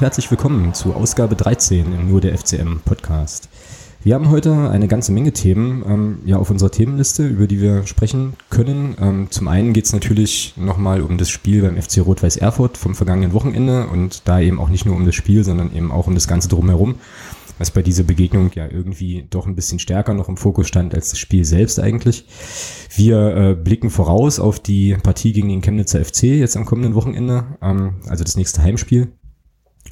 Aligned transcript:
Herzlich 0.00 0.30
willkommen 0.30 0.72
zu 0.72 0.94
Ausgabe 0.94 1.36
13 1.36 1.92
im 1.92 2.08
Nur 2.08 2.22
der 2.22 2.34
FCM 2.36 2.80
Podcast. 2.86 3.50
Wir 4.02 4.14
haben 4.14 4.30
heute 4.30 4.70
eine 4.70 4.88
ganze 4.88 5.12
Menge 5.12 5.32
Themen 5.32 5.84
ähm, 5.86 6.18
ja, 6.24 6.38
auf 6.38 6.48
unserer 6.48 6.70
Themenliste, 6.70 7.26
über 7.26 7.46
die 7.46 7.60
wir 7.60 7.86
sprechen 7.86 8.32
können. 8.48 8.96
Ähm, 8.98 9.26
zum 9.30 9.46
einen 9.46 9.74
geht 9.74 9.84
es 9.84 9.92
natürlich 9.92 10.54
nochmal 10.56 11.02
um 11.02 11.18
das 11.18 11.28
Spiel 11.28 11.60
beim 11.60 11.76
FC 11.76 11.98
Rot-Weiß 11.98 12.38
Erfurt 12.38 12.78
vom 12.78 12.94
vergangenen 12.94 13.34
Wochenende 13.34 13.88
und 13.88 14.26
da 14.26 14.40
eben 14.40 14.58
auch 14.58 14.70
nicht 14.70 14.86
nur 14.86 14.96
um 14.96 15.04
das 15.04 15.14
Spiel, 15.14 15.44
sondern 15.44 15.76
eben 15.76 15.92
auch 15.92 16.06
um 16.06 16.14
das 16.14 16.26
Ganze 16.26 16.48
drumherum, 16.48 16.94
was 17.58 17.70
bei 17.70 17.82
dieser 17.82 18.04
Begegnung 18.04 18.50
ja 18.54 18.66
irgendwie 18.70 19.26
doch 19.28 19.46
ein 19.46 19.54
bisschen 19.54 19.80
stärker 19.80 20.14
noch 20.14 20.30
im 20.30 20.38
Fokus 20.38 20.66
stand 20.66 20.94
als 20.94 21.10
das 21.10 21.18
Spiel 21.18 21.44
selbst 21.44 21.78
eigentlich. 21.78 22.24
Wir 22.96 23.36
äh, 23.36 23.54
blicken 23.54 23.90
voraus 23.90 24.40
auf 24.40 24.60
die 24.60 24.96
Partie 25.02 25.34
gegen 25.34 25.50
den 25.50 25.60
Chemnitzer 25.60 26.02
FC 26.02 26.22
jetzt 26.22 26.56
am 26.56 26.64
kommenden 26.64 26.94
Wochenende, 26.94 27.58
ähm, 27.60 27.96
also 28.08 28.24
das 28.24 28.38
nächste 28.38 28.62
Heimspiel 28.62 29.12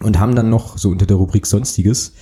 und 0.02 0.18
haben 0.18 0.34
dann 0.34 0.50
noch 0.50 0.78
so 0.78 0.90
unter 0.90 1.06
der 1.06 1.16
Rubrik 1.16 1.46
Sonstiges 1.46 2.12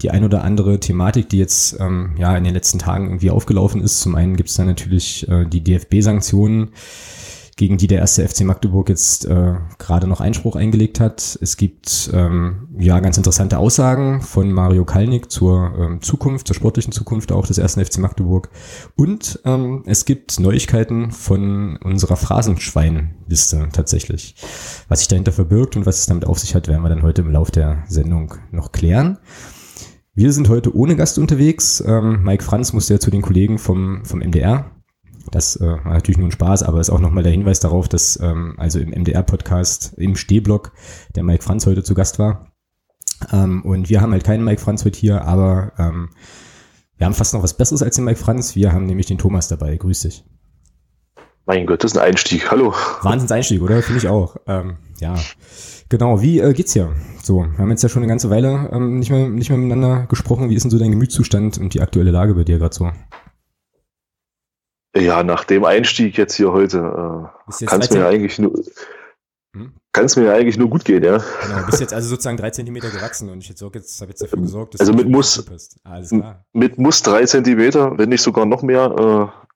die 0.00 0.10
ein 0.10 0.24
oder 0.24 0.44
andere 0.44 0.78
Thematik, 0.78 1.28
die 1.28 1.38
jetzt 1.38 1.78
ähm, 1.80 2.14
ja 2.16 2.36
in 2.36 2.44
den 2.44 2.54
letzten 2.54 2.78
Tagen 2.78 3.06
irgendwie 3.06 3.30
aufgelaufen 3.30 3.82
ist. 3.82 4.00
Zum 4.00 4.14
einen 4.14 4.36
gibt 4.36 4.48
es 4.48 4.54
da 4.54 4.64
natürlich 4.64 5.28
äh, 5.28 5.44
die 5.44 5.62
DFB-Sanktionen, 5.62 6.68
gegen 7.58 7.76
die 7.76 7.88
der 7.88 7.98
erste 7.98 8.26
FC 8.26 8.42
Magdeburg 8.42 8.88
jetzt 8.88 9.26
äh, 9.26 9.54
gerade 9.78 10.06
noch 10.06 10.20
Einspruch 10.20 10.54
eingelegt 10.54 11.00
hat. 11.00 11.36
Es 11.42 11.56
gibt 11.56 12.08
ähm, 12.14 12.68
ja 12.78 13.00
ganz 13.00 13.16
interessante 13.16 13.58
Aussagen 13.58 14.20
von 14.20 14.52
Mario 14.52 14.84
Kalnick 14.84 15.28
zur 15.28 15.72
ähm, 15.76 16.00
Zukunft, 16.00 16.46
zur 16.46 16.54
sportlichen 16.54 16.92
Zukunft 16.92 17.32
auch 17.32 17.48
des 17.48 17.58
ersten 17.58 17.84
FC 17.84 17.98
Magdeburg. 17.98 18.48
Und 18.94 19.40
ähm, 19.44 19.82
es 19.86 20.04
gibt 20.04 20.38
Neuigkeiten 20.38 21.10
von 21.10 21.76
unserer 21.78 22.16
Phrasenschweinliste 22.16 23.70
tatsächlich. 23.72 24.36
Was 24.86 25.00
sich 25.00 25.08
dahinter 25.08 25.32
verbirgt 25.32 25.74
und 25.74 25.84
was 25.84 25.98
es 25.98 26.06
damit 26.06 26.26
auf 26.26 26.38
sich 26.38 26.54
hat, 26.54 26.68
werden 26.68 26.82
wir 26.82 26.90
dann 26.90 27.02
heute 27.02 27.22
im 27.22 27.32
Lauf 27.32 27.50
der 27.50 27.82
Sendung 27.88 28.36
noch 28.52 28.70
klären. 28.70 29.18
Wir 30.14 30.32
sind 30.32 30.48
heute 30.48 30.76
ohne 30.76 30.94
Gast 30.94 31.18
unterwegs. 31.18 31.82
Ähm, 31.84 32.22
Mike 32.22 32.44
Franz 32.44 32.72
musste 32.72 32.94
ja 32.94 33.00
zu 33.00 33.10
den 33.10 33.22
Kollegen 33.22 33.58
vom, 33.58 34.04
vom 34.04 34.20
MDR. 34.20 34.77
Das 35.30 35.56
äh, 35.56 35.66
war 35.66 35.92
natürlich 35.92 36.18
nur 36.18 36.28
ein 36.28 36.32
Spaß, 36.32 36.62
aber 36.62 36.80
ist 36.80 36.90
auch 36.90 37.00
nochmal 37.00 37.22
der 37.22 37.32
Hinweis 37.32 37.60
darauf, 37.60 37.88
dass 37.88 38.18
ähm, 38.20 38.54
also 38.58 38.78
im 38.78 38.90
MDR-Podcast 38.90 39.94
im 39.96 40.16
Stehblock 40.16 40.72
der 41.14 41.22
Mike 41.22 41.42
Franz 41.42 41.66
heute 41.66 41.82
zu 41.82 41.94
Gast 41.94 42.18
war. 42.18 42.52
Ähm, 43.32 43.62
und 43.64 43.88
wir 43.88 44.00
haben 44.00 44.12
halt 44.12 44.24
keinen 44.24 44.44
Mike 44.44 44.60
Franz 44.60 44.84
heute 44.84 44.98
hier, 44.98 45.24
aber 45.24 45.72
ähm, 45.78 46.10
wir 46.96 47.06
haben 47.06 47.14
fast 47.14 47.34
noch 47.34 47.42
was 47.42 47.54
Besseres 47.54 47.82
als 47.82 47.96
den 47.96 48.04
Mike 48.04 48.18
Franz. 48.18 48.56
Wir 48.56 48.72
haben 48.72 48.86
nämlich 48.86 49.06
den 49.06 49.18
Thomas 49.18 49.48
dabei. 49.48 49.76
Grüß 49.76 50.00
dich. 50.00 50.24
Mein 51.46 51.64
Gott, 51.64 51.82
das 51.82 51.92
ist 51.92 51.98
ein 51.98 52.08
Einstieg. 52.08 52.50
Hallo. 52.50 52.74
Wahnsinns-Einstieg, 53.02 53.62
oder? 53.62 53.82
Finde 53.82 53.98
ich 53.98 54.08
auch. 54.08 54.36
Ähm, 54.46 54.76
ja. 55.00 55.14
Genau, 55.88 56.20
wie 56.20 56.40
äh, 56.40 56.52
geht's 56.52 56.74
dir? 56.74 56.92
So, 57.22 57.44
wir 57.44 57.58
haben 57.58 57.70
jetzt 57.70 57.82
ja 57.82 57.88
schon 57.88 58.02
eine 58.02 58.10
ganze 58.10 58.28
Weile 58.28 58.68
ähm, 58.70 58.98
nicht, 58.98 59.10
mehr, 59.10 59.28
nicht 59.28 59.48
mehr 59.48 59.58
miteinander 59.58 60.06
gesprochen. 60.06 60.50
Wie 60.50 60.54
ist 60.54 60.64
denn 60.64 60.70
so 60.70 60.78
dein 60.78 60.90
Gemütszustand 60.90 61.56
und 61.56 61.72
die 61.72 61.80
aktuelle 61.80 62.10
Lage 62.10 62.34
bei 62.34 62.44
dir 62.44 62.58
gerade 62.58 62.74
so? 62.74 62.90
Ja, 64.98 65.22
nach 65.22 65.44
dem 65.44 65.64
Einstieg 65.64 66.16
jetzt 66.16 66.34
hier 66.34 66.52
heute 66.52 66.78
äh, 66.78 67.66
kann 67.66 67.80
es 67.80 67.90
mir 67.90 68.06
eigentlich 68.06 68.38
nur 68.38 68.52
hm? 69.54 69.72
kann 69.92 70.04
es 70.04 70.16
mir 70.16 70.32
eigentlich 70.32 70.58
nur 70.58 70.68
gut 70.68 70.84
gehen, 70.84 71.02
ja. 71.02 71.18
Genau, 71.18 71.66
bist 71.66 71.80
jetzt 71.80 71.94
also 71.94 72.08
sozusagen 72.08 72.36
drei 72.36 72.50
Zentimeter 72.50 72.90
gewachsen 72.90 73.28
und 73.28 73.38
ich 73.38 73.48
jetzt, 73.48 73.60
jetzt 73.60 74.00
habe 74.00 74.10
jetzt 74.10 74.22
dafür 74.22 74.40
gesorgt, 74.40 74.74
dass 74.74 74.80
also 74.80 74.92
du 74.92 74.98
mit 74.98 75.08
muss 75.08 75.44
Alles 75.84 76.10
klar. 76.10 76.44
mit 76.52 76.78
muss 76.78 77.02
drei 77.02 77.24
Zentimeter, 77.24 77.96
wenn 77.96 78.08
nicht 78.08 78.22
sogar 78.22 78.46
noch 78.46 78.62
mehr. 78.62 79.32
Äh, 79.34 79.48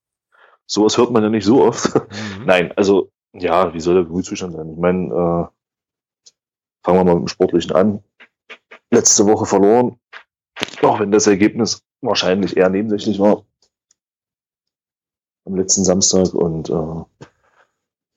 sowas 0.66 0.96
hört 0.96 1.10
man 1.10 1.22
ja 1.22 1.28
nicht 1.28 1.44
so 1.44 1.64
oft. 1.64 1.92
Mhm. 2.12 2.46
Nein, 2.46 2.72
also 2.76 3.10
ja, 3.32 3.72
wie 3.72 3.80
soll 3.80 3.94
der 3.94 4.04
Gemütszustand 4.04 4.54
sein? 4.54 4.70
Ich 4.72 4.78
meine, 4.78 5.48
äh, 5.48 5.52
Fangen 6.84 6.98
wir 6.98 7.04
mal 7.04 7.14
mit 7.14 7.24
dem 7.24 7.28
Sportlichen 7.28 7.72
an. 7.72 8.02
Letzte 8.90 9.24
Woche 9.26 9.46
verloren, 9.46 9.98
auch 10.82 11.00
wenn 11.00 11.12
das 11.12 11.26
Ergebnis 11.26 11.82
wahrscheinlich 12.00 12.56
eher 12.56 12.68
nebensächlich 12.68 13.18
war. 13.18 13.44
Am 15.44 15.56
letzten 15.56 15.84
Samstag 15.84 16.34
und 16.34 16.70
äh, 16.70 17.26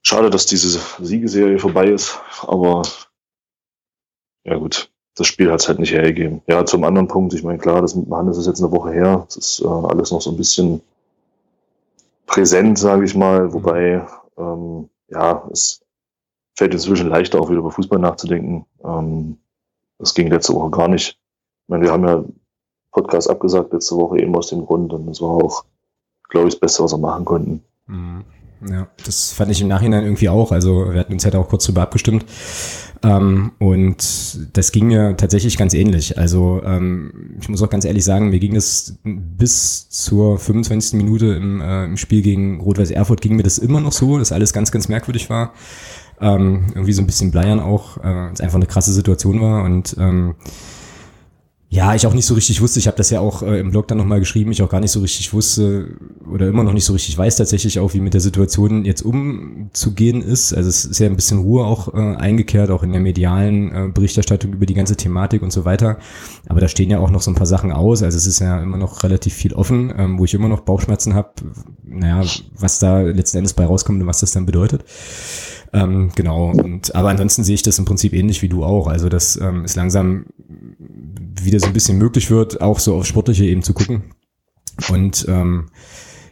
schade, 0.03 0.29
dass 0.29 0.45
diese 0.45 0.79
Siegeserie 1.03 1.59
vorbei 1.59 1.87
ist, 1.87 2.19
aber 2.43 2.83
ja 4.43 4.57
gut, 4.57 4.91
das 5.15 5.27
Spiel 5.27 5.51
hat 5.51 5.61
es 5.61 5.67
halt 5.67 5.79
nicht 5.79 5.91
hergegeben. 5.91 6.41
Ja, 6.47 6.65
zum 6.65 6.83
anderen 6.83 7.07
Punkt, 7.07 7.33
ich 7.33 7.43
meine, 7.43 7.57
klar, 7.57 7.81
das 7.81 7.95
mit 7.95 8.09
Hannes 8.11 8.37
ist 8.37 8.45
jetzt 8.47 8.61
eine 8.61 8.71
Woche 8.71 8.91
her, 8.91 9.25
es 9.27 9.37
ist 9.37 9.61
äh, 9.61 9.67
alles 9.67 10.11
noch 10.11 10.21
so 10.21 10.29
ein 10.31 10.37
bisschen 10.37 10.81
präsent, 12.27 12.77
sage 12.77 13.05
ich 13.05 13.15
mal, 13.15 13.53
wobei 13.53 14.05
ähm, 14.37 14.89
ja, 15.07 15.47
es 15.51 15.81
fällt 16.55 16.73
inzwischen 16.73 17.09
leichter, 17.09 17.39
auch 17.39 17.49
wieder 17.49 17.59
über 17.59 17.71
Fußball 17.71 17.99
nachzudenken. 17.99 18.65
Ähm, 18.83 19.37
das 19.99 20.13
ging 20.13 20.27
letzte 20.29 20.53
Woche 20.53 20.71
gar 20.71 20.87
nicht. 20.87 21.11
Ich 21.63 21.69
meine, 21.69 21.83
wir 21.83 21.91
haben 21.91 22.07
ja 22.07 22.23
Podcast 22.91 23.29
abgesagt 23.29 23.73
letzte 23.73 23.95
Woche 23.95 24.19
eben 24.19 24.35
aus 24.35 24.47
dem 24.47 24.65
Grund 24.65 24.93
und 24.93 25.07
das 25.07 25.21
war 25.21 25.31
auch, 25.31 25.65
glaube 26.35 26.49
ich, 26.49 26.55
das 26.55 26.59
Beste, 26.59 26.83
was 26.83 26.93
wir 26.93 26.97
machen 26.97 27.25
konnten. 27.25 27.61
Mhm. 27.87 28.23
Ja, 28.69 28.87
das 29.05 29.31
fand 29.31 29.51
ich 29.51 29.61
im 29.61 29.67
Nachhinein 29.67 30.03
irgendwie 30.03 30.29
auch. 30.29 30.51
Also 30.51 30.91
wir 30.91 30.99
hatten 30.99 31.13
uns 31.13 31.23
halt 31.25 31.35
auch 31.35 31.49
kurz 31.49 31.65
drüber 31.65 31.81
abgestimmt. 31.81 32.25
Ähm, 33.03 33.51
und 33.59 34.39
das 34.53 34.71
ging 34.71 34.87
mir 34.87 35.15
tatsächlich 35.17 35.57
ganz 35.57 35.73
ähnlich. 35.73 36.17
Also 36.17 36.61
ähm, 36.65 37.35
ich 37.39 37.49
muss 37.49 37.61
auch 37.61 37.69
ganz 37.69 37.85
ehrlich 37.85 38.03
sagen, 38.03 38.29
mir 38.29 38.39
ging 38.39 38.55
es 38.55 38.97
bis 39.03 39.89
zur 39.89 40.39
25. 40.39 40.93
Minute 40.93 41.27
im, 41.27 41.61
äh, 41.61 41.85
im 41.85 41.97
Spiel 41.97 42.21
gegen 42.21 42.59
Rot-Weiß 42.61 42.91
Erfurt 42.91 43.21
ging 43.21 43.35
mir 43.35 43.43
das 43.43 43.59
immer 43.59 43.81
noch 43.81 43.91
so, 43.91 44.17
dass 44.17 44.31
alles 44.31 44.53
ganz, 44.53 44.71
ganz 44.71 44.87
merkwürdig 44.87 45.29
war 45.29 45.53
ähm, 46.21 46.67
irgendwie 46.69 46.93
so 46.93 47.01
ein 47.01 47.05
bisschen 47.05 47.31
bleiern 47.31 47.59
auch, 47.59 47.97
äh, 48.03 48.31
es 48.31 48.41
einfach 48.41 48.55
eine 48.55 48.65
krasse 48.65 48.93
Situation 48.93 49.41
war 49.41 49.63
und 49.63 49.95
ähm, 49.99 50.35
ja, 51.69 51.95
ich 51.95 52.05
auch 52.07 52.13
nicht 52.13 52.25
so 52.25 52.35
richtig 52.35 52.61
wusste, 52.61 52.79
ich 52.79 52.87
habe 52.87 52.95
das 52.95 53.09
ja 53.09 53.19
auch 53.19 53.41
äh, 53.41 53.59
im 53.59 53.71
Blog 53.71 53.87
dann 53.87 53.97
nochmal 53.97 54.19
geschrieben, 54.19 54.51
ich 54.51 54.61
auch 54.61 54.69
gar 54.69 54.79
nicht 54.79 54.91
so 54.91 54.99
richtig 55.01 55.33
wusste 55.33 55.97
oder 56.31 56.47
immer 56.47 56.63
noch 56.63 56.73
nicht 56.73 56.85
so 56.85 56.93
richtig 56.93 57.17
weiß 57.17 57.35
tatsächlich 57.35 57.79
auch, 57.79 57.93
wie 57.93 57.99
mit 57.99 58.13
der 58.13 58.21
Situation 58.21 58.85
jetzt 58.85 59.01
umzugehen 59.01 60.21
ist. 60.21 60.53
Also 60.53 60.69
es 60.69 60.85
ist 60.85 60.99
ja 60.99 61.07
ein 61.07 61.15
bisschen 61.15 61.39
Ruhe 61.39 61.65
auch 61.65 61.93
äh, 61.93 62.15
eingekehrt, 62.15 62.69
auch 62.69 62.83
in 62.83 62.91
der 62.91 63.01
medialen 63.01 63.71
äh, 63.71 63.89
Berichterstattung 63.91 64.53
über 64.53 64.65
die 64.65 64.73
ganze 64.75 64.95
Thematik 64.95 65.41
und 65.41 65.51
so 65.51 65.65
weiter. 65.65 65.97
Aber 66.47 66.61
da 66.61 66.67
stehen 66.67 66.91
ja 66.91 66.99
auch 66.99 67.09
noch 67.09 67.21
so 67.21 67.31
ein 67.31 67.35
paar 67.35 67.47
Sachen 67.47 67.71
aus. 67.71 68.03
Also 68.03 68.17
es 68.17 68.27
ist 68.27 68.39
ja 68.39 68.61
immer 68.61 68.77
noch 68.77 69.03
relativ 69.03 69.33
viel 69.33 69.53
offen, 69.53 69.93
ähm, 69.97 70.19
wo 70.19 70.25
ich 70.25 70.33
immer 70.33 70.47
noch 70.47 70.61
Bauchschmerzen 70.61 71.15
habe. 71.15 71.31
Naja, 71.83 72.23
was 72.57 72.79
da 72.79 73.01
letzten 73.01 73.37
Endes 73.37 73.53
bei 73.53 73.65
rauskommt 73.65 74.01
und 74.01 74.07
was 74.07 74.19
das 74.19 74.31
dann 74.31 74.45
bedeutet. 74.45 74.85
Ähm, 75.73 76.11
genau. 76.15 76.51
Und 76.51 76.95
aber 76.95 77.09
ansonsten 77.09 77.43
sehe 77.43 77.55
ich 77.55 77.63
das 77.63 77.79
im 77.79 77.85
Prinzip 77.85 78.13
ähnlich 78.13 78.41
wie 78.41 78.49
du 78.49 78.63
auch. 78.63 78.87
Also 78.87 79.09
dass 79.09 79.39
ähm, 79.39 79.63
es 79.65 79.75
langsam 79.75 80.25
wieder 81.41 81.59
so 81.59 81.67
ein 81.67 81.73
bisschen 81.73 81.97
möglich 81.97 82.31
wird, 82.31 82.61
auch 82.61 82.79
so 82.79 82.95
auf 82.95 83.05
sportliche 83.05 83.45
eben 83.45 83.63
zu 83.63 83.73
gucken. 83.73 84.15
Und 84.89 85.25
ähm, 85.27 85.69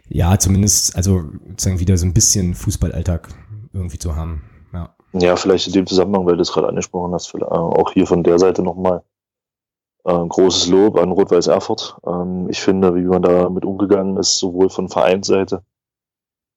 ja, 0.09 0.37
zumindest, 0.37 0.95
also 0.95 1.23
sozusagen 1.49 1.79
wieder 1.79 1.97
so 1.97 2.05
ein 2.05 2.13
bisschen 2.13 2.55
Fußballalltag 2.55 3.29
irgendwie 3.73 3.99
zu 3.99 4.15
haben. 4.15 4.43
Ja. 4.73 4.95
Ja, 5.13 5.35
vielleicht 5.35 5.67
in 5.67 5.73
dem 5.73 5.87
Zusammenhang, 5.87 6.25
weil 6.25 6.35
du 6.35 6.41
es 6.41 6.51
gerade 6.51 6.67
angesprochen 6.67 7.13
hast, 7.13 7.33
äh, 7.35 7.43
auch 7.43 7.91
hier 7.93 8.07
von 8.07 8.23
der 8.23 8.39
Seite 8.39 8.63
nochmal 8.63 9.03
äh, 10.05 10.13
großes 10.13 10.67
Lob 10.67 10.97
an 10.97 11.11
Rot-Weiß 11.11 11.47
Erfurt. 11.47 11.97
Ähm, 12.05 12.47
ich 12.49 12.61
finde, 12.61 12.95
wie 12.95 13.01
man 13.03 13.21
da 13.21 13.49
mit 13.49 13.65
umgegangen 13.65 14.17
ist, 14.17 14.39
sowohl 14.39 14.69
von 14.69 14.89
Vereinsseite 14.89 15.63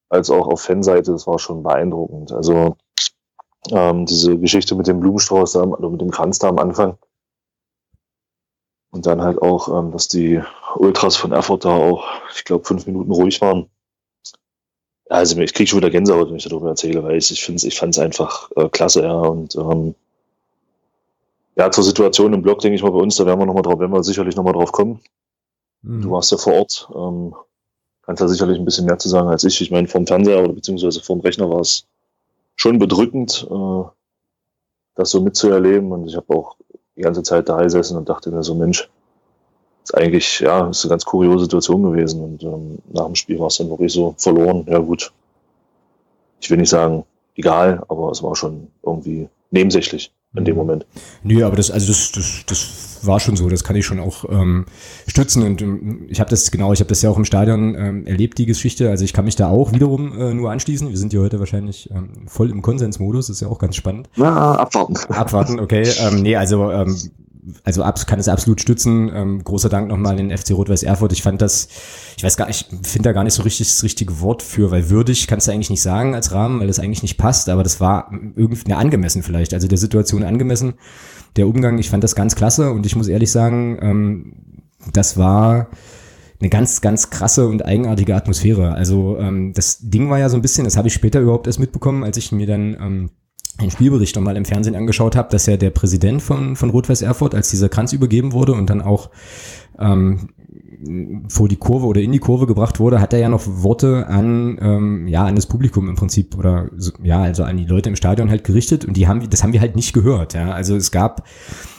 als 0.09 0.31
auch 0.31 0.47
auf 0.47 0.61
Fanseite, 0.61 1.13
das 1.13 1.27
war 1.27 1.39
schon 1.39 1.63
beeindruckend. 1.63 2.33
Also 2.33 2.77
ähm, 3.71 4.07
diese 4.07 4.39
Geschichte 4.39 4.75
mit 4.75 4.87
dem 4.87 5.01
Blumenstrauß, 5.01 5.53
da, 5.53 5.63
also 5.63 5.91
mit 5.91 6.01
dem 6.01 6.11
Kranz 6.11 6.39
da 6.39 6.49
am 6.49 6.59
Anfang. 6.59 6.99
Und 8.91 9.07
dann 9.07 9.23
halt 9.23 9.43
auch, 9.43 9.69
ähm, 9.69 9.93
dass 9.93 10.09
die 10.09 10.41
Ultras 10.77 11.17
von 11.17 11.33
Erfurt 11.33 11.65
da 11.65 11.71
auch, 11.71 12.05
ich 12.35 12.45
glaube, 12.45 12.65
fünf 12.65 12.87
Minuten 12.87 13.11
ruhig 13.11 13.41
waren. 13.41 13.69
Also 15.09 15.39
ich 15.41 15.55
kriege 15.55 15.69
schon 15.69 15.79
wieder 15.79 15.91
Gänsehaut, 15.91 16.31
wenn 16.31 16.37
ich 16.37 16.49
darüber 16.49 16.71
erzähle, 16.71 17.03
weil 17.05 17.17
ich, 17.17 17.31
ich 17.31 17.45
finde 17.45 17.65
ich 17.67 17.79
fand 17.79 17.95
es 17.95 17.99
einfach 17.99 18.51
äh, 18.57 18.69
klasse, 18.69 19.03
ja. 19.03 19.15
Und 19.15 19.55
ähm, 19.55 19.95
ja, 21.57 21.71
zur 21.71 21.85
Situation 21.85 22.33
im 22.33 22.43
Blog, 22.43 22.61
denke 22.61 22.77
ich 22.77 22.83
mal, 22.83 22.91
bei 22.91 22.99
uns, 22.99 23.17
da 23.17 23.27
werden 23.27 23.39
wir 23.39 23.47
noch 23.47 23.55
mal 23.55 23.63
drauf, 23.63 23.79
werden 23.79 23.93
wir 23.93 24.03
sicherlich 24.03 24.37
nochmal 24.37 24.53
drauf 24.53 24.73
kommen. 24.73 25.01
Mhm. 25.83 26.03
Du 26.03 26.11
warst 26.11 26.33
ja 26.33 26.39
vor 26.39 26.55
Ort. 26.55 26.89
Ähm, 26.95 27.35
kannst 28.07 28.23
da 28.23 28.29
sicherlich 28.29 28.59
ein 28.59 28.65
bisschen 28.65 28.87
mehr 28.87 28.99
zu 28.99 29.09
sagen 29.09 29.29
als 29.29 29.45
ich. 29.45 29.61
Ich 29.61 29.71
meine, 29.71 29.89
vom 29.89 30.07
Fernseher 30.07 30.43
oder 30.43 30.53
beziehungsweise 30.53 31.01
vom 31.01 31.21
Rechner 31.21 31.51
war 31.51 31.61
es 31.61 31.87
schon 32.55 32.79
bedrückend, 32.79 33.47
äh, 33.51 33.85
das 34.95 35.11
so 35.11 35.21
mitzuerleben. 35.21 35.93
Und 35.93 36.07
ich 36.07 36.17
habe 36.17 36.33
auch 36.35 36.57
die 36.97 37.03
ganze 37.03 37.23
Zeit 37.23 37.49
da 37.49 37.63
gesessen 37.63 37.97
und 37.97 38.09
dachte 38.09 38.31
mir 38.31 38.43
so, 38.43 38.55
Mensch, 38.55 38.89
ist 39.83 39.95
eigentlich, 39.95 40.41
ja, 40.41 40.69
ist 40.69 40.85
eine 40.85 40.91
ganz 40.91 41.05
kuriose 41.05 41.45
Situation 41.45 41.83
gewesen. 41.83 42.23
Und 42.23 42.43
ähm, 42.43 42.79
nach 42.93 43.07
dem 43.07 43.15
Spiel 43.15 43.39
war 43.39 43.49
es 43.49 43.59
dann 43.59 43.69
wirklich 43.69 43.93
so 43.93 44.15
verloren. 44.17 44.65
Ja 44.69 44.79
gut, 44.79 45.13
ich 46.41 46.51
will 46.51 46.59
nicht 46.59 46.71
sagen 46.71 47.05
egal, 47.35 47.83
aber 47.89 48.11
es 48.11 48.23
war 48.23 48.35
schon 48.35 48.69
irgendwie 48.83 49.29
nebensächlich. 49.51 50.13
in 50.35 50.45
dem 50.45 50.55
mhm. 50.55 50.59
Moment. 50.59 50.87
Nö, 51.23 51.45
aber 51.45 51.57
das, 51.57 51.71
also 51.71 51.89
das, 51.89 52.13
das, 52.13 52.45
das 52.47 52.86
war 53.03 53.21
schon 53.21 53.37
so, 53.37 53.49
das 53.49 53.65
kann 53.65 53.77
ich 53.77 53.85
schon 53.85 54.01
auch 54.01 54.25
ähm, 54.29 54.67
stützen 55.07 55.43
und 55.43 55.63
ähm, 55.63 56.07
ich 56.09 56.21
habe 56.21 56.31
das, 56.31 56.51
genau, 56.51 56.73
ich 56.73 56.81
habe 56.81 56.89
das 56.89 57.03
ja 57.03 57.11
auch 57.11 57.19
im 57.19 57.25
Stadion 57.25 57.75
ähm, 57.75 58.07
erlebt, 58.07 58.39
die 58.39 58.47
Geschichte, 58.47 58.91
also 58.91 59.05
ich 59.05 59.13
kann 59.13 59.25
mich 59.25 59.37
da 59.37 59.49
auch 59.49 59.73
wiederum 59.73 60.19
äh, 60.19 60.35
nur 60.35 60.51
anschließen, 60.51 60.89
wir 60.89 60.97
sind 60.97 61.13
ja 61.13 61.21
heute 61.21 61.39
wahrscheinlich 61.39 61.91
ähm, 61.91 62.27
voll 62.27 62.51
im 62.51 62.63
Konsensmodus, 62.63 63.29
ist 63.29 63.41
ja 63.41 63.49
auch 63.49 63.59
ganz 63.59 63.77
spannend. 63.77 64.09
Na, 64.17 64.57
abwarten. 64.57 64.97
Abwarten, 65.13 65.61
okay, 65.61 65.89
ähm, 66.01 66.23
nee, 66.23 66.37
also 66.37 66.71
ähm, 66.71 66.97
also 67.65 67.83
ab, 67.83 68.05
kann 68.07 68.19
es 68.19 68.29
absolut 68.29 68.61
stützen. 68.61 69.11
Ähm, 69.15 69.45
großer 69.45 69.69
Dank 69.69 69.89
nochmal 69.89 70.19
an 70.19 70.29
den 70.29 70.37
FC 70.37 70.51
Rot-Weiß 70.51 70.83
Erfurt. 70.83 71.13
Ich 71.13 71.23
fand 71.23 71.41
das, 71.41 71.69
ich 72.17 72.25
weiß 72.25 72.37
gar 72.37 72.47
nicht, 72.47 72.67
ich 72.83 72.89
finde 72.89 73.09
da 73.09 73.13
gar 73.13 73.25
nicht 73.25 73.35
so 73.35 73.43
richtig 73.43 73.69
das 73.69 73.83
richtige 73.83 74.21
Wort 74.21 74.43
für, 74.43 74.71
weil 74.71 74.91
würdig 74.91 75.27
kannst 75.27 75.47
du 75.47 75.53
eigentlich 75.53 75.71
nicht 75.71 75.83
sagen 75.83 76.15
als 76.15 76.33
Rahmen, 76.33 76.61
weil 76.61 76.67
das 76.67 76.81
eigentlich 76.81 77.03
nicht 77.03 77.19
passt, 77.19 77.49
aber 77.49 77.63
das 77.63 77.81
war 77.81 78.11
irgendwie 78.35 78.73
angemessen 78.73 79.23
vielleicht, 79.23 79.55
also 79.55 79.69
der 79.69 79.79
Situation 79.79 80.25
angemessen. 80.25 80.75
Der 81.37 81.49
Umgang, 81.49 81.79
ich 81.79 81.91
fand 81.91 82.05
das 82.05 82.15
ganz 82.15 82.35
klasse 82.35 82.73
und 82.73 82.87
ich 82.87 82.97
muss 82.97 83.09
ehrlich 83.09 83.31
sagen, 83.31 83.79
ähm, 83.81 84.33
das 84.93 85.17
war 85.17 85.69
eine 86.41 86.51
ganz, 86.51 86.81
ganz 86.81 87.11
krasse 87.11 87.49
und 87.49 87.65
eigenartige 87.65 88.15
Atmosphäre. 88.15 88.73
Also 88.75 89.19
ähm, 89.19 89.53
das 89.55 89.79
Ding 89.81 90.11
war 90.11 90.19
ja 90.19 90.29
so 90.29 90.37
ein 90.37 90.43
bisschen, 90.43 90.65
das 90.65 90.77
habe 90.77 90.89
ich 90.89 90.95
später 90.95 91.21
überhaupt 91.21 91.47
erst 91.47 91.61
mitbekommen, 91.61 92.05
als 92.05 92.17
ich 92.17 92.33
mir 92.33 92.47
dann 92.47 92.77
ähm, 92.81 93.11
einen 93.59 93.71
Spielbericht 93.71 94.17
nochmal 94.17 94.37
im 94.37 94.45
Fernsehen 94.45 94.77
angeschaut 94.77 95.17
habe, 95.17 95.31
dass 95.31 95.47
ja 95.47 95.57
der 95.57 95.71
Präsident 95.71 96.23
von, 96.23 96.57
von 96.57 96.71
Rot-Weiß 96.71 97.03
Erfurt, 97.03 97.35
als 97.35 97.49
dieser 97.49 97.69
Kranz 97.69 97.93
übergeben 97.93 98.33
wurde 98.33 98.53
und 98.53 98.69
dann 98.69 98.83
auch 98.83 99.11
ähm, 99.79 100.31
vor 101.29 101.49
die 101.49 101.57
Kurve 101.57 101.87
oder 101.87 102.01
in 102.01 102.13
die 102.13 102.19
Kurve 102.19 102.47
gebracht 102.47 102.81
wurde, 102.81 103.01
hat 103.01 103.13
er 103.13 103.19
ja 103.19 103.29
noch 103.29 103.43
Worte 103.47 104.07
an 104.07 104.59
ähm, 104.61 105.09
ja 105.09 105.25
an 105.25 105.35
das 105.35 105.47
Publikum 105.47 105.89
im 105.89 105.95
Prinzip 105.97 106.37
oder 106.37 106.71
so, 106.77 106.93
ja 107.03 107.23
also 107.23 107.45
an 107.45 107.57
die 107.57 107.65
Leute 107.65 107.89
im 107.89 107.97
Stadion 107.97 108.31
halt 108.31 108.45
gerichtet 108.45 108.85
und 108.85 108.97
die 108.97 109.07
haben 109.07 109.29
das 109.29 109.43
haben 109.43 109.53
wir 109.53 109.61
halt 109.61 109.77
nicht 109.77 109.93
gehört 109.93 110.35
ja 110.35 110.51
also 110.51 110.77
es 110.77 110.91
gab 110.91 111.27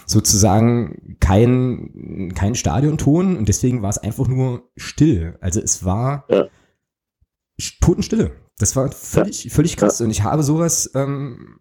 sozusagen 0.05 1.17
kein 1.19 2.31
kein 2.35 2.55
Stadionton 2.55 3.37
und 3.37 3.49
deswegen 3.49 3.81
war 3.81 3.89
es 3.89 3.97
einfach 3.97 4.27
nur 4.27 4.63
still 4.75 5.37
also 5.41 5.61
es 5.61 5.83
war 5.83 6.25
ja. 6.29 6.45
Totenstille 7.81 8.31
das 8.59 8.75
war 8.75 8.91
völlig, 8.91 9.45
ja. 9.45 9.51
völlig 9.51 9.77
krass. 9.77 9.99
Ja. 9.99 10.05
Und 10.05 10.11
ich 10.11 10.23
habe 10.23 10.43
sowas, 10.43 10.91
ähm, 10.95 11.59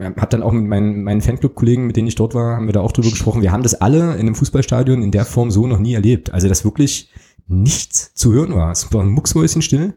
habe 0.00 0.26
dann 0.30 0.42
auch 0.42 0.52
mit 0.52 0.66
meinen, 0.66 1.02
meinen 1.02 1.20
Fanclub-Kollegen, 1.20 1.86
mit 1.86 1.96
denen 1.96 2.08
ich 2.08 2.14
dort 2.14 2.34
war, 2.34 2.56
haben 2.56 2.66
wir 2.66 2.72
da 2.72 2.80
auch 2.80 2.92
drüber 2.92 3.10
gesprochen. 3.10 3.42
Wir 3.42 3.52
haben 3.52 3.62
das 3.62 3.74
alle 3.74 4.14
in 4.14 4.20
einem 4.20 4.34
Fußballstadion 4.34 5.02
in 5.02 5.10
der 5.10 5.24
Form 5.24 5.50
so 5.50 5.66
noch 5.66 5.78
nie 5.78 5.94
erlebt. 5.94 6.32
Also, 6.32 6.48
dass 6.48 6.64
wirklich 6.64 7.10
nichts 7.46 8.14
zu 8.14 8.32
hören 8.32 8.54
war. 8.54 8.70
Es 8.70 8.92
war 8.92 9.02
ein 9.02 9.08
Mucksmäuschen 9.08 9.62
still. 9.62 9.94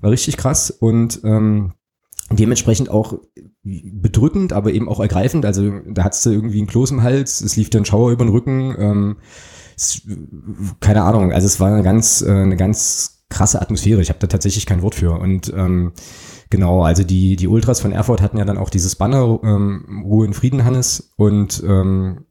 War 0.00 0.10
richtig 0.10 0.36
krass. 0.36 0.70
Und 0.70 1.20
ähm, 1.24 1.72
dementsprechend 2.30 2.90
auch 2.90 3.18
bedrückend, 3.62 4.52
aber 4.52 4.72
eben 4.72 4.88
auch 4.88 5.00
ergreifend. 5.00 5.46
Also 5.46 5.80
da 5.86 6.04
hattest 6.04 6.26
du 6.26 6.30
irgendwie 6.30 6.58
einen 6.58 6.66
Kloß 6.66 6.90
im 6.90 7.02
Hals, 7.02 7.40
es 7.40 7.56
lief 7.56 7.70
dir 7.70 7.78
ein 7.78 7.84
Schauer 7.84 8.10
über 8.10 8.24
den 8.24 8.32
Rücken. 8.32 8.74
Ähm, 8.78 9.16
es, 9.76 10.02
keine 10.80 11.02
Ahnung, 11.02 11.32
also 11.32 11.46
es 11.46 11.60
war 11.60 11.72
eine 11.72 11.82
ganz, 11.82 12.22
äh, 12.22 12.30
eine 12.30 12.56
ganz 12.56 13.21
krasse 13.32 13.60
Atmosphäre. 13.60 14.00
Ich 14.00 14.10
habe 14.10 14.20
da 14.20 14.26
tatsächlich 14.26 14.66
kein 14.66 14.82
Wort 14.82 14.94
für. 14.94 15.18
Und 15.18 15.52
ähm, 15.56 15.92
genau, 16.50 16.82
also 16.82 17.02
die, 17.02 17.36
die 17.36 17.48
Ultras 17.48 17.80
von 17.80 17.92
Erfurt 17.92 18.20
hatten 18.20 18.38
ja 18.38 18.44
dann 18.44 18.58
auch 18.58 18.70
dieses 18.70 18.96
Banner 18.96 19.40
ähm, 19.42 20.02
Ruhe 20.04 20.26
in 20.26 20.34
Frieden, 20.34 20.64
Hannes. 20.64 21.12
Und 21.16 21.62
ähm, 21.66 22.26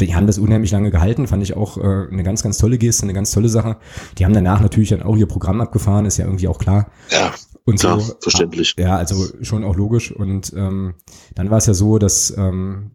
die 0.00 0.14
haben 0.14 0.26
das 0.26 0.38
unheimlich 0.38 0.70
lange 0.70 0.90
gehalten, 0.90 1.26
fand 1.26 1.42
ich 1.42 1.56
auch 1.56 1.76
äh, 1.76 2.08
eine 2.10 2.22
ganz, 2.22 2.42
ganz 2.42 2.58
tolle 2.58 2.78
Geste, 2.78 3.04
eine 3.04 3.12
ganz 3.12 3.30
tolle 3.30 3.48
Sache. 3.48 3.76
Die 4.16 4.24
haben 4.24 4.32
danach 4.32 4.60
natürlich 4.60 4.90
dann 4.90 5.02
auch 5.02 5.16
ihr 5.16 5.26
Programm 5.26 5.60
abgefahren, 5.60 6.06
ist 6.06 6.16
ja 6.18 6.24
irgendwie 6.24 6.48
auch 6.48 6.58
klar. 6.58 6.90
Ja, 7.10 7.32
und 7.64 7.78
so, 7.78 8.00
verständlich. 8.20 8.74
Ja, 8.78 8.96
also 8.96 9.26
schon 9.42 9.64
auch 9.64 9.76
logisch. 9.76 10.12
Und 10.12 10.52
ähm, 10.56 10.94
dann 11.34 11.50
war 11.50 11.58
es 11.58 11.66
ja 11.66 11.74
so, 11.74 11.98
dass 11.98 12.34
ähm, 12.36 12.92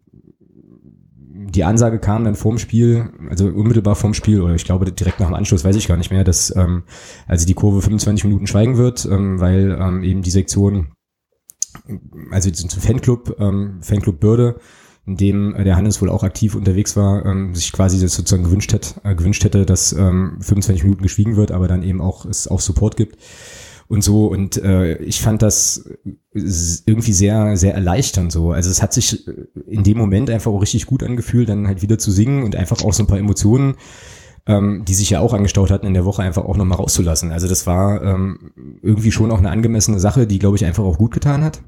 die 1.54 1.64
Ansage 1.64 1.98
kam 1.98 2.24
dann 2.24 2.34
vorm 2.34 2.58
Spiel, 2.58 3.10
also 3.30 3.46
unmittelbar 3.46 3.94
vorm 3.94 4.14
Spiel, 4.14 4.40
oder 4.40 4.54
ich 4.54 4.64
glaube 4.64 4.90
direkt 4.90 5.20
nach 5.20 5.28
dem 5.28 5.34
Anschluss, 5.34 5.64
weiß 5.64 5.76
ich 5.76 5.88
gar 5.88 5.96
nicht 5.96 6.10
mehr, 6.10 6.24
dass 6.24 6.54
ähm, 6.56 6.82
also 7.26 7.46
die 7.46 7.54
Kurve 7.54 7.80
25 7.80 8.24
Minuten 8.24 8.46
schweigen 8.46 8.76
wird, 8.76 9.06
ähm, 9.06 9.40
weil 9.40 9.76
ähm, 9.80 10.02
eben 10.02 10.22
die 10.22 10.30
Sektion, 10.30 10.88
also 12.30 12.50
zum 12.50 12.80
Fanclub, 12.80 13.36
ähm, 13.38 13.78
Fanclub 13.82 14.20
Bürde, 14.20 14.56
in 15.06 15.16
dem 15.16 15.54
der 15.64 15.76
Hannes 15.76 16.00
wohl 16.00 16.08
auch 16.08 16.22
aktiv 16.22 16.54
unterwegs 16.54 16.96
war, 16.96 17.24
ähm, 17.26 17.54
sich 17.54 17.72
quasi 17.72 17.98
sozusagen 17.98 18.44
gewünscht, 18.44 18.72
hätte, 18.72 19.00
äh, 19.04 19.14
gewünscht 19.14 19.44
hätte, 19.44 19.66
dass 19.66 19.92
ähm, 19.92 20.38
25 20.40 20.82
Minuten 20.82 21.02
geschwiegen 21.02 21.36
wird, 21.36 21.52
aber 21.52 21.68
dann 21.68 21.82
eben 21.82 22.00
auch 22.00 22.24
es 22.24 22.48
auch 22.48 22.60
Support 22.60 22.96
gibt 22.96 23.18
und 23.88 24.02
so. 24.02 24.26
Und 24.26 24.56
äh, 24.56 24.96
ich 24.98 25.20
fand 25.20 25.42
das 25.42 25.88
irgendwie 26.32 27.12
sehr, 27.12 27.56
sehr 27.56 27.74
erleichternd 27.74 28.32
so. 28.32 28.52
Also 28.52 28.70
es 28.70 28.82
hat 28.82 28.92
sich 28.92 29.26
in 29.66 29.84
dem 29.84 29.98
Moment 29.98 30.30
einfach 30.30 30.50
auch 30.50 30.62
richtig 30.62 30.86
gut 30.86 31.02
angefühlt, 31.02 31.48
dann 31.48 31.66
halt 31.66 31.82
wieder 31.82 31.98
zu 31.98 32.10
singen 32.10 32.42
und 32.42 32.56
einfach 32.56 32.82
auch 32.82 32.92
so 32.92 33.02
ein 33.02 33.06
paar 33.06 33.18
Emotionen, 33.18 33.76
ähm, 34.46 34.84
die 34.86 34.94
sich 34.94 35.10
ja 35.10 35.20
auch 35.20 35.32
angestaut 35.32 35.70
hatten 35.70 35.86
in 35.86 35.94
der 35.94 36.04
Woche, 36.04 36.22
einfach 36.22 36.44
auch 36.44 36.56
nochmal 36.56 36.78
rauszulassen. 36.78 37.32
Also 37.32 37.48
das 37.48 37.66
war 37.66 38.02
ähm, 38.02 38.52
irgendwie 38.82 39.12
schon 39.12 39.30
auch 39.30 39.38
eine 39.38 39.50
angemessene 39.50 40.00
Sache, 40.00 40.26
die, 40.26 40.38
glaube 40.38 40.56
ich, 40.56 40.64
einfach 40.64 40.84
auch 40.84 40.98
gut 40.98 41.12
getan 41.12 41.44
hat. 41.44 41.62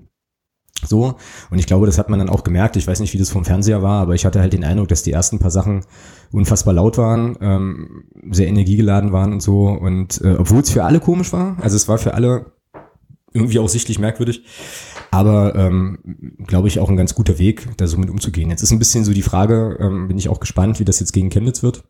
So, 0.84 1.16
und 1.50 1.58
ich 1.58 1.66
glaube, 1.66 1.86
das 1.86 1.98
hat 1.98 2.10
man 2.10 2.18
dann 2.18 2.28
auch 2.28 2.44
gemerkt. 2.44 2.76
Ich 2.76 2.86
weiß 2.86 3.00
nicht, 3.00 3.14
wie 3.14 3.18
das 3.18 3.30
vom 3.30 3.44
Fernseher 3.44 3.82
war, 3.82 4.02
aber 4.02 4.14
ich 4.14 4.26
hatte 4.26 4.40
halt 4.40 4.52
den 4.52 4.64
Eindruck, 4.64 4.88
dass 4.88 5.02
die 5.02 5.12
ersten 5.12 5.38
paar 5.38 5.50
Sachen 5.50 5.84
unfassbar 6.32 6.74
laut 6.74 6.98
waren, 6.98 7.36
ähm, 7.40 8.04
sehr 8.30 8.46
energiegeladen 8.46 9.12
waren 9.12 9.32
und 9.32 9.40
so. 9.40 9.68
Und 9.68 10.20
äh, 10.22 10.36
obwohl 10.38 10.60
es 10.60 10.70
für 10.70 10.84
alle 10.84 11.00
komisch 11.00 11.32
war, 11.32 11.56
also 11.60 11.76
es 11.76 11.88
war 11.88 11.98
für 11.98 12.14
alle 12.14 12.52
irgendwie 13.32 13.58
auch 13.58 13.68
sichtlich 13.68 13.98
merkwürdig, 13.98 14.44
aber 15.10 15.54
ähm, 15.54 15.98
glaube 16.46 16.68
ich 16.68 16.80
auch 16.80 16.88
ein 16.88 16.96
ganz 16.96 17.14
guter 17.14 17.38
Weg, 17.38 17.68
da 17.76 17.86
so 17.86 17.98
mit 17.98 18.10
umzugehen. 18.10 18.50
Jetzt 18.50 18.62
ist 18.62 18.72
ein 18.72 18.78
bisschen 18.78 19.04
so 19.04 19.12
die 19.12 19.22
Frage, 19.22 19.76
ähm, 19.80 20.08
bin 20.08 20.18
ich 20.18 20.28
auch 20.28 20.40
gespannt, 20.40 20.80
wie 20.80 20.84
das 20.84 21.00
jetzt 21.00 21.12
gegen 21.12 21.30
Chemnitz 21.30 21.62
wird. 21.62 21.84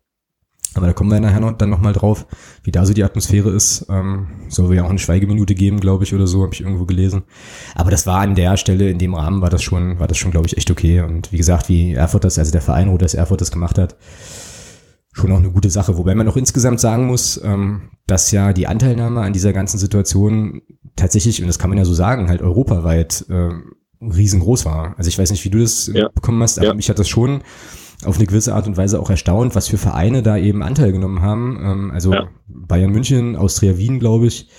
Aber 0.77 0.87
da 0.87 0.93
kommen 0.93 1.11
wir 1.11 1.19
nachher 1.19 1.39
noch, 1.39 1.51
dann 1.57 1.69
nochmal 1.69 1.93
drauf, 1.93 2.25
wie 2.63 2.71
da 2.71 2.85
so 2.85 2.93
die 2.93 3.03
Atmosphäre 3.03 3.49
ist. 3.49 3.85
Ähm, 3.89 4.27
soll 4.49 4.73
ja 4.75 4.83
auch 4.83 4.89
eine 4.89 4.99
Schweigeminute 4.99 5.55
geben, 5.55 5.79
glaube 5.79 6.03
ich, 6.03 6.13
oder 6.13 6.27
so, 6.27 6.43
habe 6.43 6.53
ich 6.53 6.61
irgendwo 6.61 6.85
gelesen. 6.85 7.23
Aber 7.75 7.91
das 7.91 8.05
war 8.07 8.19
an 8.19 8.35
der 8.35 8.57
Stelle, 8.57 8.89
in 8.89 8.99
dem 8.99 9.13
Rahmen 9.13 9.41
war 9.41 9.49
das 9.49 9.63
schon, 9.63 9.99
war 9.99 10.07
das 10.07 10.17
schon, 10.17 10.31
glaube 10.31 10.47
ich, 10.47 10.57
echt 10.57 10.71
okay. 10.71 11.01
Und 11.01 11.31
wie 11.31 11.37
gesagt, 11.37 11.69
wie 11.69 11.93
Erfurt 11.93 12.23
das, 12.23 12.39
also 12.39 12.51
der 12.51 12.61
Verein 12.61 12.89
Rot 12.89 13.01
Erfurt 13.13 13.41
das 13.41 13.51
gemacht 13.51 13.77
hat, 13.77 13.95
schon 15.13 15.31
auch 15.31 15.39
eine 15.39 15.51
gute 15.51 15.69
Sache. 15.69 15.97
Wobei 15.97 16.15
man 16.15 16.27
auch 16.27 16.37
insgesamt 16.37 16.79
sagen 16.79 17.07
muss, 17.07 17.41
ähm, 17.43 17.89
dass 18.05 18.31
ja 18.31 18.53
die 18.53 18.67
Anteilnahme 18.67 19.21
an 19.21 19.33
dieser 19.33 19.53
ganzen 19.53 19.77
Situation 19.77 20.61
tatsächlich, 20.95 21.41
und 21.41 21.47
das 21.47 21.59
kann 21.59 21.69
man 21.69 21.77
ja 21.77 21.85
so 21.85 21.93
sagen, 21.93 22.29
halt 22.29 22.41
europaweit 22.41 23.25
äh, 23.29 23.49
riesengroß 24.01 24.65
war. 24.65 24.95
Also 24.97 25.07
ich 25.09 25.17
weiß 25.17 25.31
nicht, 25.31 25.43
wie 25.43 25.49
du 25.49 25.59
das 25.59 25.87
ja. 25.93 26.09
bekommen 26.09 26.41
hast, 26.43 26.59
aber 26.59 26.67
ja. 26.67 26.73
mich 26.73 26.89
hat 26.89 26.99
das 26.99 27.09
schon 27.09 27.41
auf 28.05 28.17
eine 28.17 28.27
gewisse 28.27 28.53
Art 28.53 28.67
und 28.67 28.77
Weise 28.77 28.99
auch 28.99 29.09
erstaunt, 29.09 29.55
was 29.55 29.67
für 29.67 29.77
Vereine 29.77 30.21
da 30.21 30.37
eben 30.37 30.61
Anteil 30.61 30.91
genommen 30.91 31.21
haben. 31.21 31.59
Ähm, 31.61 31.91
also 31.91 32.13
ja. 32.13 32.29
Bayern 32.47 32.91
München, 32.91 33.35
Austria 33.35 33.77
Wien, 33.77 33.99
glaube 33.99 34.27
ich, 34.27 34.49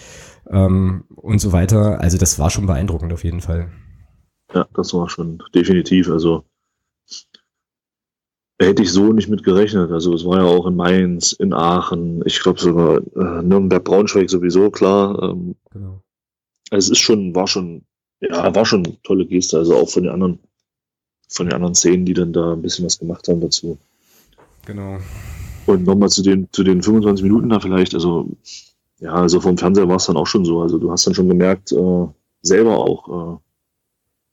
ähm, 0.51 1.05
und 1.15 1.41
so 1.41 1.53
weiter. 1.53 2.01
Also 2.01 2.19
das 2.19 2.39
war 2.39 2.51
schon 2.51 2.67
beeindruckend 2.67 3.13
auf 3.13 3.25
jeden 3.25 3.41
Fall. 3.41 3.71
Ja, 4.53 4.67
das 4.75 4.93
war 4.95 5.09
schon 5.09 5.43
definitiv. 5.55 6.09
Also 6.09 6.45
hätte 8.61 8.83
ich 8.83 8.93
so 8.93 9.13
nicht 9.13 9.29
mit 9.29 9.45
gerechnet. 9.45 9.91
Also 9.93 10.15
es 10.15 10.25
war 10.25 10.39
ja 10.39 10.45
auch 10.45 10.67
in 10.67 10.75
Mainz, 10.75 11.33
in 11.33 11.53
Aachen, 11.53 12.23
ich 12.27 12.41
glaube 12.41 12.59
sogar 12.59 12.99
äh, 12.99 13.43
Nürnberg, 13.43 13.85
Braunschweig 13.85 14.29
sowieso, 14.29 14.71
klar. 14.71 15.23
Ähm, 15.23 15.55
genau. 15.71 16.03
Also 16.71 16.93
es 16.93 16.99
ist 16.99 17.05
schon, 17.05 17.35
war 17.35 17.47
schon, 17.47 17.85
ja, 18.21 18.55
war 18.55 18.67
schon 18.67 18.85
eine 18.85 19.01
tolle 19.03 19.27
Geste, 19.27 19.59
also 19.59 19.77
auch 19.77 19.89
von 19.89 20.03
den 20.03 20.13
anderen 20.13 20.41
von 21.29 21.47
den 21.47 21.55
anderen 21.55 21.75
Szenen, 21.75 22.05
die 22.05 22.15
dann 22.15 22.33
da 22.33 22.53
ein 22.53 22.63
bisschen 22.63 22.85
was 22.85 22.99
gemacht 22.99 23.29
haben 23.29 23.41
dazu. 23.41 23.79
Genau. 24.67 24.99
Und 25.67 25.85
nochmal 25.85 26.09
zu 26.09 26.23
den, 26.23 26.49
zu 26.53 26.65
den 26.65 26.83
25 26.83 27.23
Minuten 27.23 27.51
da 27.51 27.61
vielleicht, 27.61 27.95
also 27.95 28.29
ja, 29.01 29.13
also 29.13 29.41
vom 29.41 29.59
Fernseher 29.59 29.89
war 29.89 29.97
es 29.97 30.07
dann 30.07 30.17
auch 30.17 30.27
schon 30.27 30.45
so. 30.45 30.61
Also 30.61 30.79
du 30.79 30.91
hast 30.91 31.07
dann 31.07 31.15
schon 31.15 31.29
gemerkt, 31.29 31.73
äh, 31.73 32.07
selber 32.43 32.79
auch, 32.79 33.37
äh, 33.37 33.39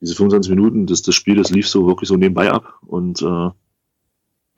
diese 0.01 0.15
25 0.15 0.49
Minuten, 0.49 0.85
das, 0.87 1.01
das 1.01 1.15
Spiel, 1.15 1.35
das 1.35 1.51
lief 1.51 1.67
so 1.67 1.87
wirklich 1.87 2.09
so 2.09 2.15
nebenbei 2.15 2.51
ab. 2.51 2.79
Und 2.85 3.21
äh, 3.21 3.49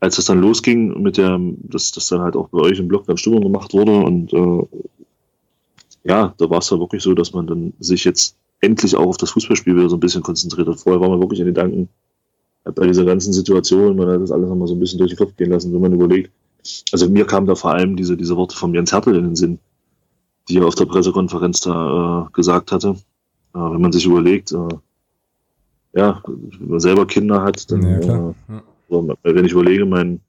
als 0.00 0.16
das 0.16 0.26
dann 0.26 0.40
losging 0.40 1.02
mit 1.02 1.16
der, 1.16 1.38
dass 1.62 1.90
das 1.92 2.06
dann 2.06 2.20
halt 2.20 2.36
auch 2.36 2.48
bei 2.48 2.60
euch 2.60 2.78
im 2.78 2.88
Blog 2.88 3.06
dann 3.06 3.16
Stimmung 3.16 3.42
gemacht 3.42 3.72
wurde 3.74 3.92
und 3.92 4.32
äh, 4.32 4.66
ja, 6.04 6.34
da 6.38 6.50
war 6.50 6.58
es 6.58 6.68
dann 6.68 6.80
wirklich 6.80 7.02
so, 7.02 7.14
dass 7.14 7.32
man 7.32 7.46
dann 7.46 7.72
sich 7.80 8.04
jetzt 8.04 8.36
endlich 8.60 8.96
auch 8.96 9.06
auf 9.06 9.16
das 9.16 9.30
Fußballspiel 9.32 9.76
wieder 9.76 9.90
so 9.90 9.96
ein 9.96 10.00
bisschen 10.00 10.22
konzentriert 10.22 10.68
hat. 10.68 10.80
Vorher 10.80 11.00
war 11.00 11.08
man 11.08 11.20
wirklich 11.20 11.40
in 11.40 11.46
den 11.46 11.54
Gedanken, 11.54 11.88
bei 12.74 12.86
dieser 12.86 13.04
ganzen 13.04 13.32
Situation, 13.32 13.96
man 13.96 14.08
hat 14.08 14.20
das 14.20 14.32
alles 14.32 14.48
nochmal 14.48 14.68
so 14.68 14.74
ein 14.74 14.80
bisschen 14.80 14.98
durch 14.98 15.10
den 15.10 15.18
Kopf 15.18 15.36
gehen 15.36 15.50
lassen, 15.50 15.72
wenn 15.72 15.80
man 15.80 15.92
überlegt. 15.92 16.30
Also 16.92 17.08
mir 17.08 17.24
kam 17.24 17.46
da 17.46 17.54
vor 17.54 17.72
allem 17.72 17.96
diese, 17.96 18.16
diese 18.16 18.36
Worte 18.36 18.56
von 18.56 18.74
Jens 18.74 18.92
Hertel 18.92 19.16
in 19.16 19.24
den 19.24 19.36
Sinn, 19.36 19.58
die 20.48 20.58
er 20.58 20.66
auf 20.66 20.74
der 20.74 20.86
Pressekonferenz 20.86 21.60
da 21.60 22.26
äh, 22.26 22.32
gesagt 22.32 22.72
hatte. 22.72 22.96
Äh, 23.54 23.58
wenn 23.58 23.80
man 23.80 23.92
sich 23.92 24.06
überlegt, 24.06 24.52
äh, 24.52 24.68
ja, 25.94 26.22
wenn 26.26 26.68
man 26.68 26.80
selber 26.80 27.06
Kinder 27.06 27.42
hat, 27.42 27.70
dann, 27.70 27.82
ja, 27.82 28.34
äh, 28.90 29.34
wenn 29.34 29.44
ich 29.44 29.52
überlege, 29.52 29.86
mein, 29.86 30.20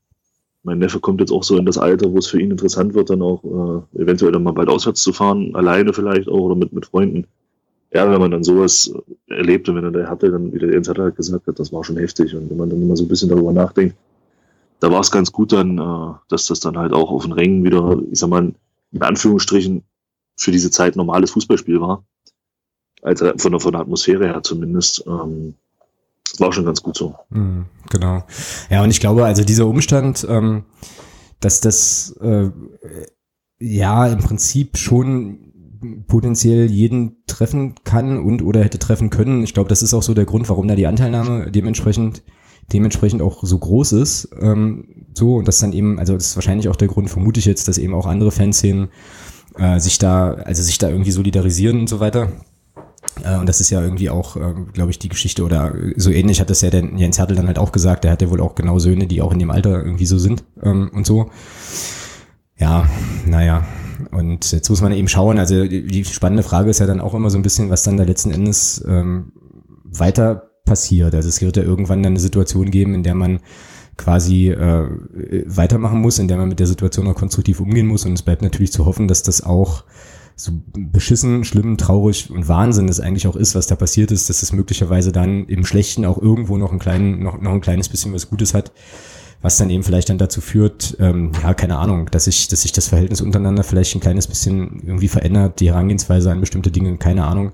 mein 0.63 0.79
Neffe 0.79 1.00
kommt 1.00 1.19
jetzt 1.19 1.31
auch 1.31 1.43
so 1.43 1.58
in 1.58 1.65
das 1.65 1.77
Alter, 1.77 2.12
wo 2.12 2.17
es 2.17 2.27
für 2.27 2.41
ihn 2.41 2.51
interessant 2.51 2.93
wird, 2.93 3.10
dann 3.10 3.22
auch 3.22 3.43
äh, 3.43 4.01
eventuell 4.01 4.31
dann 4.31 4.43
mal 4.43 4.53
bald 4.53 4.69
auswärts 4.69 5.01
zu 5.01 5.13
fahren, 5.13 5.55
alleine 5.55 5.93
vielleicht 5.93 6.27
auch 6.27 6.39
oder 6.39 6.55
mit, 6.55 6.74
mit 6.74 6.86
Freunden. 6.86 7.25
Ja, 7.91 8.10
wenn 8.10 8.19
man 8.19 8.31
dann 8.31 8.43
sowas 8.43 8.93
erlebt 9.27 9.67
und 9.67 9.75
wenn 9.75 9.84
er 9.84 9.91
der 9.91 10.10
hatte, 10.10 10.31
dann, 10.31 10.53
wie 10.53 10.60
der 10.60 10.72
Jens 10.72 10.88
halt 10.88 11.15
gesagt 11.15 11.48
hat, 11.48 11.60
das 11.60 11.74
war 11.74 11.84
schon 11.84 11.98
heftig. 11.98 12.36
Und 12.36 12.50
wenn 12.50 12.58
man 12.58 12.69
dann 12.69 12.81
immer 12.81 12.96
so 12.96 13.03
ein 13.03 13.08
bisschen 13.08 13.29
darüber 13.29 13.51
nachdenkt, 13.51 13.96
da 14.79 14.91
war 14.91 15.00
es 15.00 15.12
ganz 15.12 15.31
gut 15.31 15.51
dann, 15.51 15.77
äh, 15.77 16.13
dass 16.29 16.46
das 16.46 16.60
dann 16.60 16.77
halt 16.77 16.93
auch 16.93 17.12
auf 17.12 17.24
den 17.24 17.34
Rängen 17.34 17.63
wieder, 17.63 17.98
ich 18.12 18.19
sag 18.19 18.29
mal, 18.29 18.53
in 18.91 19.01
Anführungsstrichen 19.01 19.84
für 20.36 20.51
diese 20.51 20.72
Zeit 20.72 20.96
normales 20.96 21.31
Fußballspiel 21.31 21.81
war. 21.81 22.03
Also 23.01 23.31
von 23.38 23.51
der, 23.51 23.60
von 23.60 23.72
der 23.72 23.81
Atmosphäre 23.81 24.27
her 24.27 24.41
zumindest. 24.43 25.03
Ähm, 25.08 25.55
war 26.38 26.53
schon 26.53 26.65
ganz 26.65 26.84
gut 26.84 26.98
so. 26.98 27.15
Mhm, 27.29 27.65
genau. 27.89 28.24
Ja, 28.69 28.84
und 28.84 28.91
ich 28.91 29.00
glaube, 29.00 29.25
also 29.25 29.43
dieser 29.43 29.65
Umstand, 29.65 30.25
ähm, 30.29 30.65
dass 31.39 31.62
das 31.62 32.15
äh, 32.22 32.50
ja 33.60 34.08
im 34.08 34.19
Prinzip 34.19 34.77
schon 34.77 35.48
potenziell 36.07 36.69
jeden 36.69 37.24
treffen 37.27 37.75
kann 37.83 38.17
und 38.17 38.41
oder 38.41 38.63
hätte 38.63 38.79
treffen 38.79 39.09
können. 39.09 39.43
Ich 39.43 39.53
glaube, 39.53 39.69
das 39.69 39.81
ist 39.81 39.93
auch 39.93 40.03
so 40.03 40.13
der 40.13 40.25
Grund, 40.25 40.50
warum 40.50 40.67
da 40.67 40.75
die 40.75 40.88
Anteilnahme 40.88 41.51
dementsprechend 41.51 42.24
dementsprechend 42.71 43.21
auch 43.21 43.43
so 43.43 43.57
groß 43.57 43.93
ist. 43.93 44.29
Ähm, 44.39 45.05
so 45.13 45.36
und 45.36 45.48
das 45.48 45.59
dann 45.59 45.74
eben, 45.74 46.00
also 46.00 46.13
das 46.13 46.27
ist 46.27 46.36
wahrscheinlich 46.36 46.69
auch 46.69 46.75
der 46.75 46.88
Grund, 46.88 47.09
vermute 47.09 47.39
ich 47.39 47.45
jetzt, 47.45 47.67
dass 47.67 47.77
eben 47.77 47.93
auch 47.93 48.05
andere 48.05 48.31
Fanszenen 48.31 48.89
äh, 49.57 49.79
sich 49.79 49.98
da, 49.98 50.33
also 50.33 50.62
sich 50.62 50.77
da 50.77 50.89
irgendwie 50.89 51.12
solidarisieren 51.12 51.79
und 51.79 51.89
so 51.89 52.00
weiter. 52.00 52.31
Äh, 53.24 53.38
und 53.38 53.50
das 53.50 53.59
ist 53.59 53.69
ja 53.69 53.81
irgendwie 53.81 54.09
auch, 54.09 54.36
äh, 54.36 54.53
glaube 54.74 54.91
ich, 54.91 55.00
die 55.00 55.09
Geschichte 55.09 55.43
oder 55.43 55.74
so 55.95 56.12
ähnlich 56.12 56.39
hat 56.39 56.50
das 56.50 56.62
ja 56.62 56.69
der 56.69 56.86
Jens 56.95 57.17
Hertel 57.17 57.36
dann 57.36 57.48
halt 57.48 57.59
auch 57.59 57.71
gesagt. 57.71 58.03
Der 58.03 58.12
hat 58.12 58.21
ja 58.21 58.29
wohl 58.29 58.41
auch 58.41 58.55
genau 58.55 58.79
Söhne, 58.79 59.07
die 59.07 59.21
auch 59.21 59.33
in 59.33 59.39
dem 59.39 59.51
Alter 59.51 59.83
irgendwie 59.83 60.05
so 60.05 60.17
sind 60.17 60.43
ähm, 60.62 60.91
und 60.93 61.05
so. 61.05 61.29
Ja, 62.57 62.89
naja, 63.25 63.65
und 64.11 64.51
jetzt 64.51 64.69
muss 64.69 64.81
man 64.81 64.91
eben 64.91 65.07
schauen, 65.07 65.37
also 65.37 65.65
die 65.67 66.05
spannende 66.05 66.43
Frage 66.43 66.69
ist 66.69 66.79
ja 66.79 66.87
dann 66.87 67.01
auch 67.01 67.13
immer 67.13 67.29
so 67.29 67.37
ein 67.37 67.43
bisschen, 67.43 67.69
was 67.69 67.83
dann 67.83 67.97
da 67.97 68.03
letzten 68.03 68.31
Endes 68.31 68.83
ähm, 68.87 69.31
weiter 69.83 70.49
passiert. 70.65 71.13
Also 71.13 71.29
es 71.29 71.41
wird 71.41 71.57
ja 71.57 71.63
irgendwann 71.63 72.03
dann 72.03 72.13
eine 72.13 72.19
Situation 72.19 72.71
geben, 72.71 72.93
in 72.93 73.03
der 73.03 73.15
man 73.15 73.39
quasi 73.97 74.49
äh, 74.49 74.87
weitermachen 75.45 75.99
muss, 75.99 76.19
in 76.19 76.27
der 76.27 76.37
man 76.37 76.47
mit 76.47 76.59
der 76.59 76.67
Situation 76.67 77.07
auch 77.07 77.15
konstruktiv 77.15 77.59
umgehen 77.59 77.87
muss. 77.87 78.05
Und 78.05 78.13
es 78.13 78.21
bleibt 78.21 78.41
natürlich 78.41 78.71
zu 78.71 78.85
hoffen, 78.85 79.07
dass 79.07 79.23
das 79.23 79.43
auch 79.43 79.83
so 80.35 80.53
beschissen, 80.73 81.43
schlimm, 81.43 81.77
traurig 81.77 82.31
und 82.31 82.47
Wahnsinn 82.47 82.87
es 82.87 83.01
eigentlich 83.01 83.27
auch 83.27 83.35
ist, 83.35 83.55
was 83.55 83.67
da 83.67 83.75
passiert 83.75 84.11
ist, 84.11 84.29
dass 84.29 84.41
es 84.41 84.53
möglicherweise 84.53 85.11
dann 85.11 85.45
im 85.47 85.65
Schlechten 85.65 86.05
auch 86.05 86.17
irgendwo 86.17 86.57
noch 86.57 86.71
ein, 86.71 86.79
kleinen, 86.79 87.21
noch, 87.21 87.41
noch 87.41 87.51
ein 87.51 87.61
kleines 87.61 87.89
bisschen 87.89 88.13
was 88.13 88.29
Gutes 88.29 88.53
hat 88.53 88.71
was 89.41 89.58
dann 89.58 89.69
eben 89.69 89.84
vielleicht 89.84 90.10
dann 90.10 90.17
dazu 90.17 90.41
führt, 90.41 90.98
ähm, 91.00 91.31
ja, 91.41 91.53
keine 91.53 91.77
Ahnung, 91.77 92.10
dass 92.12 92.25
sich, 92.25 92.48
dass 92.50 92.62
sich 92.62 92.74
das 92.74 92.89
Verhältnis 92.89 93.22
untereinander 93.22 93.63
vielleicht 93.63 93.96
ein 93.96 94.01
kleines 94.01 94.27
bisschen 94.27 94.81
irgendwie 94.86 95.08
verändert, 95.08 95.60
die 95.60 95.69
Herangehensweise 95.69 96.31
an 96.31 96.41
bestimmte 96.41 96.72
Dinge, 96.72 96.98
keine 96.98 97.25
Ahnung. 97.25 97.53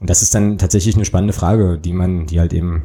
Und 0.00 0.10
das 0.10 0.22
ist 0.22 0.34
dann 0.34 0.58
tatsächlich 0.58 0.94
eine 0.94 1.04
spannende 1.04 1.34
Frage, 1.34 1.78
die 1.78 1.92
man, 1.92 2.26
die 2.26 2.40
halt 2.40 2.52
eben, 2.52 2.82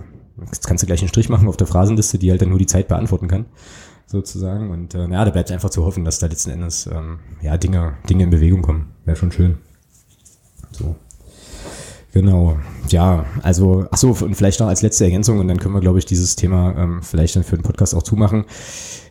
jetzt 0.51 0.67
kannst 0.67 0.83
du 0.83 0.87
gleich 0.87 1.01
einen 1.01 1.09
Strich 1.09 1.29
machen 1.29 1.47
auf 1.47 1.57
der 1.57 1.67
Phrasenliste, 1.67 2.19
die 2.19 2.29
halt 2.29 2.41
dann 2.41 2.49
nur 2.49 2.59
die 2.59 2.67
Zeit 2.67 2.89
beantworten 2.89 3.27
kann, 3.27 3.45
sozusagen. 4.05 4.71
Und 4.71 4.93
äh, 4.93 5.07
ja, 5.07 5.23
da 5.23 5.31
bleibt 5.31 5.51
einfach 5.51 5.69
zu 5.69 5.85
hoffen, 5.85 6.03
dass 6.03 6.19
da 6.19 6.27
letzten 6.27 6.51
Endes 6.51 6.85
ähm, 6.87 7.19
ja 7.41 7.57
Dinge, 7.57 7.97
Dinge 8.09 8.25
in 8.25 8.29
Bewegung 8.29 8.61
kommen. 8.61 8.91
Wäre 9.05 9.17
schon 9.17 9.31
schön. 9.31 9.57
So. 10.71 10.95
Genau, 12.13 12.57
ja, 12.89 13.25
also, 13.43 13.85
ach 13.91 13.97
so, 13.97 14.09
und 14.21 14.35
vielleicht 14.35 14.59
noch 14.59 14.67
als 14.67 14.81
letzte 14.81 15.03
Ergänzung 15.03 15.39
und 15.39 15.47
dann 15.47 15.59
können 15.59 15.75
wir, 15.75 15.81
glaube 15.81 15.99
ich, 15.99 16.05
dieses 16.05 16.35
Thema 16.35 16.73
ähm, 16.77 17.01
vielleicht 17.03 17.35
dann 17.35 17.43
für 17.43 17.57
den 17.57 17.63
Podcast 17.63 17.93
auch 17.93 18.01
zumachen. 18.01 18.45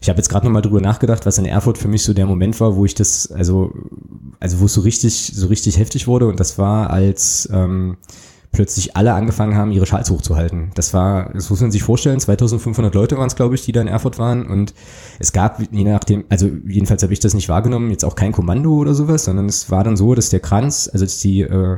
Ich 0.00 0.08
habe 0.08 0.16
jetzt 0.16 0.28
gerade 0.28 0.46
nochmal 0.46 0.62
drüber 0.62 0.80
nachgedacht, 0.80 1.26
was 1.26 1.38
in 1.38 1.44
Erfurt 1.44 1.78
für 1.78 1.88
mich 1.88 2.02
so 2.02 2.14
der 2.14 2.26
Moment 2.26 2.58
war, 2.60 2.74
wo 2.74 2.84
ich 2.84 2.94
das, 2.94 3.30
also, 3.30 3.72
also 4.40 4.60
wo 4.60 4.64
es 4.64 4.72
so 4.72 4.80
richtig, 4.80 5.32
so 5.34 5.46
richtig 5.46 5.78
heftig 5.78 6.08
wurde 6.08 6.26
und 6.26 6.40
das 6.40 6.58
war, 6.58 6.90
als 6.90 7.48
ähm, 7.52 7.96
plötzlich 8.56 8.96
alle 8.96 9.12
angefangen 9.12 9.54
haben, 9.54 9.70
ihre 9.70 9.84
Schals 9.84 10.10
hochzuhalten. 10.10 10.70
Das 10.74 10.94
war, 10.94 11.30
das 11.34 11.50
muss 11.50 11.60
man 11.60 11.70
sich 11.70 11.82
vorstellen, 11.82 12.18
2500 12.18 12.94
Leute 12.94 13.18
waren 13.18 13.26
es, 13.26 13.36
glaube 13.36 13.54
ich, 13.54 13.62
die 13.62 13.72
da 13.72 13.82
in 13.82 13.88
Erfurt 13.88 14.18
waren 14.18 14.46
und 14.46 14.72
es 15.18 15.32
gab, 15.32 15.60
je 15.70 15.84
nachdem, 15.84 16.24
also 16.30 16.48
jedenfalls 16.66 17.02
habe 17.02 17.12
ich 17.12 17.20
das 17.20 17.34
nicht 17.34 17.50
wahrgenommen, 17.50 17.90
jetzt 17.90 18.04
auch 18.04 18.14
kein 18.14 18.32
Kommando 18.32 18.74
oder 18.74 18.94
sowas, 18.94 19.26
sondern 19.26 19.46
es 19.46 19.70
war 19.70 19.84
dann 19.84 19.98
so, 19.98 20.14
dass 20.14 20.30
der 20.30 20.40
Kranz, 20.40 20.88
also 20.90 21.04
die, 21.04 21.42
äh, 21.42 21.76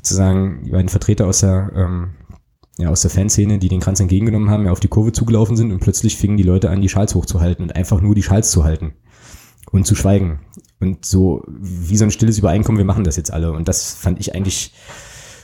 sozusagen 0.00 0.62
die 0.64 0.70
beiden 0.70 0.88
Vertreter 0.88 1.26
aus 1.26 1.40
der, 1.40 1.70
ähm, 1.76 2.10
ja, 2.78 2.88
aus 2.88 3.02
der 3.02 3.10
Fanszene, 3.10 3.58
die 3.58 3.68
den 3.68 3.80
Kranz 3.80 4.00
entgegengenommen 4.00 4.48
haben, 4.48 4.64
ja 4.64 4.72
auf 4.72 4.80
die 4.80 4.88
Kurve 4.88 5.12
zugelaufen 5.12 5.56
sind 5.56 5.72
und 5.72 5.80
plötzlich 5.80 6.16
fingen 6.16 6.38
die 6.38 6.42
Leute 6.42 6.70
an, 6.70 6.80
die 6.80 6.88
Schals 6.88 7.14
hochzuhalten 7.14 7.64
und 7.64 7.76
einfach 7.76 8.00
nur 8.00 8.14
die 8.14 8.22
Schals 8.22 8.50
zu 8.50 8.64
halten 8.64 8.94
und 9.70 9.86
zu 9.86 9.94
schweigen. 9.94 10.40
Und 10.80 11.04
so 11.04 11.44
wie 11.46 11.98
so 11.98 12.04
ein 12.04 12.10
stilles 12.10 12.38
Übereinkommen, 12.38 12.78
wir 12.78 12.86
machen 12.86 13.04
das 13.04 13.16
jetzt 13.16 13.30
alle. 13.30 13.52
Und 13.52 13.68
das 13.68 13.92
fand 13.92 14.18
ich 14.18 14.34
eigentlich 14.34 14.72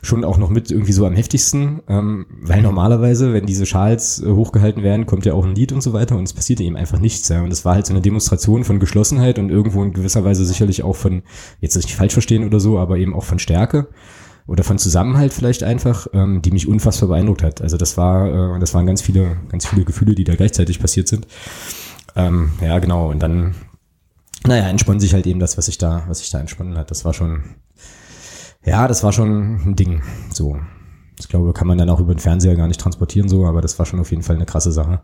schon 0.02 0.24
auch 0.24 0.38
noch 0.38 0.48
mit 0.48 0.70
irgendwie 0.70 0.92
so 0.92 1.04
am 1.04 1.14
heftigsten, 1.14 1.82
ähm, 1.88 2.26
weil 2.40 2.62
normalerweise, 2.62 3.34
wenn 3.34 3.44
diese 3.44 3.66
Schals 3.66 4.22
äh, 4.22 4.30
hochgehalten 4.30 4.82
werden, 4.82 5.04
kommt 5.04 5.26
ja 5.26 5.34
auch 5.34 5.44
ein 5.44 5.54
Lied 5.54 5.72
und 5.72 5.82
so 5.82 5.92
weiter 5.92 6.16
und 6.16 6.24
es 6.24 6.32
passierte 6.32 6.62
eben 6.62 6.76
einfach 6.76 7.00
nichts. 7.00 7.28
Ja. 7.28 7.42
Und 7.42 7.52
es 7.52 7.66
war 7.66 7.74
halt 7.74 7.86
so 7.86 7.92
eine 7.92 8.00
Demonstration 8.00 8.64
von 8.64 8.78
Geschlossenheit 8.78 9.38
und 9.38 9.50
irgendwo 9.50 9.82
in 9.82 9.92
gewisser 9.92 10.24
Weise 10.24 10.46
sicherlich 10.46 10.82
auch 10.82 10.96
von, 10.96 11.22
jetzt 11.60 11.76
nicht 11.76 11.94
falsch 11.94 12.14
verstehen 12.14 12.44
oder 12.44 12.60
so, 12.60 12.78
aber 12.78 12.96
eben 12.96 13.14
auch 13.14 13.24
von 13.24 13.38
Stärke 13.38 13.88
oder 14.46 14.62
von 14.62 14.78
Zusammenhalt 14.78 15.32
vielleicht 15.32 15.62
einfach, 15.62 16.06
ähm, 16.12 16.40
die 16.42 16.50
mich 16.50 16.68
unfassbar 16.68 17.08
beeindruckt 17.08 17.42
hat. 17.42 17.60
Also 17.60 17.76
das 17.76 17.96
war, 17.96 18.56
äh, 18.56 18.60
das 18.60 18.74
waren 18.74 18.86
ganz 18.86 19.02
viele, 19.02 19.36
ganz 19.48 19.66
viele 19.66 19.84
Gefühle, 19.84 20.14
die 20.14 20.24
da 20.24 20.34
gleichzeitig 20.34 20.80
passiert 20.80 21.08
sind. 21.08 21.26
Ähm, 22.14 22.52
ja, 22.60 22.78
genau. 22.78 23.10
Und 23.10 23.20
dann, 23.22 23.54
naja, 24.46 24.68
entspannt 24.68 25.00
sich 25.00 25.14
halt 25.14 25.26
eben 25.26 25.40
das, 25.40 25.58
was 25.58 25.66
sich 25.66 25.78
da, 25.78 26.04
was 26.06 26.20
sich 26.20 26.30
da 26.30 26.38
entsponnen 26.38 26.78
hat. 26.78 26.90
Das 26.90 27.04
war 27.04 27.12
schon, 27.12 27.56
ja, 28.64 28.86
das 28.86 29.02
war 29.02 29.12
schon 29.12 29.70
ein 29.70 29.76
Ding. 29.76 30.02
So. 30.32 30.58
Ich 31.18 31.28
glaube, 31.28 31.52
kann 31.52 31.66
man 31.66 31.78
dann 31.78 31.90
auch 31.90 32.00
über 32.00 32.14
den 32.14 32.20
Fernseher 32.20 32.56
gar 32.56 32.68
nicht 32.68 32.80
transportieren, 32.80 33.28
so, 33.28 33.46
aber 33.46 33.62
das 33.62 33.78
war 33.78 33.86
schon 33.86 34.00
auf 34.00 34.10
jeden 34.10 34.22
Fall 34.22 34.36
eine 34.36 34.46
krasse 34.46 34.70
Sache. 34.70 35.00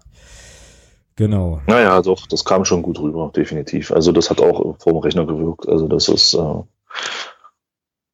Genau. 1.17 1.61
Naja, 1.67 2.01
doch, 2.03 2.27
das 2.27 2.45
kam 2.45 2.65
schon 2.65 2.83
gut 2.83 2.99
rüber, 2.99 3.31
definitiv. 3.35 3.93
Also 3.93 4.13
das 4.13 4.31
hat 4.31 4.41
auch 4.41 4.77
vor 4.79 4.93
dem 4.93 4.99
Rechner 4.99 5.27
gewirkt. 5.27 5.69
Also 5.69 5.89
das 5.89 6.09
ist, 6.09 6.35
äh, 6.35 6.63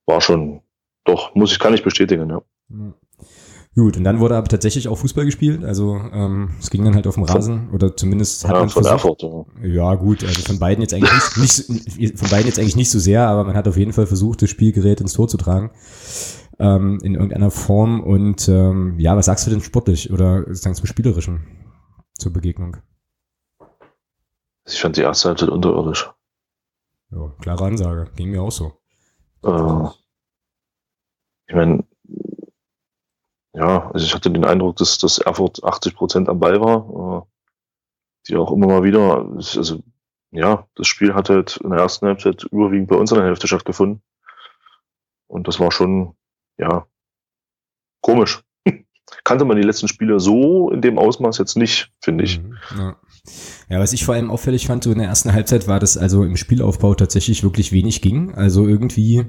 war 0.07 0.21
schon 0.21 0.63
doch, 1.09 1.35
muss 1.35 1.53
ich, 1.53 1.59
kann 1.59 1.75
ich 1.75 1.83
bestätigen, 1.83 2.31
ja. 2.31 2.43
Gut, 3.75 3.97
und 3.97 4.05
dann 4.05 4.19
wurde 4.19 4.37
aber 4.37 4.49
tatsächlich 4.49 4.89
auch 4.89 4.99
Fußball 4.99 5.25
gespielt. 5.25 5.65
Also 5.65 5.95
ähm, 6.13 6.51
es 6.61 6.69
ging 6.69 6.85
dann 6.85 6.95
halt 6.95 7.07
auf 7.07 7.15
dem 7.15 7.23
Rasen 7.23 7.71
oder 7.71 7.97
zumindest 7.97 8.45
hat 8.45 8.55
ja, 8.55 8.61
man 8.61 8.69
von 8.69 8.83
versucht, 8.83 9.23
Erfurt, 9.23 9.57
ja. 9.63 9.69
Ja, 9.69 9.95
gut, 9.95 10.25
also 10.25 10.43
von 10.43 10.59
beiden 10.59 10.83
jetzt 10.83 10.95
eigentlich 10.95 11.37
nicht, 11.37 11.99
nicht 11.99 12.19
von 12.19 12.29
beiden 12.29 12.47
jetzt 12.47 12.59
eigentlich 12.59 12.77
nicht 12.77 12.91
so 12.91 12.99
sehr, 12.99 13.29
aber 13.29 13.45
man 13.45 13.57
hat 13.57 13.69
auf 13.69 13.77
jeden 13.77 13.93
Fall 13.93 14.07
versucht, 14.07 14.43
das 14.43 14.51
Spielgerät 14.51 15.01
ins 15.01 15.13
Tor 15.13 15.29
zu 15.29 15.37
tragen. 15.37 15.71
Ähm, 16.59 16.99
in 17.05 17.15
irgendeiner 17.15 17.53
Form. 17.53 18.03
Und 18.03 18.49
ähm, 18.49 18.99
ja, 18.99 19.17
was 19.17 19.27
sagst 19.27 19.47
du 19.47 19.51
denn 19.51 19.61
sportlich 19.61 20.13
oder 20.13 20.53
sagen 20.53 20.75
zum 20.75 20.87
Spielerischen 20.87 21.47
zur 22.15 22.33
Begegnung? 22.33 22.79
Ich 24.67 24.81
fand 24.81 24.97
die 24.97 25.03
erste 25.03 25.29
Halbzeit 25.29 25.51
unterirdisch. 25.51 26.11
Ja, 27.13 27.33
klare 27.41 27.67
Ansage. 27.67 28.11
Ging 28.17 28.31
mir 28.31 28.43
auch 28.43 28.51
so. 28.51 28.73
Äh, 29.45 29.89
ich 31.49 31.55
meine, 31.55 31.85
ja, 33.55 33.91
also 33.91 34.05
ich 34.05 34.15
hatte 34.15 34.31
den 34.31 34.45
Eindruck, 34.45 34.77
dass, 34.77 34.99
dass 34.99 35.19
Erfurt 35.19 35.65
80 35.65 35.95
Prozent 35.97 36.29
am 36.29 36.39
Ball 36.39 36.61
war, 36.61 37.23
äh, 37.23 37.27
die 38.29 38.37
auch 38.37 38.53
immer 38.53 38.67
mal 38.67 38.85
wieder, 38.85 39.27
also 39.35 39.83
ja, 40.31 40.67
das 40.75 40.87
Spiel 40.87 41.15
hat 41.15 41.31
halt 41.31 41.57
in 41.57 41.71
der 41.71 41.81
ersten 41.81 42.07
Halbzeit 42.07 42.45
überwiegend 42.45 42.89
bei 42.89 42.97
uns 42.97 43.11
in 43.11 43.17
der 43.17 43.27
Hälfte 43.27 43.49
stattgefunden. 43.49 44.03
Und 45.27 45.49
das 45.49 45.59
war 45.59 45.73
schon, 45.73 46.15
ja, 46.59 46.87
komisch. 48.03 48.43
Kannte 49.25 49.47
man 49.47 49.57
die 49.57 49.63
letzten 49.63 49.89
Spiele 49.89 50.21
so 50.21 50.71
in 50.71 50.83
dem 50.83 50.99
Ausmaß 50.99 51.39
jetzt 51.39 51.57
nicht, 51.57 51.91
finde 52.01 52.25
ich. 52.25 52.41
Mhm, 52.41 52.59
ja. 52.77 52.97
ja, 53.71 53.81
was 53.81 53.95
ich 53.95 54.05
vor 54.05 54.15
allem 54.15 54.31
auffällig 54.31 54.67
fand, 54.67 54.85
so 54.85 54.93
in 54.93 54.99
der 54.99 55.09
ersten 55.09 55.33
Halbzeit 55.33 55.67
war, 55.67 55.81
dass 55.81 55.97
also 55.97 56.25
im 56.25 56.37
Spielaufbau 56.37 56.95
tatsächlich 56.95 57.43
wirklich 57.43 57.73
wenig 57.73 58.03
ging. 58.03 58.35
Also 58.35 58.67
irgendwie, 58.69 59.25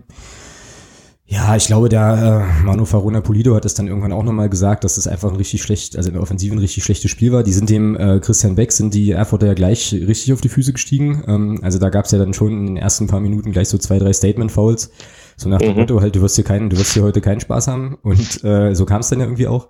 ja, 1.32 1.56
ich 1.56 1.68
glaube, 1.68 1.90
der 1.90 2.48
äh, 2.60 2.66
Manu 2.66 2.86
Farona 2.86 3.22
Polido 3.22 3.54
hat 3.54 3.64
es 3.64 3.76
dann 3.76 3.88
irgendwann 3.88 4.12
auch 4.12 4.24
nochmal 4.24 4.50
gesagt, 4.50 4.84
dass 4.84 4.98
es 4.98 5.06
einfach 5.06 5.30
ein 5.30 5.36
richtig 5.36 5.62
schlecht, 5.62 5.96
also 5.96 6.10
in 6.10 6.14
der 6.14 6.24
Offensive 6.24 6.56
ein 6.56 6.58
richtig 6.58 6.84
schlechtes 6.84 7.12
Spiel 7.12 7.32
war. 7.32 7.44
Die 7.44 7.54
sind 7.54 7.70
dem 7.70 7.96
äh, 7.96 8.20
Christian 8.20 8.56
Beck, 8.56 8.72
sind 8.72 8.96
die 8.96 9.12
Erfurter 9.12 9.46
ja 9.46 9.54
gleich 9.54 9.94
richtig 9.94 10.34
auf 10.34 10.42
die 10.42 10.50
Füße 10.50 10.74
gestiegen. 10.74 11.24
Ähm, 11.28 11.60
also 11.62 11.78
da 11.78 11.90
gab 11.90 12.06
es 12.06 12.12
ja 12.12 12.18
dann 12.18 12.34
schon 12.34 12.52
in 12.52 12.66
den 12.66 12.78
ersten 12.78 13.06
paar 13.06 13.20
Minuten 13.20 13.52
gleich 13.52 13.70
so 13.70 13.78
zwei, 13.78 14.00
drei 14.00 14.12
Statement-Fouls. 14.12 14.90
So 15.38 15.50
nach 15.50 15.60
dem 15.60 15.74
Mhm. 15.74 15.82
Motto, 15.82 16.02
halt, 16.02 16.16
du 16.16 16.22
wirst 16.22 16.36
hier 16.36 16.44
keinen, 16.44 16.72
du 16.72 16.78
wirst 16.80 16.94
hier 16.94 17.04
heute 17.04 17.22
keinen 17.22 17.42
Spaß 17.42 17.68
haben. 17.68 18.00
Und 18.02 18.44
äh, 18.44 18.74
so 18.74 18.86
kam 18.86 19.02
es 19.02 19.10
dann 19.10 19.20
ja 19.20 19.26
irgendwie 19.26 19.48
auch. 19.48 19.68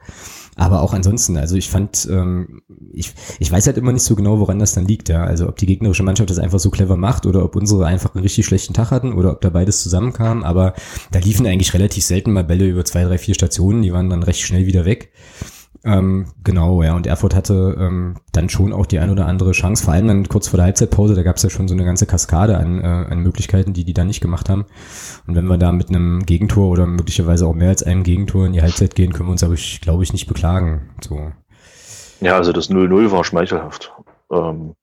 Aber 0.59 0.81
auch 0.81 0.93
ansonsten, 0.93 1.37
also 1.37 1.55
ich 1.55 1.69
fand, 1.69 2.05
ähm, 2.11 2.61
ich, 2.91 3.13
ich 3.39 3.49
weiß 3.49 3.65
halt 3.65 3.77
immer 3.77 3.93
nicht 3.93 4.03
so 4.03 4.13
genau, 4.13 4.39
woran 4.39 4.59
das 4.59 4.73
dann 4.73 4.85
liegt, 4.85 5.07
ja. 5.07 5.23
Also 5.23 5.47
ob 5.47 5.55
die 5.55 5.65
gegnerische 5.65 6.03
Mannschaft 6.03 6.29
das 6.29 6.37
einfach 6.37 6.59
so 6.59 6.69
clever 6.69 6.97
macht 6.97 7.25
oder 7.25 7.45
ob 7.45 7.55
unsere 7.55 7.85
einfach 7.85 8.13
einen 8.13 8.23
richtig 8.23 8.45
schlechten 8.45 8.73
Tag 8.73 8.91
hatten 8.91 9.13
oder 9.13 9.31
ob 9.31 9.39
da 9.39 9.51
beides 9.51 9.81
zusammenkam. 9.81 10.43
Aber 10.43 10.73
da 11.11 11.19
liefen 11.19 11.47
eigentlich 11.47 11.73
relativ 11.73 12.03
selten 12.03 12.33
mal 12.33 12.43
Bälle 12.43 12.67
über 12.67 12.83
zwei, 12.83 13.05
drei, 13.05 13.17
vier 13.17 13.35
Stationen, 13.35 13.83
die 13.83 13.93
waren 13.93 14.09
dann 14.09 14.21
recht 14.21 14.41
schnell 14.41 14.65
wieder 14.65 14.83
weg. 14.83 15.13
Ähm, 15.85 16.27
genau, 16.43 16.83
ja. 16.83 16.93
Und 16.93 17.07
Erfurt 17.07 17.35
hatte 17.35 17.77
ähm, 17.79 18.15
dann 18.33 18.49
schon 18.49 18.73
auch 18.73 18.85
die 18.85 18.99
ein 18.99 19.09
oder 19.09 19.25
andere 19.25 19.51
Chance, 19.51 19.83
vor 19.83 19.93
allem 19.93 20.07
dann 20.07 20.27
kurz 20.27 20.49
vor 20.49 20.57
der 20.57 20.65
Halbzeitpause, 20.65 21.15
da 21.15 21.23
gab 21.23 21.37
es 21.37 21.43
ja 21.43 21.49
schon 21.49 21.67
so 21.67 21.73
eine 21.73 21.85
ganze 21.85 22.05
Kaskade 22.05 22.57
an, 22.57 22.79
äh, 22.81 22.85
an 22.85 23.19
Möglichkeiten, 23.19 23.73
die 23.73 23.85
die 23.85 23.93
dann 23.93 24.07
nicht 24.07 24.19
gemacht 24.19 24.49
haben. 24.49 24.65
Und 25.25 25.35
wenn 25.35 25.45
wir 25.45 25.57
da 25.57 25.71
mit 25.71 25.89
einem 25.89 26.25
Gegentor 26.25 26.69
oder 26.69 26.85
möglicherweise 26.85 27.47
auch 27.47 27.53
mehr 27.53 27.69
als 27.69 27.83
einem 27.83 28.03
Gegentor 28.03 28.45
in 28.45 28.53
die 28.53 28.61
Halbzeit 28.61 28.95
gehen, 28.95 29.13
können 29.13 29.29
wir 29.29 29.31
uns 29.31 29.43
aber, 29.43 29.53
ich, 29.53 29.79
glaube 29.79 30.03
ich, 30.03 30.11
nicht 30.11 30.27
beklagen. 30.27 30.89
So. 31.01 31.31
Ja, 32.19 32.35
also 32.35 32.51
das 32.51 32.69
0-0 32.69 33.11
war 33.11 33.23
schmeichelhaft. 33.23 33.93
Ähm, 34.31 34.75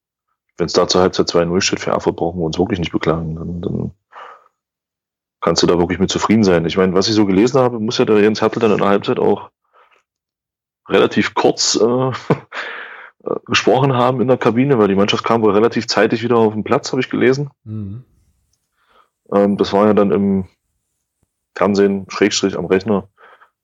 wenn 0.57 0.67
es 0.67 0.73
da 0.73 0.89
zur 0.89 1.03
Halbzeit 1.03 1.29
2-0 1.29 1.61
steht 1.61 1.81
für 1.81 1.91
Erfurt, 1.91 2.17
brauchen 2.17 2.41
wir 2.41 2.47
uns 2.47 2.59
wirklich 2.59 2.79
nicht 2.79 2.93
beklagen. 2.93 3.35
Dann, 3.35 3.61
dann 3.61 3.91
kannst 5.43 5.63
du 5.63 5.67
da 5.67 5.79
wirklich 5.79 5.99
mit 5.99 6.11
zufrieden 6.11 6.45
sein. 6.45 6.65
Ich 6.65 6.79
meine, 6.79 6.95
was 6.95 7.09
ich 7.09 7.15
so 7.15 7.27
gelesen 7.27 7.61
habe, 7.61 7.79
muss 7.79 7.99
ja 7.99 8.07
der 8.07 8.21
Jens 8.21 8.41
Hertel 8.41 8.61
dann 8.61 8.73
in 8.73 8.79
der 8.79 8.89
Halbzeit 8.89 9.19
auch 9.19 9.51
relativ 10.89 11.35
kurz 11.35 11.77
äh, 11.81 12.13
gesprochen 13.47 13.95
haben 13.95 14.21
in 14.21 14.29
der 14.29 14.37
Kabine, 14.37 14.79
weil 14.79 14.89
die 14.89 14.95
Mannschaft 14.95 15.25
kam 15.25 15.43
wohl 15.43 15.53
relativ 15.53 15.87
zeitig 15.87 16.23
wieder 16.23 16.37
auf 16.37 16.53
den 16.53 16.65
Platz, 16.65 16.93
habe 16.93 17.01
ich 17.01 17.11
gelesen. 17.11 17.51
Mhm. 17.65 18.05
Ähm, 19.33 19.57
das 19.57 19.73
war 19.73 19.87
ja 19.87 19.95
dann 19.95 20.13
im 20.13 20.49
Fernsehen, 21.55 22.07
Schrägstrich 22.09 22.57
am 22.57 22.67
Rechner, 22.67 23.09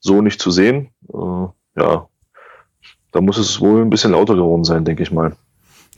so 0.00 0.22
nicht 0.22 0.40
zu 0.40 0.50
sehen. 0.50 0.90
Äh, 1.12 1.80
ja, 1.80 2.08
da 3.12 3.20
muss 3.20 3.38
es 3.38 3.60
wohl 3.60 3.82
ein 3.82 3.90
bisschen 3.90 4.12
lauter 4.12 4.34
geworden 4.34 4.64
sein, 4.64 4.84
denke 4.84 5.02
ich 5.02 5.12
mal. 5.12 5.36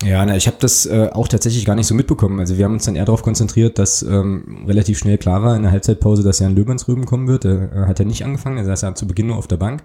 Ja, 0.05 0.25
na, 0.27 0.37
ich 0.37 0.47
habe 0.47 0.59
das 0.61 0.85
äh, 0.85 1.09
auch 1.13 1.29
tatsächlich 1.29 1.65
gar 1.65 1.75
nicht 1.75 1.87
so 1.87 1.95
mitbekommen. 1.95 2.39
Also 2.39 2.59
wir 2.59 2.67
haben 2.67 2.75
uns 2.75 2.85
dann 2.85 2.95
eher 2.95 3.07
darauf 3.07 3.23
konzentriert, 3.23 3.79
dass 3.79 4.03
ähm, 4.03 4.65
relativ 4.67 4.99
schnell 4.99 5.17
klar 5.17 5.43
war 5.43 5.57
in 5.57 5.63
der 5.63 5.73
Halbzeitpause, 5.73 6.23
dass 6.23 6.41
Jan 6.41 6.55
Löwensrüben 6.55 7.07
kommen 7.07 7.27
wird. 7.27 7.47
Er 7.47 7.73
äh, 7.73 7.87
hat 7.87 7.99
ja 7.99 8.05
nicht 8.05 8.25
angefangen, 8.25 8.59
er 8.59 8.67
saß 8.67 8.83
ja 8.83 8.95
zu 8.95 9.07
Beginn 9.07 9.29
nur 9.29 9.37
auf 9.37 9.49
der 9.49 9.57
Bank. 9.57 9.83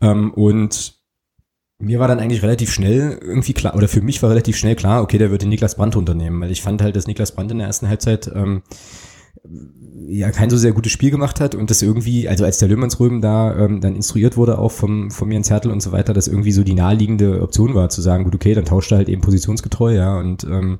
Ähm, 0.00 0.32
und 0.32 0.94
mir 1.78 1.98
war 1.98 2.08
dann 2.08 2.20
eigentlich 2.20 2.42
relativ 2.42 2.72
schnell 2.72 3.18
irgendwie 3.20 3.52
klar, 3.52 3.74
oder 3.74 3.88
für 3.88 4.00
mich 4.00 4.22
war 4.22 4.30
relativ 4.30 4.56
schnell 4.56 4.76
klar, 4.76 5.02
okay, 5.02 5.18
der 5.18 5.30
wird 5.30 5.42
den 5.42 5.50
Niklas 5.50 5.74
Brandt 5.74 5.96
unternehmen, 5.96 6.40
weil 6.40 6.50
ich 6.50 6.62
fand 6.62 6.80
halt, 6.80 6.96
dass 6.96 7.06
Niklas 7.06 7.32
Brandt 7.32 7.50
in 7.50 7.58
der 7.58 7.66
ersten 7.66 7.88
Halbzeit 7.88 8.30
ähm, 8.34 8.62
ja 10.06 10.30
kein 10.30 10.50
so 10.50 10.56
sehr 10.56 10.72
gutes 10.72 10.92
Spiel 10.92 11.10
gemacht 11.10 11.40
hat 11.40 11.54
und 11.54 11.70
das 11.70 11.82
irgendwie, 11.82 12.28
also 12.28 12.44
als 12.44 12.58
der 12.58 12.68
Löhmannsröben 12.68 13.20
da 13.20 13.56
ähm, 13.56 13.80
dann 13.80 13.96
instruiert 13.96 14.36
wurde, 14.36 14.58
auch 14.58 14.72
vom, 14.72 15.10
vom 15.10 15.30
Jens 15.30 15.50
Hertel 15.50 15.70
und 15.70 15.82
so 15.82 15.92
weiter, 15.92 16.14
das 16.14 16.28
irgendwie 16.28 16.52
so 16.52 16.64
die 16.64 16.74
naheliegende 16.74 17.42
Option 17.42 17.74
war, 17.74 17.88
zu 17.88 18.00
sagen, 18.00 18.24
gut, 18.24 18.34
okay, 18.34 18.54
dann 18.54 18.64
tauscht 18.64 18.92
er 18.92 18.98
halt 18.98 19.08
eben 19.08 19.22
positionsgetreu, 19.22 19.94
ja, 19.94 20.18
und 20.18 20.44
ähm, 20.44 20.78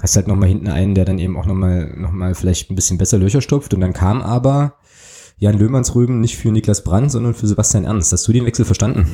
hast 0.00 0.16
halt 0.16 0.28
nochmal 0.28 0.48
hinten 0.48 0.68
einen, 0.68 0.94
der 0.94 1.04
dann 1.04 1.18
eben 1.18 1.36
auch 1.36 1.46
nochmal 1.46 1.94
noch 1.96 2.12
mal 2.12 2.34
vielleicht 2.34 2.70
ein 2.70 2.74
bisschen 2.74 2.98
besser 2.98 3.18
Löcher 3.18 3.40
stopft 3.40 3.74
und 3.74 3.80
dann 3.80 3.92
kam 3.92 4.20
aber 4.22 4.74
Jan 5.38 5.58
Löhmannsröben 5.58 6.20
nicht 6.20 6.36
für 6.36 6.50
Niklas 6.52 6.84
Brandt, 6.84 7.10
sondern 7.10 7.34
für 7.34 7.46
Sebastian 7.46 7.84
Ernst. 7.84 8.12
Hast 8.12 8.26
du 8.28 8.32
den 8.32 8.46
Wechsel 8.46 8.64
verstanden? 8.64 9.06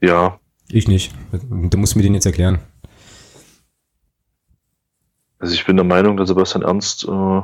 Ja. 0.00 0.38
Ich 0.68 0.88
nicht. 0.88 1.12
Du 1.32 1.76
musst 1.76 1.96
mir 1.96 2.02
den 2.02 2.14
jetzt 2.14 2.26
erklären. 2.26 2.60
Also 5.40 5.54
ich 5.54 5.64
bin 5.64 5.76
der 5.76 5.84
Meinung, 5.84 6.16
dass 6.16 6.28
Sebastian 6.28 6.62
Ernst 6.62 7.04
äh, 7.04 7.42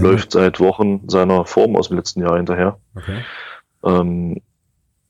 läuft 0.00 0.32
seit 0.32 0.60
Wochen 0.60 1.08
seiner 1.08 1.44
Form 1.44 1.76
aus 1.76 1.88
dem 1.88 1.96
letzten 1.96 2.20
Jahr 2.20 2.36
hinterher. 2.36 2.78
Okay. 2.94 3.24
Ähm, 3.84 4.40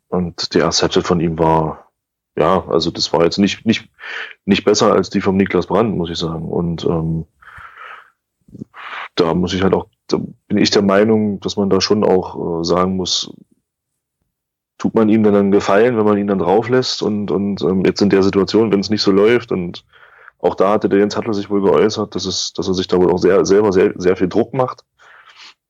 und 0.09 0.55
die 0.55 0.59
erste 0.59 0.83
Halbzeit 0.83 1.07
von 1.07 1.21
ihm 1.21 1.39
war, 1.39 1.91
ja, 2.37 2.67
also 2.69 2.91
das 2.91 3.13
war 3.13 3.25
jetzt 3.25 3.39
nicht, 3.39 3.67
nicht, 3.67 3.91
nicht 4.47 4.65
besser 4.65 4.93
als 4.93 5.11
die 5.11 5.21
vom 5.21 5.37
Niklas 5.37 5.67
Brandt, 5.67 5.97
muss 5.97 6.11
ich 6.11 6.19
sagen. 6.19 6.49
Und 6.49 6.85
ähm, 6.85 7.27
da 9.15 9.35
muss 9.35 9.53
ich 9.53 9.63
halt 9.63 9.75
auch, 9.75 9.87
da 10.07 10.19
bin 10.49 10.59
ich 10.59 10.71
der 10.71 10.83
Meinung, 10.83 11.41
dass 11.41 11.57
man 11.57 11.69
da 11.69 11.81
schon 11.81 12.05
auch 12.05 12.61
äh, 12.61 12.65
sagen 12.65 12.97
muss, 12.97 13.35
tut 14.79 14.95
man 14.95 15.09
ihm 15.09 15.23
dann 15.25 15.35
einen 15.35 15.51
Gefallen, 15.51 15.97
wenn 15.99 16.05
man 16.05 16.19
ihn 16.19 16.27
dann 16.27 16.39
drauf 16.39 16.69
lässt 16.69 17.03
und, 17.03 17.31
und 17.31 17.63
ähm, 17.63 17.85
jetzt 17.85 18.01
in 18.01 18.11
der 18.11 18.23
Situation, 18.23 18.73
wenn 18.73 18.81
es 18.81 18.91
nicht 18.91 19.03
so 19.03 19.11
läuft 19.11 19.53
und 19.53 19.85
auch 20.47 20.55
da 20.55 20.71
hatte 20.71 20.89
der 20.89 21.01
Jens 21.01 21.17
Hattler 21.17 21.35
sich 21.35 21.51
wohl 21.51 21.63
geäußert, 21.63 22.15
dass, 22.15 22.25
es, 22.25 22.53
dass 22.53 22.69
er 22.69 22.75
sich 22.75 22.89
da 22.89 22.97
wohl 22.97 23.13
auch 23.13 23.19
sehr, 23.19 23.45
selber 23.45 23.73
sehr, 23.73 23.93
sehr 23.97 24.17
viel 24.17 24.29
Druck 24.29 24.55
macht. 24.55 24.85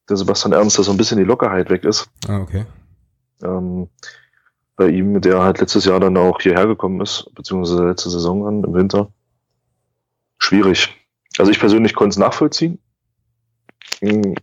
Der 0.08 0.16
Sebastian 0.16 0.52
Ernst, 0.52 0.78
dass 0.78 0.86
so 0.86 0.92
ein 0.92 0.96
bisschen 0.96 1.18
die 1.18 1.24
Lockerheit 1.24 1.68
weg 1.68 1.84
ist. 1.84 2.08
Ah, 2.28 2.38
okay. 2.38 2.64
Ähm, 3.42 3.88
bei 4.76 4.88
ihm, 4.88 5.20
der 5.20 5.42
halt 5.42 5.58
letztes 5.58 5.84
Jahr 5.84 5.98
dann 5.98 6.16
auch 6.16 6.40
hierher 6.40 6.66
gekommen 6.66 7.00
ist, 7.00 7.30
beziehungsweise 7.34 7.88
letzte 7.88 8.10
Saison 8.10 8.46
an, 8.46 8.62
im 8.62 8.74
Winter. 8.74 9.10
Schwierig. 10.38 10.94
Also 11.38 11.50
ich 11.50 11.58
persönlich 11.58 11.94
konnte 11.94 12.10
es 12.10 12.18
nachvollziehen. 12.18 12.78
Hm, 14.00 14.34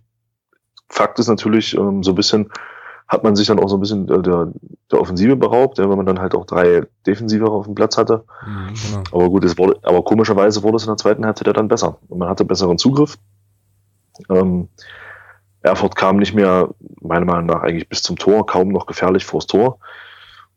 Fakt 0.90 1.20
ist 1.20 1.28
natürlich 1.28 1.76
ähm, 1.76 2.04
so 2.04 2.12
ein 2.12 2.16
bisschen, 2.16 2.52
hat 3.08 3.24
man 3.24 3.36
sich 3.36 3.48
dann 3.48 3.60
auch 3.60 3.70
so 3.70 3.78
ein 3.78 3.82
bisschen 3.82 4.08
der, 4.08 4.22
der 4.92 5.02
Offensive 5.02 5.36
beraubt, 5.36 5.78
ja, 5.78 5.90
wenn 5.90 5.98
man 5.98 6.06
dann 6.06 6.20
halt 6.20 6.36
auch 6.36 6.46
drei 6.46 6.84
Defensive 7.06 7.50
auf 7.50 7.66
dem 7.66 7.76
Platz 7.76 7.98
hatte. 7.98 8.24
Mhm, 8.46 8.74
genau. 8.74 9.04
Aber 9.12 9.30
gut, 9.30 9.44
es 9.44 9.58
wurde, 9.58 9.80
aber 9.84 10.04
komischerweise 10.04 10.64
wurde 10.64 10.78
es 10.78 10.84
in 10.84 10.90
der 10.90 10.98
zweiten 10.98 11.26
Halbzeit 11.26 11.56
dann 11.56 11.68
besser. 11.68 11.98
Und 12.08 12.20
man 12.20 12.30
hatte 12.30 12.46
besseren 12.46 12.78
Zugriff. 12.78 13.18
Ähm, 14.30 14.70
Erfurt 15.62 15.96
kam 15.96 16.18
nicht 16.18 16.34
mehr, 16.34 16.70
meiner 17.02 17.26
Meinung 17.26 17.46
nach, 17.46 17.62
eigentlich 17.62 17.90
bis 17.90 18.04
zum 18.04 18.18
Tor, 18.18 18.46
kaum 18.46 18.70
noch 18.70 18.86
gefährlich 18.86 19.26
vors 19.26 19.48
Tor. 19.48 19.80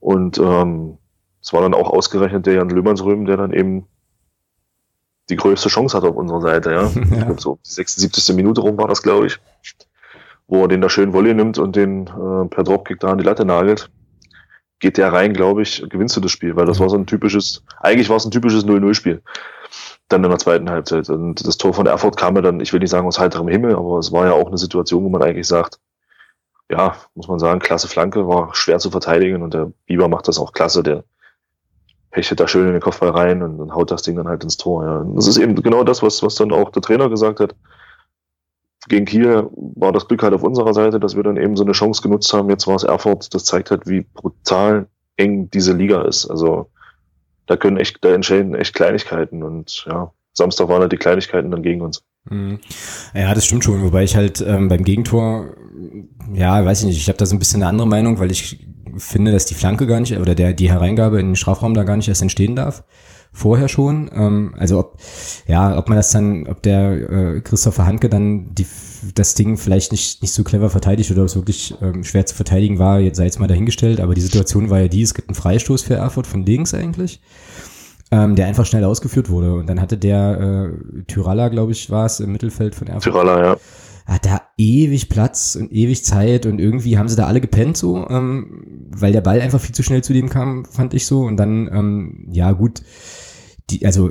Und 0.00 0.38
ähm, 0.38 0.98
es 1.40 1.52
war 1.52 1.62
dann 1.62 1.74
auch 1.74 1.90
ausgerechnet 1.90 2.46
der 2.46 2.54
Jan 2.54 2.70
Löhmannsröhm, 2.70 3.24
der 3.24 3.37
dann 3.37 3.52
eben 3.52 3.87
die 5.28 5.37
größte 5.37 5.68
Chance 5.68 5.96
hatte 5.96 6.09
auf 6.09 6.16
unserer 6.16 6.40
Seite, 6.40 6.72
ja. 6.72 6.90
ja. 7.16 7.38
So 7.38 7.59
die 7.66 7.70
76. 7.70 8.35
Minute 8.37 8.61
rum 8.61 8.78
war 8.78 8.88
das, 8.88 9.02
glaube 9.02 9.26
ich 9.26 9.40
wo 10.48 10.62
er 10.62 10.68
den 10.68 10.80
da 10.80 10.88
schön 10.88 11.12
Volley 11.12 11.35
nimmt 11.35 11.59
und 11.59 11.76
den 11.76 12.06
äh, 12.06 12.48
per 12.48 12.64
Dropkick 12.64 13.00
da 13.00 13.09
an 13.09 13.18
die 13.18 13.24
Latte 13.24 13.44
nagelt, 13.44 13.90
geht 14.78 14.98
der 14.98 15.12
rein, 15.12 15.32
glaube 15.32 15.62
ich, 15.62 15.85
gewinnst 15.88 16.16
du 16.16 16.20
das 16.20 16.30
Spiel, 16.30 16.56
weil 16.56 16.66
das 16.66 16.78
war 16.78 16.88
so 16.88 16.96
ein 16.96 17.06
typisches, 17.06 17.62
eigentlich 17.80 18.09
war 18.09 18.16
es 18.16 18.24
ein 18.24 18.30
typisches 18.30 18.64
0-0-Spiel. 18.66 19.22
Dann 20.09 20.22
in 20.22 20.30
der 20.30 20.38
zweiten 20.38 20.70
Halbzeit. 20.70 21.09
Und 21.09 21.44
das 21.46 21.56
Tor 21.56 21.74
von 21.74 21.87
Erfurt 21.87 22.16
kam 22.16 22.37
ja 22.37 22.42
dann, 22.42 22.61
ich 22.61 22.72
will 22.72 22.80
nicht 22.80 22.90
sagen 22.90 23.06
aus 23.06 23.18
heiterem 23.18 23.48
Himmel, 23.48 23.74
aber 23.74 23.98
es 23.98 24.12
war 24.12 24.26
ja 24.26 24.32
auch 24.32 24.46
eine 24.46 24.59
Situation, 24.59 25.04
wo 25.04 25.09
man 25.09 25.22
eigentlich 25.22 25.48
sagt, 25.48 25.80
ja, 26.70 26.96
muss 27.14 27.28
man 27.28 27.38
sagen, 27.38 27.61
klasse 27.61 27.88
Flanke, 27.88 28.28
war 28.28 28.54
schwer 28.54 28.78
zu 28.78 28.90
verteidigen 28.90 29.42
und 29.42 29.54
der 29.54 29.72
Bieber 29.87 30.09
macht 30.09 30.28
das 30.28 30.38
auch 30.38 30.52
klasse, 30.52 30.82
der 30.82 31.04
hechtet 32.11 32.40
da 32.40 32.48
schön 32.48 32.66
in 32.66 32.72
den 32.72 32.80
Kopfball 32.80 33.11
rein 33.11 33.42
und, 33.42 33.61
und 33.61 33.74
haut 33.74 33.90
das 33.90 34.02
Ding 34.02 34.16
dann 34.16 34.28
halt 34.28 34.42
ins 34.44 34.56
Tor. 34.56 34.85
Ja. 34.85 34.98
Und 34.98 35.16
das 35.16 35.26
ist 35.26 35.38
eben 35.38 35.54
genau 35.56 35.85
das, 35.85 36.02
was, 36.02 36.22
was 36.22 36.35
dann 36.37 36.52
auch 36.52 36.70
der 36.70 36.82
Trainer 36.82 37.09
gesagt 37.09 37.40
hat 37.40 37.54
gegen 38.88 39.05
Kiel 39.05 39.49
war 39.75 39.92
das 39.92 40.07
Glück 40.09 40.22
halt 40.22 40.35
auf 40.35 40.42
unserer 40.42 40.75
Seite, 40.75 41.01
dass 41.01 41.16
wir 41.16 41.22
dann 41.22 41.37
eben 41.37 41.57
so 41.57 41.64
eine 41.64 41.72
Chance 41.72 42.03
genutzt 42.03 42.33
haben. 42.33 42.51
Jetzt 42.51 42.66
war 42.66 42.77
es 42.77 42.85
Erfurt. 42.85 43.35
Das 43.35 43.44
zeigt 43.44 43.70
halt, 43.70 43.87
wie 43.87 44.07
brutal 44.14 44.87
eng 45.16 45.51
diese 45.51 45.72
Liga 45.72 46.03
ist. 46.03 46.27
Also 46.27 46.70
da 47.46 47.57
können 47.57 47.77
echt, 47.77 48.05
da 48.05 48.12
entscheiden 48.12 48.55
echt 48.55 48.75
Kleinigkeiten 48.75 49.42
und 49.42 49.87
ja, 49.88 50.12
Samstag 50.33 50.68
waren 50.68 50.83
halt 50.83 50.92
die 50.92 50.96
Kleinigkeiten 50.96 51.51
dann 51.51 51.62
gegen 51.62 51.81
uns. 51.81 52.03
Mhm. 52.29 52.59
Ja, 53.14 53.33
das 53.35 53.44
stimmt 53.44 53.64
schon. 53.64 53.83
Wobei 53.83 54.05
ich 54.05 54.16
halt 54.16 54.40
ähm, 54.40 54.68
beim 54.68 54.85
Gegentor, 54.85 55.55
ja, 56.33 56.64
weiß 56.64 56.81
ich 56.81 56.87
nicht, 56.87 56.99
ich 56.99 57.09
habe 57.09 57.18
da 57.18 57.27
so 57.27 57.35
ein 57.35 57.38
bisschen 57.38 57.62
eine 57.62 57.70
andere 57.70 57.88
Meinung, 57.88 58.18
weil 58.18 58.31
ich 58.31 58.66
finde, 58.96 59.33
dass 59.33 59.46
die 59.46 59.55
Flanke 59.55 59.87
gar 59.87 60.01
nicht 60.01 60.16
oder 60.16 60.35
der 60.35 60.53
die 60.53 60.70
Hereingabe 60.70 61.20
in 61.20 61.29
den 61.29 61.37
Strafraum 61.37 61.75
da 61.75 61.85
gar 61.85 61.96
nicht 61.96 62.09
erst 62.09 62.22
entstehen 62.22 62.57
darf 62.57 62.85
vorher 63.37 63.68
schon. 63.68 64.11
Ähm, 64.14 64.55
also 64.57 64.79
ob, 64.79 64.99
ja, 65.46 65.77
ob 65.77 65.88
man 65.88 65.96
das 65.96 66.11
dann, 66.11 66.46
ob 66.46 66.62
der 66.62 67.11
äh, 67.11 67.40
Christopher 67.42 67.87
Handke 67.87 68.09
dann 68.09 68.55
die, 68.55 68.66
das 69.14 69.35
Ding 69.35 69.59
vielleicht 69.59 69.92
nicht, 69.92 70.22
nicht 70.22 70.33
so 70.33 70.42
clever 70.42 70.70
verteidigt 70.70 71.11
oder 71.11 71.22
ob 71.22 71.29
es 71.29 71.37
wirklich 71.37 71.75
ähm, 71.83 72.03
schwer 72.03 72.25
zu 72.27 72.35
verteidigen 72.35 72.79
war, 72.79 72.99
jetzt 72.99 73.18
sei 73.18 73.25
jetzt 73.25 73.38
mal 73.38 73.46
dahingestellt, 73.46 74.01
aber 74.01 74.14
die 74.14 74.22
Situation 74.22 74.70
war 74.70 74.81
ja 74.81 74.88
die, 74.88 75.03
es 75.03 75.14
gibt 75.14 75.29
einen 75.29 75.37
Freistoß 75.37 75.83
für 75.83 75.94
Erfurt 75.94 76.27
von 76.27 76.44
links 76.44 76.75
eigentlich. 76.75 77.20
Ähm, 78.12 78.37
der 78.37 78.46
einfach 78.46 78.64
schnell 78.64 78.85
ausgeführt 78.85 79.31
wurde. 79.31 79.55
Und 79.55 79.68
dann 79.68 79.81
hatte 79.81 79.99
der 79.99 80.70
äh, 80.70 81.03
Tyralla, 81.09 81.49
glaube 81.49 81.72
ich, 81.72 81.90
war 81.90 82.07
es 82.07 82.20
im 82.20 82.31
Mittelfeld 82.31 82.77
von 82.77 82.87
Erfurt. 82.87 83.12
Tyralla, 83.12 83.44
ja 83.44 83.57
hat 84.07 84.25
da 84.25 84.42
ewig 84.57 85.09
Platz 85.09 85.57
und 85.57 85.72
ewig 85.72 86.05
Zeit 86.05 86.46
und 86.46 86.61
irgendwie 86.61 86.96
haben 86.96 87.09
sie 87.09 87.16
da 87.16 87.27
alle 87.27 87.40
gepennt 87.40 87.77
so, 87.77 88.09
ähm, 88.09 88.87
weil 88.90 89.12
der 89.12 89.20
Ball 89.20 89.40
einfach 89.40 89.61
viel 89.61 89.75
zu 89.75 89.83
schnell 89.83 90.05
zu 90.05 90.12
dem 90.12 90.31
kam, 90.31 90.64
fand 90.64 90.94
ich 90.94 91.07
so. 91.07 91.22
Und 91.22 91.37
dann, 91.37 91.68
ähm, 91.72 92.29
ja 92.31 92.53
gut, 92.53 92.83
die, 93.70 93.85
also 93.85 94.11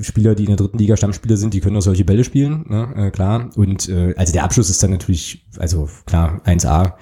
Spieler, 0.00 0.34
die 0.34 0.44
in 0.44 0.48
der 0.48 0.56
dritten 0.56 0.78
Liga 0.78 0.96
Stammspieler 0.96 1.36
sind, 1.36 1.54
die 1.54 1.60
können 1.60 1.76
auch 1.76 1.82
solche 1.82 2.04
Bälle 2.04 2.24
spielen, 2.24 2.64
ne, 2.68 2.92
äh, 2.96 3.10
klar. 3.10 3.50
Und 3.54 3.88
äh, 3.88 4.14
also 4.16 4.32
der 4.32 4.44
Abschluss 4.44 4.70
ist 4.70 4.82
dann 4.82 4.90
natürlich, 4.90 5.46
also 5.58 5.88
klar, 6.06 6.40
1A. 6.44 6.94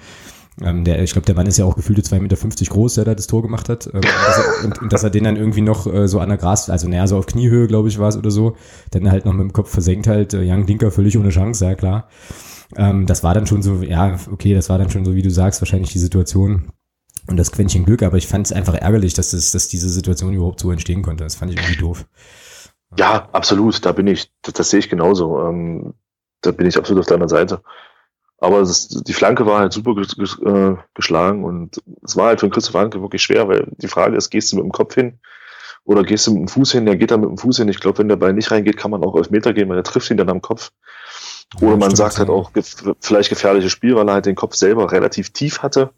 Ähm, 0.59 0.83
der, 0.83 1.01
ich 1.03 1.11
glaube, 1.11 1.25
der 1.25 1.35
Mann 1.35 1.45
ist 1.45 1.57
ja 1.57 1.65
auch 1.65 1.75
gefühlte 1.75 2.01
2,50 2.01 2.19
Meter 2.19 2.65
groß, 2.73 2.95
der 2.95 3.05
da 3.05 3.15
das 3.15 3.27
Tor 3.27 3.43
gemacht 3.43 3.69
hat. 3.69 3.87
Ähm, 3.87 3.95
und, 3.95 4.05
dass 4.05 4.37
er, 4.37 4.65
und, 4.65 4.81
und, 4.81 4.93
dass 4.93 5.03
er 5.03 5.09
den 5.09 5.23
dann 5.23 5.35
irgendwie 5.37 5.61
noch 5.61 5.85
äh, 5.91 6.07
so 6.07 6.19
an 6.19 6.29
der 6.29 6.37
Gras, 6.37 6.69
also 6.69 6.87
naja, 6.87 7.05
so 7.07 7.17
auf 7.17 7.27
Kniehöhe, 7.27 7.67
glaube 7.67 7.89
ich, 7.89 7.99
war 7.99 8.09
es 8.09 8.17
oder 8.17 8.31
so, 8.31 8.55
dann 8.91 9.11
halt 9.11 9.25
noch 9.25 9.33
mit 9.33 9.41
dem 9.41 9.53
Kopf 9.53 9.69
versenkt 9.69 10.07
halt, 10.07 10.33
äh, 10.33 10.51
Young 10.51 10.65
Dinker 10.65 10.91
völlig 10.91 11.17
ohne 11.17 11.29
Chance, 11.29 11.65
ja 11.65 11.75
klar. 11.75 12.07
Ähm, 12.75 13.05
das 13.05 13.23
war 13.23 13.33
dann 13.33 13.47
schon 13.47 13.61
so, 13.61 13.81
ja, 13.83 14.17
okay, 14.31 14.53
das 14.53 14.69
war 14.69 14.77
dann 14.77 14.89
schon 14.89 15.05
so, 15.05 15.15
wie 15.15 15.21
du 15.21 15.29
sagst, 15.29 15.61
wahrscheinlich 15.61 15.91
die 15.91 15.99
Situation, 15.99 16.71
und 17.27 17.37
das 17.37 17.51
Quäntchen 17.51 17.85
Glück, 17.85 18.03
aber 18.03 18.17
ich 18.17 18.27
fand 18.27 18.45
es 18.47 18.53
einfach 18.53 18.73
ärgerlich, 18.73 19.13
dass, 19.13 19.31
das, 19.31 19.51
dass 19.51 19.67
diese 19.67 19.89
Situation 19.89 20.33
überhaupt 20.33 20.59
so 20.59 20.71
entstehen 20.71 21.01
konnte. 21.01 21.23
Das 21.23 21.35
fand 21.35 21.51
ich 21.51 21.57
irgendwie 21.57 21.79
doof. 21.79 22.05
Ja, 22.97 23.27
absolut. 23.33 23.85
Da 23.85 23.91
bin 23.91 24.07
ich, 24.07 24.31
das, 24.41 24.53
das 24.53 24.69
sehe 24.69 24.79
ich 24.79 24.89
genauso. 24.89 25.39
Ähm, 25.41 25.93
da 26.41 26.51
bin 26.51 26.67
ich 26.67 26.77
absolut 26.77 27.01
auf 27.01 27.07
deiner 27.07 27.27
Seite. 27.27 27.61
Aber 28.39 28.61
es, 28.61 28.87
die 28.87 29.13
Flanke 29.13 29.45
war 29.45 29.59
halt 29.59 29.73
super 29.73 29.95
äh, 29.99 30.75
geschlagen 30.93 31.43
und 31.43 31.81
es 32.03 32.15
war 32.15 32.27
halt 32.27 32.39
für 32.39 32.49
Christoph 32.49 32.75
Hanke 32.75 33.01
wirklich 33.01 33.23
schwer, 33.23 33.47
weil 33.47 33.67
die 33.77 33.87
Frage 33.87 34.15
ist, 34.15 34.29
gehst 34.29 34.51
du 34.51 34.57
mit 34.57 34.65
dem 34.65 34.71
Kopf 34.71 34.93
hin 34.93 35.19
oder 35.85 36.03
gehst 36.03 36.27
du 36.27 36.31
mit 36.31 36.41
dem 36.41 36.47
Fuß 36.47 36.73
hin? 36.73 36.85
Der 36.85 36.97
geht 36.97 37.09
da 37.09 37.17
mit 37.17 37.29
dem 37.29 37.37
Fuß 37.37 37.57
hin. 37.57 37.69
Ich 37.69 37.79
glaube, 37.79 37.97
wenn 37.97 38.09
der 38.09 38.15
Ball 38.15 38.33
nicht 38.33 38.51
reingeht, 38.51 38.77
kann 38.77 38.91
man 38.91 39.03
auch 39.03 39.15
auf 39.15 39.31
Meter 39.31 39.53
gehen, 39.53 39.69
weil 39.69 39.77
er 39.77 39.83
trifft 39.83 40.11
ihn 40.11 40.17
dann 40.17 40.29
am 40.29 40.41
Kopf. 40.41 40.71
Oder 41.61 41.71
ja, 41.71 41.77
man 41.77 41.95
sagt 41.95 42.19
halt 42.19 42.29
auch 42.29 42.51
vielleicht 42.99 43.29
gefährliches 43.29 43.71
Spiel, 43.71 43.95
weil 43.95 44.07
er 44.07 44.15
halt 44.15 44.25
den 44.25 44.35
Kopf 44.35 44.55
selber 44.55 44.91
relativ 44.91 45.31
tief 45.31 45.63
hatte. 45.63 45.91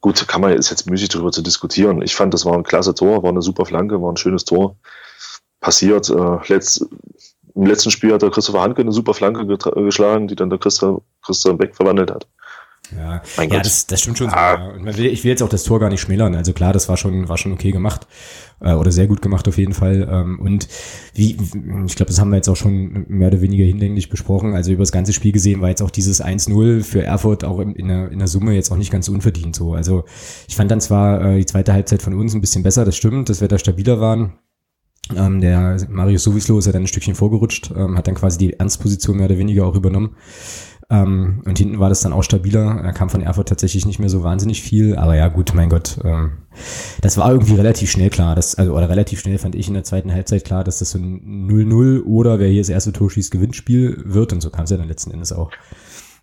Gut, 0.00 0.28
kann 0.28 0.40
man, 0.40 0.52
ist 0.52 0.70
jetzt 0.70 0.88
müßig 0.88 1.08
darüber 1.08 1.32
zu 1.32 1.42
diskutieren. 1.42 2.02
Ich 2.02 2.14
fand, 2.14 2.32
das 2.32 2.44
war 2.44 2.54
ein 2.54 2.62
klasse 2.62 2.94
Tor, 2.94 3.22
war 3.22 3.30
eine 3.30 3.42
super 3.42 3.64
Flanke, 3.64 4.00
war 4.00 4.12
ein 4.12 4.16
schönes 4.16 4.44
Tor. 4.44 4.76
Passiert. 5.60 6.08
Äh, 6.08 6.38
letzt, 6.46 6.86
Im 7.54 7.66
letzten 7.66 7.90
Spiel 7.90 8.12
hat 8.12 8.22
der 8.22 8.30
Christopher 8.30 8.60
Hanke 8.60 8.82
eine 8.82 8.92
super 8.92 9.14
Flanke 9.14 9.44
geschlagen, 9.46 10.28
die 10.28 10.36
dann 10.36 10.50
der 10.50 10.60
Christian, 10.60 11.00
Christian 11.22 11.58
Beck 11.58 11.74
verwandelt 11.74 12.12
hat. 12.12 12.28
Ja, 12.96 13.22
ja 13.42 13.60
das, 13.60 13.86
das 13.86 14.00
stimmt 14.00 14.18
schon. 14.18 14.28
Ah. 14.30 14.74
So, 14.78 14.84
will, 14.84 15.06
ich 15.06 15.24
will 15.24 15.30
jetzt 15.30 15.42
auch 15.42 15.48
das 15.48 15.64
Tor 15.64 15.80
gar 15.80 15.90
nicht 15.90 16.00
schmälern. 16.00 16.34
Also 16.34 16.52
klar, 16.52 16.72
das 16.72 16.88
war 16.88 16.96
schon, 16.96 17.28
war 17.28 17.36
schon 17.36 17.52
okay 17.52 17.70
gemacht 17.70 18.06
äh, 18.60 18.72
oder 18.72 18.90
sehr 18.90 19.06
gut 19.06 19.22
gemacht 19.22 19.46
auf 19.48 19.58
jeden 19.58 19.74
Fall. 19.74 20.08
Ähm, 20.10 20.38
und 20.40 20.68
wie, 21.14 21.36
ich 21.86 21.96
glaube, 21.96 22.08
das 22.08 22.18
haben 22.18 22.30
wir 22.30 22.36
jetzt 22.36 22.48
auch 22.48 22.56
schon 22.56 23.04
mehr 23.08 23.28
oder 23.28 23.40
weniger 23.40 23.64
hinlänglich 23.64 24.08
besprochen. 24.08 24.54
Also 24.54 24.72
über 24.72 24.82
das 24.82 24.92
ganze 24.92 25.12
Spiel 25.12 25.32
gesehen 25.32 25.60
war 25.60 25.68
jetzt 25.68 25.82
auch 25.82 25.90
dieses 25.90 26.24
1-0 26.24 26.82
für 26.82 27.02
Erfurt 27.02 27.44
auch 27.44 27.60
in, 27.60 27.74
in, 27.74 27.88
der, 27.88 28.10
in 28.10 28.18
der 28.18 28.28
Summe 28.28 28.54
jetzt 28.54 28.70
auch 28.70 28.76
nicht 28.76 28.90
ganz 28.90 29.08
unverdient 29.08 29.54
so. 29.54 29.74
Also 29.74 30.04
ich 30.48 30.56
fand 30.56 30.70
dann 30.70 30.80
zwar 30.80 31.22
äh, 31.22 31.38
die 31.38 31.46
zweite 31.46 31.72
Halbzeit 31.72 32.02
von 32.02 32.14
uns 32.14 32.34
ein 32.34 32.40
bisschen 32.40 32.62
besser, 32.62 32.84
das 32.84 32.96
stimmt, 32.96 33.28
dass 33.28 33.40
wir 33.40 33.48
da 33.48 33.58
stabiler 33.58 34.00
waren. 34.00 34.32
Ähm, 35.16 35.40
der 35.40 35.78
Marius 35.88 36.24
Sowislo 36.24 36.58
ist 36.58 36.66
ja 36.66 36.72
dann 36.72 36.82
ein 36.82 36.86
Stückchen 36.86 37.14
vorgerutscht, 37.14 37.70
ähm, 37.74 37.96
hat 37.96 38.06
dann 38.06 38.14
quasi 38.14 38.38
die 38.38 38.52
Ernstposition 38.54 39.16
mehr 39.16 39.26
oder 39.26 39.38
weniger 39.38 39.66
auch 39.66 39.74
übernommen. 39.74 40.16
Ähm, 40.90 41.42
und 41.44 41.58
hinten 41.58 41.80
war 41.80 41.90
das 41.90 42.00
dann 42.00 42.14
auch 42.14 42.22
stabiler. 42.22 42.82
Da 42.82 42.92
kam 42.92 43.10
von 43.10 43.20
Erfurt 43.20 43.48
tatsächlich 43.48 43.84
nicht 43.84 43.98
mehr 43.98 44.08
so 44.08 44.22
wahnsinnig 44.22 44.62
viel. 44.62 44.96
Aber 44.96 45.14
ja, 45.16 45.28
gut, 45.28 45.52
mein 45.54 45.68
Gott. 45.68 45.98
Ähm, 46.02 46.38
das 47.02 47.18
war 47.18 47.30
irgendwie 47.30 47.54
relativ 47.54 47.90
schnell 47.90 48.08
klar. 48.08 48.34
Dass, 48.34 48.54
also, 48.54 48.74
oder 48.74 48.88
relativ 48.88 49.20
schnell 49.20 49.38
fand 49.38 49.54
ich 49.54 49.68
in 49.68 49.74
der 49.74 49.84
zweiten 49.84 50.12
Halbzeit 50.12 50.44
klar, 50.44 50.64
dass 50.64 50.78
das 50.78 50.90
so 50.90 50.98
ein 50.98 51.48
0-0 51.50 52.04
oder 52.04 52.38
wer 52.38 52.48
hier 52.48 52.62
das 52.62 52.70
erste 52.70 52.92
Tor 52.92 53.10
schießt, 53.10 53.30
Gewinnspiel 53.30 54.02
wird. 54.06 54.32
Und 54.32 54.40
so 54.40 54.50
kam 54.50 54.64
es 54.64 54.70
ja 54.70 54.78
dann 54.78 54.88
letzten 54.88 55.10
Endes 55.10 55.32
auch. 55.32 55.50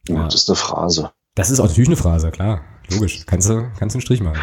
Ja, 0.07 0.25
das 0.25 0.35
ist 0.35 0.49
eine 0.49 0.55
Phrase. 0.55 1.11
Das 1.35 1.51
ist 1.51 1.59
auch 1.59 1.67
natürlich 1.67 1.89
eine 1.89 1.97
Phrase, 1.97 2.31
klar. 2.31 2.61
Logisch. 2.89 3.25
Kannst 3.25 3.49
du, 3.49 3.67
kannst 3.77 3.93
du 3.93 3.97
einen 3.97 4.01
Strich 4.01 4.21
machen. 4.21 4.39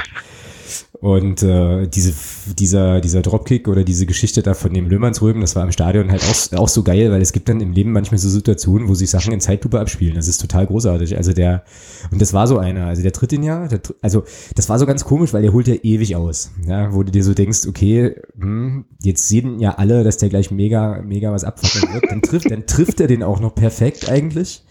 Und 1.01 1.43
äh, 1.43 1.89
diese, 1.89 2.13
dieser, 2.59 3.01
dieser 3.01 3.23
Dropkick 3.23 3.67
oder 3.67 3.83
diese 3.83 4.07
Geschichte 4.07 4.43
da 4.43 4.55
von 4.55 4.73
dem 4.73 4.89
Löhmannsröben, 4.89 5.41
das 5.41 5.57
war 5.57 5.65
im 5.65 5.73
Stadion 5.73 6.13
halt 6.13 6.23
auch, 6.23 6.59
auch 6.59 6.69
so 6.69 6.85
geil, 6.85 7.11
weil 7.11 7.21
es 7.21 7.33
gibt 7.33 7.49
dann 7.49 7.61
im 7.61 7.73
Leben 7.73 7.91
manchmal 7.91 8.19
so 8.19 8.29
Situationen, 8.29 8.89
wo 8.89 8.95
sich 8.95 9.11
Sachen 9.11 9.33
in 9.33 9.41
Zeitlupe 9.41 9.81
abspielen. 9.81 10.15
Das 10.15 10.29
ist 10.29 10.41
total 10.41 10.67
großartig. 10.67 11.17
Also 11.17 11.33
der, 11.33 11.65
und 12.13 12.23
das 12.23 12.33
war 12.33 12.47
so 12.47 12.59
einer, 12.59 12.87
also 12.87 13.03
der 13.03 13.13
tritt 13.13 13.33
ihn 13.33 13.43
ja, 13.43 13.67
der, 13.67 13.81
also 14.01 14.23
das 14.55 14.69
war 14.69 14.79
so 14.79 14.87
ganz 14.87 15.05
komisch, 15.05 15.33
weil 15.33 15.43
der 15.43 15.53
holt 15.53 15.67
ja 15.67 15.75
ewig 15.75 16.15
aus. 16.15 16.53
Ja, 16.67 16.95
wo 16.95 17.03
du 17.03 17.11
dir 17.11 17.25
so 17.25 17.35
denkst, 17.35 17.67
okay, 17.67 18.15
hm, 18.39 18.85
jetzt 19.03 19.27
sehen 19.27 19.59
ja 19.59 19.73
alle, 19.73 20.05
dass 20.05 20.19
der 20.19 20.29
gleich 20.29 20.51
mega, 20.53 21.03
mega 21.03 21.33
was 21.33 21.45
abfackeln 21.45 21.95
wird. 21.95 22.11
Dann 22.11 22.23
trifft, 22.23 22.51
dann 22.51 22.67
trifft 22.67 23.01
er 23.01 23.09
den 23.09 23.23
auch 23.23 23.41
noch 23.41 23.55
perfekt 23.55 24.09
eigentlich. 24.09 24.63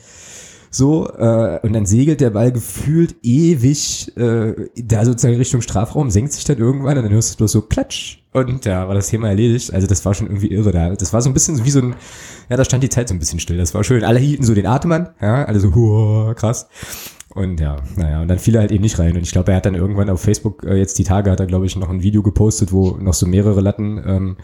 So, 0.73 1.10
äh, 1.10 1.60
und 1.63 1.73
dann 1.73 1.86
segelt 1.86 2.21
der 2.21 2.29
Ball 2.29 2.53
gefühlt 2.53 3.15
ewig 3.21 4.15
äh, 4.15 4.69
da 4.77 5.03
sozusagen 5.03 5.36
Richtung 5.36 5.60
Strafraum, 5.62 6.10
senkt 6.10 6.31
sich 6.31 6.45
dann 6.45 6.60
irgendwann 6.60 6.97
und 6.97 7.03
dann 7.03 7.12
hörst 7.12 7.34
du 7.34 7.38
bloß 7.38 7.51
so 7.51 7.62
Klatsch. 7.62 8.19
Und 8.31 8.63
ja, 8.63 8.88
war 8.88 8.95
das 8.95 9.10
Thema 9.10 9.27
erledigt. 9.27 9.73
Also 9.73 9.86
das 9.86 10.05
war 10.05 10.13
schon 10.13 10.27
irgendwie 10.27 10.47
irre 10.47 10.71
da. 10.71 10.95
Das 10.95 11.12
war 11.12 11.21
so 11.21 11.29
ein 11.29 11.34
bisschen 11.34 11.65
wie 11.65 11.71
so 11.71 11.81
ein, 11.81 11.95
ja, 12.49 12.55
da 12.55 12.63
stand 12.63 12.84
die 12.84 12.89
Zeit 12.89 13.10
so 13.10 13.13
ein 13.13 13.19
bisschen 13.19 13.41
still. 13.41 13.57
Das 13.57 13.73
war 13.73 13.84
schön. 13.84 14.05
Alle 14.05 14.19
hielten 14.19 14.45
so 14.45 14.53
den 14.53 14.65
Atem 14.65 14.93
an, 14.93 15.10
ja, 15.21 15.43
alle 15.43 15.60
so, 15.60 15.75
huah, 15.75 16.34
krass. 16.36 16.69
Und 17.34 17.60
ja, 17.60 17.77
naja, 17.97 18.21
und 18.21 18.27
dann 18.29 18.39
fiel 18.39 18.55
er 18.55 18.62
halt 18.62 18.71
eben 18.71 18.84
nicht 18.84 18.99
rein. 18.99 19.15
Und 19.15 19.23
ich 19.23 19.31
glaube, 19.31 19.51
er 19.51 19.57
hat 19.57 19.65
dann 19.65 19.75
irgendwann 19.75 20.10
auf 20.10 20.21
Facebook, 20.21 20.63
äh, 20.63 20.75
jetzt 20.75 20.97
die 20.99 21.03
Tage, 21.03 21.31
hat 21.31 21.39
er, 21.41 21.47
glaube 21.47 21.65
ich, 21.65 21.75
noch 21.75 21.89
ein 21.89 22.03
Video 22.03 22.23
gepostet, 22.23 22.71
wo 22.71 22.91
noch 22.91 23.13
so 23.13 23.25
mehrere 23.25 23.60
Latten, 23.60 24.01
ähm, 24.05 24.38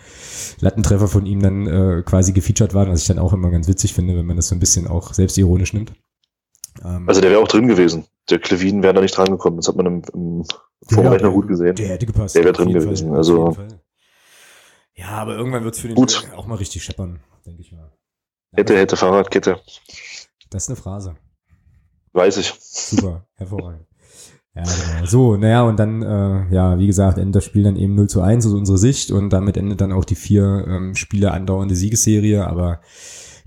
Lattentreffer 0.59 1.07
von 1.07 1.25
ihm 1.25 1.41
dann 1.41 1.67
äh, 1.67 2.03
quasi 2.05 2.33
gefeatured 2.33 2.73
waren, 2.73 2.89
was 2.89 3.01
ich 3.01 3.07
dann 3.07 3.19
auch 3.19 3.33
immer 3.33 3.49
ganz 3.49 3.67
witzig 3.67 3.93
finde, 3.93 4.17
wenn 4.17 4.25
man 4.25 4.37
das 4.37 4.49
so 4.49 4.55
ein 4.55 4.59
bisschen 4.59 4.87
auch 4.87 5.13
selbstironisch 5.13 5.73
nimmt. 5.73 5.93
Ähm, 6.83 7.07
also 7.07 7.21
der 7.21 7.31
wäre 7.31 7.41
auch 7.41 7.47
drin 7.47 7.67
gewesen. 7.67 8.05
Der 8.29 8.39
Klevin 8.39 8.83
wäre 8.83 8.93
da 8.93 9.01
nicht 9.01 9.17
drangekommen. 9.17 9.57
Das 9.57 9.67
hat 9.67 9.75
man 9.75 9.85
im, 9.85 10.01
im 10.13 10.43
Vorrechner 10.89 11.29
ja, 11.29 11.33
gut 11.33 11.47
gesehen. 11.47 11.75
Der 11.75 11.89
hätte 11.89 12.05
gepasst. 12.05 12.35
Der 12.35 12.43
wäre 12.43 12.53
drin 12.53 12.73
gewesen. 12.73 13.09
Fall, 13.09 13.17
also 13.17 13.55
ja, 14.97 15.09
aber 15.09 15.35
irgendwann 15.35 15.63
wird 15.63 15.75
es 15.75 15.81
für 15.81 15.87
den 15.87 15.95
gut. 15.95 16.27
auch 16.35 16.47
mal 16.47 16.55
richtig 16.55 16.83
scheppern, 16.83 17.19
denke 17.45 17.61
ich 17.61 17.71
mal. 17.71 17.91
Hätte, 18.53 18.75
hätte 18.75 18.97
Fahrradkette. 18.97 19.59
Das 20.49 20.63
ist 20.63 20.69
eine 20.69 20.75
Phrase. 20.75 21.15
Weiß 22.13 22.37
ich. 22.37 22.53
Super, 22.59 23.27
hervorragend. 23.35 23.85
Ja, 24.55 24.63
genau. 24.63 25.05
So, 25.05 25.37
naja, 25.37 25.61
und 25.63 25.77
dann, 25.77 26.01
äh, 26.01 26.51
ja, 26.51 26.79
wie 26.79 26.87
gesagt, 26.87 27.19
endet 27.19 27.35
das 27.35 27.45
Spiel 27.45 27.63
dann 27.63 27.75
eben 27.75 27.93
0 27.93 28.09
zu 28.09 28.21
1 28.21 28.47
aus 28.47 28.53
unserer 28.53 28.79
Sicht 28.79 29.11
und 29.11 29.29
damit 29.29 29.55
endet 29.55 29.81
dann 29.81 29.91
auch 29.91 30.03
die 30.03 30.15
vier 30.15 30.65
ähm, 30.67 30.95
Spiele 30.95 31.31
andauernde 31.31 31.75
Siegesserie, 31.75 32.47
aber 32.47 32.81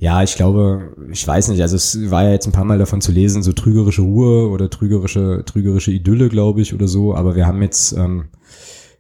ja, 0.01 0.23
ich 0.23 0.35
glaube, 0.35 0.97
ich 1.11 1.29
weiß 1.29 1.49
nicht, 1.49 1.61
also 1.61 1.77
es 1.77 2.11
war 2.11 2.25
ja 2.25 2.31
jetzt 2.31 2.47
ein 2.47 2.53
paar 2.53 2.65
Mal 2.65 2.79
davon 2.79 3.03
zu 3.03 3.13
lesen, 3.13 3.43
so 3.43 3.53
trügerische 3.53 4.01
Ruhe 4.01 4.49
oder 4.49 4.71
trügerische, 4.71 5.45
trügerische 5.45 5.93
Idylle, 5.93 6.31
glaube 6.31 6.63
ich, 6.63 6.73
oder 6.73 6.89
so, 6.89 7.15
aber 7.15 7.37
wir 7.37 7.47
haben 7.47 7.61
jetzt, 7.61 7.93
ähm, 7.93 8.31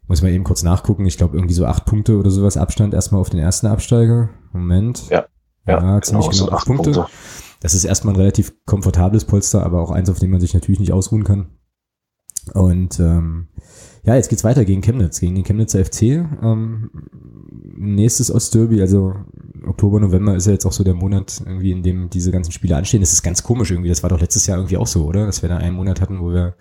muss 0.06 0.20
man 0.20 0.30
eben 0.30 0.44
kurz 0.44 0.62
nachgucken, 0.62 1.06
ich 1.06 1.16
glaube 1.16 1.38
irgendwie 1.38 1.54
so 1.54 1.64
acht 1.64 1.86
Punkte 1.86 2.18
oder 2.18 2.30
sowas 2.30 2.58
Abstand 2.58 2.92
erstmal 2.92 3.22
auf 3.22 3.30
den 3.30 3.40
ersten 3.40 3.66
Absteiger. 3.66 4.28
Moment. 4.52 5.08
Ja. 5.08 5.24
Ja, 5.66 5.74
ja 5.74 5.78
genau, 5.78 6.00
ziemlich 6.00 6.30
genau 6.30 6.50
acht 6.50 6.66
Punkte. 6.66 6.90
Punkte. 6.90 7.12
Das 7.60 7.72
ist 7.72 7.84
erstmal 7.84 8.12
ein 8.12 8.20
relativ 8.20 8.52
komfortables 8.66 9.24
Polster, 9.24 9.64
aber 9.64 9.80
auch 9.80 9.92
eins, 9.92 10.10
auf 10.10 10.18
dem 10.18 10.30
man 10.30 10.40
sich 10.40 10.52
natürlich 10.52 10.80
nicht 10.80 10.92
ausruhen 10.92 11.24
kann. 11.24 11.46
Und 12.52 13.00
ähm, 13.00 13.48
ja, 14.02 14.14
jetzt 14.14 14.28
geht's 14.28 14.44
weiter 14.44 14.64
gegen 14.64 14.80
Chemnitz, 14.80 15.20
gegen 15.20 15.34
den 15.34 15.44
Chemnitzer 15.44 15.84
FC. 15.84 16.02
Ähm, 16.02 16.90
nächstes 17.76 18.32
Ostderby, 18.32 18.80
also 18.80 19.14
Oktober, 19.66 20.00
November 20.00 20.34
ist 20.36 20.46
ja 20.46 20.52
jetzt 20.52 20.66
auch 20.66 20.72
so 20.72 20.84
der 20.84 20.94
Monat, 20.94 21.42
irgendwie, 21.44 21.70
in 21.70 21.82
dem 21.82 22.10
diese 22.10 22.30
ganzen 22.30 22.52
Spiele 22.52 22.76
anstehen. 22.76 23.00
Das 23.00 23.12
ist 23.12 23.22
ganz 23.22 23.42
komisch 23.42 23.70
irgendwie. 23.70 23.88
Das 23.90 24.02
war 24.02 24.10
doch 24.10 24.20
letztes 24.20 24.46
Jahr 24.46 24.58
irgendwie 24.58 24.76
auch 24.76 24.86
so, 24.86 25.04
oder? 25.04 25.26
Dass 25.26 25.42
wir 25.42 25.48
da 25.48 25.58
einen 25.58 25.76
Monat 25.76 26.00
hatten, 26.00 26.20
wo 26.20 26.30
wir 26.30 26.54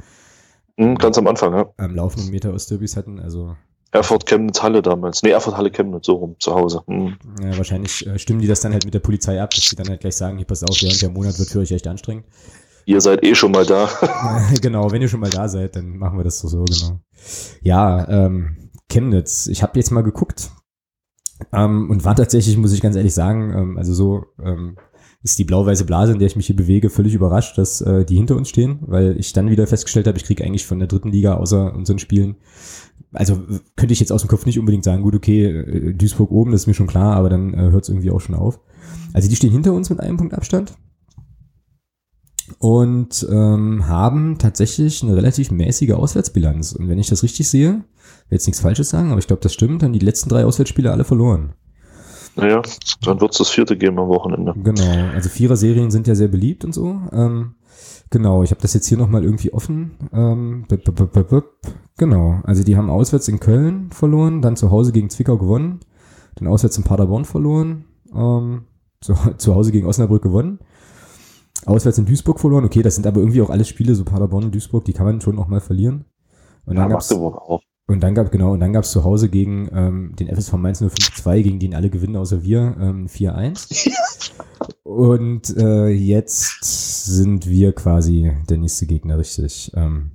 mhm, 0.78 0.96
ganz 0.96 1.18
am 1.18 1.28
Anfang, 1.28 1.54
ja. 1.54 1.70
Am 1.78 1.96
laufenden 1.96 2.32
Meter 2.32 2.54
Ostderbys 2.54 2.98
hatten. 2.98 3.20
Also 3.20 3.56
Erfurt 3.92 4.26
Chemnitz 4.26 4.62
Halle 4.62 4.82
damals. 4.82 5.24
Nee, 5.24 5.32
Erfurt 5.32 5.58
Halle 5.58 5.72
Chemnitz, 5.72 6.06
so 6.06 6.14
rum, 6.14 6.36
zu 6.40 6.54
Hause. 6.54 6.84
Mhm. 6.88 7.18
Ja, 7.42 7.58
wahrscheinlich 7.58 8.06
äh, 8.06 8.20
stimmen 8.20 8.42
die 8.42 8.48
das 8.48 8.62
dann 8.62 8.74
halt 8.74 8.86
mit 8.86 8.94
der 8.94 9.00
Polizei 9.00 9.42
ab, 9.42 9.52
dass 9.52 9.66
die 9.66 9.76
dann 9.76 9.90
halt 9.90 10.02
gleich 10.02 10.16
sagen, 10.16 10.38
hier 10.38 10.46
pass 10.46 10.64
auf, 10.64 10.82
während 10.82 11.02
der 11.02 11.10
Monat 11.10 11.40
wird 11.40 11.50
für 11.50 11.60
euch 11.60 11.72
echt 11.72 11.88
anstrengend. 11.88 12.26
Ihr 12.86 13.02
seid 13.02 13.24
eh 13.24 13.36
schon 13.36 13.52
mal 13.52 13.66
da. 13.66 13.90
genau, 14.62 14.92
wenn 14.92 15.02
ihr 15.02 15.08
schon 15.08 15.20
mal 15.20 15.30
da 15.30 15.48
seid, 15.48 15.76
dann 15.76 15.98
machen 15.98 16.18
wir 16.18 16.24
das 16.24 16.40
so, 16.40 16.48
so 16.48 16.66
genau. 16.66 17.00
Ja, 17.62 18.08
ähm, 18.08 18.72
Chemnitz. 18.90 19.48
Ich 19.48 19.62
habe 19.62 19.78
jetzt 19.80 19.92
mal 19.92 20.02
geguckt 20.02 20.52
ähm, 21.54 21.90
und 21.90 22.06
war 22.06 22.16
tatsächlich, 22.16 22.58
muss 22.58 22.74
ich 22.74 22.82
ganz 22.82 22.96
ehrlich 22.96 23.14
sagen, 23.14 23.54
ähm, 23.56 23.78
also 23.78 23.94
so 23.94 24.26
ähm, 24.44 24.78
ist 25.22 25.38
die 25.38 25.44
blau-weiße 25.44 25.86
Blase, 25.86 26.14
in 26.14 26.20
der 26.20 26.28
ich 26.28 26.36
mich 26.36 26.48
hier 26.48 26.56
bewege, 26.56 26.90
völlig 26.90 27.14
überrascht, 27.14 27.58
dass 27.58 27.82
äh, 27.82 28.06
die 28.06 28.16
hinter 28.16 28.36
uns 28.36 28.50
stehen, 28.50 28.80
weil 28.82 29.18
ich 29.20 29.34
dann 29.34 29.50
wieder 29.50 29.68
festgestellt 29.68 30.08
habe, 30.08 30.18
ich 30.18 30.24
kriege 30.24 30.44
eigentlich 30.44 30.66
von 30.66 30.80
der 30.80 30.88
dritten 30.88 31.12
Liga 31.12 31.36
außer 31.36 31.74
unseren 31.74 32.00
Spielen 32.00 32.38
also 33.14 33.42
könnte 33.76 33.94
ich 33.94 34.00
jetzt 34.00 34.12
aus 34.12 34.22
dem 34.22 34.30
Kopf 34.30 34.46
nicht 34.46 34.60
unbedingt 34.60 34.84
sagen, 34.84 35.02
gut, 35.02 35.16
okay, 35.16 35.46
äh, 35.46 35.94
Duisburg 35.94 36.32
oben, 36.32 36.52
das 36.52 36.62
ist 36.62 36.68
mir 36.68 36.74
schon 36.74 36.88
klar, 36.88 37.16
aber 37.16 37.30
dann 37.30 37.54
äh, 37.54 37.72
hört 37.72 37.84
es 37.84 37.90
irgendwie 37.90 38.12
auch 38.12 38.22
schon 38.22 38.36
auf. 38.36 38.60
Also 39.14 39.30
die 39.30 39.36
stehen 39.36 39.52
hinter 39.52 39.74
uns 39.74 39.90
mit 39.90 40.00
einem 40.00 40.18
Punkt 40.18 40.34
Abstand 40.34 40.78
und 42.60 43.28
ähm, 43.30 43.88
haben 43.88 44.38
tatsächlich 44.38 45.04
eine 45.04 45.16
relativ 45.16 45.52
mäßige 45.52 45.92
Auswärtsbilanz. 45.92 46.74
Und 46.74 46.90
wenn 46.90 47.00
ich 47.00 47.10
das 47.10 47.24
richtig 47.24 47.48
sehe, 47.48 47.72
will 47.72 48.36
jetzt 48.36 48.48
nichts 48.48 48.62
Falsches 48.62 48.90
sagen, 48.90 49.12
aber 49.12 49.20
ich 49.20 49.28
glaube, 49.28 49.42
das 49.42 49.54
stimmt, 49.54 49.84
dann 49.84 49.94
die 49.94 50.00
letzten 50.00 50.30
drei 50.30 50.46
Auswärtsspiele 50.46 50.92
alle 50.92 51.04
verloren. 51.04 51.54
Naja, 52.36 52.62
dann 53.02 53.20
wird 53.20 53.32
es 53.32 53.38
das 53.38 53.50
vierte 53.50 53.78
geben 53.78 54.00
am 54.00 54.08
Wochenende. 54.08 54.54
Genau, 54.64 55.14
also 55.14 55.30
Vierer-Serien 55.30 55.92
sind 55.92 56.08
ja 56.08 56.16
sehr 56.16 56.28
beliebt 56.28 56.64
und 56.64 56.74
so. 56.74 57.02
Ähm, 57.12 57.56
genau, 58.10 58.44
ich 58.44 58.52
habe 58.52 58.62
das 58.62 58.74
jetzt 58.74 58.88
hier 58.88 58.98
nochmal 58.98 59.24
irgendwie 59.24 59.52
offen. 59.52 59.92
Ähm, 60.14 60.66
genau, 61.98 62.40
also 62.44 62.64
die 62.64 62.78
haben 62.78 62.90
auswärts 62.90 63.28
in 63.28 63.40
Köln 63.40 63.90
verloren, 63.92 64.42
dann 64.42 64.56
zu 64.56 64.72
Hause 64.72 64.92
gegen 64.92 65.10
Zwickau 65.10 65.38
gewonnen, 65.38 65.82
dann 66.36 66.48
auswärts 66.48 66.78
in 66.78 66.84
Paderborn 66.84 67.26
verloren, 67.26 67.86
ähm, 68.16 68.64
zu, 69.02 69.16
zu 69.38 69.56
Hause 69.56 69.72
gegen 69.72 69.88
Osnabrück 69.88 70.24
gewonnen 70.24 70.60
Auswärts 71.66 71.98
in 71.98 72.06
Duisburg 72.06 72.40
verloren. 72.40 72.66
Okay, 72.66 72.82
das 72.82 72.96
sind 72.96 73.08
aber 73.08 73.20
irgendwie 73.20 73.42
auch 73.42 73.50
alle 73.50 73.66
Spiele, 73.66 73.96
so 73.96 74.06
Paderborn 74.06 74.46
und 74.46 74.56
Duisburg, 74.56 74.86
die 74.86 74.94
kann 74.94 75.06
man 75.06 75.22
schon 75.22 75.40
auch 75.40 75.48
mal 75.48 75.62
verlieren. 75.62 76.06
Und 76.66 76.76
dann 76.76 76.90
ja, 76.90 76.96
gab's, 76.96 77.12
auch. 77.12 77.62
Und 77.88 78.02
dann 78.02 78.14
gab 78.14 78.32
genau, 78.32 78.54
und 78.54 78.60
dann 78.60 78.74
gab's 78.74 78.92
zu 78.92 79.04
Hause 79.04 79.30
gegen 79.30 79.68
ähm, 79.74 80.16
den 80.16 80.28
FSV 80.28 80.54
Mainz 80.54 80.80
052, 80.80 81.44
gegen 81.44 81.60
den 81.60 81.74
alle 81.74 81.90
gewinnen 81.90 82.16
außer 82.16 82.44
wir, 82.44 82.76
ähm, 82.80 83.08
4-1. 83.08 83.92
und 84.84 85.58
äh, 85.58 85.88
jetzt 85.88 86.64
sind 87.06 87.48
wir 87.48 87.74
quasi 87.74 88.32
der 88.48 88.58
nächste 88.58 88.86
Gegner, 88.86 89.18
richtig. 89.18 89.72
Ähm, 89.76 90.12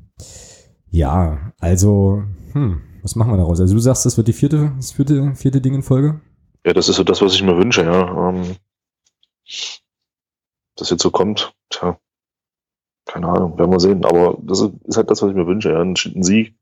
ja, 0.88 1.52
also, 1.58 2.22
hm, 2.52 2.80
was 3.02 3.16
machen 3.16 3.32
wir 3.32 3.38
daraus? 3.38 3.60
Also 3.60 3.74
du 3.74 3.80
sagst, 3.80 4.06
das 4.06 4.16
wird 4.16 4.28
die 4.28 4.32
vierte, 4.32 4.72
das 4.76 4.92
vierte, 4.92 5.34
vierte 5.34 5.60
Ding 5.60 5.74
in 5.74 5.82
Folge? 5.82 6.20
Ja, 6.64 6.72
das 6.72 6.88
ist 6.88 6.96
so 6.96 7.04
das, 7.04 7.20
was 7.20 7.34
ich 7.34 7.42
mir 7.42 7.56
wünsche, 7.56 7.82
ja. 7.82 8.30
Ähm, 8.30 8.56
das 10.76 10.90
jetzt 10.90 11.02
so 11.02 11.10
kommt, 11.10 11.54
tja. 11.70 11.98
keine 13.06 13.28
Ahnung, 13.28 13.58
werden 13.58 13.70
wir 13.70 13.80
sehen. 13.80 14.04
Aber 14.04 14.36
das 14.42 14.60
ist 14.60 14.96
halt 14.96 15.10
das, 15.10 15.22
was 15.22 15.30
ich 15.30 15.36
mir 15.36 15.46
wünsche. 15.46 15.70
Ja. 15.70 15.80
Ein, 15.80 15.94
Sieg 15.96 16.54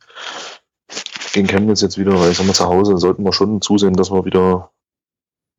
gegen 1.32 1.46
Chemnitz 1.48 1.80
jetzt 1.80 1.98
wieder, 1.98 2.18
weil 2.20 2.30
ich 2.30 2.36
sag 2.36 2.46
mal, 2.46 2.52
zu 2.52 2.66
Hause 2.66 2.98
sollten 2.98 3.24
wir 3.24 3.32
schon 3.32 3.62
zusehen, 3.62 3.94
dass 3.94 4.10
wir 4.10 4.24
wieder 4.24 4.70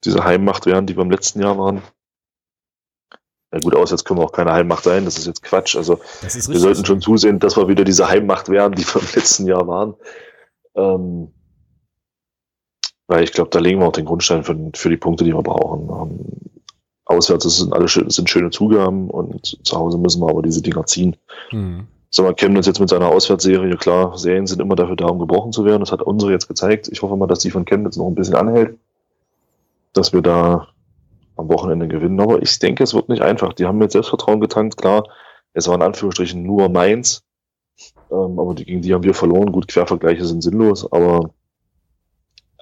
diese 0.03 0.23
Heimmacht 0.23 0.65
werden, 0.65 0.85
die 0.85 0.95
wir 0.95 1.01
im 1.01 1.11
letzten 1.11 1.41
Jahr 1.41 1.57
waren. 1.57 1.81
Ja 3.51 3.59
gut, 3.59 3.75
aus 3.75 3.91
jetzt 3.91 4.03
können 4.03 4.19
wir 4.19 4.25
auch 4.25 4.31
keine 4.31 4.51
Heimmacht 4.51 4.83
sein, 4.83 5.05
das 5.05 5.17
ist 5.17 5.27
jetzt 5.27 5.43
Quatsch. 5.43 5.75
Also 5.75 5.99
wir 6.21 6.59
sollten 6.59 6.85
schon 6.85 7.01
zusehen, 7.01 7.39
dass 7.39 7.55
wir 7.55 7.67
wieder 7.67 7.83
diese 7.83 8.07
Heimmacht 8.07 8.49
werden, 8.49 8.73
die 8.73 8.83
wir 8.83 9.01
im 9.01 9.07
letzten 9.15 9.47
Jahr 9.47 9.67
waren. 9.67 9.95
Ähm, 10.75 11.31
weil 13.07 13.23
ich 13.23 13.31
glaube, 13.31 13.51
da 13.51 13.59
legen 13.59 13.79
wir 13.79 13.87
auch 13.87 13.93
den 13.93 14.05
Grundstein 14.05 14.43
für, 14.43 14.57
für 14.75 14.89
die 14.89 14.97
Punkte, 14.97 15.23
die 15.23 15.33
wir 15.33 15.43
brauchen. 15.43 15.89
Ähm, 15.89 16.52
auswärts 17.13 17.57
sind 17.57 17.73
alle 17.73 17.87
sind 17.87 18.29
schöne 18.29 18.49
Zugaben 18.49 19.09
und 19.09 19.57
zu 19.63 19.77
Hause 19.77 19.97
müssen 19.97 20.21
wir 20.21 20.29
aber 20.29 20.41
diese 20.41 20.61
Dinger 20.61 20.85
ziehen. 20.85 21.15
Mhm. 21.51 21.87
Sag 22.09 22.25
mal, 22.25 22.35
Chemnitz 22.35 22.67
jetzt 22.67 22.79
mit 22.79 22.89
seiner 22.89 23.07
Auswärtsserie, 23.07 23.75
klar, 23.77 24.15
Serien 24.17 24.45
sind 24.45 24.61
immer 24.61 24.75
dafür 24.75 24.95
da, 24.95 25.07
um 25.07 25.17
gebrochen 25.17 25.51
zu 25.51 25.65
werden. 25.65 25.79
Das 25.79 25.91
hat 25.91 26.03
unsere 26.03 26.31
jetzt 26.31 26.47
gezeigt. 26.47 26.87
Ich 26.91 27.01
hoffe 27.01 27.15
mal, 27.15 27.25
dass 27.25 27.39
die 27.39 27.49
von 27.49 27.65
Chemnitz 27.65 27.97
noch 27.97 28.05
ein 28.05 28.13
bisschen 28.13 28.35
anhält, 28.35 28.77
dass 29.93 30.13
wir 30.13 30.21
da 30.21 30.67
am 31.35 31.49
Wochenende 31.49 31.87
gewinnen. 31.87 32.19
Aber 32.19 32.41
ich 32.41 32.59
denke, 32.59 32.83
es 32.83 32.93
wird 32.93 33.09
nicht 33.09 33.23
einfach. 33.23 33.53
Die 33.53 33.65
haben 33.65 33.79
mit 33.79 33.91
Selbstvertrauen 33.91 34.39
getankt, 34.39 34.77
klar. 34.77 35.07
Es 35.53 35.67
war 35.67 35.75
in 35.75 35.81
Anführungsstrichen 35.81 36.43
nur 36.43 36.69
Mainz. 36.69 37.23
Ähm, 38.11 38.39
aber 38.39 38.53
die, 38.53 38.65
gegen 38.65 38.81
die 38.81 38.93
haben 38.93 39.03
wir 39.03 39.15
verloren. 39.15 39.51
Gut, 39.51 39.67
Quervergleiche 39.67 40.25
sind 40.25 40.41
sinnlos, 40.41 40.91
aber 40.91 41.31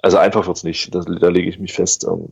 also 0.02 0.16
einfach 0.16 0.46
wird's 0.46 0.64
nicht. 0.64 0.94
Das, 0.94 1.04
da 1.04 1.28
lege 1.28 1.48
ich 1.48 1.58
mich 1.58 1.72
fest. 1.72 2.04
Ähm, 2.04 2.30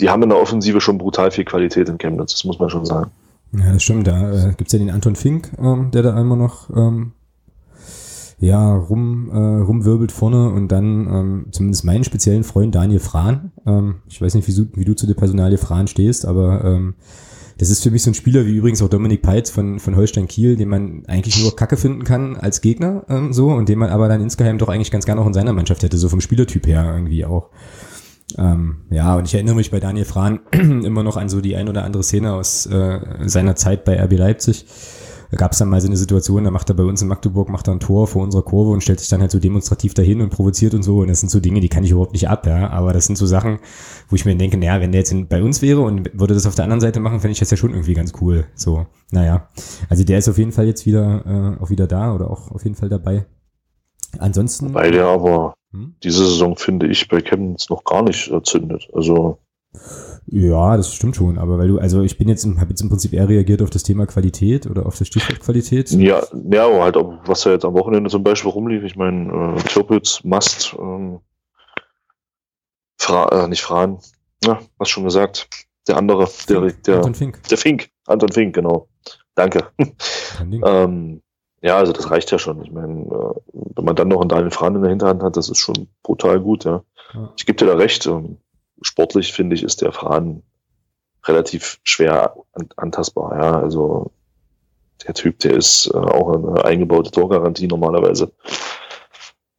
die 0.00 0.10
haben 0.10 0.22
in 0.22 0.28
der 0.28 0.40
Offensive 0.40 0.80
schon 0.80 0.98
brutal 0.98 1.30
viel 1.30 1.44
Qualität 1.44 1.88
in 1.88 1.98
Chemnitz, 1.98 2.32
das 2.32 2.44
muss 2.44 2.58
man 2.58 2.70
schon 2.70 2.84
sagen. 2.84 3.10
Ja, 3.52 3.72
das 3.72 3.82
stimmt. 3.82 4.06
Da 4.06 4.48
äh, 4.48 4.54
gibt 4.56 4.72
ja 4.72 4.78
den 4.78 4.90
Anton 4.90 5.16
Fink, 5.16 5.52
ähm, 5.58 5.90
der 5.92 6.02
da 6.02 6.14
einmal 6.14 6.38
noch 6.38 6.70
ähm, 6.70 7.12
ja, 8.40 8.74
rum, 8.74 9.30
äh, 9.32 9.62
rumwirbelt 9.62 10.12
vorne 10.12 10.50
und 10.50 10.68
dann 10.68 11.06
ähm, 11.06 11.46
zumindest 11.52 11.84
meinen 11.84 12.04
speziellen 12.04 12.44
Freund 12.44 12.74
Daniel 12.74 13.00
Frahn. 13.00 13.52
Ähm, 13.66 13.96
ich 14.08 14.20
weiß 14.20 14.34
nicht, 14.34 14.48
wie 14.48 14.54
du, 14.54 14.66
wie 14.74 14.84
du 14.84 14.94
zu 14.94 15.06
der 15.06 15.14
Personalie 15.14 15.58
Frahn 15.58 15.86
stehst, 15.86 16.26
aber 16.26 16.64
ähm, 16.64 16.94
das 17.58 17.70
ist 17.70 17.84
für 17.84 17.92
mich 17.92 18.02
so 18.02 18.10
ein 18.10 18.14
Spieler 18.14 18.46
wie 18.46 18.56
übrigens 18.56 18.82
auch 18.82 18.88
Dominik 18.88 19.22
Peitz 19.22 19.50
von, 19.50 19.78
von 19.78 19.94
Holstein 19.94 20.26
Kiel, 20.26 20.56
den 20.56 20.68
man 20.68 21.04
eigentlich 21.06 21.40
nur 21.40 21.54
Kacke 21.54 21.76
finden 21.76 22.02
kann 22.02 22.36
als 22.36 22.60
Gegner 22.60 23.04
ähm, 23.08 23.32
so 23.32 23.48
und 23.48 23.68
den 23.68 23.78
man 23.78 23.90
aber 23.90 24.08
dann 24.08 24.20
insgeheim 24.20 24.58
doch 24.58 24.68
eigentlich 24.68 24.90
ganz 24.90 25.06
gerne 25.06 25.20
auch 25.20 25.26
in 25.26 25.34
seiner 25.34 25.52
Mannschaft 25.52 25.84
hätte, 25.84 25.96
so 25.96 26.08
vom 26.08 26.20
Spielertyp 26.20 26.66
her 26.66 26.92
irgendwie 26.92 27.24
auch. 27.24 27.50
Ähm, 28.38 28.82
ja, 28.90 29.16
und 29.16 29.26
ich 29.26 29.34
erinnere 29.34 29.54
mich 29.54 29.70
bei 29.70 29.80
Daniel 29.80 30.04
Frahn 30.04 30.40
immer 30.52 31.02
noch 31.02 31.16
an 31.16 31.28
so 31.28 31.40
die 31.40 31.56
ein 31.56 31.68
oder 31.68 31.84
andere 31.84 32.02
Szene 32.02 32.32
aus 32.32 32.66
äh, 32.66 33.00
seiner 33.26 33.54
Zeit 33.56 33.84
bei 33.84 34.02
RB 34.02 34.12
Leipzig. 34.12 34.66
Da 35.30 35.38
gab 35.38 35.52
es 35.52 35.58
dann 35.58 35.68
mal 35.68 35.80
so 35.80 35.88
eine 35.88 35.96
Situation, 35.96 36.44
da 36.44 36.52
macht 36.52 36.68
er 36.68 36.76
bei 36.76 36.84
uns 36.84 37.02
in 37.02 37.08
Magdeburg 37.08 37.48
macht 37.48 37.66
er 37.66 37.74
ein 37.74 37.80
Tor 37.80 38.06
vor 38.06 38.22
unserer 38.22 38.42
Kurve 38.42 38.70
und 38.70 38.82
stellt 38.82 39.00
sich 39.00 39.08
dann 39.08 39.20
halt 39.20 39.32
so 39.32 39.40
demonstrativ 39.40 39.92
dahin 39.92 40.20
und 40.20 40.30
provoziert 40.30 40.74
und 40.74 40.84
so. 40.84 40.98
Und 40.98 41.08
das 41.08 41.20
sind 41.20 41.28
so 41.28 41.40
Dinge, 41.40 41.58
die 41.58 41.68
kann 41.68 41.82
ich 41.82 41.90
überhaupt 41.90 42.12
nicht 42.12 42.28
ab, 42.28 42.46
ja. 42.46 42.70
Aber 42.70 42.92
das 42.92 43.06
sind 43.06 43.16
so 43.16 43.26
Sachen, 43.26 43.58
wo 44.08 44.14
ich 44.14 44.24
mir 44.24 44.36
denke, 44.36 44.56
naja, 44.56 44.80
wenn 44.80 44.92
der 44.92 45.00
jetzt 45.00 45.14
bei 45.28 45.42
uns 45.42 45.60
wäre 45.60 45.80
und 45.80 46.08
würde 46.14 46.34
das 46.34 46.46
auf 46.46 46.54
der 46.54 46.64
anderen 46.64 46.80
Seite 46.80 47.00
machen, 47.00 47.18
fände 47.18 47.32
ich 47.32 47.40
das 47.40 47.50
ja 47.50 47.56
schon 47.56 47.72
irgendwie 47.72 47.94
ganz 47.94 48.12
cool. 48.20 48.46
So, 48.54 48.86
naja. 49.10 49.48
Also 49.88 50.04
der 50.04 50.18
ist 50.18 50.28
auf 50.28 50.38
jeden 50.38 50.52
Fall 50.52 50.66
jetzt 50.66 50.86
wieder, 50.86 51.24
äh, 51.26 51.62
auch 51.62 51.70
wieder 51.70 51.88
da 51.88 52.14
oder 52.14 52.30
auch 52.30 52.52
auf 52.52 52.62
jeden 52.62 52.76
Fall 52.76 52.88
dabei. 52.88 53.26
Ansonsten. 54.18 54.72
Weil 54.72 54.92
der 54.92 55.06
aber 55.06 55.54
hm? 55.74 55.96
diese 56.04 56.24
Saison, 56.24 56.56
finde 56.56 56.86
ich, 56.86 57.08
bei 57.08 57.20
Chemnitz 57.20 57.68
noch 57.68 57.82
gar 57.82 58.02
nicht 58.02 58.30
erzündet. 58.30 58.88
Also. 58.92 59.38
Ja, 60.26 60.76
das 60.76 60.94
stimmt 60.94 61.16
schon, 61.16 61.36
aber 61.36 61.58
weil 61.58 61.66
du, 61.66 61.78
also 61.78 62.02
ich 62.02 62.16
bin 62.16 62.28
jetzt, 62.28 62.46
habe 62.46 62.70
jetzt 62.70 62.80
im 62.80 62.88
Prinzip 62.88 63.12
eher 63.12 63.28
reagiert 63.28 63.60
auf 63.60 63.70
das 63.70 63.82
Thema 63.82 64.06
Qualität 64.06 64.68
oder 64.68 64.86
auf 64.86 64.96
das 64.96 65.08
Stichwort 65.08 65.40
Qualität. 65.40 65.90
Ja, 65.90 66.22
ja, 66.50 66.66
aber 66.66 66.84
halt, 66.84 66.96
auch, 66.96 67.18
was 67.26 67.42
da 67.42 67.50
jetzt 67.50 67.64
am 67.64 67.74
Wochenende 67.74 68.08
zum 68.08 68.22
Beispiel 68.22 68.52
rumlief, 68.52 68.84
ich 68.84 68.94
meine, 68.94 69.56
äh, 69.56 69.62
Türpitz, 69.64 70.22
Mast, 70.22 70.76
ähm, 70.78 71.18
Fra 72.98 73.44
äh, 73.44 73.48
nicht 73.48 73.62
Fran, 73.62 73.98
ja, 74.44 74.60
was 74.78 74.88
schon 74.88 75.04
gesagt, 75.04 75.48
der 75.88 75.96
andere, 75.96 76.28
der, 76.48 76.70
der, 76.70 76.96
Anton 76.98 77.14
Fink. 77.16 77.42
der 77.48 77.58
Fink, 77.58 77.90
Anton 78.06 78.30
Fink, 78.30 78.54
genau. 78.54 78.88
Danke. 79.34 79.70
ähm, 80.40 81.20
ja, 81.64 81.78
also 81.78 81.94
das 81.94 82.10
reicht 82.10 82.30
ja 82.30 82.38
schon. 82.38 82.62
Ich 82.62 82.70
meine, 82.70 83.00
äh, 83.00 83.40
wenn 83.74 83.84
man 83.86 83.96
dann 83.96 84.08
noch 84.08 84.20
einen 84.20 84.28
Daniel 84.28 84.50
Fran 84.50 84.76
in 84.76 84.82
der 84.82 84.90
Hinterhand 84.90 85.22
hat, 85.22 85.38
das 85.38 85.48
ist 85.48 85.56
schon 85.58 85.88
brutal 86.02 86.38
gut, 86.38 86.64
ja. 86.64 86.82
ja. 87.14 87.32
Ich 87.38 87.46
gebe 87.46 87.56
dir 87.56 87.66
da 87.66 87.74
recht. 87.74 88.04
Ähm, 88.06 88.36
sportlich 88.82 89.32
finde 89.32 89.56
ich, 89.56 89.62
ist 89.62 89.80
der 89.80 89.90
Fran 89.90 90.42
relativ 91.24 91.80
schwer 91.82 92.36
antastbar, 92.76 93.34
ja. 93.40 93.60
Also 93.60 94.10
der 95.06 95.14
Typ, 95.14 95.38
der 95.38 95.54
ist 95.54 95.90
äh, 95.94 95.96
auch 95.96 96.34
eine 96.34 96.64
eingebaute 96.66 97.10
Torgarantie 97.10 97.66
normalerweise. 97.66 98.30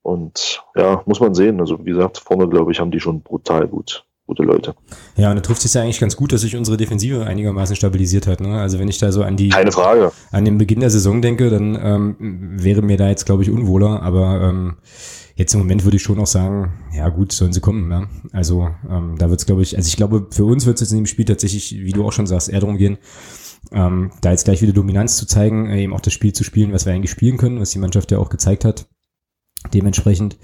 Und 0.04 0.64
ja, 0.76 1.02
muss 1.08 1.20
man 1.20 1.34
sehen. 1.34 1.60
Also 1.60 1.80
wie 1.88 1.90
gesagt, 1.90 2.20
vorne 2.20 2.48
glaube 2.48 2.72
ich, 2.72 2.80
haben 2.80 2.92
die 2.92 3.00
schon 3.00 3.22
brutal 3.22 3.68
gut 3.68 4.06
gute 4.26 4.44
Leute. 4.44 4.76
Ja, 5.18 5.30
und 5.30 5.36
da 5.36 5.42
trifft 5.42 5.64
es 5.66 5.74
ja 5.74 5.82
eigentlich 5.82 6.00
ganz 6.00 6.16
gut, 6.16 6.32
dass 6.32 6.42
sich 6.42 6.56
unsere 6.56 6.78
Defensive 6.78 7.26
einigermaßen 7.26 7.76
stabilisiert 7.76 8.28
hat. 8.28 8.42
Ne? 8.42 8.60
Also 8.60 8.80
wenn 8.80 8.88
ich 8.88 8.98
da 8.98 9.12
so 9.12 9.24
an 9.24 9.38
die 9.38 9.50
Keine 9.50 9.72
Frage. 9.72 10.12
an 10.32 10.46
den 10.46 10.58
Beginn 10.58 10.80
der 10.80 10.90
Saison 10.90 11.22
denke, 11.22 11.50
dann 11.50 11.78
ähm, 11.82 12.16
wäre 12.20 12.82
mir 12.82 12.98
da 12.98 13.08
jetzt, 13.08 13.26
glaube 13.26 13.44
ich, 13.44 13.52
unwohler, 13.52 14.02
aber 14.02 14.42
ähm, 14.42 14.78
jetzt 15.36 15.54
im 15.54 15.60
Moment 15.60 15.84
würde 15.84 15.98
ich 15.98 16.04
schon 16.04 16.20
auch 16.20 16.28
sagen, 16.28 16.74
ja 16.94 17.10
gut, 17.10 17.32
sollen 17.32 17.54
sie 17.54 17.62
kommen. 17.62 17.92
Ja? 17.92 18.08
Also 18.32 18.70
ähm, 18.90 19.16
da 19.18 19.30
wird 19.30 19.40
es, 19.40 19.46
glaube 19.46 19.62
ich, 19.62 19.78
also 19.78 19.88
ich 19.88 19.98
glaube, 19.98 20.28
für 20.32 20.46
uns 20.46 20.66
wird 20.66 20.76
es 20.76 20.82
jetzt 20.82 20.92
in 20.92 21.00
dem 21.00 21.06
Spiel 21.06 21.26
tatsächlich, 21.26 21.76
wie 21.78 21.92
du 21.92 22.06
auch 22.06 22.14
schon 22.14 22.28
sagst, 22.28 22.50
eher 22.50 22.62
darum 22.62 22.78
gehen, 22.78 22.98
ähm, 23.72 24.12
da 24.22 24.32
jetzt 24.32 24.46
gleich 24.46 24.62
wieder 24.62 24.74
Dominanz 24.74 25.18
zu 25.18 25.28
zeigen, 25.28 25.70
äh, 25.70 25.84
eben 25.84 25.94
auch 25.94 26.02
das 26.02 26.14
Spiel 26.14 26.34
zu 26.34 26.44
spielen, 26.44 26.74
was 26.74 26.86
wir 26.86 26.94
eigentlich 26.94 27.12
spielen 27.12 27.38
können, 27.38 27.60
was 27.60 27.72
die 27.72 27.80
Mannschaft 27.80 28.12
ja 28.12 28.18
auch 28.18 28.30
gezeigt 28.30 28.66
hat. 28.66 28.88
Dementsprechend 29.74 30.38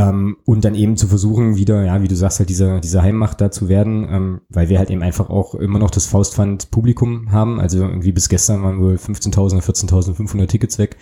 ähm, 0.00 0.38
und 0.46 0.64
dann 0.64 0.74
eben 0.74 0.96
zu 0.96 1.08
versuchen, 1.08 1.56
wieder, 1.56 1.84
ja, 1.84 2.00
wie 2.00 2.08
du 2.08 2.16
sagst, 2.16 2.38
halt 2.38 2.48
diese, 2.48 2.80
diese 2.80 3.02
Heimmacht 3.02 3.40
da 3.40 3.50
zu 3.50 3.68
werden, 3.68 4.08
ähm, 4.10 4.40
weil 4.48 4.70
wir 4.70 4.78
halt 4.78 4.90
eben 4.90 5.02
einfach 5.02 5.28
auch 5.28 5.54
immer 5.54 5.78
noch 5.78 5.90
das 5.90 6.06
Faustpfand 6.06 6.70
Publikum 6.70 7.32
haben. 7.32 7.60
Also 7.60 7.78
irgendwie 7.78 8.12
bis 8.12 8.30
gestern 8.30 8.62
waren 8.62 8.80
wohl 8.80 8.94
15.000 8.94 9.56
oder 9.56 9.64
14.500 9.64 10.46
Tickets 10.46 10.78
weg. 10.78 10.96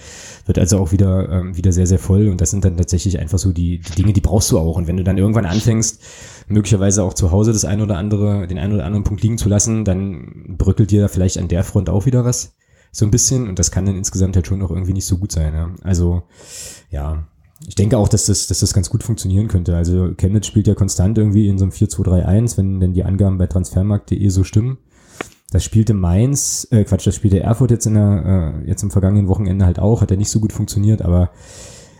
Wird 0.46 0.58
also 0.58 0.78
auch 0.78 0.90
wieder, 0.90 1.28
ähm, 1.28 1.56
wieder 1.56 1.70
sehr, 1.70 1.86
sehr 1.86 2.00
voll. 2.00 2.28
Und 2.28 2.40
das 2.40 2.50
sind 2.50 2.64
dann 2.64 2.76
tatsächlich 2.76 3.20
einfach 3.20 3.38
so 3.38 3.52
die, 3.52 3.78
die 3.78 3.94
Dinge, 4.02 4.12
die 4.12 4.20
brauchst 4.20 4.50
du 4.50 4.58
auch. 4.58 4.76
Und 4.76 4.88
wenn 4.88 4.96
du 4.96 5.04
dann 5.04 5.18
irgendwann 5.18 5.46
anfängst, 5.46 6.02
möglicherweise 6.48 7.04
auch 7.04 7.14
zu 7.14 7.30
Hause 7.30 7.52
das 7.52 7.64
ein 7.64 7.80
oder 7.80 7.98
andere, 7.98 8.48
den 8.48 8.58
einen 8.58 8.72
oder 8.72 8.84
anderen 8.84 9.04
Punkt 9.04 9.22
liegen 9.22 9.38
zu 9.38 9.48
lassen, 9.48 9.84
dann 9.84 10.56
bröckelt 10.58 10.90
dir 10.90 11.02
da 11.02 11.08
vielleicht 11.08 11.38
an 11.38 11.48
der 11.48 11.62
Front 11.62 11.88
auch 11.88 12.06
wieder 12.06 12.24
was. 12.24 12.56
So 12.90 13.04
ein 13.04 13.12
bisschen. 13.12 13.48
Und 13.48 13.60
das 13.60 13.70
kann 13.70 13.86
dann 13.86 13.96
insgesamt 13.96 14.34
halt 14.34 14.46
schon 14.46 14.62
auch 14.62 14.70
irgendwie 14.70 14.94
nicht 14.94 15.06
so 15.06 15.18
gut 15.18 15.30
sein. 15.30 15.54
Ja? 15.54 15.70
Also, 15.82 16.22
ja, 16.90 17.28
ich 17.66 17.74
denke 17.74 17.98
auch, 17.98 18.08
dass 18.08 18.26
das, 18.26 18.46
dass 18.46 18.60
das 18.60 18.72
ganz 18.72 18.88
gut 18.90 19.02
funktionieren 19.02 19.48
könnte. 19.48 19.76
Also 19.76 20.12
Chemnitz 20.16 20.46
spielt 20.46 20.68
ja 20.68 20.74
konstant 20.74 21.18
irgendwie 21.18 21.48
in 21.48 21.58
so 21.58 21.64
einem 21.64 21.72
4-2-3-1, 21.72 22.56
wenn 22.56 22.80
denn 22.80 22.92
die 22.92 23.04
Angaben 23.04 23.38
bei 23.38 23.46
transfermarkt.de 23.46 24.28
so 24.28 24.44
stimmen. 24.44 24.78
Das 25.50 25.64
spielte 25.64 25.94
Mainz, 25.94 26.68
äh, 26.70 26.84
Quatsch, 26.84 27.06
das 27.06 27.16
spielte 27.16 27.40
Erfurt 27.40 27.70
jetzt 27.70 27.86
in 27.86 27.94
der, 27.94 28.62
äh, 28.64 28.68
jetzt 28.68 28.82
im 28.82 28.90
vergangenen 28.90 29.28
Wochenende 29.28 29.64
halt 29.64 29.78
auch, 29.78 30.02
hat 30.02 30.10
ja 30.10 30.16
nicht 30.16 30.30
so 30.30 30.40
gut 30.40 30.52
funktioniert, 30.52 31.00
aber 31.02 31.30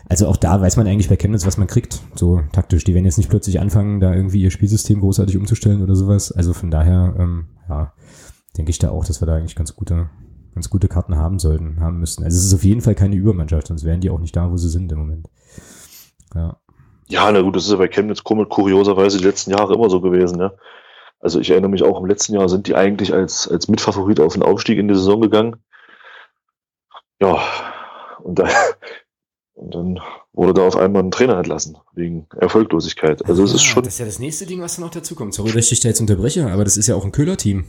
also 0.07 0.27
auch 0.27 0.37
da 0.37 0.59
weiß 0.61 0.77
man 0.77 0.87
eigentlich 0.87 1.09
bei 1.09 1.15
Chemnitz, 1.15 1.45
was 1.45 1.57
man 1.57 1.67
kriegt, 1.67 2.01
so 2.15 2.41
taktisch. 2.51 2.83
Die 2.83 2.95
werden 2.95 3.05
jetzt 3.05 3.17
nicht 3.17 3.29
plötzlich 3.29 3.59
anfangen, 3.59 3.99
da 3.99 4.13
irgendwie 4.13 4.41
ihr 4.41 4.49
Spielsystem 4.49 4.99
großartig 5.01 5.37
umzustellen 5.37 5.83
oder 5.83 5.95
sowas. 5.95 6.31
Also 6.31 6.53
von 6.53 6.71
daher, 6.71 7.15
ähm, 7.17 7.45
ja, 7.67 7.93
denke 8.57 8.71
ich 8.71 8.79
da 8.79 8.89
auch, 8.89 9.05
dass 9.05 9.21
wir 9.21 9.27
da 9.27 9.35
eigentlich 9.35 9.55
ganz 9.55 9.75
gute, 9.75 10.09
ganz 10.55 10.69
gute 10.71 10.87
Karten 10.87 11.15
haben 11.15 11.37
sollten, 11.37 11.79
haben 11.79 11.99
müssten. 11.99 12.23
Also 12.23 12.37
es 12.37 12.45
ist 12.45 12.53
auf 12.55 12.63
jeden 12.63 12.81
Fall 12.81 12.95
keine 12.95 13.15
Übermannschaft, 13.15 13.67
sonst 13.67 13.83
wären 13.83 14.01
die 14.01 14.09
auch 14.09 14.19
nicht 14.19 14.35
da, 14.35 14.49
wo 14.51 14.57
sie 14.57 14.69
sind 14.69 14.91
im 14.91 14.97
Moment. 14.97 15.29
Ja. 16.35 16.57
Ja, 17.07 17.31
na 17.31 17.41
gut, 17.41 17.55
das 17.55 17.65
ist 17.65 17.71
ja 17.71 17.77
bei 17.77 17.87
Chemnitz 17.87 18.23
kurioserweise 18.23 19.17
die 19.17 19.23
letzten 19.23 19.51
Jahre 19.51 19.73
immer 19.73 19.89
so 19.89 19.99
gewesen, 19.99 20.39
ja. 20.39 20.53
Also 21.19 21.39
ich 21.39 21.49
erinnere 21.49 21.71
mich 21.71 21.83
auch 21.83 21.99
im 21.99 22.05
letzten 22.05 22.35
Jahr 22.35 22.47
sind 22.47 22.67
die 22.67 22.75
eigentlich 22.75 23.13
als, 23.13 23.47
als 23.47 23.67
Mitfavorit 23.67 24.19
auf 24.19 24.33
den 24.33 24.43
Aufstieg 24.43 24.77
in 24.77 24.87
die 24.87 24.93
Saison 24.93 25.19
gegangen. 25.19 25.57
Ja, 27.19 27.41
und, 28.19 28.39
da, 28.39 28.47
und 29.53 29.75
dann 29.75 29.99
wurde 30.33 30.53
da 30.53 30.67
auf 30.67 30.77
einmal 30.77 31.03
ein 31.03 31.11
Trainer 31.11 31.37
entlassen, 31.37 31.77
wegen 31.93 32.27
Erfolglosigkeit. 32.37 33.25
Also 33.25 33.43
es 33.43 33.51
ja, 33.51 33.55
ist 33.55 33.63
schon. 33.63 33.83
Das 33.83 33.93
ist 33.93 33.99
ja 33.99 34.05
das 34.05 34.19
nächste 34.19 34.45
Ding, 34.45 34.61
was 34.61 34.75
da 34.75 34.83
noch 34.83 34.91
dazu 34.91 35.15
kommt. 35.15 35.33
Sorry, 35.33 35.51
dass 35.51 35.65
ich 35.65 35.69
dich 35.69 35.79
da 35.81 35.89
jetzt 35.89 35.99
unterbreche, 35.99 36.49
aber 36.49 36.63
das 36.63 36.77
ist 36.77 36.87
ja 36.87 36.95
auch 36.95 37.03
ein 37.03 37.11
Köhler-Team. 37.11 37.65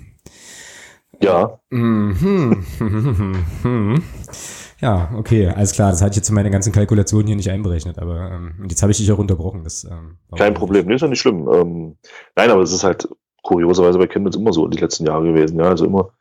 Ja. 1.20 1.58
Mhm. 1.70 2.64
Ja, 4.80 5.10
okay, 5.14 5.48
alles 5.48 5.72
klar. 5.72 5.90
Das 5.90 6.00
hatte 6.00 6.12
ich 6.12 6.16
jetzt 6.16 6.28
in 6.30 6.34
meine 6.34 6.50
ganzen 6.50 6.72
Kalkulationen 6.72 7.26
hier 7.26 7.36
nicht 7.36 7.50
einberechnet, 7.50 7.98
aber 7.98 8.30
ähm, 8.32 8.66
jetzt 8.68 8.82
habe 8.82 8.92
ich 8.92 8.98
dich 8.98 9.12
auch 9.12 9.18
unterbrochen. 9.18 9.62
Das, 9.62 9.84
ähm, 9.84 10.18
Kein 10.36 10.54
Problem, 10.54 10.86
nee, 10.86 10.94
ist 10.94 11.02
ja 11.02 11.08
nicht 11.08 11.20
schlimm. 11.20 11.48
Ähm, 11.52 11.96
nein, 12.34 12.50
aber 12.50 12.62
es 12.62 12.72
ist 12.72 12.84
halt 12.84 13.08
kurioserweise 13.42 13.98
bei 13.98 14.06
Chemnitz 14.06 14.36
immer 14.36 14.52
so 14.52 14.66
die 14.68 14.78
letzten 14.78 15.06
Jahre 15.06 15.24
gewesen. 15.24 15.58
Ja, 15.58 15.66
also 15.66 15.84
immer 15.84 16.12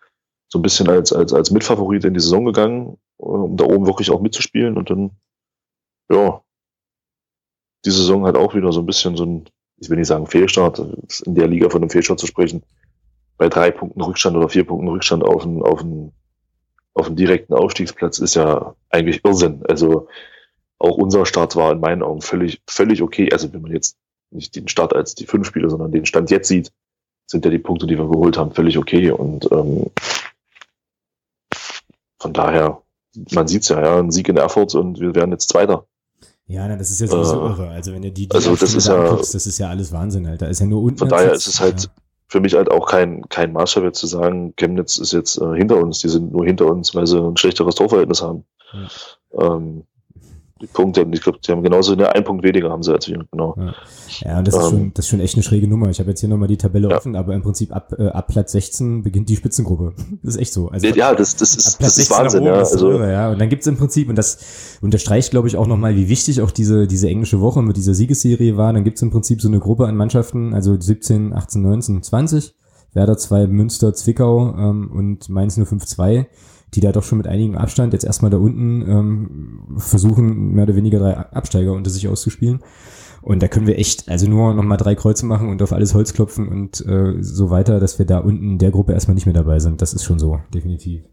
so 0.50 0.60
ein 0.60 0.62
bisschen 0.62 0.90
als, 0.90 1.14
als, 1.14 1.32
als 1.32 1.52
Mitfavorit 1.52 2.04
in 2.04 2.14
die 2.14 2.20
Saison 2.20 2.46
gegangen, 2.46 2.98
äh, 3.20 3.24
um 3.24 3.56
da 3.56 3.66
oben 3.66 3.86
wirklich 3.86 4.12
auch 4.12 4.22
mitzuspielen 4.22 4.78
und 4.78 4.90
dann, 4.90 5.12
ja, 6.12 6.42
die 7.86 7.92
Saison 7.92 8.26
hat 8.26 8.36
auch 8.36 8.56
wieder 8.56 8.74
so 8.74 8.82
ein 8.82 8.86
bisschen 8.86 9.16
so 9.16 9.26
ein, 9.26 9.46
ich 9.78 9.90
will 9.90 9.98
nicht 9.98 10.08
sagen 10.08 10.28
Fehlstart, 10.28 10.80
in 11.26 11.36
der 11.36 11.48
Liga 11.48 11.70
von 11.70 11.82
einem 11.82 11.90
Fehlstart 11.90 12.20
zu 12.20 12.28
sprechen, 12.28 12.64
bei 13.38 13.48
drei 13.48 13.72
Punkten 13.72 14.02
Rückstand 14.02 14.36
oder 14.36 14.50
vier 14.50 14.66
Punkten 14.66 14.90
Rückstand 14.90 15.24
auf 15.24 15.46
einen, 15.46 15.62
auf 15.62 15.80
einen 15.80 16.12
auf 16.94 17.08
dem 17.08 17.16
direkten 17.16 17.54
Aufstiegsplatz 17.54 18.20
ist 18.20 18.36
ja 18.36 18.76
eigentlich 18.90 19.24
Irrsinn. 19.24 19.64
Also 19.68 20.08
auch 20.80 20.98
unser 20.98 21.26
Start 21.26 21.56
war 21.56 21.72
in 21.72 21.80
meinen 21.80 22.04
Augen 22.04 22.22
völlig, 22.22 22.62
völlig 22.68 23.02
okay. 23.02 23.30
Also 23.32 23.52
wenn 23.54 23.62
man 23.62 23.72
jetzt 23.72 23.98
nicht 24.32 24.56
den 24.56 24.68
Start 24.68 24.96
als 24.96 25.16
die 25.16 25.26
fünf 25.26 25.48
Spiele, 25.48 25.70
sondern 25.70 25.92
den 25.92 26.06
Stand 26.06 26.32
jetzt 26.32 26.48
sieht, 26.48 26.72
sind 27.28 27.46
ja 27.46 27.52
die 27.52 27.60
Punkte, 27.60 27.86
die 27.86 27.98
wir 27.98 28.08
geholt 28.08 28.38
haben, 28.38 28.52
völlig 28.52 28.78
okay. 28.78 29.12
Und 29.12 29.52
ähm, 29.52 29.88
von 32.20 32.34
daher, 32.34 32.82
man 33.32 33.48
sieht's 33.48 33.70
ja, 33.70 33.82
ja, 33.82 34.00
ein 34.00 34.12
Sieg 34.12 34.30
in 34.30 34.38
Erfurt 34.38 34.76
und 34.76 35.00
wir 35.00 35.16
werden 35.16 35.32
jetzt 35.32 35.50
Zweiter. 35.50 35.86
Ja, 36.48 36.68
na, 36.68 36.76
das 36.76 36.90
ist 36.90 37.00
ja 37.00 37.08
sowieso 37.08 37.46
äh, 37.46 37.50
irre. 37.50 37.70
Also 37.70 37.94
wenn 37.94 38.04
ihr 38.04 38.12
die, 38.12 38.28
die 38.28 38.36
also 38.36 38.56
das 38.56 38.74
ist 38.74 38.88
ja, 38.88 38.96
anguckst, 38.96 39.36
das 39.36 39.46
ist 39.46 39.60
ja 39.60 39.70
alles 39.70 39.92
Wahnsinn, 39.92 40.26
Alter. 40.26 40.50
Ist 40.50 40.60
ja 40.60 40.66
nur 40.66 40.82
unten. 40.82 40.98
Von 40.98 41.10
daher 41.10 41.34
ist 41.34 41.48
es 41.48 41.60
halt 41.60 41.84
ja. 41.84 41.90
Für 42.30 42.40
mich 42.40 42.54
halt 42.54 42.72
auch 42.72 42.88
kein, 42.88 43.28
kein 43.30 43.52
Maßstab 43.52 43.84
jetzt 43.84 44.00
zu 44.00 44.08
sagen, 44.08 44.54
Chemnitz 44.56 44.98
ist 44.98 45.14
jetzt 45.14 45.42
äh, 45.42 45.56
hinter 45.56 45.78
uns. 45.78 46.00
Die 46.00 46.10
sind 46.10 46.32
nur 46.32 46.46
hinter 46.46 46.68
uns, 46.68 46.94
weil 46.94 47.08
sie 47.08 47.20
ein 47.20 47.36
schlechteres 47.36 47.76
Torverhältnis 47.76 48.22
haben. 48.22 48.46
Ja. 48.72 49.56
Ähm, 49.56 49.84
die 50.62 50.68
Punkte, 50.68 51.06
ich 51.12 51.22
glaube, 51.22 51.40
die 51.46 51.52
haben 51.52 51.64
genauso 51.64 51.94
eine 51.94 52.14
ein 52.14 52.24
Punkt 52.24 52.44
weniger 52.44 52.70
haben 52.70 52.84
sie 52.84 52.94
als 52.94 53.08
wir, 53.08 53.26
genau. 53.32 53.56
Ja, 53.58 53.74
ja 54.22 54.42
das, 54.42 54.56
ist 54.56 54.64
ähm, 54.64 54.70
schon, 54.70 54.94
das 54.94 55.06
ist 55.06 55.10
schon 55.10 55.20
echt 55.20 55.36
eine 55.36 55.44
schräge 55.44 55.68
Nummer. 55.68 55.90
Ich 55.90 56.00
habe 56.00 56.10
jetzt 56.10 56.20
hier 56.20 56.30
nochmal 56.30 56.48
die 56.48 56.58
Tabelle 56.58 56.90
ja. 56.90 56.98
offen, 56.98 57.16
aber 57.16 57.34
im 57.34 57.42
Prinzip 57.42 57.74
ab, 57.76 57.94
äh, 57.98 58.08
ab 58.08 58.28
Platz 58.28 58.52
16 58.52 59.04
beginnt 59.04 59.30
die 59.30 59.36
Spitzengruppe. 59.36 59.94
Das 60.22 60.36
ist 60.36 60.42
echt 60.42 60.54
so. 60.54 60.68
Also 60.68 60.88
ja, 60.88 61.16
das, 61.16 61.36
das 61.38 61.56
ist, 61.56 61.82
das 61.82 61.98
ist 61.98 62.12
Wahnsinn, 62.12 62.44
ja. 62.44 62.54
Also, 62.54 62.92
irre, 62.92 63.12
ja. 63.12 63.32
Und 63.32 63.40
dann 63.40 63.48
gibt's 63.50 63.68
im 63.68 63.78
Prinzip, 63.78 64.10
und 64.10 64.18
das 64.18 64.78
unterstreicht, 64.82 65.32
glaube 65.32 65.48
ich, 65.48 65.56
auch 65.56 65.66
nochmal, 65.66 65.96
wie 65.96 66.10
wichtig 66.10 66.42
auch 66.42 66.52
diese, 66.52 66.88
diese 66.88 67.08
englische 67.08 67.40
Woche 67.40 67.62
mit 67.62 67.78
dieser 67.78 67.94
Siegesserie 67.94 68.58
war. 68.58 68.74
Dann 68.74 68.84
gibt's 68.84 69.02
im 69.02 69.12
Prinzip 69.12 69.42
so 69.42 69.48
eine 69.48 69.60
Gruppe 69.60 69.88
an 69.88 69.96
Mannschaften, 69.96 70.54
also 70.54 70.80
17, 70.80 71.34
18, 71.34 71.62
19, 71.62 72.04
20. 72.04 72.54
Werder 72.94 73.18
2, 73.18 73.48
Münster, 73.48 73.94
Zwickau 73.94 74.56
ähm, 74.58 74.92
und 74.92 75.30
Mainz 75.30 75.56
052 75.56 76.28
die 76.74 76.82
da 76.82 76.92
doch 76.92 77.04
schon 77.04 77.18
mit 77.18 77.28
einigem 77.28 77.56
Abstand 77.56 77.94
jetzt 77.94 78.06
erstmal 78.06 78.32
da 78.32 78.38
unten 78.38 78.82
ähm, 78.82 79.76
versuchen, 79.78 80.54
mehr 80.54 80.64
oder 80.64 80.76
weniger 80.76 81.00
drei 81.00 81.18
Absteiger 81.18 81.74
unter 81.74 81.90
sich 81.90 82.08
auszuspielen. 82.08 82.60
Und 83.22 83.44
da 83.44 83.48
können 83.48 83.68
wir 83.68 83.78
echt, 83.78 84.08
also 84.08 84.30
nur 84.30 84.54
nochmal 84.54 84.78
drei 84.78 84.96
Kreuze 84.96 85.26
machen 85.26 85.50
und 85.50 85.62
auf 85.62 85.74
alles 85.74 85.94
Holz 85.94 86.14
klopfen 86.14 86.48
und 86.48 86.86
äh, 86.86 87.22
so 87.22 87.50
weiter, 87.50 87.80
dass 87.80 88.00
wir 88.00 88.06
da 88.06 88.20
unten 88.20 88.52
in 88.52 88.58
der 88.60 88.72
Gruppe 88.72 88.94
erstmal 88.94 89.16
nicht 89.16 89.26
mehr 89.26 89.34
dabei 89.34 89.60
sind. 89.60 89.82
Das 89.82 89.94
ist 89.94 90.06
schon 90.06 90.20
so, 90.20 90.40
definitiv. 90.54 91.04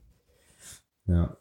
Ja. 1.07 1.37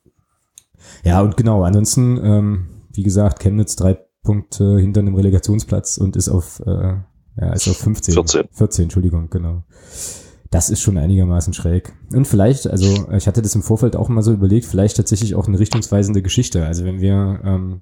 Ja, 1.03 1.21
und 1.21 1.37
genau, 1.37 1.63
ansonsten, 1.63 2.19
ähm, 2.23 2.65
wie 2.91 3.03
gesagt, 3.03 3.39
Chemnitz 3.39 3.75
drei 3.75 3.99
Punkte 4.23 4.79
hinter 4.79 5.01
einem 5.01 5.15
Relegationsplatz 5.15 5.97
und 5.97 6.15
ist 6.15 6.29
auf, 6.29 6.61
äh, 6.65 6.95
ja, 7.37 7.53
ist 7.53 7.67
auf 7.67 7.77
15. 7.77 8.13
14. 8.13 8.47
14, 8.51 8.83
Entschuldigung, 8.83 9.29
genau 9.29 9.63
das 10.55 10.69
ist 10.69 10.79
schon 10.79 10.97
einigermaßen 10.97 11.53
schräg. 11.53 11.91
Und 12.13 12.25
vielleicht, 12.25 12.65
also 12.65 13.11
ich 13.11 13.27
hatte 13.27 13.41
das 13.41 13.55
im 13.55 13.61
Vorfeld 13.61 13.97
auch 13.97 14.07
mal 14.07 14.21
so 14.21 14.31
überlegt, 14.31 14.65
vielleicht 14.65 14.95
tatsächlich 14.95 15.35
auch 15.35 15.49
eine 15.49 15.59
richtungsweisende 15.59 16.21
Geschichte. 16.21 16.65
Also 16.65 16.85
wenn 16.85 17.01
wir 17.01 17.41
ähm, 17.43 17.81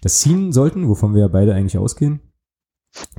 das 0.00 0.20
ziehen 0.20 0.50
sollten, 0.50 0.88
wovon 0.88 1.12
wir 1.12 1.20
ja 1.20 1.28
beide 1.28 1.52
eigentlich 1.54 1.76
ausgehen. 1.76 2.20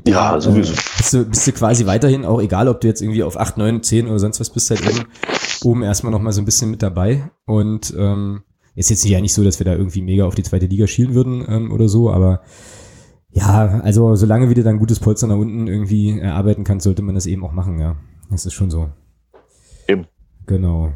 Ja, 0.07 0.41
sowieso. 0.41 0.73
Äh, 0.73 0.77
bist, 0.97 1.13
du, 1.13 1.23
bist 1.25 1.45
du 1.45 1.51
quasi 1.51 1.85
weiterhin, 1.85 2.25
auch 2.25 2.41
egal, 2.41 2.67
ob 2.67 2.81
du 2.81 2.87
jetzt 2.87 3.03
irgendwie 3.03 3.21
auf 3.21 3.39
8, 3.39 3.57
9, 3.57 3.83
10 3.83 4.07
oder 4.07 4.17
sonst 4.17 4.39
was 4.39 4.49
bist, 4.49 4.71
halt 4.71 4.81
oben, 4.81 5.05
oben 5.63 5.83
erstmal 5.83 6.11
nochmal 6.11 6.33
so 6.33 6.41
ein 6.41 6.45
bisschen 6.45 6.71
mit 6.71 6.81
dabei. 6.81 7.29
Und 7.45 7.93
ähm, 7.95 8.41
ist 8.73 8.89
jetzt 8.89 9.05
ja 9.05 9.21
nicht 9.21 9.35
so, 9.35 9.43
dass 9.43 9.59
wir 9.59 9.65
da 9.65 9.73
irgendwie 9.73 10.01
mega 10.01 10.25
auf 10.25 10.33
die 10.33 10.43
zweite 10.43 10.65
Liga 10.65 10.87
schielen 10.87 11.13
würden 11.13 11.45
ähm, 11.47 11.71
oder 11.71 11.89
so, 11.89 12.09
aber 12.09 12.41
ja, 13.29 13.81
also 13.83 14.15
solange 14.15 14.49
wieder 14.49 14.63
dann 14.63 14.79
gutes 14.79 14.99
Polster 14.99 15.27
nach 15.27 15.35
unten 15.35 15.67
irgendwie 15.67 16.17
erarbeiten 16.19 16.63
kann, 16.63 16.79
sollte 16.79 17.03
man 17.03 17.13
das 17.13 17.27
eben 17.27 17.43
auch 17.43 17.51
machen, 17.51 17.77
ja. 17.77 17.97
Das 18.29 18.45
ist 18.45 18.53
schon 18.53 18.71
so. 18.71 18.89
Eben. 19.87 20.07
Genau. 20.45 20.91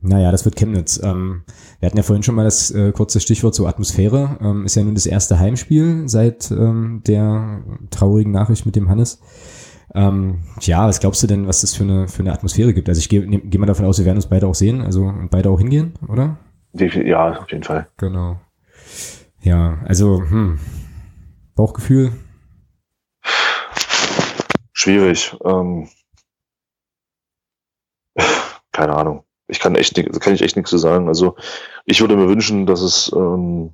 Naja, 0.00 0.30
das 0.30 0.44
wird 0.44 0.56
Chemnitz. 0.56 1.00
Ähm, 1.02 1.42
wir 1.80 1.86
hatten 1.86 1.96
ja 1.96 2.02
vorhin 2.02 2.22
schon 2.22 2.34
mal 2.34 2.44
das 2.44 2.70
äh, 2.70 2.92
kurze 2.92 3.20
Stichwort 3.20 3.54
zur 3.54 3.68
Atmosphäre. 3.68 4.38
Ähm, 4.40 4.64
ist 4.64 4.76
ja 4.76 4.84
nun 4.84 4.94
das 4.94 5.06
erste 5.06 5.38
Heimspiel 5.38 6.08
seit 6.08 6.50
ähm, 6.50 7.02
der 7.06 7.62
traurigen 7.90 8.32
Nachricht 8.32 8.66
mit 8.66 8.76
dem 8.76 8.88
Hannes. 8.88 9.20
Ähm, 9.94 10.42
ja, 10.60 10.86
was 10.86 11.00
glaubst 11.00 11.22
du 11.22 11.26
denn, 11.26 11.48
was 11.48 11.62
das 11.62 11.74
für 11.74 11.84
eine, 11.84 12.08
für 12.08 12.20
eine 12.20 12.32
Atmosphäre 12.32 12.74
gibt? 12.74 12.88
Also 12.88 12.98
ich 12.98 13.08
gehe 13.08 13.26
geh 13.26 13.58
mal 13.58 13.66
davon 13.66 13.86
aus, 13.86 13.98
wir 13.98 14.04
werden 14.04 14.18
uns 14.18 14.28
beide 14.28 14.46
auch 14.46 14.54
sehen, 14.54 14.80
also 14.82 15.12
beide 15.30 15.50
auch 15.50 15.58
hingehen, 15.58 15.94
oder? 16.08 16.38
Ja, 16.72 17.40
auf 17.40 17.50
jeden 17.50 17.64
Fall. 17.64 17.88
Genau. 17.96 18.38
Ja, 19.40 19.78
also, 19.86 20.20
hm, 20.20 20.58
Bauchgefühl? 21.54 22.12
Schwierig. 24.72 25.34
Ähm, 25.44 25.88
keine 28.76 28.94
Ahnung. 28.94 29.24
Ich 29.48 29.58
kann 29.58 29.74
echt 29.74 29.96
nicht, 29.96 30.20
kann 30.20 30.34
ich 30.34 30.42
echt 30.42 30.56
nichts 30.56 30.70
zu 30.70 30.76
sagen. 30.76 31.08
Also 31.08 31.36
ich 31.86 32.00
würde 32.00 32.16
mir 32.16 32.28
wünschen, 32.28 32.66
dass 32.66 32.82
es 32.82 33.10
ähm, 33.14 33.72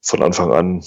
von 0.00 0.22
Anfang 0.22 0.52
an 0.52 0.84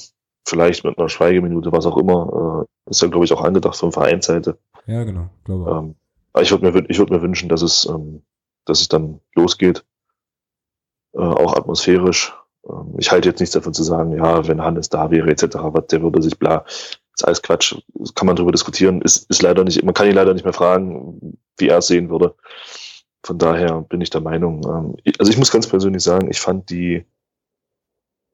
vielleicht 0.48 0.86
mit 0.86 0.98
einer 0.98 1.10
Schweigeminute, 1.10 1.72
was 1.74 1.86
auch 1.86 1.98
immer, 1.98 2.66
äh, 2.86 2.90
ist 2.90 3.02
ja 3.02 3.10
glaube 3.10 3.26
ich 3.26 3.34
auch 3.34 3.44
angedacht 3.44 3.76
von 3.76 3.92
Vereinsseite. 3.92 4.58
Ja, 4.86 5.04
genau, 5.04 5.30
glaube 5.44 5.70
ähm, 5.72 5.96
aber 6.32 6.44
ich 6.44 6.52
würde 6.52 6.72
mir, 6.72 6.90
ich 6.90 6.98
würde 6.98 7.14
mir 7.14 7.22
wünschen, 7.22 7.50
dass 7.50 7.62
es, 7.62 7.86
ähm, 7.86 8.24
dass 8.64 8.80
es 8.80 8.88
dann 8.88 9.20
losgeht, 9.36 9.84
äh, 11.14 11.20
auch 11.20 11.58
atmosphärisch. 11.58 12.34
Ähm, 12.70 12.96
ich 12.98 13.12
halte 13.12 13.28
jetzt 13.28 13.40
nichts 13.40 13.54
davon 13.54 13.74
zu 13.74 13.84
sagen, 13.84 14.16
ja, 14.16 14.48
wenn 14.48 14.62
Hannes 14.62 14.88
da 14.88 15.12
wäre 15.12 15.30
etc., 15.30 15.48
was 15.54 15.88
der 15.88 16.02
würde 16.02 16.22
sich 16.22 16.38
bla, 16.40 16.64
ist 17.14 17.26
alles 17.26 17.42
Quatsch, 17.42 17.76
kann 18.16 18.28
man 18.28 18.36
darüber 18.36 18.52
diskutieren, 18.52 19.02
ist, 19.02 19.30
ist 19.30 19.42
leider 19.42 19.64
nicht, 19.66 19.84
man 19.84 19.94
kann 19.94 20.08
ihn 20.08 20.16
leider 20.16 20.34
nicht 20.34 20.44
mehr 20.44 20.54
fragen, 20.54 21.38
wie 21.58 21.68
er 21.68 21.80
es 21.80 21.88
sehen 21.88 22.10
würde. 22.10 22.36
Von 23.26 23.40
daher 23.40 23.82
bin 23.82 24.02
ich 24.02 24.12
der 24.12 24.22
Meinung, 24.22 24.62
ähm, 24.66 24.96
also 25.18 25.32
ich 25.32 25.38
muss 25.40 25.52
ganz 25.52 25.66
persönlich 25.66 26.04
sagen, 26.04 26.30
ich 26.30 26.40
fand 26.40 26.70
die, 26.70 27.06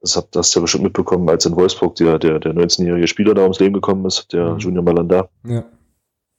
das 0.02 0.16
habt 0.16 0.36
das 0.36 0.54
ja 0.54 0.60
bestimmt 0.60 0.84
mitbekommen, 0.84 1.26
als 1.30 1.46
in 1.46 1.56
Wolfsburg 1.56 1.94
der, 1.94 2.18
der, 2.18 2.38
der 2.38 2.52
19-jährige 2.52 3.08
Spieler 3.08 3.32
da 3.32 3.42
ums 3.42 3.58
Leben 3.58 3.72
gekommen 3.72 4.04
ist, 4.04 4.30
der 4.34 4.50
mhm. 4.50 4.58
Junior 4.58 4.84
Malanda. 4.84 5.30
Ja. 5.46 5.64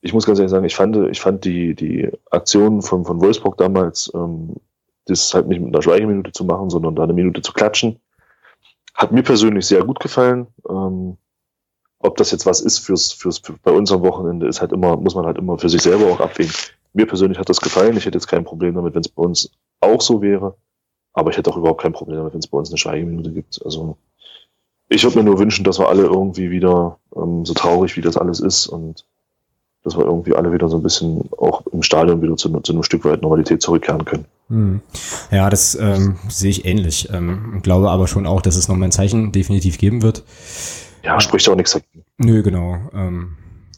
Ich 0.01 0.13
muss 0.13 0.27
ganz 0.27 0.37
ehrlich 0.37 0.51
sagen, 0.51 0.65
ich 0.65 0.75
fand, 0.75 0.95
ich 1.09 1.19
fand 1.19 1.45
die, 1.45 1.73
die 1.73 2.11
Aktion 2.29 2.83
von, 2.83 3.05
von 3.05 3.19
Wolfsburg 3.21 3.57
damals, 3.57 4.11
ähm, 4.13 4.55
das 5.05 5.33
halt 5.33 5.47
nicht 5.47 5.59
mit 5.59 5.73
einer 5.73 5.81
Schweigeminute 5.81 6.31
zu 6.31 6.45
machen, 6.45 6.69
sondern 6.69 6.95
da 6.95 7.03
eine 7.03 7.13
Minute 7.13 7.41
zu 7.41 7.53
klatschen, 7.53 7.99
hat 8.93 9.11
mir 9.11 9.23
persönlich 9.23 9.65
sehr 9.65 9.83
gut 9.83 9.99
gefallen. 9.99 10.45
Ähm, 10.69 11.17
ob 11.97 12.17
das 12.17 12.29
jetzt 12.29 12.45
was 12.45 12.61
ist 12.61 12.79
fürs, 12.79 13.13
fürs, 13.13 13.39
für, 13.39 13.53
bei 13.63 13.71
uns 13.71 13.91
am 13.91 14.01
Wochenende, 14.01 14.45
ist 14.47 14.61
halt 14.61 14.73
immer, 14.73 14.95
muss 14.95 15.15
man 15.15 15.25
halt 15.25 15.39
immer 15.39 15.57
für 15.57 15.69
sich 15.69 15.81
selber 15.81 16.05
auch 16.05 16.19
abwägen. 16.19 16.53
Mir 16.93 17.07
persönlich 17.07 17.39
hat 17.39 17.49
das 17.49 17.61
gefallen. 17.61 17.97
Ich 17.97 18.05
hätte 18.05 18.17
jetzt 18.17 18.27
kein 18.27 18.43
Problem 18.43 18.75
damit, 18.75 18.93
wenn 18.93 19.01
es 19.01 19.09
bei 19.09 19.23
uns 19.23 19.51
auch 19.79 20.01
so 20.01 20.21
wäre. 20.21 20.55
Aber 21.13 21.31
ich 21.31 21.37
hätte 21.37 21.49
auch 21.49 21.57
überhaupt 21.57 21.81
kein 21.81 21.93
Problem 21.93 22.17
damit, 22.17 22.33
wenn 22.33 22.39
es 22.39 22.47
bei 22.47 22.57
uns 22.57 22.69
eine 22.69 22.77
Schweigeminute 22.77 23.31
gibt. 23.31 23.61
Also 23.63 23.97
ich 24.89 25.03
würde 25.03 25.17
mir 25.17 25.23
nur 25.23 25.39
wünschen, 25.39 25.63
dass 25.63 25.79
wir 25.79 25.89
alle 25.89 26.03
irgendwie 26.03 26.51
wieder, 26.51 26.99
ähm, 27.15 27.45
so 27.45 27.53
traurig 27.53 27.97
wie 27.97 28.01
das 28.01 28.17
alles 28.17 28.39
ist 28.39 28.67
und 28.67 29.05
dass 29.83 29.97
wir 29.97 30.05
irgendwie 30.05 30.33
alle 30.33 30.53
wieder 30.53 30.69
so 30.69 30.77
ein 30.77 30.83
bisschen 30.83 31.29
auch 31.37 31.65
im 31.67 31.83
Stadion 31.83 32.21
wieder 32.21 32.37
zu, 32.37 32.49
zu 32.61 32.71
einem 32.71 32.83
Stück 32.83 33.03
weit 33.03 33.21
Normalität 33.21 33.61
zurückkehren 33.61 34.05
können. 34.05 34.25
Hm. 34.47 34.81
Ja, 35.29 35.49
das 35.49 35.75
ähm, 35.75 36.17
sehe 36.29 36.49
ich 36.49 36.65
ähnlich. 36.65 37.09
Ähm, 37.11 37.59
glaube 37.63 37.89
aber 37.89 38.07
schon 38.07 38.25
auch, 38.25 38.41
dass 38.41 38.55
es 38.55 38.67
nochmal 38.67 38.89
ein 38.89 38.93
Zeichen 38.93 39.31
definitiv 39.31 39.77
geben 39.77 40.01
wird. 40.01 40.23
Ja, 41.03 41.19
spricht 41.19 41.49
auch 41.49 41.55
nichts 41.55 41.73
dagegen. 41.73 42.05
Nö, 42.17 42.43
genau. 42.43 42.77
Ähm, 42.93 43.35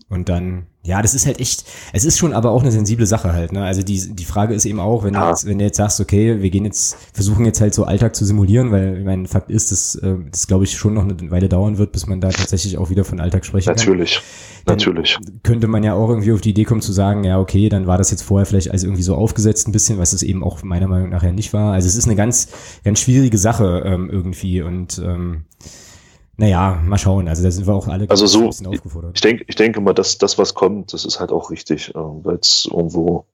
und 0.10 0.30
dann, 0.30 0.67
ja, 0.86 1.02
das 1.02 1.13
ist 1.13 1.26
halt 1.26 1.39
echt, 1.39 1.65
es 1.93 2.06
ist 2.06 2.17
schon 2.17 2.34
aber 2.34 2.52
auch 2.52 2.62
eine 2.62 2.71
sensible 2.71 3.08
Sache 3.08 3.34
halt, 3.34 3.52
ne? 3.52 3.63
Also 3.63 3.82
die, 3.82 4.13
die 4.13 4.26
Frage 4.26 4.54
ist 4.54 4.65
eben 4.65 4.80
auch, 4.80 5.04
wenn, 5.04 5.15
ja. 5.15 5.24
du 5.24 5.30
jetzt, 5.30 5.45
wenn 5.45 5.58
du 5.58 5.65
jetzt 5.65 5.78
sagst, 5.78 6.00
okay, 6.00 6.41
wir 6.41 6.50
gehen 6.52 6.63
jetzt, 6.63 6.98
versuchen 7.12 7.43
jetzt 7.45 7.60
halt 7.60 7.74
so 7.74 7.86
Alltag 7.86 8.15
zu 8.15 8.24
simulieren, 8.24 8.71
weil 8.71 9.04
mein 9.04 9.26
Fakt 9.26 9.50
ist, 9.50 9.71
dass 9.71 9.95
äh, 9.95 10.15
das 10.30 10.48
glaube 10.48 10.63
ich 10.63 10.78
schon 10.78 10.93
noch 10.93 11.04
eine 11.04 11.32
Weile 11.32 11.50
dauern 11.50 11.78
wird, 11.80 11.91
bis 11.91 12.06
man 12.06 12.21
da 12.21 12.30
tatsächlich 12.30 12.78
auch 12.78 12.89
wieder 12.89 13.04
von 13.04 13.19
Alltag 13.19 13.45
sprechen 13.45 13.69
natürlich, 13.69 14.21
kann. 14.65 14.76
Natürlich, 14.76 15.17
natürlich. 15.17 15.41
Könnte 15.43 15.67
man 15.67 15.84
ja 15.84 15.95
auch 15.95 16.10
irgendwie 16.10 16.32
auf 16.32 16.41
die 16.41 16.52
Idee 16.52 16.66
kommen 16.66 16.82
zu 16.82 16.93
sagen, 16.93 17.24
ja, 17.24 17.39
okay, 17.39 17.68
dann 17.70 17.88
war 17.88 17.97
das 17.97 18.12
jetzt 18.12 18.22
vorher 18.22 18.45
vielleicht 18.45 18.70
also 18.70 18.86
irgendwie 18.86 19.03
so 19.03 19.16
aufgesetzt 19.16 19.68
ein 19.68 19.72
bisschen, 19.72 19.97
was 19.97 20.14
es 20.14 20.22
eben 20.22 20.43
auch 20.43 20.62
meiner 20.62 20.88
Meinung 20.88 21.10
nach 21.10 21.24
ja 21.24 21.32
nicht 21.32 21.51
war. 21.53 21.74
Also 21.74 21.88
es 21.88 21.95
ist 21.95 22.05
eine 22.05 22.16
ganz, 22.16 22.49
ganz 22.84 22.99
schwierige 22.99 23.39
Sache 23.39 23.84
ähm, 23.86 24.10
irgendwie 24.12 24.62
und 24.62 25.01
ähm, 25.03 25.45
naja, 26.38 26.82
mal 26.84 26.98
schauen. 26.98 27.28
Also 27.28 27.44
da 27.44 27.52
sind 27.52 27.68
wir 27.68 27.74
auch 27.74 27.88
alle 27.88 28.10
also 28.10 28.26
so, 28.26 28.40
ein 28.42 28.48
bisschen 28.48 28.68
aufgefordert. 28.68 29.12
Ich 29.16 29.22
denke, 29.22 29.46
ich 29.48 29.56
denke 29.56 29.82
mal, 29.82 29.94
dass 29.94 30.18
das, 30.18 30.38
was 30.38 30.54
kommt, 30.54 30.94
das 30.94 31.06
ist 31.06 31.20
halt 31.20 31.32
auch 31.32 31.50
richtig, 31.50 31.90
äh, 31.90 31.94
weil 31.96 32.36
es 32.36 32.68
irgendwo, 32.72 33.26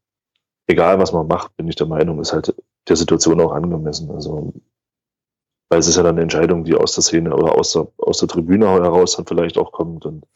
egal 0.68 1.00
was 1.00 1.12
man 1.12 1.28
macht, 1.28 1.56
bin 1.58 1.68
ich 1.68 1.76
der 1.76 1.88
Meinung, 1.88 2.20
ist 2.20 2.34
halt 2.34 2.56
der 2.88 2.96
Situation 2.96 3.42
auch 3.42 3.52
angemessen. 3.52 4.12
Also 4.12 4.54
weil 5.72 5.80
es 5.80 5.88
ist 5.88 5.96
ja 5.96 6.04
dann 6.04 6.16
eine 6.16 6.24
Entscheidung, 6.24 6.66
die 6.66 6.76
aus 6.76 6.96
der 6.96 7.02
Szene 7.02 7.34
oder 7.34 7.58
aus 7.58 7.72
der, 7.72 7.88
aus 7.98 8.18
der 8.18 8.28
Tribüne 8.28 8.68
heraus 8.68 9.16
dann 9.16 9.26
vielleicht 9.26 9.58
auch 9.58 9.72
kommt. 9.72 10.06
Und 10.06 10.28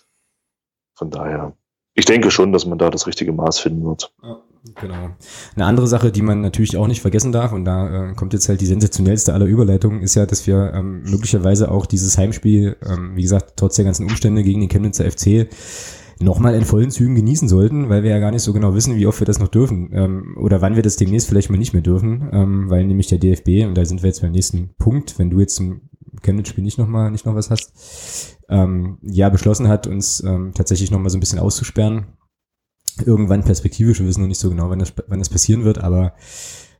von 0.98 1.10
daher, 1.10 1.58
ich 1.94 2.06
denke 2.06 2.32
schon, 2.32 2.54
dass 2.54 2.66
man 2.66 2.78
da 2.78 2.90
das 2.90 3.06
richtige 3.06 3.34
Maß 3.34 3.60
finden 3.60 3.84
wird. 3.84 4.14
Ja. 4.24 4.42
Genau. 4.74 5.10
Eine 5.56 5.66
andere 5.66 5.88
Sache, 5.88 6.12
die 6.12 6.24
man 6.24 6.42
natürlich 6.42 6.76
auch 6.76 6.88
nicht 6.88 7.02
vergessen 7.02 7.32
darf, 7.32 7.54
und 7.54 7.66
da 7.66 8.10
äh, 8.10 8.14
kommt 8.16 8.34
jetzt 8.34 8.50
halt 8.50 8.62
die 8.62 8.66
sensationellste 8.66 9.34
aller 9.34 9.46
Überleitungen, 9.46 10.02
ist 10.02 10.16
ja, 10.16 10.26
dass 10.26 10.48
wir 10.48 10.74
ähm, 10.74 11.04
möglicherweise 11.04 11.70
auch 11.70 11.86
dieses 11.86 12.18
Heimspiel, 12.18 12.78
ähm, 12.84 13.16
wie 13.16 13.22
gesagt, 13.22 13.54
trotz 13.58 13.76
der 13.76 13.86
ganzen 13.86 14.06
Umstände 14.06 14.44
gegen 14.44 14.62
den 14.62 14.70
Chemnitzer 14.70 15.10
FC, 15.10 15.48
nochmal 16.20 16.56
in 16.56 16.66
vollen 16.66 16.92
Zügen 16.92 17.16
genießen 17.16 17.48
sollten, 17.48 17.90
weil 17.90 18.04
wir 18.04 18.12
ja 18.12 18.20
gar 18.20 18.32
nicht 18.32 18.42
so 18.42 18.54
genau 18.54 18.74
wissen, 18.74 18.96
wie 18.96 19.06
oft 19.06 19.20
wir 19.20 19.26
das 19.26 19.40
noch 19.40 19.50
dürfen 19.50 19.90
ähm, 19.94 20.38
oder 20.40 20.62
wann 20.62 20.76
wir 20.76 20.84
das 20.84 20.96
demnächst 20.96 21.28
vielleicht 21.28 21.50
mal 21.50 21.58
nicht 21.58 21.74
mehr 21.74 21.82
dürfen, 21.82 22.30
ähm, 22.32 22.70
weil 22.70 22.86
nämlich 22.86 23.08
der 23.08 23.18
DFB, 23.18 23.68
und 23.68 23.76
da 23.76 23.86
sind 23.86 24.02
wir 24.02 24.08
jetzt 24.08 24.22
beim 24.22 24.32
nächsten 24.32 24.74
Punkt, 24.78 25.20
wenn 25.20 25.30
du 25.30 25.40
jetzt 25.40 25.56
zum 25.56 25.82
Chemnitz-Spiel 26.22 26.64
nicht 26.64 26.78
nochmal 26.78 27.12
nicht 27.12 27.26
noch 27.26 27.36
was 27.36 27.50
hast, 27.50 28.38
ähm, 28.50 28.98
ja 29.02 29.30
beschlossen 29.30 29.68
hat, 29.68 29.88
uns 29.88 30.24
ähm, 30.24 30.54
tatsächlich 30.54 30.90
nochmal 30.90 31.10
so 31.10 31.18
ein 31.18 31.20
bisschen 31.20 31.40
auszusperren. 31.40 32.06
Irgendwann 33.04 33.44
perspektivisch, 33.44 34.00
wir 34.00 34.08
wissen 34.08 34.22
noch 34.22 34.28
nicht 34.28 34.40
so 34.40 34.50
genau, 34.50 34.70
wann 34.70 34.80
das, 34.80 34.94
wann 35.08 35.20
das 35.20 35.30
passieren 35.30 35.66
wird, 35.66 35.80
aber 35.80 36.14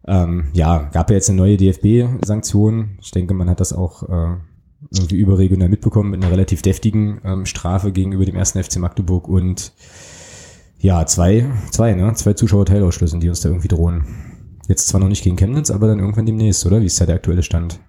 ähm, 0.08 0.50
ja, 0.54 0.90
gab 0.94 1.10
ja 1.10 1.16
jetzt 1.16 1.30
eine 1.30 1.38
neue 1.38 1.58
DFB-Sanktion. 1.58 2.98
Ich 3.02 3.12
denke, 3.12 3.34
man 3.34 3.50
hat 3.50 3.60
das 3.60 3.74
auch 3.74 4.04
äh, 4.04 4.36
irgendwie 4.92 5.18
überregional 5.18 5.70
mitbekommen 5.70 6.12
mit 6.12 6.24
einer 6.24 6.32
relativ 6.32 6.62
deftigen 6.62 7.22
ähm, 7.24 7.46
Strafe 7.46 7.92
gegenüber 7.92 8.26
dem 8.26 8.36
ersten 8.36 8.64
FC 8.64 8.78
Magdeburg 8.78 9.28
und 9.28 9.74
ja, 10.80 11.06
zwei, 11.06 11.50
zwei, 11.72 11.94
ne? 11.94 12.14
Zwei 12.14 12.34
Zuschauerteilausschlüssen, 12.34 13.20
die 13.20 13.30
uns 13.30 13.42
da 13.42 13.50
irgendwie 13.50 13.68
drohen. 13.68 14.06
Jetzt 14.68 14.88
zwar 14.88 15.00
noch 15.00 15.08
nicht 15.08 15.24
gegen 15.24 15.36
Chemnitz, 15.36 15.72
aber 15.72 15.88
dann 15.88 16.00
irgendwann 16.00 16.26
demnächst, 16.26 16.66
oder? 16.66 16.82
Wie 16.82 16.86
ist 16.86 17.00
da 17.00 17.06
der 17.06 17.16
aktuelle 17.16 17.44
Stand? 17.44 17.80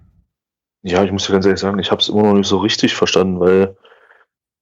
Ja, 0.83 1.05
ich 1.05 1.13
muss 1.13 1.27
ja 1.27 1.33
ganz 1.33 1.45
ehrlich 1.45 1.61
sagen, 1.61 1.79
ich 1.79 1.91
habe 1.91 2.01
es 2.01 2.09
immer 2.09 2.23
noch 2.23 2.35
nicht 2.35 2.47
so 2.47 2.59
richtig 2.59 2.95
verstanden, 2.95 3.41
weil 3.41 3.77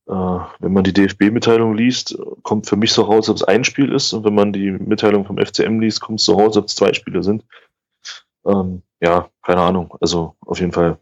wenn 0.07 0.72
man 0.72 0.84
die 0.84 0.92
DFB-Mitteilung 0.92 1.74
liest, 1.74 2.18
kommt 2.42 2.66
für 2.66 2.76
mich 2.76 2.92
so 2.92 3.02
raus, 3.02 3.28
ob 3.30 3.36
es 3.36 3.42
ein 3.42 3.64
Spiel 3.64 3.92
ist 3.92 4.12
und 4.12 4.24
wenn 4.24 4.34
man 4.34 4.52
die 4.52 4.70
Mitteilung 4.70 5.24
vom 5.24 5.38
FCM 5.38 5.80
liest, 5.80 6.00
kommt 6.00 6.20
es 6.20 6.26
so 6.26 6.34
raus, 6.34 6.57
ob 6.57 6.66
es 6.66 6.74
zwei 6.74 6.92
Spiele 6.92 7.22
sind. 7.22 7.44
Ähm, 8.46 8.82
ja, 9.00 9.30
keine 9.42 9.62
Ahnung. 9.62 9.96
Also 10.00 10.34
auf 10.40 10.61
jeden 10.61 10.72
Fall 10.72 10.98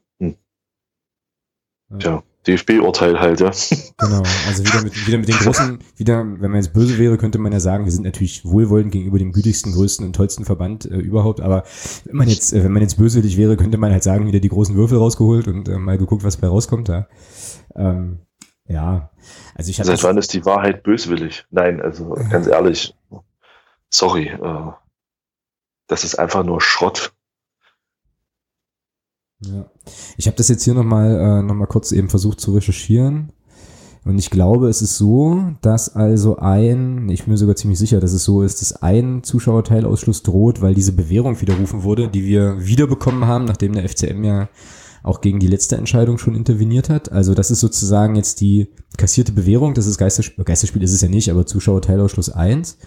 ja, 2.00 2.22
DFB-Urteil 2.46 3.20
halt, 3.20 3.40
ja. 3.40 3.50
Genau, 3.98 4.22
also 4.48 4.64
wieder 4.64 4.82
mit, 4.82 5.06
wieder 5.06 5.18
mit 5.18 5.28
den 5.28 5.36
großen, 5.36 5.78
wieder, 5.96 6.18
wenn 6.18 6.50
man 6.50 6.60
jetzt 6.60 6.72
böse 6.72 6.98
wäre, 6.98 7.16
könnte 7.18 7.38
man 7.38 7.52
ja 7.52 7.60
sagen, 7.60 7.84
wir 7.84 7.92
sind 7.92 8.04
natürlich 8.04 8.44
wohlwollend 8.44 8.92
gegenüber 8.92 9.18
dem 9.18 9.32
gütigsten, 9.32 9.72
größten 9.72 10.06
und 10.06 10.16
tollsten 10.16 10.44
Verband 10.44 10.86
äh, 10.86 10.96
überhaupt, 10.96 11.40
aber 11.40 11.64
wenn 12.04 12.16
man 12.16 12.28
jetzt, 12.28 12.52
äh, 12.52 12.64
wenn 12.64 12.72
man 12.72 12.82
jetzt 12.82 12.96
böswillig 12.96 13.36
wäre, 13.36 13.56
könnte 13.56 13.78
man 13.78 13.92
halt 13.92 14.02
sagen, 14.02 14.26
wieder 14.26 14.40
die 14.40 14.48
großen 14.48 14.74
Würfel 14.74 14.98
rausgeholt 14.98 15.46
und 15.48 15.68
äh, 15.68 15.78
mal 15.78 15.98
geguckt, 15.98 16.24
was 16.24 16.36
bei 16.36 16.48
rauskommt 16.48 16.88
da. 16.88 17.06
Ähm, 17.76 18.18
ja, 18.72 19.10
also 19.54 19.70
ich 19.70 19.78
hatte. 19.78 19.88
Seit 19.88 20.02
wann 20.02 20.18
ist 20.18 20.32
die 20.32 20.44
Wahrheit 20.44 20.82
böswillig? 20.82 21.46
Nein, 21.50 21.80
also 21.80 22.10
ganz 22.30 22.46
ehrlich, 22.46 22.94
sorry, 23.88 24.28
äh, 24.28 24.72
das 25.86 26.04
ist 26.04 26.18
einfach 26.18 26.44
nur 26.44 26.60
Schrott. 26.60 27.12
Ja. 29.44 29.66
Ich 30.16 30.26
habe 30.26 30.36
das 30.36 30.48
jetzt 30.48 30.64
hier 30.64 30.74
nochmal 30.74 31.40
äh, 31.40 31.42
noch 31.42 31.66
kurz 31.66 31.92
eben 31.92 32.08
versucht 32.08 32.40
zu 32.40 32.54
recherchieren. 32.54 33.32
Und 34.04 34.18
ich 34.18 34.30
glaube, 34.30 34.68
es 34.68 34.82
ist 34.82 34.96
so, 34.96 35.54
dass 35.60 35.94
also 35.94 36.36
ein, 36.38 37.08
ich 37.08 37.22
bin 37.22 37.32
mir 37.32 37.38
sogar 37.38 37.54
ziemlich 37.54 37.78
sicher, 37.78 38.00
dass 38.00 38.12
es 38.12 38.24
so 38.24 38.42
ist, 38.42 38.60
dass 38.60 38.82
ein 38.82 39.22
Zuschauerteilausschluss 39.22 40.24
droht, 40.24 40.60
weil 40.60 40.74
diese 40.74 40.92
Bewährung 40.92 41.40
widerrufen 41.40 41.84
wurde, 41.84 42.08
die 42.08 42.24
wir 42.24 42.66
wiederbekommen 42.66 43.26
haben, 43.26 43.44
nachdem 43.44 43.74
der 43.74 43.88
FCM 43.88 44.24
ja 44.24 44.48
auch 45.02 45.20
gegen 45.20 45.40
die 45.40 45.48
letzte 45.48 45.76
Entscheidung 45.76 46.18
schon 46.18 46.34
interveniert 46.34 46.88
hat. 46.88 47.10
Also 47.10 47.34
das 47.34 47.50
ist 47.50 47.60
sozusagen 47.60 48.14
jetzt 48.14 48.40
die 48.40 48.68
kassierte 48.96 49.32
Bewährung, 49.32 49.74
das 49.74 49.86
ist 49.86 49.98
Geisterspiel, 49.98 50.44
Geisterspiel 50.44 50.82
ist 50.82 50.92
es 50.92 51.00
ja 51.00 51.08
nicht, 51.08 51.30
aber 51.30 51.46
Zuschauerteilausschluss 51.46 52.30
1. 52.30 52.78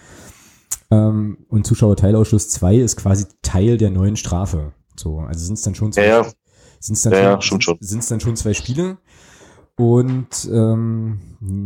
Ähm, 0.90 1.38
und 1.48 1.66
Zuschauerteilausschluss 1.66 2.48
2 2.50 2.76
ist 2.76 2.96
quasi 2.96 3.26
Teil 3.42 3.76
der 3.76 3.90
neuen 3.90 4.16
Strafe. 4.16 4.72
So, 4.96 5.18
also 5.20 5.44
sind 5.44 5.54
es 5.54 5.62
dann 5.62 5.74
schon 5.74 5.92
zwei, 5.92 6.06
ja, 6.06 6.22
ja. 6.22 6.32
Sind 6.80 6.96
es 6.96 7.02
dann, 7.02 7.12
ja, 7.12 7.40
schon, 7.42 7.60
schon. 7.60 7.76
Sind's 7.80 8.08
dann 8.08 8.20
schon 8.20 8.36
zwei 8.36 8.54
Spiele? 8.54 8.98
Und 9.78 10.48
ähm, 10.50 11.20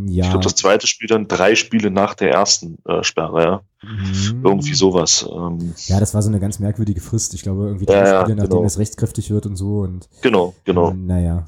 ja. 0.08 0.24
Ich 0.24 0.30
glaube, 0.30 0.44
das 0.44 0.56
zweite 0.56 0.88
Spiel 0.88 1.06
dann 1.08 1.28
drei 1.28 1.54
Spiele 1.54 1.92
nach 1.92 2.14
der 2.14 2.32
ersten 2.32 2.78
äh, 2.84 3.04
Sperre, 3.04 3.42
ja. 3.42 3.62
Mhm. 3.82 4.42
Irgendwie 4.44 4.74
sowas. 4.74 5.26
Ähm. 5.32 5.74
Ja, 5.86 6.00
das 6.00 6.12
war 6.12 6.20
so 6.20 6.28
eine 6.28 6.40
ganz 6.40 6.58
merkwürdige 6.58 7.00
Frist. 7.00 7.34
Ich 7.34 7.42
glaube, 7.42 7.66
irgendwie 7.66 7.86
drei 7.86 8.04
ja, 8.04 8.20
Spiele, 8.22 8.36
nachdem 8.36 8.56
genau. 8.56 8.64
es 8.64 8.78
rechtskräftig 8.78 9.30
wird 9.30 9.46
und 9.46 9.54
so. 9.54 9.80
Und, 9.80 10.08
genau, 10.22 10.54
genau. 10.64 10.90
Ähm, 10.90 11.06
naja. 11.06 11.46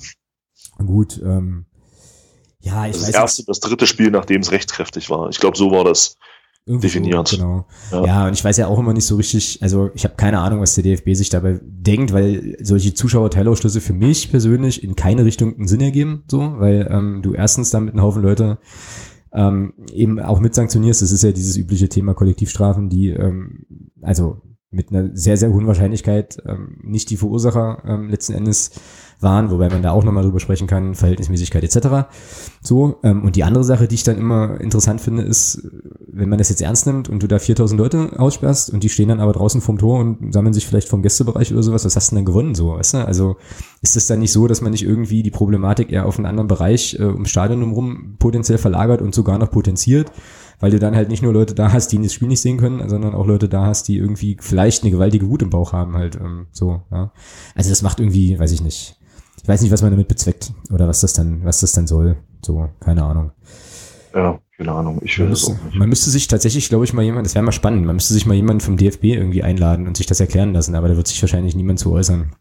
Gut. 0.78 1.20
Ähm, 1.22 1.66
ja, 2.60 2.86
ich 2.86 2.92
das 2.92 3.02
weiß. 3.02 3.12
Das 3.12 3.20
erste, 3.20 3.44
das 3.44 3.60
dritte 3.60 3.86
Spiel, 3.88 4.12
nachdem 4.12 4.40
es 4.40 4.52
rechtskräftig 4.52 5.10
war. 5.10 5.28
Ich 5.30 5.40
glaube, 5.40 5.58
so 5.58 5.72
war 5.72 5.82
das. 5.82 6.16
Irgendwie 6.64 6.86
definiert. 6.86 7.26
So, 7.26 7.36
genau. 7.36 7.66
Ja. 7.90 8.06
ja. 8.06 8.26
und 8.28 8.34
ich 8.34 8.44
weiß 8.44 8.56
ja 8.56 8.68
auch 8.68 8.78
immer 8.78 8.92
nicht 8.92 9.06
so 9.06 9.16
richtig, 9.16 9.58
also 9.62 9.90
ich 9.94 10.04
habe 10.04 10.14
keine 10.14 10.38
Ahnung, 10.38 10.60
was 10.60 10.74
der 10.76 10.84
DFB 10.84 11.14
sich 11.14 11.28
dabei 11.28 11.60
denkt, 11.62 12.12
weil 12.12 12.56
solche 12.62 12.94
Zuschauerteilausschlüsse 12.94 13.80
für 13.80 13.92
mich 13.92 14.30
persönlich 14.30 14.84
in 14.84 14.94
keine 14.94 15.24
Richtung 15.24 15.56
einen 15.56 15.66
Sinn 15.66 15.80
ergeben, 15.80 16.22
so, 16.30 16.54
weil 16.58 16.88
ähm, 16.90 17.20
du 17.22 17.34
erstens 17.34 17.70
damit 17.70 17.94
einen 17.94 18.02
Haufen 18.02 18.22
Leute 18.22 18.58
ähm, 19.32 19.72
eben 19.92 20.20
auch 20.20 20.38
mit 20.38 20.54
sanktionierst. 20.54 21.02
Das 21.02 21.10
ist 21.10 21.24
ja 21.24 21.32
dieses 21.32 21.56
übliche 21.56 21.88
Thema 21.88 22.14
Kollektivstrafen, 22.14 22.88
die 22.88 23.08
ähm, 23.08 23.66
also 24.00 24.40
mit 24.70 24.90
einer 24.90 25.10
sehr, 25.14 25.36
sehr 25.36 25.52
hohen 25.52 25.66
Wahrscheinlichkeit 25.66 26.38
ähm, 26.46 26.78
nicht 26.82 27.10
die 27.10 27.16
Verursacher 27.16 27.82
ähm, 27.84 28.08
letzten 28.08 28.34
Endes 28.34 28.70
waren, 29.22 29.50
wobei 29.50 29.68
man 29.68 29.82
da 29.82 29.92
auch 29.92 30.04
nochmal 30.04 30.24
drüber 30.24 30.40
sprechen 30.40 30.66
kann, 30.66 30.94
Verhältnismäßigkeit 30.94 31.64
etc. 31.64 32.08
So, 32.60 32.98
ähm, 33.02 33.24
und 33.24 33.36
die 33.36 33.44
andere 33.44 33.64
Sache, 33.64 33.88
die 33.88 33.94
ich 33.94 34.04
dann 34.04 34.18
immer 34.18 34.60
interessant 34.60 35.00
finde, 35.00 35.22
ist, 35.22 35.68
wenn 36.06 36.28
man 36.28 36.38
das 36.38 36.48
jetzt 36.48 36.62
ernst 36.62 36.86
nimmt 36.86 37.08
und 37.08 37.22
du 37.22 37.28
da 37.28 37.38
4000 37.38 37.78
Leute 37.78 38.18
aussperrst 38.18 38.70
und 38.70 38.82
die 38.82 38.88
stehen 38.88 39.08
dann 39.08 39.20
aber 39.20 39.32
draußen 39.32 39.60
vorm 39.60 39.78
Tor 39.78 40.00
und 40.00 40.32
sammeln 40.32 40.54
sich 40.54 40.66
vielleicht 40.66 40.88
vom 40.88 41.02
Gästebereich 41.02 41.52
oder 41.52 41.62
sowas, 41.62 41.84
was 41.84 41.96
hast 41.96 42.10
du 42.10 42.16
denn 42.16 42.24
dann 42.24 42.32
gewonnen 42.32 42.54
so, 42.54 42.74
weißt 42.74 42.94
du? 42.94 42.98
Also 43.06 43.36
ist 43.80 43.96
es 43.96 44.06
dann 44.06 44.20
nicht 44.20 44.32
so, 44.32 44.46
dass 44.46 44.60
man 44.60 44.72
nicht 44.72 44.84
irgendwie 44.84 45.22
die 45.22 45.30
Problematik 45.30 45.90
eher 45.90 46.06
auf 46.06 46.18
einen 46.18 46.26
anderen 46.26 46.48
Bereich 46.48 46.96
äh, 46.98 47.04
ums 47.04 47.30
Stadion 47.30 47.64
herum 47.64 48.16
potenziell 48.18 48.58
verlagert 48.58 49.02
und 49.02 49.14
sogar 49.14 49.38
noch 49.38 49.50
potenziert? 49.50 50.10
weil 50.62 50.70
du 50.70 50.78
dann 50.78 50.94
halt 50.94 51.08
nicht 51.08 51.24
nur 51.24 51.32
Leute 51.32 51.56
da 51.56 51.72
hast, 51.72 51.90
die 51.90 52.00
das 52.00 52.14
Spiel 52.14 52.28
nicht 52.28 52.40
sehen 52.40 52.56
können, 52.56 52.88
sondern 52.88 53.16
auch 53.16 53.26
Leute 53.26 53.48
da 53.48 53.66
hast, 53.66 53.88
die 53.88 53.96
irgendwie 53.96 54.36
vielleicht 54.38 54.84
eine 54.84 54.92
gewaltige 54.92 55.28
Wut 55.28 55.42
im 55.42 55.50
Bauch 55.50 55.72
haben 55.72 55.96
halt 55.96 56.14
ähm, 56.14 56.46
so. 56.52 56.82
Ja. 56.92 57.10
Also 57.56 57.70
das 57.70 57.82
macht 57.82 57.98
irgendwie, 57.98 58.38
weiß 58.38 58.52
ich 58.52 58.62
nicht, 58.62 58.96
ich 59.42 59.48
weiß 59.48 59.60
nicht, 59.62 59.72
was 59.72 59.82
man 59.82 59.90
damit 59.90 60.08
bezweckt 60.08 60.52
oder 60.72 60.86
was 60.86 61.00
das 61.00 61.12
dann, 61.12 61.44
was 61.44 61.60
das 61.60 61.72
dann 61.72 61.86
soll. 61.86 62.16
So, 62.44 62.68
keine 62.80 63.02
Ahnung. 63.04 63.32
Ja, 64.14 64.38
keine 64.56 64.72
Ahnung. 64.72 65.00
Ich 65.02 65.18
will 65.18 65.24
man 65.24 65.30
müsste, 65.30 65.58
man 65.74 65.88
müsste 65.88 66.10
sich 66.10 66.28
tatsächlich, 66.28 66.68
glaube 66.68 66.84
ich, 66.84 66.92
mal 66.92 67.02
jemand, 67.02 67.26
das 67.26 67.34
wäre 67.34 67.44
mal 67.44 67.52
spannend, 67.52 67.86
man 67.86 67.96
müsste 67.96 68.14
sich 68.14 68.26
mal 68.26 68.34
jemanden 68.34 68.60
vom 68.60 68.76
DFB 68.76 69.04
irgendwie 69.04 69.42
einladen 69.42 69.86
und 69.86 69.96
sich 69.96 70.06
das 70.06 70.20
erklären 70.20 70.52
lassen, 70.52 70.74
aber 70.74 70.88
da 70.88 70.96
wird 70.96 71.08
sich 71.08 71.20
wahrscheinlich 71.22 71.56
niemand 71.56 71.78
zu 71.78 71.92
äußern. 71.92 72.32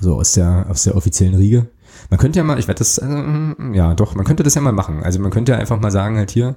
So 0.00 0.14
aus 0.14 0.32
der, 0.32 0.66
aus 0.70 0.84
der 0.84 0.96
offiziellen 0.96 1.34
Riege. 1.34 1.68
Man 2.08 2.18
könnte 2.18 2.38
ja 2.38 2.44
mal, 2.44 2.58
ich 2.58 2.66
werde 2.66 2.78
das, 2.78 2.96
äh, 2.96 3.54
ja 3.74 3.94
doch, 3.94 4.14
man 4.14 4.24
könnte 4.24 4.42
das 4.42 4.54
ja 4.54 4.62
mal 4.62 4.72
machen. 4.72 5.02
Also 5.02 5.20
man 5.20 5.30
könnte 5.30 5.52
ja 5.52 5.58
einfach 5.58 5.78
mal 5.80 5.90
sagen, 5.90 6.16
halt 6.16 6.30
hier, 6.30 6.56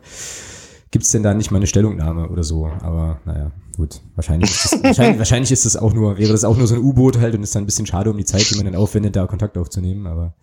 gibt's 0.95 1.11
denn 1.11 1.23
da 1.23 1.33
nicht 1.33 1.51
mal 1.51 1.57
eine 1.57 1.67
Stellungnahme 1.67 2.29
oder 2.29 2.45
so? 2.45 2.71
Aber 2.79 3.19
naja, 3.25 3.51
gut. 3.75 3.99
Wahrscheinlich 4.15 4.49
ist 4.49 4.71
das, 4.71 4.81
wahrscheinlich, 4.81 5.17
wahrscheinlich 5.19 5.51
ist 5.51 5.65
das 5.65 5.75
auch 5.75 5.93
nur, 5.93 6.17
wäre 6.17 6.31
das 6.31 6.45
auch 6.45 6.55
nur 6.55 6.67
so 6.67 6.75
ein 6.75 6.81
U-Boot 6.81 7.19
halt 7.19 7.35
und 7.35 7.43
ist 7.43 7.53
dann 7.53 7.63
ein 7.63 7.65
bisschen 7.65 7.85
schade 7.85 8.09
um 8.09 8.15
die 8.15 8.23
Zeit, 8.23 8.49
die 8.49 8.55
man 8.55 8.63
dann 8.63 8.77
aufwendet, 8.77 9.13
da 9.17 9.27
Kontakt 9.27 9.57
aufzunehmen, 9.57 10.07
aber. 10.07 10.35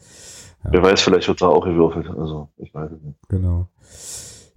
Ja. 0.63 0.73
Wer 0.73 0.83
weiß, 0.83 1.01
vielleicht 1.01 1.27
wird 1.27 1.41
da 1.41 1.47
auch 1.47 1.65
gewürfelt. 1.65 2.07
Also, 2.11 2.51
ich 2.59 2.75
weiß 2.75 2.91
es 2.93 3.03
nicht. 3.03 3.17
Genau. 3.31 3.69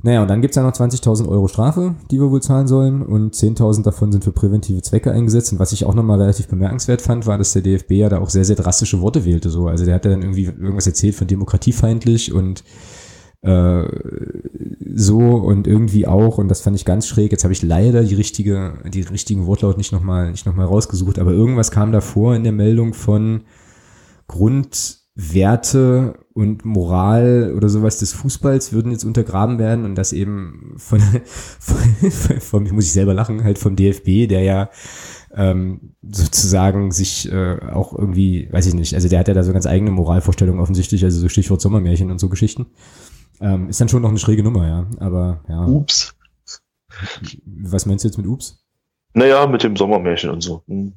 Naja, 0.03 0.21
und 0.21 0.27
dann 0.27 0.41
gibt's 0.41 0.57
ja 0.57 0.63
noch 0.63 0.73
20.000 0.73 1.29
Euro 1.29 1.47
Strafe, 1.47 1.95
die 2.11 2.19
wir 2.19 2.29
wohl 2.29 2.41
zahlen 2.41 2.67
sollen. 2.67 3.01
Und 3.01 3.33
10.000 3.33 3.83
davon 3.83 4.11
sind 4.11 4.25
für 4.25 4.33
präventive 4.33 4.81
Zwecke 4.81 5.13
eingesetzt. 5.13 5.53
Und 5.53 5.59
was 5.59 5.71
ich 5.71 5.85
auch 5.85 5.93
nochmal 5.93 6.19
relativ 6.19 6.49
bemerkenswert 6.49 7.01
fand, 7.01 7.25
war, 7.25 7.37
dass 7.37 7.53
der 7.53 7.61
DFB 7.61 7.91
ja 7.91 8.09
da 8.09 8.19
auch 8.19 8.29
sehr, 8.29 8.43
sehr 8.43 8.57
drastische 8.57 8.99
Worte 8.99 9.23
wählte. 9.23 9.49
So. 9.49 9.67
Also 9.67 9.85
der 9.85 9.95
hat 9.95 10.03
ja 10.03 10.11
dann 10.11 10.23
irgendwie 10.23 10.43
irgendwas 10.43 10.87
erzählt 10.87 11.15
von 11.15 11.27
demokratiefeindlich 11.27 12.33
und 12.33 12.65
äh, 13.45 13.87
so 14.95 15.19
und 15.19 15.67
irgendwie 15.67 16.07
auch, 16.07 16.39
und 16.39 16.47
das 16.47 16.61
fand 16.61 16.75
ich 16.75 16.83
ganz 16.83 17.07
schräg, 17.07 17.31
jetzt 17.31 17.43
habe 17.43 17.53
ich 17.53 17.61
leider 17.61 18.03
die 18.03 18.15
richtige, 18.15 18.79
die 18.91 19.01
richtigen 19.01 19.45
Wortlaut 19.45 19.77
nicht 19.77 19.91
nochmal 19.91 20.31
nicht 20.31 20.47
noch 20.47 20.57
rausgesucht, 20.57 21.19
aber 21.19 21.31
irgendwas 21.31 21.69
kam 21.69 21.91
davor 21.91 22.35
in 22.35 22.43
der 22.43 22.53
Meldung 22.53 22.95
von 22.95 23.41
Grundwerte 24.27 26.15
und 26.33 26.65
Moral 26.65 27.53
oder 27.55 27.69
sowas 27.69 27.99
des 27.99 28.13
Fußballs 28.13 28.73
würden 28.73 28.91
jetzt 28.91 29.05
untergraben 29.05 29.59
werden 29.59 29.85
und 29.85 29.93
das 29.93 30.11
eben 30.11 30.73
von, 30.77 30.99
von, 31.59 32.39
von 32.39 32.63
muss 32.71 32.85
ich 32.85 32.93
selber 32.93 33.13
lachen, 33.13 33.43
halt 33.43 33.59
vom 33.59 33.75
DFB, 33.75 34.27
der 34.27 34.41
ja 34.41 34.69
ähm, 35.35 35.93
sozusagen 36.01 36.91
sich 36.91 37.31
äh, 37.31 37.59
auch 37.71 37.93
irgendwie, 37.93 38.47
weiß 38.51 38.65
ich 38.65 38.73
nicht, 38.73 38.95
also 38.95 39.07
der 39.07 39.19
hat 39.19 39.27
ja 39.27 39.35
da 39.35 39.43
so 39.43 39.53
ganz 39.53 39.67
eigene 39.67 39.91
Moralvorstellungen 39.91 40.61
offensichtlich, 40.61 41.03
also 41.03 41.19
so 41.19 41.29
Stichwort 41.29 41.61
Sommermärchen 41.61 42.09
und 42.09 42.19
so 42.19 42.29
Geschichten. 42.29 42.65
Ähm, 43.41 43.69
ist 43.69 43.81
dann 43.81 43.89
schon 43.89 44.01
noch 44.01 44.09
eine 44.09 44.19
schräge 44.19 44.43
Nummer, 44.43 44.67
ja. 44.67 44.85
Aber 44.99 45.43
ja. 45.47 45.65
Ups. 45.65 46.15
Was 47.45 47.85
meinst 47.85 48.03
du 48.03 48.07
jetzt 48.07 48.17
mit 48.17 48.27
Ups? 48.27 48.63
Naja, 49.13 49.47
mit 49.47 49.63
dem 49.63 49.75
Sommermärchen 49.75 50.29
und 50.29 50.41
so. 50.41 50.61
Hm. 50.67 50.93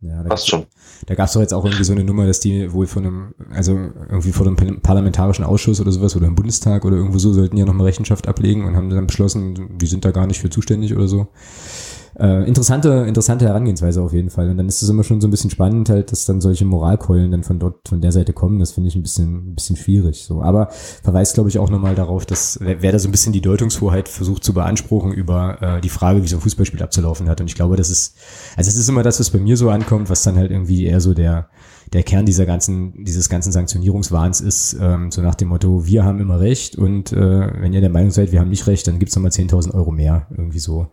Ja, 0.00 0.22
Passt 0.22 0.48
schon. 0.48 0.66
Da 1.06 1.14
gab 1.16 1.26
es 1.26 1.32
doch 1.32 1.40
jetzt 1.40 1.52
auch 1.52 1.64
irgendwie 1.64 1.84
so 1.84 1.92
eine 1.92 2.04
Nummer, 2.04 2.24
dass 2.26 2.38
die 2.38 2.72
wohl 2.72 2.86
von 2.86 3.04
einem, 3.04 3.34
also 3.50 3.72
irgendwie 3.72 4.30
vor 4.30 4.44
dem 4.44 4.80
parlamentarischen 4.80 5.44
Ausschuss 5.44 5.80
oder 5.80 5.90
sowas 5.90 6.14
oder 6.14 6.28
im 6.28 6.36
Bundestag 6.36 6.84
oder 6.84 6.96
irgendwo 6.96 7.18
so 7.18 7.32
sollten 7.32 7.56
ja 7.56 7.64
nochmal 7.64 7.86
Rechenschaft 7.86 8.28
ablegen 8.28 8.64
und 8.64 8.76
haben 8.76 8.90
dann 8.90 9.08
beschlossen, 9.08 9.76
die 9.78 9.86
sind 9.86 10.04
da 10.04 10.12
gar 10.12 10.28
nicht 10.28 10.40
für 10.40 10.50
zuständig 10.50 10.94
oder 10.94 11.08
so. 11.08 11.28
Äh, 12.18 12.46
interessante, 12.46 13.04
interessante 13.06 13.46
Herangehensweise 13.46 14.02
auf 14.02 14.12
jeden 14.12 14.30
Fall. 14.30 14.50
Und 14.50 14.56
dann 14.56 14.68
ist 14.68 14.82
es 14.82 14.88
immer 14.88 15.04
schon 15.04 15.20
so 15.20 15.28
ein 15.28 15.30
bisschen 15.30 15.50
spannend, 15.50 15.88
halt, 15.88 16.12
dass 16.12 16.24
dann 16.24 16.40
solche 16.40 16.64
Moralkeulen 16.64 17.30
dann 17.30 17.42
von 17.42 17.58
dort, 17.58 17.88
von 17.88 18.00
der 18.00 18.12
Seite 18.12 18.32
kommen. 18.32 18.58
Das 18.58 18.72
finde 18.72 18.88
ich 18.88 18.96
ein 18.96 19.02
bisschen, 19.02 19.50
ein 19.50 19.54
bisschen 19.54 19.76
schwierig. 19.76 20.24
So, 20.24 20.42
aber 20.42 20.68
verweist, 21.02 21.34
glaube 21.34 21.48
ich, 21.48 21.58
auch 21.58 21.70
nochmal 21.70 21.94
darauf, 21.94 22.26
dass 22.26 22.58
wer, 22.60 22.82
wer 22.82 22.92
da 22.92 22.98
so 22.98 23.08
ein 23.08 23.12
bisschen 23.12 23.32
die 23.32 23.40
Deutungshoheit 23.40 24.08
versucht 24.08 24.44
zu 24.44 24.52
beanspruchen 24.52 25.12
über 25.12 25.58
äh, 25.60 25.80
die 25.80 25.88
Frage, 25.88 26.22
wie 26.22 26.28
so 26.28 26.36
ein 26.36 26.42
Fußballspiel 26.42 26.82
abzulaufen 26.82 27.28
hat. 27.28 27.40
Und 27.40 27.48
ich 27.48 27.54
glaube, 27.54 27.76
das 27.76 27.90
ist, 27.90 28.16
also 28.56 28.68
es 28.68 28.76
ist 28.76 28.88
immer 28.88 29.02
das, 29.02 29.20
was 29.20 29.30
bei 29.30 29.38
mir 29.38 29.56
so 29.56 29.70
ankommt, 29.70 30.10
was 30.10 30.22
dann 30.22 30.36
halt 30.36 30.50
irgendwie 30.50 30.86
eher 30.86 31.00
so 31.00 31.14
der 31.14 31.48
der 31.92 32.02
Kern 32.02 32.26
dieser 32.26 32.46
ganzen, 32.46 33.04
dieses 33.04 33.28
ganzen 33.28 33.52
Sanktionierungswahns 33.52 34.40
ist, 34.40 34.76
ähm, 34.80 35.10
so 35.10 35.22
nach 35.22 35.34
dem 35.34 35.48
Motto, 35.48 35.86
wir 35.86 36.04
haben 36.04 36.20
immer 36.20 36.40
recht 36.40 36.76
und 36.76 37.12
äh, 37.12 37.62
wenn 37.62 37.72
ihr 37.72 37.80
der 37.80 37.90
Meinung 37.90 38.10
seid, 38.10 38.32
wir 38.32 38.40
haben 38.40 38.50
nicht 38.50 38.66
recht, 38.66 38.86
dann 38.86 38.98
gibt's 38.98 39.16
nochmal 39.16 39.30
10.000 39.30 39.74
Euro 39.74 39.90
mehr. 39.90 40.26
Irgendwie 40.30 40.58
so. 40.58 40.88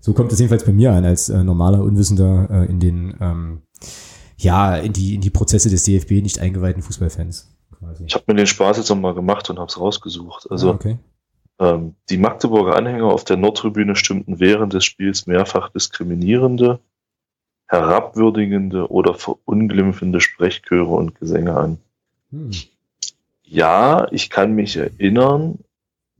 So 0.00 0.14
kommt 0.14 0.32
es 0.32 0.38
jedenfalls 0.38 0.64
bei 0.64 0.72
mir 0.72 0.92
an, 0.92 1.04
als 1.04 1.28
äh, 1.28 1.44
normaler 1.44 1.82
Unwissender 1.82 2.48
äh, 2.50 2.66
in 2.66 2.80
den, 2.80 3.16
ähm, 3.20 3.62
ja, 4.38 4.76
in 4.76 4.94
die, 4.94 5.14
in 5.14 5.20
die 5.20 5.30
Prozesse 5.30 5.68
des 5.68 5.82
DFB 5.82 6.22
nicht 6.22 6.40
eingeweihten 6.40 6.82
Fußballfans. 6.82 7.54
Quasi. 7.78 8.04
Ich 8.06 8.14
habe 8.14 8.24
mir 8.28 8.34
den 8.34 8.46
Spaß 8.46 8.78
jetzt 8.78 8.88
nochmal 8.88 9.14
gemacht 9.14 9.50
und 9.50 9.58
habe 9.58 9.68
es 9.68 9.78
rausgesucht. 9.78 10.50
Also 10.50 10.70
ah, 10.70 10.74
okay. 10.74 10.98
ähm, 11.58 11.94
die 12.08 12.16
Magdeburger 12.16 12.76
Anhänger 12.76 13.06
auf 13.06 13.24
der 13.24 13.36
Nordtribüne 13.36 13.94
stimmten 13.94 14.40
während 14.40 14.72
des 14.72 14.86
Spiels 14.86 15.26
mehrfach 15.26 15.68
diskriminierende, 15.68 16.80
herabwürdigende 17.66 18.90
oder 18.90 19.14
verunglimpfende 19.14 20.20
Sprechchöre 20.20 20.90
und 20.90 21.14
Gesänge 21.20 21.56
an. 21.56 21.78
Hm. 22.30 22.50
Ja, 23.42 24.06
ich 24.12 24.30
kann 24.30 24.54
mich 24.54 24.76
erinnern, 24.76 25.58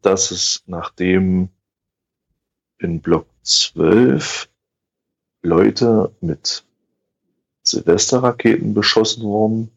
dass 0.03 0.31
es 0.33 0.63
nachdem 0.67 1.49
in 2.79 3.01
Block 3.01 3.27
12 3.43 4.49
Leute 5.43 6.13
mit 6.21 6.65
Silvesterraketen 7.63 8.75
beschossen 8.75 9.23
wurden, 9.23 9.71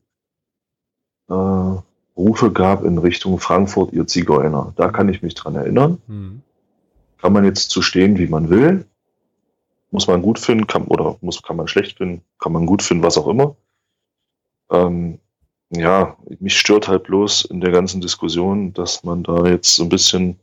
äh, 1.30 1.82
Rufe 2.16 2.52
gab 2.52 2.84
in 2.84 2.98
Richtung 2.98 3.40
Frankfurt, 3.40 3.94
ihr 3.94 4.06
Zigeuner. 4.08 4.74
Da 4.76 4.90
kann 4.90 5.10
ich 5.10 5.24
mich 5.24 5.34
dran 5.34 5.56
erinnern. 5.56 6.02
Mhm. 6.08 6.42
Kann 7.18 7.34
man 7.34 7.46
jetzt 7.46 7.70
zu 7.70 7.82
stehen, 7.82 8.18
wie 8.18 8.28
man 8.28 8.50
will. 8.50 8.86
Muss 9.92 10.08
man 10.08 10.22
gut 10.22 10.40
finden, 10.40 10.68
kann, 10.68 10.86
oder 10.86 11.18
muss, 11.22 11.42
kann 11.42 11.56
man 11.56 11.68
schlecht 11.68 11.98
finden, 11.98 12.22
kann 12.40 12.52
man 12.52 12.66
gut 12.66 12.82
finden, 12.82 13.04
was 13.04 13.18
auch 13.18 13.28
immer. 13.28 13.56
Ähm, 14.70 15.20
ja, 15.70 16.18
mich 16.40 16.58
stört 16.58 16.88
halt 16.88 17.04
bloß 17.04 17.46
in 17.46 17.62
der 17.62 17.72
ganzen 17.72 18.02
Diskussion, 18.02 18.74
dass 18.74 19.04
man 19.04 19.24
da 19.24 19.46
jetzt 19.46 19.76
so 19.76 19.84
ein 19.84 19.90
bisschen 19.90 20.40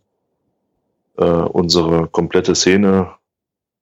äh, 1.16 1.24
unsere 1.24 2.08
komplette 2.08 2.54
Szene 2.54 3.12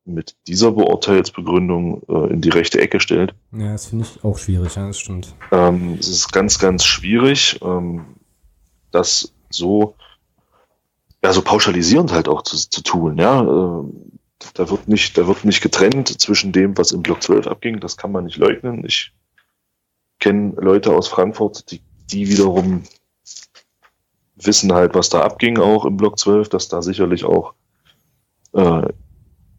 mit 0.08 0.34
dieser 0.46 0.72
Beurteilsbegründung 0.72 2.02
äh, 2.08 2.32
in 2.32 2.40
die 2.40 2.48
rechte 2.48 2.80
Ecke 2.80 2.98
stellt. 2.98 3.34
Ja, 3.52 3.72
das 3.72 3.86
finde 3.86 4.06
ich 4.06 4.24
auch 4.24 4.38
schwierig, 4.38 4.74
ja, 4.74 4.86
das 4.86 4.98
stimmt. 4.98 5.34
Ähm, 5.52 5.96
es 6.00 6.08
ist 6.08 6.32
ganz, 6.32 6.58
ganz 6.58 6.84
schwierig, 6.84 7.60
ähm, 7.62 8.16
das 8.90 9.32
so, 9.50 9.94
ja, 11.22 11.32
so 11.32 11.42
pauschalisierend 11.42 12.12
halt 12.12 12.28
auch 12.28 12.42
zu, 12.42 12.56
zu 12.56 12.82
tun, 12.82 13.18
ja. 13.18 13.42
Äh, 13.42 13.84
da 14.54 14.70
wird 14.70 14.88
nicht, 14.88 15.18
da 15.18 15.26
wird 15.26 15.44
nicht 15.44 15.60
getrennt 15.60 16.20
zwischen 16.20 16.52
dem, 16.52 16.78
was 16.78 16.92
im 16.92 17.02
Block 17.02 17.22
12 17.22 17.46
abging, 17.46 17.80
das 17.80 17.96
kann 17.96 18.12
man 18.12 18.24
nicht 18.24 18.36
leugnen. 18.36 18.84
Ich 18.84 19.12
kenne 20.20 20.54
Leute 20.56 20.92
aus 20.92 21.08
Frankfurt, 21.08 21.70
die, 21.70 21.80
die 22.10 22.28
wiederum 22.28 22.84
wissen 24.42 24.72
halt, 24.72 24.94
was 24.94 25.08
da 25.08 25.22
abging, 25.22 25.58
auch 25.58 25.84
im 25.84 25.96
Block 25.96 26.18
12, 26.18 26.48
dass 26.48 26.68
da 26.68 26.82
sicherlich 26.82 27.24
auch 27.24 27.54
äh, 28.54 28.88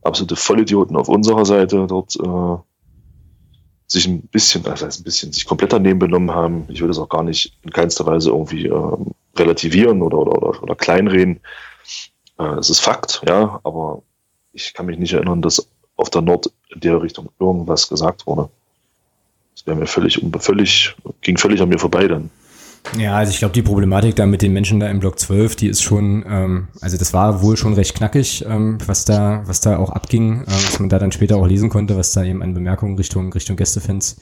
absolute 0.01 0.36
Vollidioten 0.36 0.95
auf 0.95 1.09
unserer 1.09 1.45
Seite 1.45 1.86
dort 1.88 2.15
äh, 2.15 2.57
sich 3.88 4.07
ein 4.07 4.21
bisschen, 4.21 4.65
also 4.67 4.86
ein 4.86 5.03
bisschen, 5.03 5.34
sich 5.34 5.45
komplett 5.45 5.73
daneben 5.73 5.99
benommen 5.99 6.32
haben. 6.32 6.65
Ich 6.69 6.82
will 6.82 6.88
das 6.88 6.99
auch 6.99 7.09
gar 7.09 7.23
nicht 7.23 7.57
in 7.63 7.71
keinster 7.71 8.05
Weise 8.05 8.30
irgendwie 8.30 8.67
äh, 8.67 8.97
relativieren 9.36 10.01
oder, 10.01 10.19
oder, 10.19 10.41
oder, 10.41 10.63
oder 10.63 10.75
kleinreden. 10.75 11.39
Äh, 12.38 12.59
es 12.59 12.69
ist 12.69 12.80
Fakt, 12.80 13.21
ja, 13.27 13.59
aber 13.63 14.03
ich 14.53 14.73
kann 14.73 14.86
mich 14.86 14.99
nicht 14.99 15.13
erinnern, 15.13 15.41
dass 15.41 15.67
auf 15.95 16.09
der 16.09 16.21
Nord 16.21 16.51
in 16.69 16.80
der 16.80 17.01
Richtung 17.01 17.30
irgendwas 17.39 17.89
gesagt 17.89 18.25
wurde. 18.27 18.49
Das 19.55 19.65
wäre 19.65 19.75
mir 19.75 19.88
völlig, 19.88 20.23
völlig, 20.39 20.95
ging 21.21 21.38
völlig 21.38 21.61
an 21.61 21.69
mir 21.69 21.80
vorbei 21.80 22.07
dann. 22.07 22.30
Ja, 22.97 23.15
also 23.15 23.31
ich 23.31 23.39
glaube, 23.39 23.53
die 23.53 23.61
Problematik 23.61 24.15
da 24.15 24.25
mit 24.25 24.41
den 24.41 24.51
Menschen 24.51 24.79
da 24.79 24.87
im 24.87 24.99
Block 24.99 25.19
12, 25.19 25.55
die 25.55 25.67
ist 25.67 25.83
schon, 25.83 26.25
ähm, 26.27 26.67
also 26.81 26.97
das 26.97 27.13
war 27.13 27.41
wohl 27.43 27.55
schon 27.55 27.73
recht 27.73 27.95
knackig, 27.95 28.43
ähm, 28.47 28.77
was 28.85 29.05
da, 29.05 29.43
was 29.45 29.61
da 29.61 29.77
auch 29.77 29.91
abging, 29.91 30.41
äh, 30.41 30.47
was 30.47 30.79
man 30.79 30.89
da 30.89 30.97
dann 30.97 31.11
später 31.11 31.37
auch 31.37 31.47
lesen 31.47 31.69
konnte, 31.69 31.95
was 31.97 32.13
da 32.13 32.23
eben 32.23 32.41
an 32.41 32.53
Bemerkungen 32.53 32.97
Richtung, 32.97 33.31
Richtung 33.31 33.57
Gästefans 33.57 34.17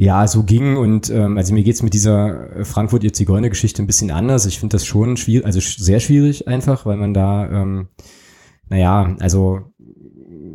ja, 0.00 0.28
so 0.28 0.44
ging 0.44 0.76
und 0.76 1.10
ähm, 1.10 1.36
also 1.36 1.52
mir 1.52 1.64
geht's 1.64 1.82
mit 1.82 1.92
dieser 1.92 2.64
Frankfurt 2.64 3.02
ihr 3.02 3.12
Zigeuner-Geschichte 3.12 3.82
ein 3.82 3.88
bisschen 3.88 4.12
anders. 4.12 4.46
Ich 4.46 4.60
finde 4.60 4.76
das 4.76 4.86
schon 4.86 5.16
schwierig, 5.16 5.44
also 5.44 5.58
sehr 5.58 5.98
schwierig 5.98 6.46
einfach, 6.46 6.86
weil 6.86 6.96
man 6.96 7.14
da, 7.14 7.50
ähm, 7.50 7.88
naja, 8.68 9.16
also 9.18 9.62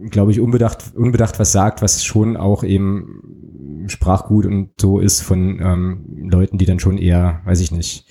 glaube 0.10 0.32
ich, 0.32 0.40
unbedacht, 0.40 0.94
unbedacht 0.96 1.40
was 1.40 1.52
sagt, 1.52 1.82
was 1.82 2.06
schon 2.06 2.38
auch 2.38 2.64
eben 2.64 3.43
Sprachgut 3.88 4.46
und 4.46 4.72
so 4.80 5.00
ist 5.00 5.22
von 5.22 5.60
ähm, 5.62 6.30
Leuten, 6.30 6.58
die 6.58 6.66
dann 6.66 6.80
schon 6.80 6.98
eher, 6.98 7.42
weiß 7.46 7.60
ich 7.60 7.72
nicht, 7.72 8.06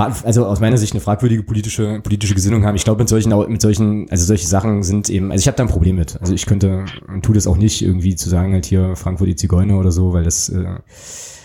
also 0.00 0.46
aus 0.46 0.60
meiner 0.60 0.78
Sicht 0.78 0.92
eine 0.92 1.00
fragwürdige 1.00 1.42
politische 1.42 2.00
politische 2.00 2.34
Gesinnung 2.34 2.64
haben. 2.64 2.76
Ich 2.76 2.84
glaube 2.84 3.00
mit 3.00 3.08
solchen 3.08 3.36
mit 3.48 3.60
solchen 3.60 4.08
also 4.10 4.24
solche 4.24 4.46
Sachen 4.46 4.82
sind 4.82 5.10
eben 5.10 5.30
also 5.30 5.42
ich 5.42 5.46
habe 5.46 5.56
da 5.56 5.64
ein 5.64 5.68
Problem 5.68 5.96
mit. 5.96 6.20
Also 6.20 6.34
ich 6.34 6.46
könnte 6.46 6.84
und 7.08 7.24
tu 7.24 7.32
das 7.32 7.46
auch 7.46 7.56
nicht 7.56 7.82
irgendwie 7.82 8.16
zu 8.16 8.28
sagen 8.28 8.52
halt 8.52 8.66
hier 8.66 8.96
Frankfurt 8.96 9.28
die 9.28 9.36
Zigeuner 9.36 9.78
oder 9.78 9.92
so, 9.92 10.12
weil 10.12 10.24
das 10.24 10.48
äh, 10.48 10.78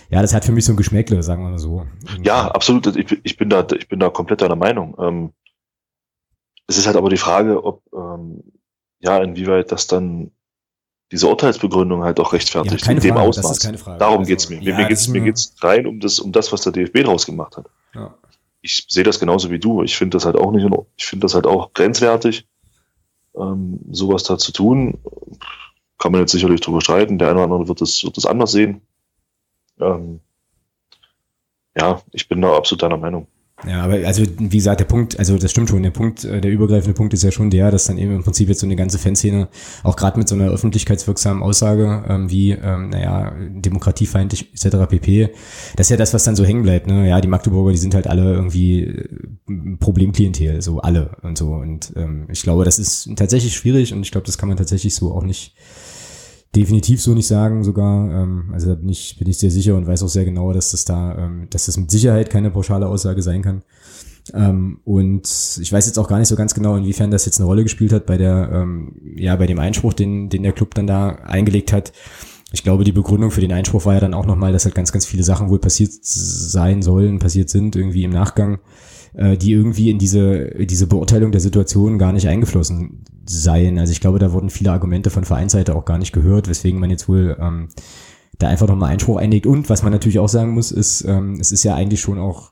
ja 0.09 0.21
das 0.21 0.33
hat 0.33 0.45
für 0.45 0.51
mich 0.51 0.65
so 0.65 0.73
ein 0.73 0.77
Geschmäckle, 0.77 1.21
sagen 1.23 1.43
wir 1.43 1.49
mal 1.49 1.59
so. 1.59 1.85
Ja, 2.23 2.49
absolut. 2.49 2.95
Ich, 2.95 3.19
ich 3.23 3.37
bin 3.37 3.49
da 3.49 3.65
ich 3.77 3.87
bin 3.87 3.99
da 3.99 4.09
komplett 4.09 4.41
deiner 4.41 4.55
Meinung. 4.55 4.95
Ähm, 4.99 5.33
es 6.67 6.77
ist 6.77 6.87
halt 6.87 6.97
aber 6.97 7.09
die 7.09 7.17
Frage, 7.17 7.63
ob 7.63 7.83
ähm, 7.93 8.43
ja 8.99 9.21
inwieweit 9.21 9.71
das 9.71 9.87
dann 9.87 10.31
diese 11.11 11.27
Urteilsbegründung 11.27 12.03
halt 12.03 12.19
auch 12.19 12.33
rechtfertigt 12.33 12.85
ja, 12.85 12.91
in 12.91 12.99
dem 12.99 13.15
Frage, 13.15 13.27
Ausmaß. 13.27 13.59
Darum 13.97 14.19
also, 14.19 14.27
geht's 14.27 14.49
mir. 14.49 14.61
Ja, 14.61 14.77
mir 14.77 14.87
geht's 14.87 15.07
mir 15.07 15.21
geht's 15.21 15.55
rein 15.61 15.87
um 15.87 15.99
das 15.99 16.19
um 16.19 16.31
das, 16.31 16.51
was 16.51 16.61
der 16.61 16.71
DFB 16.71 17.03
draus 17.03 17.25
gemacht 17.25 17.57
hat. 17.57 17.65
Ja. 17.95 18.13
Ich 18.61 18.85
sehe 18.89 19.03
das 19.03 19.19
genauso 19.19 19.49
wie 19.49 19.59
du. 19.59 19.83
Ich 19.83 19.97
finde 19.97 20.17
das 20.17 20.25
halt 20.25 20.35
auch 20.35 20.51
nicht. 20.51 20.67
Ich 20.97 21.05
finde 21.05 21.25
das 21.25 21.33
halt 21.33 21.47
auch 21.47 21.73
grenzwertig, 21.73 22.45
ähm, 23.35 23.79
sowas 23.91 24.23
da 24.23 24.37
zu 24.37 24.51
tun. 24.51 24.99
Kann 25.97 26.11
man 26.11 26.21
jetzt 26.21 26.31
sicherlich 26.31 26.61
drüber 26.61 26.81
streiten. 26.81 27.17
Der 27.17 27.29
eine 27.29 27.37
oder 27.37 27.45
andere 27.45 27.67
wird 27.67 27.81
das 27.81 28.03
wird 28.03 28.17
das 28.17 28.25
anders 28.25 28.51
sehen. 28.51 28.81
Ähm, 29.79 30.19
ja, 31.75 32.01
ich 32.11 32.27
bin 32.27 32.41
da 32.41 32.55
absolut 32.55 32.83
deiner 32.83 32.97
Meinung. 32.97 33.27
Ja, 33.67 33.81
aber 33.81 33.95
also 34.07 34.23
wie 34.37 34.57
gesagt, 34.57 34.79
der 34.79 34.85
Punkt, 34.85 35.19
also 35.19 35.37
das 35.37 35.51
stimmt 35.51 35.69
schon, 35.69 35.83
der 35.83 35.91
Punkt, 35.91 36.23
äh, 36.23 36.39
der 36.39 36.49
übergreifende 36.49 36.93
Punkt 36.93 37.13
ist 37.13 37.23
ja 37.23 37.31
schon 37.31 37.49
der, 37.49 37.71
dass 37.71 37.85
dann 37.85 37.97
eben 37.97 38.15
im 38.15 38.23
Prinzip 38.23 38.47
jetzt 38.47 38.61
so 38.61 38.65
eine 38.65 38.77
ganze 38.77 38.97
Fanszene, 38.97 39.49
auch 39.83 39.97
gerade 39.97 40.17
mit 40.17 40.29
so 40.29 40.35
einer 40.35 40.49
öffentlichkeitswirksamen 40.49 41.43
Aussage 41.43 42.05
ähm, 42.07 42.29
wie, 42.31 42.51
ähm, 42.51 42.89
naja, 42.89 43.33
demokratiefeindlich 43.39 44.53
etc. 44.53 44.77
pp, 44.89 45.29
das 45.75 45.87
ist 45.87 45.91
ja 45.91 45.97
das, 45.97 46.13
was 46.13 46.23
dann 46.23 46.37
so 46.37 46.45
hängen 46.45 46.63
bleibt. 46.63 46.87
Ne? 46.87 47.09
Ja, 47.09 47.19
die 47.19 47.27
Magdeburger, 47.27 47.71
die 47.71 47.77
sind 47.77 47.95
halt 47.95 48.07
alle 48.07 48.33
irgendwie 48.33 48.83
äh, 48.83 49.75
Problemklientel, 49.79 50.61
so 50.61 50.79
alle 50.79 51.17
und 51.21 51.37
so. 51.37 51.51
Und 51.51 51.91
ähm, 51.97 52.27
ich 52.31 52.43
glaube, 52.43 52.63
das 52.63 52.79
ist 52.79 53.09
tatsächlich 53.17 53.55
schwierig 53.55 53.93
und 53.93 54.01
ich 54.03 54.11
glaube, 54.11 54.25
das 54.25 54.37
kann 54.37 54.47
man 54.47 54.57
tatsächlich 54.57 54.95
so 54.95 55.13
auch 55.13 55.23
nicht 55.23 55.53
definitiv 56.55 57.01
so 57.01 57.13
nicht 57.13 57.27
sagen 57.27 57.63
sogar. 57.63 58.09
Ähm, 58.11 58.49
also 58.51 58.67
da 58.67 58.75
bin 58.75 58.89
ich, 58.89 59.17
bin 59.17 59.29
ich 59.29 59.37
sehr 59.37 59.51
sicher 59.51 59.75
und 59.75 59.87
weiß 59.87 60.03
auch 60.03 60.09
sehr 60.09 60.25
genau, 60.25 60.51
dass 60.53 60.71
das 60.71 60.85
da, 60.85 61.17
ähm, 61.17 61.47
dass 61.49 61.67
das 61.67 61.77
mit 61.77 61.91
Sicherheit 61.91 62.29
keine 62.29 62.51
pauschale 62.51 62.87
Aussage 62.87 63.21
sein 63.21 63.41
kann. 63.41 63.63
Ähm, 64.33 64.79
und 64.83 65.27
ich 65.61 65.71
weiß 65.71 65.85
jetzt 65.87 65.97
auch 65.97 66.07
gar 66.07 66.19
nicht 66.19 66.27
so 66.27 66.35
ganz 66.35 66.53
genau, 66.53 66.75
inwiefern 66.75 67.11
das 67.11 67.25
jetzt 67.25 67.39
eine 67.39 67.47
Rolle 67.47 67.63
gespielt 67.63 67.93
hat 67.93 68.05
bei 68.05 68.17
der, 68.17 68.49
ähm, 68.51 68.95
ja, 69.15 69.35
bei 69.35 69.47
dem 69.47 69.59
Einspruch, 69.59 69.93
den, 69.93 70.29
den 70.29 70.43
der 70.43 70.51
Club 70.51 70.75
dann 70.75 70.87
da 70.87 71.09
eingelegt 71.09 71.73
hat. 71.73 71.93
Ich 72.51 72.63
glaube, 72.63 72.83
die 72.83 72.91
Begründung 72.91 73.31
für 73.31 73.41
den 73.41 73.53
Einspruch 73.53 73.85
war 73.85 73.93
ja 73.93 73.99
dann 73.99 74.15
auch 74.15 74.25
nochmal, 74.25 74.51
dass 74.51 74.65
halt 74.65 74.75
ganz, 74.75 74.91
ganz 74.91 75.05
viele 75.05 75.23
Sachen 75.23 75.49
wohl 75.49 75.59
passiert 75.59 75.91
sein 76.01 76.81
sollen, 76.81 77.19
passiert 77.19 77.49
sind, 77.49 77.75
irgendwie 77.75 78.03
im 78.03 78.11
Nachgang, 78.11 78.59
äh, 79.13 79.37
die 79.37 79.51
irgendwie 79.51 79.89
in 79.89 79.99
diese, 79.99 80.65
diese 80.65 80.87
Beurteilung 80.87 81.31
der 81.31 81.41
Situation 81.41 81.97
gar 81.97 82.13
nicht 82.13 82.27
eingeflossen 82.27 83.03
seien. 83.25 83.77
Also 83.79 83.91
ich 83.91 84.01
glaube, 84.01 84.19
da 84.19 84.31
wurden 84.33 84.49
viele 84.49 84.71
Argumente 84.71 85.09
von 85.09 85.23
Vereinsseite 85.23 85.75
auch 85.75 85.85
gar 85.85 85.97
nicht 85.97 86.13
gehört, 86.13 86.49
weswegen 86.49 86.79
man 86.79 86.89
jetzt 86.89 87.07
wohl 87.07 87.37
ähm, 87.39 87.69
da 88.39 88.47
einfach 88.47 88.67
nochmal 88.67 88.91
Einspruch 88.91 89.17
einlegt. 89.17 89.45
Und 89.45 89.69
was 89.69 89.83
man 89.83 89.91
natürlich 89.91 90.19
auch 90.19 90.29
sagen 90.29 90.51
muss, 90.51 90.71
ist, 90.71 91.01
ähm, 91.01 91.37
es 91.39 91.51
ist 91.51 91.63
ja 91.63 91.75
eigentlich 91.75 92.01
schon 92.01 92.17
auch, 92.17 92.51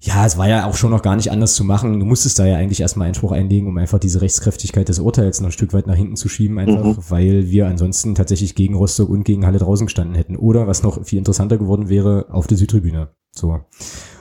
ja, 0.00 0.24
es 0.24 0.38
war 0.38 0.48
ja 0.48 0.66
auch 0.66 0.76
schon 0.76 0.92
noch 0.92 1.02
gar 1.02 1.16
nicht 1.16 1.32
anders 1.32 1.54
zu 1.54 1.64
machen. 1.64 1.98
Du 1.98 2.06
musstest 2.06 2.38
da 2.38 2.46
ja 2.46 2.56
eigentlich 2.56 2.80
erstmal 2.80 3.08
Einspruch 3.08 3.32
einlegen, 3.32 3.66
um 3.66 3.76
einfach 3.76 3.98
diese 3.98 4.20
Rechtskräftigkeit 4.20 4.88
des 4.88 5.00
Urteils 5.00 5.40
noch 5.40 5.48
ein 5.48 5.52
Stück 5.52 5.72
weit 5.72 5.88
nach 5.88 5.96
hinten 5.96 6.14
zu 6.14 6.28
schieben, 6.28 6.58
einfach, 6.58 6.84
mhm. 6.84 6.96
weil 7.08 7.50
wir 7.50 7.66
ansonsten 7.66 8.14
tatsächlich 8.14 8.54
gegen 8.54 8.74
Rostock 8.74 9.08
und 9.08 9.24
gegen 9.24 9.44
Halle 9.44 9.58
draußen 9.58 9.86
gestanden 9.86 10.14
hätten. 10.14 10.36
Oder, 10.36 10.68
was 10.68 10.84
noch 10.84 11.04
viel 11.04 11.18
interessanter 11.18 11.58
geworden 11.58 11.88
wäre, 11.88 12.26
auf 12.30 12.46
der 12.46 12.56
Südtribüne. 12.56 13.08
So. 13.32 13.60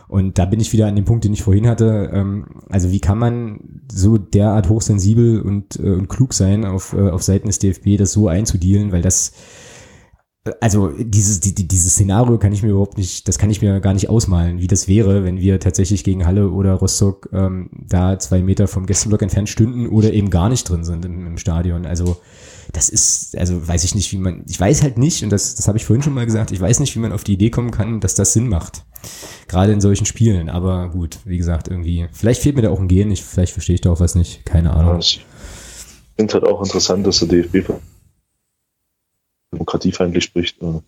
Und 0.07 0.37
da 0.37 0.45
bin 0.45 0.59
ich 0.59 0.71
wieder 0.71 0.87
an 0.87 0.95
dem 0.95 1.05
Punkt, 1.05 1.25
den 1.25 1.33
ich 1.33 1.43
vorhin 1.43 1.67
hatte. 1.67 2.09
Ähm, 2.13 2.45
also 2.69 2.91
wie 2.91 3.01
kann 3.01 3.17
man 3.17 3.81
so 3.91 4.17
derart 4.17 4.69
hochsensibel 4.69 5.41
und, 5.41 5.77
äh, 5.79 5.91
und 5.91 6.07
klug 6.07 6.33
sein, 6.33 6.65
auf, 6.65 6.93
äh, 6.93 7.09
auf 7.09 7.23
Seiten 7.23 7.47
des 7.47 7.59
DFB 7.59 7.97
das 7.97 8.13
so 8.13 8.27
einzudealen, 8.27 8.91
weil 8.91 9.01
das 9.01 9.33
also 10.61 10.91
dieses, 10.97 11.39
die, 11.39 11.53
dieses 11.67 11.93
Szenario 11.93 12.37
kann 12.37 12.53
ich 12.53 12.63
mir 12.63 12.69
überhaupt 12.69 12.97
nicht, 12.97 13.27
das 13.27 13.37
kann 13.37 13.49
ich 13.49 13.61
mir 13.61 13.79
gar 13.79 13.93
nicht 13.93 14.09
ausmalen, 14.09 14.59
wie 14.59 14.67
das 14.67 14.87
wäre, 14.87 15.23
wenn 15.23 15.39
wir 15.39 15.59
tatsächlich 15.59 16.03
gegen 16.03 16.25
Halle 16.25 16.51
oder 16.51 16.73
Rostock 16.73 17.29
ähm, 17.33 17.69
da 17.71 18.19
zwei 18.19 18.41
Meter 18.41 18.67
vom 18.67 18.85
Gästeblock 18.85 19.21
entfernt 19.21 19.49
stünden 19.49 19.87
oder 19.87 20.13
eben 20.13 20.29
gar 20.29 20.49
nicht 20.49 20.69
drin 20.69 20.83
sind 20.83 21.05
im, 21.05 21.27
im 21.27 21.37
Stadion. 21.37 21.85
Also 21.85 22.17
das 22.73 22.89
ist, 22.89 23.37
also 23.37 23.67
weiß 23.67 23.83
ich 23.83 23.95
nicht, 23.95 24.11
wie 24.11 24.17
man, 24.17 24.43
ich 24.47 24.59
weiß 24.59 24.83
halt 24.83 24.97
nicht, 24.97 25.23
und 25.23 25.29
das, 25.29 25.55
das 25.55 25.67
habe 25.67 25.77
ich 25.77 25.85
vorhin 25.85 26.03
schon 26.03 26.13
mal 26.13 26.25
gesagt, 26.25 26.51
ich 26.51 26.59
weiß 26.59 26.79
nicht, 26.79 26.95
wie 26.95 26.99
man 26.99 27.11
auf 27.11 27.23
die 27.23 27.33
Idee 27.33 27.49
kommen 27.49 27.71
kann, 27.71 27.99
dass 27.99 28.15
das 28.15 28.33
Sinn 28.33 28.47
macht. 28.47 28.85
Gerade 29.47 29.71
in 29.71 29.81
solchen 29.81 30.05
Spielen. 30.05 30.49
Aber 30.49 30.89
gut, 30.89 31.19
wie 31.25 31.37
gesagt, 31.37 31.67
irgendwie, 31.67 32.07
vielleicht 32.11 32.41
fehlt 32.41 32.55
mir 32.55 32.63
da 32.63 32.69
auch 32.69 32.79
ein 32.79 32.87
Gen, 32.87 33.11
ich, 33.11 33.23
vielleicht 33.23 33.53
verstehe 33.53 33.75
ich 33.75 33.81
da 33.81 33.91
auch 33.91 33.99
was 33.99 34.15
nicht, 34.15 34.45
keine 34.45 34.73
Ahnung. 34.73 34.99
Ich 34.99 35.25
finde 36.17 36.33
halt 36.33 36.43
auch 36.45 36.61
interessant, 36.61 37.05
dass 37.05 37.19
der 37.19 37.27
DFB 37.27 37.71
demokratiefeindlich 39.53 40.25
spricht 40.25 40.61
äh, 40.61 40.81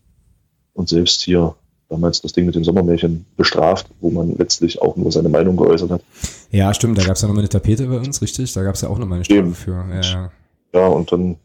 und 0.74 0.90
selbst 0.90 1.22
hier 1.22 1.56
damals 1.90 2.22
das 2.22 2.34
Ding 2.34 2.46
mit 2.46 2.56
den 2.56 2.64
Sommermärchen 2.64 3.26
bestraft, 3.36 3.88
wo 4.00 4.12
man 4.12 4.36
letztlich 4.38 4.82
auch 4.82 4.96
nur 4.96 5.12
seine 5.12 5.30
Meinung 5.30 5.58
geäußert 5.58 5.90
hat. 5.90 6.04
Ja, 6.52 6.74
stimmt, 6.74 6.98
da 6.98 7.04
gab 7.04 7.16
es 7.16 7.22
ja 7.22 7.28
nochmal 7.28 7.44
eine 7.44 7.50
Tapete 7.50 7.88
bei 7.88 7.98
uns, 7.98 8.22
richtig? 8.22 8.54
Da 8.54 8.64
gab 8.64 8.76
es 8.76 8.82
ja 8.82 8.90
auch 8.90 9.00
nochmal 9.00 9.18
eine 9.18 9.26
Strafe 9.26 9.54
für. 9.54 9.86
Ja. 10.02 10.32
ja, 10.74 10.88
und 10.88 11.12
dann 11.12 11.38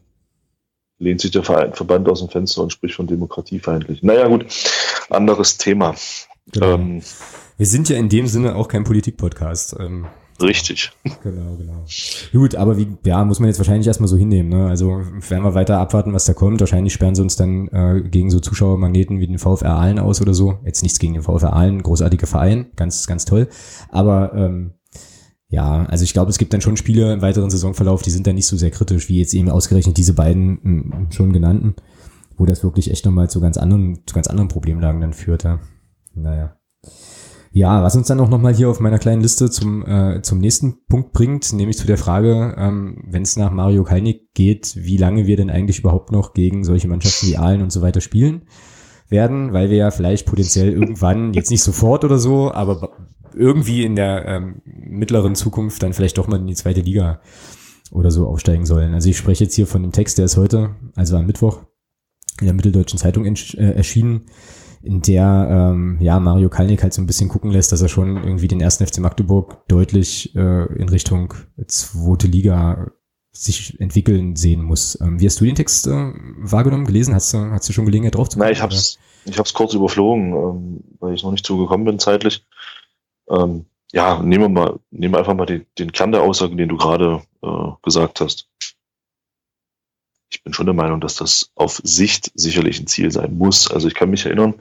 lehnt 1.05 1.21
sich 1.21 1.31
der 1.31 1.43
Verein, 1.43 1.73
Verband 1.73 2.09
aus 2.09 2.19
dem 2.19 2.29
Fenster 2.29 2.63
und 2.63 2.73
spricht 2.73 2.95
von 2.95 3.07
demokratiefeindlich. 3.07 4.03
Naja, 4.03 4.27
gut, 4.27 4.45
anderes 5.09 5.57
Thema. 5.57 5.95
Genau. 6.51 6.73
Ähm, 6.73 7.01
Wir 7.57 7.65
sind 7.65 7.87
ja 7.89 7.97
in 7.97 8.09
dem 8.09 8.27
Sinne 8.27 8.55
auch 8.55 8.67
kein 8.67 8.83
Politik-Podcast. 8.83 9.77
Ähm, 9.79 10.07
Richtig. 10.41 10.91
Genau, 11.23 11.55
genau. 11.55 11.85
Gut, 12.33 12.55
aber 12.55 12.77
wie, 12.77 12.87
ja, 13.05 13.23
muss 13.23 13.39
man 13.39 13.47
jetzt 13.47 13.57
wahrscheinlich 13.57 13.87
erstmal 13.87 14.07
so 14.07 14.17
hinnehmen. 14.17 14.49
Ne? 14.49 14.67
Also 14.67 15.01
werden 15.29 15.43
wir 15.43 15.55
weiter 15.55 15.79
abwarten, 15.79 16.13
was 16.13 16.25
da 16.25 16.33
kommt. 16.33 16.59
Wahrscheinlich 16.59 16.93
sperren 16.93 17.15
sie 17.15 17.21
uns 17.21 17.35
dann 17.35 17.67
äh, 17.69 18.01
gegen 18.01 18.29
so 18.29 18.39
Zuschauermagneten 18.39 19.19
wie 19.19 19.27
den 19.27 19.39
VfR 19.39 19.75
Aalen 19.75 19.97
aus 19.97 20.21
oder 20.21 20.33
so. 20.33 20.59
Jetzt 20.65 20.83
nichts 20.83 20.99
gegen 20.99 21.13
den 21.13 21.23
VfR 21.23 21.53
Aalen, 21.53 21.81
großartiger 21.81 22.27
Verein, 22.27 22.67
ganz, 22.75 23.07
ganz 23.07 23.25
toll. 23.25 23.47
Aber 23.89 24.33
ähm, 24.35 24.73
ja, 25.55 25.85
also 25.85 26.03
ich 26.03 26.11
glaube, 26.11 26.29
es 26.29 26.37
gibt 26.37 26.51
dann 26.51 26.59
schon 26.59 26.75
Spiele 26.75 27.13
im 27.13 27.21
weiteren 27.21 27.49
Saisonverlauf, 27.49 28.01
die 28.01 28.09
sind 28.09 28.27
dann 28.27 28.35
nicht 28.35 28.45
so 28.45 28.57
sehr 28.57 28.71
kritisch, 28.71 29.07
wie 29.07 29.19
jetzt 29.19 29.33
eben 29.33 29.49
ausgerechnet 29.49 29.95
diese 29.95 30.13
beiden 30.13 30.59
m, 30.65 31.07
schon 31.11 31.31
genannten, 31.31 31.75
wo 32.35 32.45
das 32.45 32.61
wirklich 32.61 32.91
echt 32.91 33.05
nochmal 33.05 33.29
zu 33.29 33.39
ganz 33.39 33.55
anderen, 33.55 33.99
zu 34.05 34.15
ganz 34.15 34.27
anderen 34.27 34.49
Problemlagen 34.49 34.99
dann 34.99 35.13
führt. 35.13 35.45
Ja. 35.45 35.61
Naja. 36.13 36.57
Ja, 37.53 37.81
was 37.83 37.95
uns 37.95 38.07
dann 38.07 38.19
auch 38.19 38.27
nochmal 38.27 38.53
hier 38.53 38.69
auf 38.69 38.81
meiner 38.81 38.99
kleinen 38.99 39.21
Liste 39.21 39.49
zum, 39.49 39.85
äh, 39.87 40.21
zum 40.21 40.39
nächsten 40.39 40.85
Punkt 40.89 41.13
bringt, 41.13 41.53
nämlich 41.53 41.77
zu 41.77 41.87
der 41.87 41.97
Frage, 41.97 42.53
ähm, 42.57 43.01
wenn 43.07 43.21
es 43.21 43.37
nach 43.37 43.51
Mario 43.51 43.85
Kalnick 43.85 44.33
geht, 44.33 44.75
wie 44.75 44.97
lange 44.97 45.25
wir 45.25 45.37
denn 45.37 45.49
eigentlich 45.49 45.79
überhaupt 45.79 46.11
noch 46.11 46.33
gegen 46.33 46.65
solche 46.65 46.89
Mannschaften 46.89 47.27
wie 47.27 47.37
Aalen 47.37 47.61
und 47.61 47.71
so 47.71 47.81
weiter 47.81 48.01
spielen 48.01 48.41
werden, 49.07 49.53
weil 49.53 49.69
wir 49.69 49.77
ja 49.77 49.91
vielleicht 49.91 50.25
potenziell 50.25 50.73
irgendwann, 50.73 51.31
jetzt 51.33 51.49
nicht 51.49 51.63
sofort 51.63 52.03
oder 52.03 52.17
so, 52.17 52.51
aber 52.51 52.89
irgendwie 53.35 53.83
in 53.83 53.95
der 53.95 54.25
ähm, 54.25 54.61
mittleren 54.65 55.35
Zukunft 55.35 55.83
dann 55.83 55.93
vielleicht 55.93 56.17
doch 56.17 56.27
mal 56.27 56.39
in 56.39 56.47
die 56.47 56.55
zweite 56.55 56.81
Liga 56.81 57.21
oder 57.91 58.11
so 58.11 58.27
aufsteigen 58.27 58.65
sollen. 58.65 58.93
Also 58.93 59.09
ich 59.09 59.17
spreche 59.17 59.43
jetzt 59.43 59.55
hier 59.55 59.67
von 59.67 59.81
dem 59.81 59.91
Text, 59.91 60.17
der 60.17 60.25
ist 60.25 60.37
heute, 60.37 60.75
also 60.95 61.17
am 61.17 61.25
Mittwoch, 61.25 61.63
in 62.39 62.45
der 62.45 62.55
Mitteldeutschen 62.55 62.99
Zeitung 62.99 63.25
äh, 63.25 63.71
erschienen 63.71 64.25
in 64.85 65.01
der 65.01 65.47
ähm, 65.49 65.97
ja 65.99 66.19
Mario 66.19 66.47
Kalnick 66.47 66.83
halt 66.83 66.93
so 66.93 67.01
ein 67.01 67.07
bisschen 67.07 67.27
gucken 67.27 67.49
lässt, 67.49 67.71
dass 67.71 67.81
er 67.81 67.89
schon 67.89 68.23
irgendwie 68.23 68.47
den 68.47 68.61
ersten 68.61 68.85
FC 68.85 68.99
Magdeburg 68.99 69.67
deutlich 69.67 70.35
äh, 70.35 70.65
in 70.75 70.89
Richtung 70.89 71.33
zweite 71.67 72.27
Liga 72.27 72.91
sich 73.31 73.79
entwickeln 73.79 74.35
sehen 74.35 74.61
muss. 74.61 74.97
Ähm, 75.01 75.19
wie 75.19 75.25
hast 75.25 75.41
du 75.41 75.45
den 75.45 75.55
Text 75.55 75.87
äh, 75.87 76.11
wahrgenommen, 76.37 76.85
gelesen? 76.85 77.15
Hast 77.15 77.33
du, 77.33 77.39
hast 77.51 77.67
du 77.67 77.73
schon 77.73 77.85
Gelegenheit 77.85 78.15
drauf 78.15 78.29
zu 78.29 78.37
gucken? 78.37 78.45
Nein, 78.45 78.53
ich 78.53 78.61
hab's, 78.61 78.99
ich 79.25 79.37
hab's 79.37 79.53
kurz 79.53 79.73
überflogen, 79.73 80.33
ähm, 80.33 80.83
weil 80.99 81.15
ich 81.15 81.23
noch 81.23 81.31
nicht 81.31 81.45
zugekommen 81.45 81.85
bin 81.85 81.99
zeitlich. 81.99 82.45
Ähm, 83.29 83.65
ja, 83.91 84.21
nehmen 84.21 84.43
wir 84.43 84.49
mal, 84.49 84.79
nehmen 84.91 85.13
wir 85.13 85.19
einfach 85.19 85.33
mal 85.33 85.45
den, 85.45 85.65
den 85.77 85.91
Kern 85.91 86.11
der 86.11 86.21
Aussage, 86.21 86.55
den 86.55 86.69
du 86.69 86.77
gerade 86.77 87.21
äh, 87.41 87.71
gesagt 87.81 88.21
hast 88.21 88.49
ich 90.35 90.43
bin 90.43 90.53
schon 90.53 90.65
der 90.65 90.75
Meinung, 90.75 90.99
dass 90.99 91.15
das 91.15 91.51
auf 91.55 91.81
Sicht 91.83 92.31
sicherlich 92.35 92.79
ein 92.79 92.87
Ziel 92.87 93.09
sein 93.09 93.37
muss. 93.37 93.71
Also 93.71 93.87
ich 93.87 93.95
kann 93.95 94.09
mich 94.09 94.25
erinnern, 94.25 94.55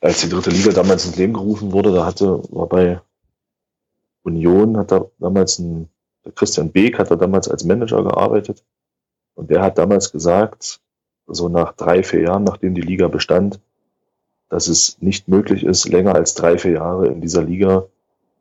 als 0.00 0.20
die 0.20 0.28
dritte 0.28 0.50
Liga 0.50 0.70
damals 0.70 1.04
ins 1.06 1.16
Leben 1.16 1.32
gerufen 1.32 1.72
wurde, 1.72 1.92
da 1.92 2.06
hatte, 2.06 2.42
war 2.50 2.68
bei 2.68 3.00
Union, 4.22 4.76
hat 4.76 4.92
da 4.92 5.06
damals 5.18 5.58
ein, 5.58 5.88
der 6.24 6.32
Christian 6.32 6.70
Beek 6.70 6.98
hat 7.00 7.10
da 7.10 7.16
damals 7.16 7.48
als 7.48 7.64
Manager 7.64 8.04
gearbeitet. 8.04 8.64
Und 9.34 9.50
der 9.50 9.62
hat 9.62 9.76
damals 9.76 10.12
gesagt, 10.12 10.80
so 11.26 11.48
nach 11.48 11.72
drei, 11.72 12.04
vier 12.04 12.22
Jahren, 12.22 12.44
nachdem 12.44 12.74
die 12.74 12.80
Liga 12.80 13.08
bestand, 13.08 13.60
dass 14.52 14.68
es 14.68 14.98
nicht 15.00 15.28
möglich 15.28 15.64
ist, 15.64 15.88
länger 15.88 16.14
als 16.14 16.34
drei, 16.34 16.58
vier 16.58 16.72
Jahre 16.72 17.06
in 17.06 17.22
dieser 17.22 17.42
Liga 17.42 17.86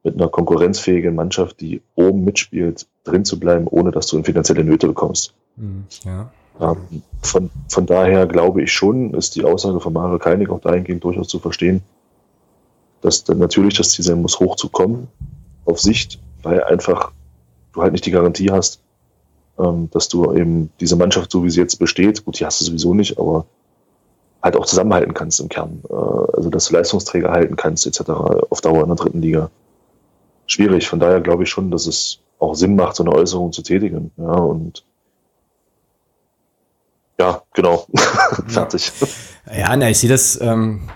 mit 0.03 0.15
einer 0.15 0.27
konkurrenzfähigen 0.27 1.15
Mannschaft, 1.15 1.61
die 1.61 1.81
oben 1.95 2.25
mitspielt, 2.25 2.85
drin 3.05 3.23
zu 3.23 3.39
bleiben, 3.39 3.65
ohne 3.65 3.91
dass 3.91 4.07
du 4.07 4.17
in 4.17 4.25
finanzielle 4.25 4.65
Nöte 4.65 4.87
bekommst. 4.87 5.33
Hm, 5.55 5.85
ja. 6.03 6.29
Ähm, 6.59 7.01
von, 7.21 7.49
von 7.69 7.85
daher 7.85 8.25
glaube 8.25 8.61
ich 8.61 8.73
schon, 8.73 9.13
ist 9.13 9.37
die 9.37 9.45
Aussage 9.45 9.79
von 9.79 9.93
Mario 9.93 10.19
Keinig 10.19 10.49
auch 10.49 10.59
dahingehend 10.59 11.01
durchaus 11.01 11.29
zu 11.29 11.39
verstehen, 11.39 11.81
dass 12.99 13.23
dann 13.23 13.37
natürlich 13.37 13.77
das 13.77 13.91
Ziel 13.91 14.03
sein 14.03 14.21
muss, 14.21 14.37
hochzukommen 14.37 15.07
auf 15.63 15.79
Sicht, 15.79 16.19
weil 16.43 16.61
einfach 16.61 17.13
du 17.71 17.83
halt 17.83 17.93
nicht 17.93 18.05
die 18.05 18.11
Garantie 18.11 18.51
hast, 18.51 18.81
ähm, 19.57 19.89
dass 19.91 20.09
du 20.09 20.33
eben 20.33 20.71
diese 20.81 20.97
Mannschaft, 20.97 21.31
so 21.31 21.45
wie 21.45 21.49
sie 21.49 21.61
jetzt 21.61 21.79
besteht, 21.79 22.25
gut, 22.25 22.37
die 22.37 22.45
hast 22.45 22.59
du 22.59 22.65
sowieso 22.65 22.93
nicht, 22.93 23.17
aber 23.17 23.45
halt 24.41 24.55
auch 24.55 24.65
zusammenhalten 24.65 25.13
kannst 25.13 25.39
im 25.39 25.49
Kern. 25.49 25.81
Äh, 25.89 25.93
also 25.93 26.49
dass 26.49 26.65
du 26.65 26.73
Leistungsträger 26.73 27.31
halten 27.31 27.55
kannst, 27.55 27.85
etc. 27.85 28.09
auf 28.49 28.61
Dauer 28.61 28.81
in 28.81 28.87
der 28.87 28.95
dritten 28.95 29.21
Liga. 29.21 29.49
Schwierig. 30.47 30.87
Von 30.87 30.99
daher 30.99 31.21
glaube 31.21 31.43
ich 31.43 31.49
schon, 31.49 31.71
dass 31.71 31.85
es 31.85 32.19
auch 32.39 32.55
Sinn 32.55 32.75
macht, 32.75 32.95
so 32.95 33.03
eine 33.03 33.13
Äußerung 33.13 33.51
zu 33.51 33.61
tätigen. 33.61 34.11
Ja, 34.17 34.33
und 34.33 34.83
ja, 37.19 37.43
genau. 37.53 37.85
Fertig. 38.47 38.91
Ja, 39.55 39.75
na, 39.75 39.89
ich 39.89 39.99
sehe 39.99 40.09
das, 40.09 40.41
ähm, 40.41 40.89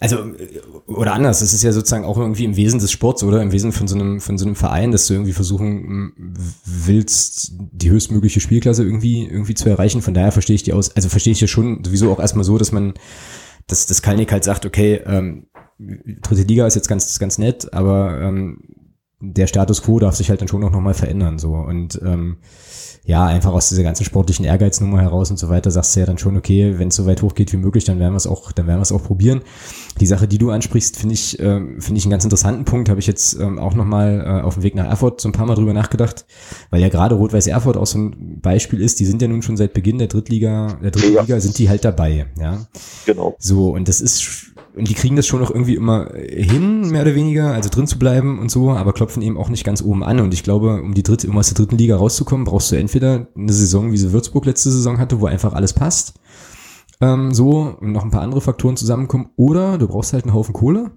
also, 0.00 0.24
oder 0.86 1.14
anders, 1.14 1.40
das 1.40 1.52
ist 1.52 1.62
ja 1.62 1.72
sozusagen 1.72 2.04
auch 2.04 2.16
irgendwie 2.16 2.44
im 2.44 2.56
Wesen 2.56 2.78
des 2.78 2.92
Sports, 2.92 3.24
oder? 3.24 3.42
Im 3.42 3.50
Wesen 3.50 3.72
von 3.72 3.88
so 3.88 3.96
einem, 3.96 4.20
von 4.20 4.38
so 4.38 4.46
einem 4.46 4.54
Verein, 4.54 4.92
dass 4.92 5.08
du 5.08 5.14
irgendwie 5.14 5.32
versuchen 5.32 6.12
willst, 6.64 7.54
die 7.58 7.90
höchstmögliche 7.90 8.40
Spielklasse 8.40 8.84
irgendwie, 8.84 9.26
irgendwie 9.26 9.54
zu 9.54 9.68
erreichen. 9.68 10.00
Von 10.00 10.14
daher 10.14 10.30
verstehe 10.30 10.54
ich 10.54 10.62
die 10.62 10.72
aus, 10.72 10.94
also 10.94 11.08
verstehe 11.08 11.32
ich 11.32 11.40
ja 11.40 11.48
schon 11.48 11.82
sowieso 11.82 12.12
auch 12.12 12.20
erstmal 12.20 12.44
so, 12.44 12.56
dass 12.56 12.70
man, 12.70 12.94
dass, 13.66 13.86
dass 13.86 14.02
Kalnick 14.02 14.30
halt 14.30 14.44
sagt, 14.44 14.64
okay, 14.64 15.00
ähm, 15.06 15.48
dritte 16.22 16.42
Liga 16.42 16.66
ist 16.66 16.76
jetzt 16.76 16.88
ganz, 16.88 17.18
ganz 17.18 17.38
nett, 17.38 17.72
aber 17.72 18.20
ähm, 18.20 18.60
der 19.20 19.46
Status 19.46 19.82
quo 19.82 19.98
darf 19.98 20.14
sich 20.14 20.30
halt 20.30 20.40
dann 20.40 20.48
schon 20.48 20.62
auch 20.64 20.70
nochmal 20.70 20.94
verändern, 20.94 21.38
so. 21.38 21.54
Und, 21.54 22.00
ähm, 22.04 22.38
ja, 23.06 23.24
einfach 23.24 23.52
aus 23.52 23.68
dieser 23.68 23.84
ganzen 23.84 24.04
sportlichen 24.04 24.44
Ehrgeiznummer 24.44 25.00
heraus 25.00 25.30
und 25.30 25.38
so 25.38 25.48
weiter, 25.48 25.70
sagst 25.70 25.94
du 25.94 26.00
ja 26.00 26.06
dann 26.06 26.18
schon, 26.18 26.36
okay, 26.36 26.76
wenn 26.78 26.88
es 26.88 26.96
so 26.96 27.06
weit 27.06 27.22
hochgeht 27.22 27.52
wie 27.52 27.56
möglich, 27.56 27.84
dann 27.84 28.00
werden 28.00 28.12
wir 28.12 28.16
es 28.18 28.26
auch, 28.26 28.50
dann 28.50 28.66
werden 28.66 28.78
wir 28.78 28.82
es 28.82 28.90
auch 28.90 29.04
probieren. 29.04 29.42
Die 30.00 30.06
Sache, 30.06 30.26
die 30.26 30.38
du 30.38 30.50
ansprichst, 30.50 30.96
finde 30.96 31.14
ich, 31.14 31.38
äh, 31.38 31.60
finde 31.78 31.98
ich 31.98 32.04
einen 32.04 32.10
ganz 32.10 32.24
interessanten 32.24 32.64
Punkt, 32.64 32.88
habe 32.88 32.98
ich 32.98 33.06
jetzt 33.06 33.38
ähm, 33.38 33.60
auch 33.60 33.74
nochmal 33.74 34.24
äh, 34.26 34.42
auf 34.42 34.54
dem 34.54 34.64
Weg 34.64 34.74
nach 34.74 34.86
Erfurt 34.86 35.20
so 35.20 35.28
ein 35.28 35.32
paar 35.32 35.46
Mal 35.46 35.54
drüber 35.54 35.72
nachgedacht, 35.72 36.26
weil 36.70 36.82
ja 36.82 36.88
gerade 36.88 37.14
Rot-Weiß 37.14 37.46
Erfurt 37.46 37.76
auch 37.76 37.86
so 37.86 37.98
ein 37.98 38.40
Beispiel 38.40 38.80
ist, 38.80 38.98
die 38.98 39.06
sind 39.06 39.22
ja 39.22 39.28
nun 39.28 39.42
schon 39.42 39.56
seit 39.56 39.72
Beginn 39.72 39.98
der 39.98 40.08
Drittliga, 40.08 40.76
der 40.82 40.90
Drittliga 40.90 41.24
ja. 41.26 41.40
sind 41.40 41.56
die 41.58 41.68
halt 41.68 41.84
dabei, 41.84 42.26
ja. 42.40 42.66
Genau. 43.06 43.36
So, 43.38 43.70
und 43.70 43.86
das 43.86 44.00
ist 44.00 44.52
und 44.76 44.88
die 44.88 44.94
kriegen 44.94 45.16
das 45.16 45.26
schon 45.26 45.42
auch 45.42 45.50
irgendwie 45.50 45.74
immer 45.74 46.10
hin, 46.14 46.90
mehr 46.90 47.02
oder 47.02 47.14
weniger, 47.14 47.52
also 47.52 47.70
drin 47.70 47.86
zu 47.86 47.98
bleiben 47.98 48.38
und 48.38 48.50
so, 48.50 48.70
aber 48.70 48.92
klopfen 48.92 49.22
eben 49.22 49.38
auch 49.38 49.48
nicht 49.48 49.64
ganz 49.64 49.82
oben 49.82 50.04
an. 50.04 50.20
Und 50.20 50.34
ich 50.34 50.42
glaube, 50.42 50.82
um 50.82 50.92
die 50.92 51.02
dritte, 51.02 51.28
um 51.28 51.38
aus 51.38 51.48
der 51.48 51.56
dritten 51.56 51.78
Liga 51.78 51.96
rauszukommen, 51.96 52.44
brauchst 52.44 52.70
du 52.70 52.76
entweder 52.76 53.26
eine 53.34 53.52
Saison, 53.52 53.90
wie 53.90 53.96
sie 53.96 54.12
Würzburg 54.12 54.44
letzte 54.44 54.70
Saison 54.70 54.98
hatte, 54.98 55.20
wo 55.20 55.26
einfach 55.26 55.54
alles 55.54 55.72
passt, 55.72 56.20
ähm, 57.00 57.32
so 57.32 57.76
und 57.80 57.92
noch 57.92 58.04
ein 58.04 58.10
paar 58.10 58.22
andere 58.22 58.42
Faktoren 58.42 58.76
zusammenkommen, 58.76 59.30
oder 59.36 59.78
du 59.78 59.88
brauchst 59.88 60.12
halt 60.12 60.24
einen 60.24 60.34
Haufen 60.34 60.52
Kohle, 60.52 60.90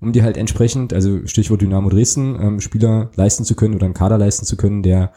um 0.00 0.12
dir 0.12 0.22
halt 0.22 0.38
entsprechend, 0.38 0.94
also 0.94 1.26
Stichwort 1.26 1.60
Dynamo 1.60 1.90
Dresden, 1.90 2.38
ähm, 2.40 2.60
Spieler 2.60 3.10
leisten 3.16 3.44
zu 3.44 3.54
können 3.54 3.74
oder 3.74 3.84
einen 3.84 3.94
Kader 3.94 4.16
leisten 4.16 4.46
zu 4.46 4.56
können, 4.56 4.82
der 4.82 5.12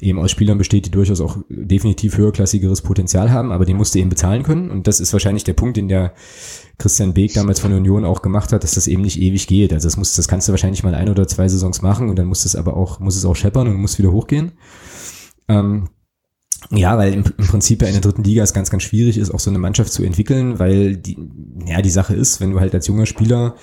eben 0.00 0.18
aus 0.18 0.30
Spielern 0.30 0.58
besteht, 0.58 0.86
die 0.86 0.90
durchaus 0.90 1.20
auch 1.20 1.38
definitiv 1.48 2.16
höherklassigeres 2.16 2.82
Potenzial 2.82 3.30
haben, 3.30 3.52
aber 3.52 3.64
den 3.64 3.76
musst 3.76 3.94
du 3.94 3.98
eben 3.98 4.10
bezahlen 4.10 4.42
können. 4.42 4.70
Und 4.70 4.86
das 4.86 5.00
ist 5.00 5.12
wahrscheinlich 5.12 5.44
der 5.44 5.54
Punkt, 5.54 5.76
den 5.76 5.88
der 5.88 6.14
Christian 6.78 7.14
Beek 7.14 7.34
damals 7.34 7.60
von 7.60 7.72
Union 7.72 8.04
auch 8.04 8.22
gemacht 8.22 8.52
hat, 8.52 8.62
dass 8.62 8.74
das 8.74 8.86
eben 8.86 9.02
nicht 9.02 9.20
ewig 9.20 9.46
geht. 9.46 9.72
Also 9.72 9.86
das 9.86 9.96
muss, 9.96 10.14
das 10.14 10.28
kannst 10.28 10.48
du 10.48 10.52
wahrscheinlich 10.52 10.84
mal 10.84 10.94
ein 10.94 11.08
oder 11.08 11.26
zwei 11.26 11.48
Saisons 11.48 11.82
machen 11.82 12.08
und 12.08 12.18
dann 12.18 12.26
muss 12.26 12.44
es 12.44 12.54
aber 12.54 12.76
auch, 12.76 13.00
muss 13.00 13.16
es 13.16 13.24
auch 13.24 13.36
scheppern 13.36 13.68
und 13.68 13.76
muss 13.76 13.98
wieder 13.98 14.12
hochgehen. 14.12 14.52
Ähm, 15.48 15.88
ja, 16.70 16.98
weil 16.98 17.14
im, 17.14 17.24
im 17.38 17.46
Prinzip 17.46 17.82
ja 17.82 17.88
in 17.88 17.94
der 17.94 18.02
dritten 18.02 18.24
Liga 18.24 18.42
es 18.42 18.52
ganz, 18.52 18.70
ganz 18.70 18.82
schwierig 18.82 19.16
ist, 19.16 19.30
auch 19.30 19.40
so 19.40 19.50
eine 19.50 19.58
Mannschaft 19.58 19.92
zu 19.92 20.02
entwickeln, 20.02 20.58
weil 20.58 20.96
die, 20.96 21.16
ja, 21.66 21.82
die 21.82 21.90
Sache 21.90 22.14
ist, 22.14 22.40
wenn 22.40 22.50
du 22.50 22.60
halt 22.60 22.74
als 22.74 22.86
junger 22.86 23.06
Spieler 23.06 23.54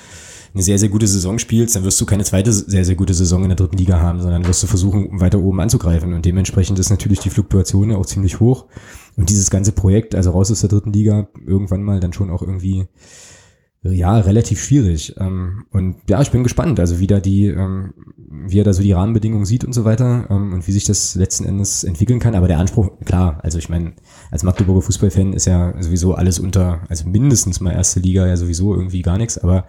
eine 0.55 0.63
sehr, 0.63 0.79
sehr 0.79 0.87
gute 0.87 1.05
Saison 1.05 1.37
spielst, 1.37 1.75
dann 1.75 1.83
wirst 1.83 1.99
du 1.99 2.05
keine 2.05 2.23
zweite 2.23 2.53
sehr, 2.53 2.85
sehr 2.85 2.95
gute 2.95 3.13
Saison 3.13 3.43
in 3.43 3.49
der 3.49 3.57
dritten 3.57 3.77
Liga 3.77 3.99
haben, 3.99 4.21
sondern 4.21 4.47
wirst 4.47 4.63
du 4.63 4.67
versuchen, 4.67 5.19
weiter 5.19 5.39
oben 5.39 5.59
anzugreifen. 5.59 6.13
Und 6.13 6.25
dementsprechend 6.25 6.79
ist 6.79 6.89
natürlich 6.89 7.19
die 7.19 7.29
Fluktuation 7.29 7.93
auch 7.93 8.05
ziemlich 8.05 8.39
hoch. 8.39 8.65
Und 9.17 9.29
dieses 9.29 9.49
ganze 9.49 9.73
Projekt, 9.73 10.15
also 10.15 10.31
raus 10.31 10.49
aus 10.51 10.61
der 10.61 10.69
dritten 10.69 10.93
Liga, 10.93 11.27
irgendwann 11.45 11.83
mal 11.83 11.99
dann 11.99 12.13
schon 12.13 12.29
auch 12.29 12.41
irgendwie 12.41 12.87
ja, 13.91 14.17
relativ 14.17 14.63
schwierig. 14.63 15.15
Ähm, 15.19 15.65
und 15.71 15.97
ja, 16.09 16.21
ich 16.21 16.31
bin 16.31 16.43
gespannt, 16.43 16.79
also 16.79 16.99
wie 16.99 17.07
da 17.07 17.19
die, 17.19 17.47
ähm, 17.47 17.93
wie 18.17 18.59
er 18.59 18.63
da 18.63 18.73
so 18.73 18.81
die 18.81 18.91
Rahmenbedingungen 18.91 19.45
sieht 19.45 19.63
und 19.63 19.73
so 19.73 19.85
weiter 19.85 20.27
ähm, 20.29 20.53
und 20.53 20.67
wie 20.67 20.71
sich 20.71 20.85
das 20.85 21.15
letzten 21.15 21.45
Endes 21.45 21.83
entwickeln 21.83 22.19
kann. 22.19 22.35
Aber 22.35 22.47
der 22.47 22.59
Anspruch, 22.59 22.89
klar, 23.05 23.39
also 23.43 23.57
ich 23.57 23.69
meine, 23.69 23.93
als 24.31 24.43
Magdeburger 24.43 24.81
Fußballfan 24.81 25.33
ist 25.33 25.45
ja 25.45 25.73
sowieso 25.81 26.15
alles 26.15 26.39
unter, 26.39 26.81
also 26.89 27.07
mindestens 27.07 27.59
mal 27.59 27.71
erste 27.71 27.99
Liga 27.99 28.25
ja 28.25 28.37
sowieso 28.37 28.73
irgendwie 28.73 29.01
gar 29.01 29.17
nichts, 29.17 29.37
aber 29.37 29.65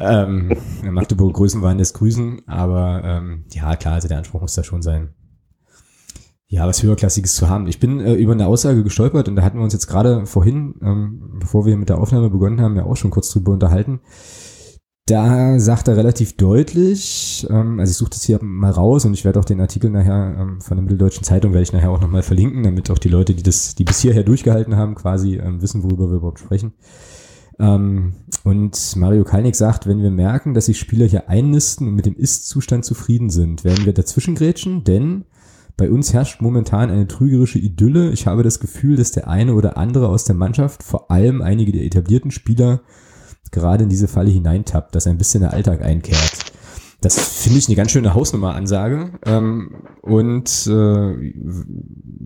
ähm, 0.00 0.56
Magdeburger 0.82 1.34
Größenwahn 1.34 1.78
lässt 1.78 1.94
grüßen, 1.94 2.42
aber 2.46 3.02
ähm, 3.04 3.44
ja, 3.52 3.76
klar, 3.76 3.94
also 3.94 4.08
der 4.08 4.18
Anspruch 4.18 4.40
muss 4.40 4.54
da 4.54 4.62
schon 4.62 4.82
sein 4.82 5.14
ja, 6.48 6.66
was 6.66 6.82
höherklassiges 6.82 7.34
zu 7.34 7.48
haben. 7.48 7.66
Ich 7.66 7.80
bin 7.80 8.00
äh, 8.00 8.14
über 8.14 8.32
eine 8.32 8.46
Aussage 8.46 8.84
gestolpert 8.84 9.28
und 9.28 9.36
da 9.36 9.42
hatten 9.42 9.58
wir 9.58 9.64
uns 9.64 9.72
jetzt 9.72 9.88
gerade 9.88 10.26
vorhin, 10.26 10.76
ähm, 10.82 11.38
bevor 11.40 11.66
wir 11.66 11.76
mit 11.76 11.88
der 11.88 11.98
Aufnahme 11.98 12.30
begonnen 12.30 12.60
haben, 12.60 12.76
ja 12.76 12.84
auch 12.84 12.96
schon 12.96 13.10
kurz 13.10 13.30
drüber 13.30 13.52
unterhalten. 13.52 14.00
Da 15.08 15.60
sagt 15.60 15.86
er 15.86 15.96
relativ 15.96 16.36
deutlich, 16.36 17.46
ähm, 17.50 17.78
also 17.80 17.90
ich 17.90 17.96
suche 17.96 18.10
das 18.10 18.24
hier 18.24 18.42
mal 18.42 18.70
raus 18.72 19.04
und 19.04 19.14
ich 19.14 19.24
werde 19.24 19.38
auch 19.40 19.44
den 19.44 19.60
Artikel 19.60 19.90
nachher 19.90 20.36
ähm, 20.38 20.60
von 20.60 20.76
der 20.76 20.82
Mitteldeutschen 20.82 21.24
Zeitung 21.24 21.52
werde 21.52 21.62
ich 21.62 21.72
nachher 21.72 21.90
auch 21.90 22.00
nochmal 22.00 22.22
verlinken, 22.22 22.62
damit 22.62 22.90
auch 22.90 22.98
die 22.98 23.08
Leute, 23.08 23.34
die 23.34 23.42
das, 23.42 23.74
die 23.74 23.84
bis 23.84 24.00
hierher 24.00 24.24
durchgehalten 24.24 24.76
haben, 24.76 24.94
quasi 24.94 25.36
ähm, 25.36 25.62
wissen, 25.62 25.82
worüber 25.82 26.10
wir 26.10 26.16
überhaupt 26.16 26.40
sprechen. 26.40 26.74
Ähm, 27.58 28.14
und 28.44 28.96
Mario 28.96 29.24
Kalnick 29.24 29.56
sagt, 29.56 29.86
wenn 29.86 30.02
wir 30.02 30.10
merken, 30.10 30.54
dass 30.54 30.66
sich 30.66 30.78
Spieler 30.78 31.06
hier 31.06 31.28
einnisten 31.28 31.88
und 31.88 31.94
mit 31.94 32.06
dem 32.06 32.16
Ist-Zustand 32.16 32.84
zufrieden 32.84 33.30
sind, 33.30 33.64
werden 33.64 33.86
wir 33.86 33.94
dazwischen 33.94 34.34
grätschen, 34.34 34.84
denn 34.84 35.24
bei 35.76 35.90
uns 35.90 36.12
herrscht 36.12 36.40
momentan 36.40 36.90
eine 36.90 37.06
trügerische 37.06 37.58
Idylle. 37.58 38.10
Ich 38.10 38.26
habe 38.26 38.42
das 38.42 38.60
Gefühl, 38.60 38.96
dass 38.96 39.12
der 39.12 39.28
eine 39.28 39.54
oder 39.54 39.76
andere 39.76 40.08
aus 40.08 40.24
der 40.24 40.34
Mannschaft, 40.34 40.82
vor 40.82 41.10
allem 41.10 41.42
einige 41.42 41.72
der 41.72 41.84
etablierten 41.84 42.30
Spieler, 42.30 42.80
gerade 43.50 43.84
in 43.84 43.90
diese 43.90 44.08
Falle 44.08 44.30
hineintappt, 44.30 44.94
dass 44.94 45.06
ein 45.06 45.18
bisschen 45.18 45.42
der 45.42 45.52
Alltag 45.52 45.82
einkehrt. 45.82 46.52
Das 47.02 47.18
finde 47.42 47.58
ich 47.58 47.68
eine 47.68 47.76
ganz 47.76 47.90
schöne 47.90 48.14
Hausnummer-Ansage. 48.14 49.12
Ähm, 49.26 49.84
und 50.00 50.66
äh, 50.66 51.32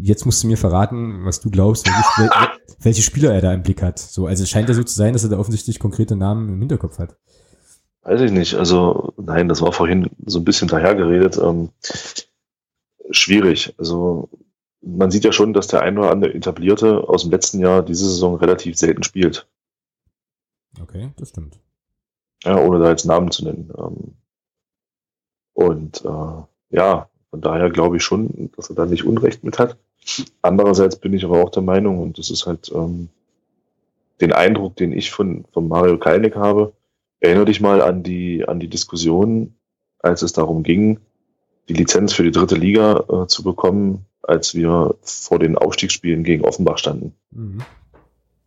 jetzt 0.01 0.25
musst 0.27 0.43
du 0.43 0.47
mir 0.47 0.57
verraten, 0.57 1.25
was 1.25 1.41
du 1.41 1.51
glaubst, 1.51 1.87
welche, 1.87 2.31
welche 2.81 3.03
Spieler 3.03 3.35
er 3.35 3.41
da 3.41 3.53
im 3.53 3.63
Blick 3.63 3.83
hat. 3.83 3.99
So, 3.99 4.27
also 4.27 4.45
es 4.45 4.49
scheint 4.49 4.69
ja 4.69 4.75
so 4.75 4.85
zu 4.85 4.95
sein, 4.95 5.13
dass 5.13 5.25
er 5.25 5.31
da 5.31 5.39
offensichtlich 5.39 5.81
konkrete 5.81 6.15
Namen 6.15 6.49
im 6.49 6.61
Hinterkopf 6.61 6.99
hat. 6.99 7.17
Weiß 8.03 8.21
ich 8.21 8.31
nicht. 8.31 8.55
Also 8.55 9.13
nein, 9.19 9.49
das 9.49 9.61
war 9.61 9.73
vorhin 9.73 10.09
so 10.25 10.39
ein 10.39 10.45
bisschen 10.45 10.69
dahergeredet. 10.69 11.39
Ähm, 11.43 11.71
schwierig. 13.11 13.75
Also 13.79 14.29
man 14.83 15.11
sieht 15.11 15.25
ja 15.25 15.33
schon, 15.33 15.53
dass 15.53 15.67
der 15.67 15.83
ein 15.83 15.99
oder 15.99 16.11
andere 16.11 16.35
Etablierte 16.35 17.09
aus 17.09 17.23
dem 17.23 17.31
letzten 17.31 17.61
Jahr 17.61 17.83
diese 17.83 18.09
Saison 18.09 18.37
relativ 18.37 18.77
selten 18.77 19.03
spielt. 19.03 19.47
Okay, 20.81 21.11
das 21.17 21.31
stimmt. 21.31 21.59
Ja, 22.45 22.59
ohne 22.59 22.79
da 22.79 22.91
jetzt 22.91 23.05
Namen 23.05 23.31
zu 23.31 23.45
nennen. 23.45 23.73
Ähm, 23.77 24.15
und 25.53 26.05
äh, 26.05 26.77
ja, 26.77 27.09
von 27.31 27.41
daher 27.41 27.71
glaube 27.71 27.99
ich 27.99 28.03
schon, 28.03 28.51
dass 28.57 28.71
er 28.71 28.77
da 28.77 28.87
nicht 28.87 29.05
Unrecht 29.05 29.45
mit 29.45 29.59
hat. 29.59 29.77
Andererseits 30.41 30.97
bin 30.97 31.13
ich 31.13 31.25
aber 31.25 31.43
auch 31.43 31.51
der 31.51 31.63
Meinung, 31.63 32.01
und 32.01 32.19
das 32.19 32.31
ist 32.31 32.47
halt 32.47 32.73
ähm, 32.75 33.11
den 34.21 34.33
Eindruck, 34.33 34.77
den 34.77 34.93
ich 34.93 35.11
von, 35.11 35.45
von 35.53 35.69
Mario 35.69 35.99
Kalnick 35.99 36.37
habe, 36.37 36.73
erinnere 37.21 37.45
dich 37.45 37.61
mal 37.61 37.83
an 37.83 38.03
die, 38.03 38.47
an 38.49 38.61
die 38.61 38.69
Diskussion, 38.69 39.55
als 39.99 40.23
es 40.23 40.33
darum 40.33 40.63
ging, 40.63 41.01
die 41.71 41.77
Lizenz 41.77 42.13
für 42.13 42.25
die 42.25 42.33
dritte 42.33 42.57
Liga 42.57 43.05
äh, 43.09 43.27
zu 43.29 43.45
bekommen, 43.45 44.05
als 44.23 44.57
wir 44.57 44.97
vor 45.03 45.39
den 45.39 45.57
Aufstiegsspielen 45.57 46.25
gegen 46.25 46.45
Offenbach 46.45 46.79
standen. 46.79 47.15
Mhm. 47.31 47.63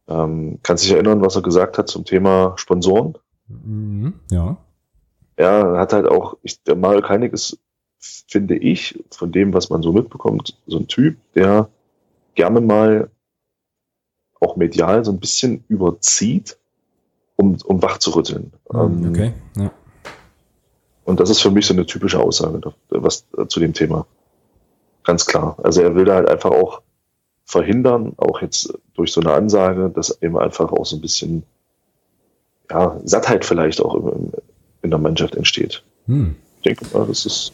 Ähm, 0.10 0.60
kannst 0.62 0.84
du 0.84 0.88
dich 0.88 0.96
erinnern, 0.96 1.22
was 1.22 1.38
er 1.38 1.42
gesagt 1.42 1.78
hat 1.78 1.88
zum 1.88 2.04
Thema 2.04 2.54
Sponsoren? 2.58 3.18
Mhm, 3.48 4.14
ja. 4.30 4.58
Er 5.38 5.78
hat 5.78 5.94
halt 5.94 6.06
auch, 6.06 6.36
ich, 6.44 6.62
der 6.64 6.76
Mario 6.76 7.02
Keinig 7.02 7.32
ist, 7.32 7.58
finde 7.98 8.58
ich, 8.58 9.02
von 9.10 9.32
dem, 9.32 9.54
was 9.54 9.70
man 9.70 9.82
so 9.82 9.94
mitbekommt, 9.94 10.58
so 10.68 10.78
ein 10.78 10.88
Typ, 10.88 11.16
der 11.34 11.70
gerne 12.36 12.60
mal 12.60 13.10
auch 14.42 14.58
medial 14.58 15.06
so 15.06 15.14
ein 15.14 15.20
bisschen 15.22 15.64
überzieht, 15.70 16.58
um, 17.38 17.58
um 17.64 17.82
wach 17.82 18.00
zu 18.00 18.12
rütteln. 18.12 18.52
Mhm, 18.70 19.10
okay, 19.10 19.34
ja. 19.56 19.72
Und 21.06 21.20
das 21.20 21.30
ist 21.30 21.42
für 21.42 21.52
mich 21.52 21.66
so 21.66 21.74
eine 21.74 21.86
typische 21.86 22.20
Aussage 22.20 22.60
was, 22.90 23.26
äh, 23.38 23.48
zu 23.48 23.60
dem 23.60 23.74
Thema. 23.74 24.06
Ganz 25.04 25.26
klar. 25.26 25.58
Also 25.62 25.82
er 25.82 25.96
will 25.96 26.06
da 26.06 26.16
halt 26.16 26.30
einfach 26.30 26.52
auch 26.52 26.82
verhindern, 27.46 28.14
auch 28.18 28.42
jetzt 28.42 28.74
durch 28.94 29.12
so 29.12 29.22
eine 29.22 29.34
Ansage, 29.34 29.92
dass 29.94 30.22
eben 30.22 30.38
einfach 30.38 30.72
auch 30.72 30.86
so 30.86 30.96
ein 30.96 31.02
bisschen 31.02 31.44
ja, 32.70 33.00
Sattheit 33.04 33.44
vielleicht 33.44 33.82
auch 33.82 33.96
in, 33.96 34.32
in 34.82 34.90
der 34.90 35.00
Mannschaft 35.00 35.36
entsteht. 35.36 35.84
Hm. 36.06 36.36
Ich 36.58 36.64
denke 36.64 36.86
mal, 36.98 37.06
das 37.06 37.26
ist 37.26 37.54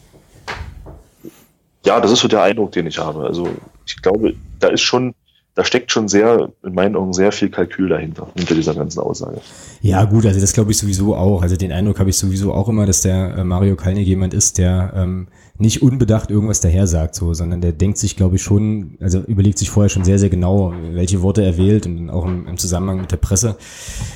ja, 1.85 1.99
das 1.99 2.11
ist 2.11 2.19
so 2.19 2.27
der 2.27 2.43
Eindruck, 2.43 2.71
den 2.73 2.87
ich 2.87 2.97
habe. 2.97 3.23
Also 3.25 3.47
ich 3.85 4.01
glaube, 4.01 4.35
da 4.59 4.67
ist 4.67 4.81
schon 4.81 5.15
da 5.55 5.63
steckt 5.65 5.91
schon 5.91 6.07
sehr, 6.07 6.49
in 6.63 6.73
meinen 6.73 6.95
Augen, 6.95 7.13
sehr 7.13 7.31
viel 7.31 7.49
Kalkül 7.49 7.89
dahinter, 7.89 8.27
hinter 8.35 8.55
dieser 8.55 8.75
ganzen 8.75 8.99
Aussage. 8.99 9.41
Ja, 9.81 10.05
gut, 10.05 10.25
also 10.25 10.39
das 10.39 10.53
glaube 10.53 10.71
ich 10.71 10.77
sowieso 10.77 11.15
auch. 11.15 11.41
Also 11.41 11.57
den 11.57 11.71
Eindruck 11.71 11.99
habe 11.99 12.09
ich 12.09 12.17
sowieso 12.17 12.53
auch 12.53 12.69
immer, 12.69 12.85
dass 12.85 13.01
der 13.01 13.35
äh, 13.37 13.43
Mario 13.43 13.75
Kalnick 13.75 14.07
jemand 14.07 14.33
ist, 14.33 14.57
der 14.57 14.93
ähm, 14.95 15.27
nicht 15.57 15.81
unbedacht 15.81 16.31
irgendwas 16.31 16.61
daher 16.61 16.87
sagt, 16.87 17.15
so, 17.15 17.33
sondern 17.33 17.61
der 17.61 17.73
denkt 17.73 17.97
sich, 17.97 18.15
glaube 18.15 18.37
ich, 18.37 18.41
schon, 18.41 18.97
also 19.01 19.19
überlegt 19.19 19.57
sich 19.57 19.69
vorher 19.69 19.89
schon 19.89 20.05
sehr, 20.05 20.17
sehr 20.17 20.29
genau, 20.29 20.73
welche 20.91 21.21
Worte 21.21 21.43
er 21.43 21.57
wählt 21.57 21.85
und 21.85 22.09
auch 22.09 22.25
im, 22.25 22.47
im 22.47 22.57
Zusammenhang 22.57 23.01
mit 23.01 23.11
der 23.11 23.17
Presse. 23.17 23.57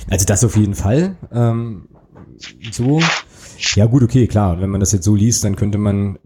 Also 0.10 0.26
das 0.26 0.46
auf 0.46 0.56
jeden 0.56 0.76
Fall. 0.76 1.18
Ähm, 1.34 1.90
so. 2.72 3.02
Ja, 3.76 3.86
gut, 3.86 4.04
okay, 4.04 4.28
klar. 4.28 4.62
Wenn 4.62 4.70
man 4.70 4.80
das 4.80 4.92
jetzt 4.92 5.06
so 5.06 5.16
liest, 5.16 5.44
dann 5.44 5.56
könnte 5.56 5.78
man 5.78 6.20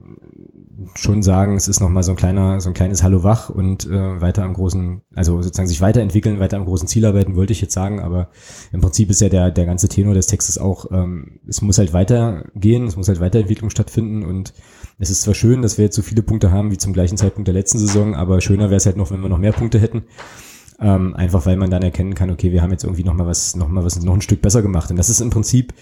schon 0.96 1.24
sagen, 1.24 1.56
es 1.56 1.68
ist 1.68 1.80
nochmal 1.80 2.04
so 2.04 2.12
ein 2.12 2.18
kleiner, 2.18 2.60
so 2.62 2.70
ein 2.70 2.74
kleines 2.74 3.04
Hallo 3.04 3.24
wach 3.24 3.50
und 3.50 3.86
äh, 3.86 4.22
weiter 4.22 4.44
am 4.44 4.54
großen, 4.54 5.02
also 5.16 5.42
sozusagen 5.42 5.68
sich 5.68 5.82
weiterentwickeln, 5.82 6.40
weiter 6.40 6.58
am 6.58 6.66
großen 6.66 6.88
Ziel 6.88 7.06
arbeiten, 7.06 7.36
wollte 7.36 7.54
ich 7.54 7.62
jetzt 7.62 7.74
sagen, 7.74 8.00
aber 8.00 8.30
im 8.72 8.82
Prinzip 8.82 9.10
ist 9.10 9.22
ja 9.22 9.30
der, 9.30 9.52
der 9.52 9.66
ganze 9.66 9.88
Tenor 9.88 10.14
des 10.14 10.28
Textes 10.28 10.58
auch, 10.58 10.92
ähm, 10.92 11.40
es 11.48 11.62
muss 11.62 11.78
halt 11.78 11.94
weitergehen, 11.94 12.88
es 12.88 12.96
muss 12.96 13.08
halt 13.08 13.20
Weiterentwicklung 13.20 13.70
stattfinden 13.70 14.24
und 14.24 14.54
es 15.00 15.10
ist 15.10 15.22
zwar 15.22 15.36
schön, 15.36 15.62
dass 15.62 15.78
wir 15.78 15.86
jetzt 15.86 15.96
so 15.96 16.02
viele 16.02 16.24
Punkte 16.24 16.52
haben 16.52 16.72
wie 16.72 16.78
zum 16.78 16.94
gleichen 16.94 17.18
Zeitpunkt 17.18 17.48
der 17.48 17.54
letzten 17.54 17.80
Saison, 17.80 18.16
aber 18.16 18.42
schöner 18.42 18.66
wäre 18.66 18.78
es 18.78 18.86
halt 18.86 18.98
noch, 18.98 19.12
wenn 19.12 19.22
wir 19.22 19.30
noch 19.30 19.38
mehr 19.38 19.54
Punkte 19.54 19.80
hätten. 19.80 20.04
Ähm, 20.80 21.16
einfach 21.16 21.48
weil 21.48 21.58
man 21.58 21.72
dann 21.72 21.82
erkennen 21.82 22.14
kann, 22.14 22.30
okay, 22.30 22.52
wir 22.52 22.62
haben 22.62 22.70
jetzt 22.72 22.84
irgendwie 22.84 23.04
noch 23.04 23.16
mal 23.16 23.26
was, 23.26 23.56
noch 23.56 23.68
mal 23.68 23.84
was, 23.84 24.00
noch 24.00 24.14
ein 24.14 24.22
Stück 24.22 24.44
besser 24.44 24.62
gemacht. 24.62 24.92
Und 24.92 24.98
das 24.98 25.10
ist 25.10 25.22
im 25.22 25.32
Prinzip, 25.32 25.74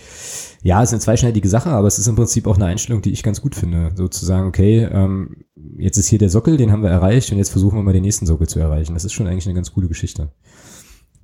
ja, 0.64 0.82
es 0.82 0.90
ist 0.90 0.94
eine 0.94 1.02
zweischneidige 1.02 1.50
Sache, 1.50 1.70
aber 1.70 1.88
es 1.88 2.00
ist 2.00 2.08
im 2.08 2.16
Prinzip 2.16 2.48
auch 2.48 2.56
eine 2.56 2.66
Einstellung, 2.66 3.02
die 3.02 3.12
ich 3.12 3.22
ganz 3.22 3.42
gut 3.42 3.56
finde. 3.56 3.92
Sozusagen, 3.96 4.48
okay, 4.48 4.88
ähm, 4.90 5.44
jetzt 5.78 5.98
ist 5.98 6.08
hier 6.08 6.20
der 6.20 6.30
Sockel, 6.30 6.56
den 6.56 6.72
haben 6.72 6.82
wir 6.82 6.90
erreicht 6.90 7.30
und 7.32 7.38
jetzt 7.38 7.50
versuchen 7.50 7.78
wir 7.78 7.84
mal 7.84 7.94
den 7.94 8.04
nächsten 8.04 8.26
Sockel 8.26 8.48
zu 8.48 8.60
erreichen. 8.60 8.94
Das 8.94 9.04
ist 9.04 9.12
schon 9.12 9.28
eigentlich 9.28 9.48
eine 9.48 9.56
ganz 9.56 9.74
coole 9.74 9.90
Geschichte. 9.90 10.32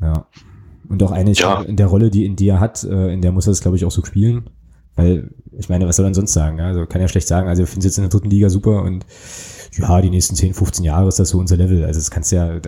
Ja. 0.01 0.27
Und 0.89 1.01
auch 1.03 1.11
eine 1.11 1.31
ja. 1.31 1.61
in 1.61 1.77
der 1.77 1.87
Rolle, 1.87 2.09
die, 2.09 2.25
in 2.25 2.35
die 2.35 2.49
er 2.49 2.59
hat, 2.59 2.83
äh, 2.83 3.13
in 3.13 3.21
der 3.21 3.31
muss 3.31 3.47
er 3.47 3.51
das, 3.51 3.61
glaube 3.61 3.77
ich, 3.77 3.85
auch 3.85 3.91
so 3.91 4.03
spielen. 4.03 4.49
Weil, 4.95 5.33
ich 5.57 5.69
meine, 5.69 5.87
was 5.87 5.95
soll 5.95 6.05
er 6.05 6.13
sonst 6.13 6.33
sagen? 6.33 6.59
Also 6.59 6.85
kann 6.85 6.99
ja 6.99 7.07
schlecht 7.07 7.29
sagen, 7.29 7.47
also 7.47 7.61
wir 7.61 7.67
finden 7.67 7.79
es 7.79 7.85
jetzt 7.85 7.97
in 7.97 8.03
der 8.03 8.09
dritten 8.09 8.29
Liga 8.29 8.49
super 8.49 8.83
und 8.83 9.05
ja, 9.73 10.01
die 10.01 10.09
nächsten 10.09 10.35
10, 10.35 10.53
15 10.53 10.83
Jahre 10.83 11.07
ist 11.07 11.19
das 11.19 11.29
so 11.29 11.39
unser 11.39 11.55
Level. 11.55 11.85
Also 11.85 11.99
das 11.99 12.11
kannst 12.11 12.33
du 12.33 12.35
ja, 12.35 12.59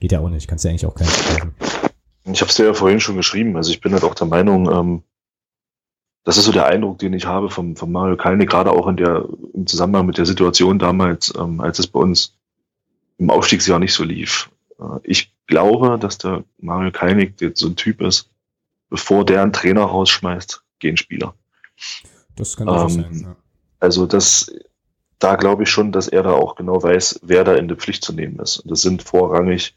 Geht 0.00 0.12
ja 0.12 0.20
auch 0.20 0.28
nicht, 0.28 0.48
kannst 0.48 0.64
ja 0.64 0.70
eigentlich 0.70 0.86
auch 0.86 0.94
keinen 0.94 1.08
kaufen. 1.08 1.54
Ich 2.24 2.40
habe 2.40 2.50
es 2.50 2.56
dir 2.56 2.66
ja 2.66 2.74
vorhin 2.74 3.00
schon 3.00 3.16
geschrieben. 3.16 3.56
Also 3.56 3.70
ich 3.70 3.80
bin 3.80 3.92
halt 3.92 4.04
auch 4.04 4.14
der 4.14 4.26
Meinung, 4.26 4.70
ähm, 4.70 5.02
das 6.24 6.38
ist 6.38 6.44
so 6.44 6.52
der 6.52 6.66
Eindruck, 6.66 6.98
den 6.98 7.12
ich 7.12 7.26
habe 7.26 7.50
vom, 7.50 7.76
vom 7.76 7.92
Mario 7.92 8.16
Kalnick, 8.16 8.48
gerade 8.48 8.72
auch 8.72 8.88
in 8.88 8.96
der, 8.96 9.28
im 9.52 9.66
Zusammenhang 9.66 10.06
mit 10.06 10.16
der 10.16 10.24
Situation 10.24 10.78
damals, 10.78 11.32
ähm, 11.38 11.60
als 11.60 11.78
es 11.78 11.86
bei 11.86 12.00
uns 12.00 12.36
im 13.18 13.30
Aufstiegsjahr 13.30 13.78
nicht 13.78 13.92
so 13.92 14.04
lief. 14.04 14.50
Äh, 14.78 15.00
ich 15.02 15.32
glaube, 15.46 15.98
dass 15.98 16.16
der 16.16 16.44
Mario 16.58 16.90
Kalnick 16.90 17.40
jetzt 17.40 17.60
so 17.60 17.68
ein 17.68 17.76
Typ 17.76 18.00
ist, 18.00 18.30
bevor 18.88 19.26
der 19.26 19.42
einen 19.42 19.52
Trainer 19.52 19.82
rausschmeißt, 19.82 20.62
gehen 20.78 20.96
Spieler. 20.96 21.34
Das 22.36 22.56
kann 22.56 22.68
auch 22.68 22.84
ähm, 22.84 22.90
sein. 22.90 23.20
Ja. 23.22 23.36
Also 23.80 24.06
das, 24.06 24.50
da 25.18 25.36
glaube 25.36 25.64
ich 25.64 25.70
schon, 25.70 25.92
dass 25.92 26.08
er 26.08 26.22
da 26.22 26.32
auch 26.32 26.56
genau 26.56 26.82
weiß, 26.82 27.20
wer 27.22 27.44
da 27.44 27.54
in 27.54 27.68
der 27.68 27.76
Pflicht 27.76 28.02
zu 28.02 28.14
nehmen 28.14 28.38
ist. 28.38 28.58
Und 28.58 28.70
das 28.70 28.80
sind 28.80 29.02
vorrangig 29.02 29.76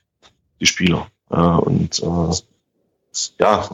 die 0.60 0.66
Spieler. 0.66 1.08
Und 1.30 2.02
äh, 2.02 2.34
ja, 3.40 3.70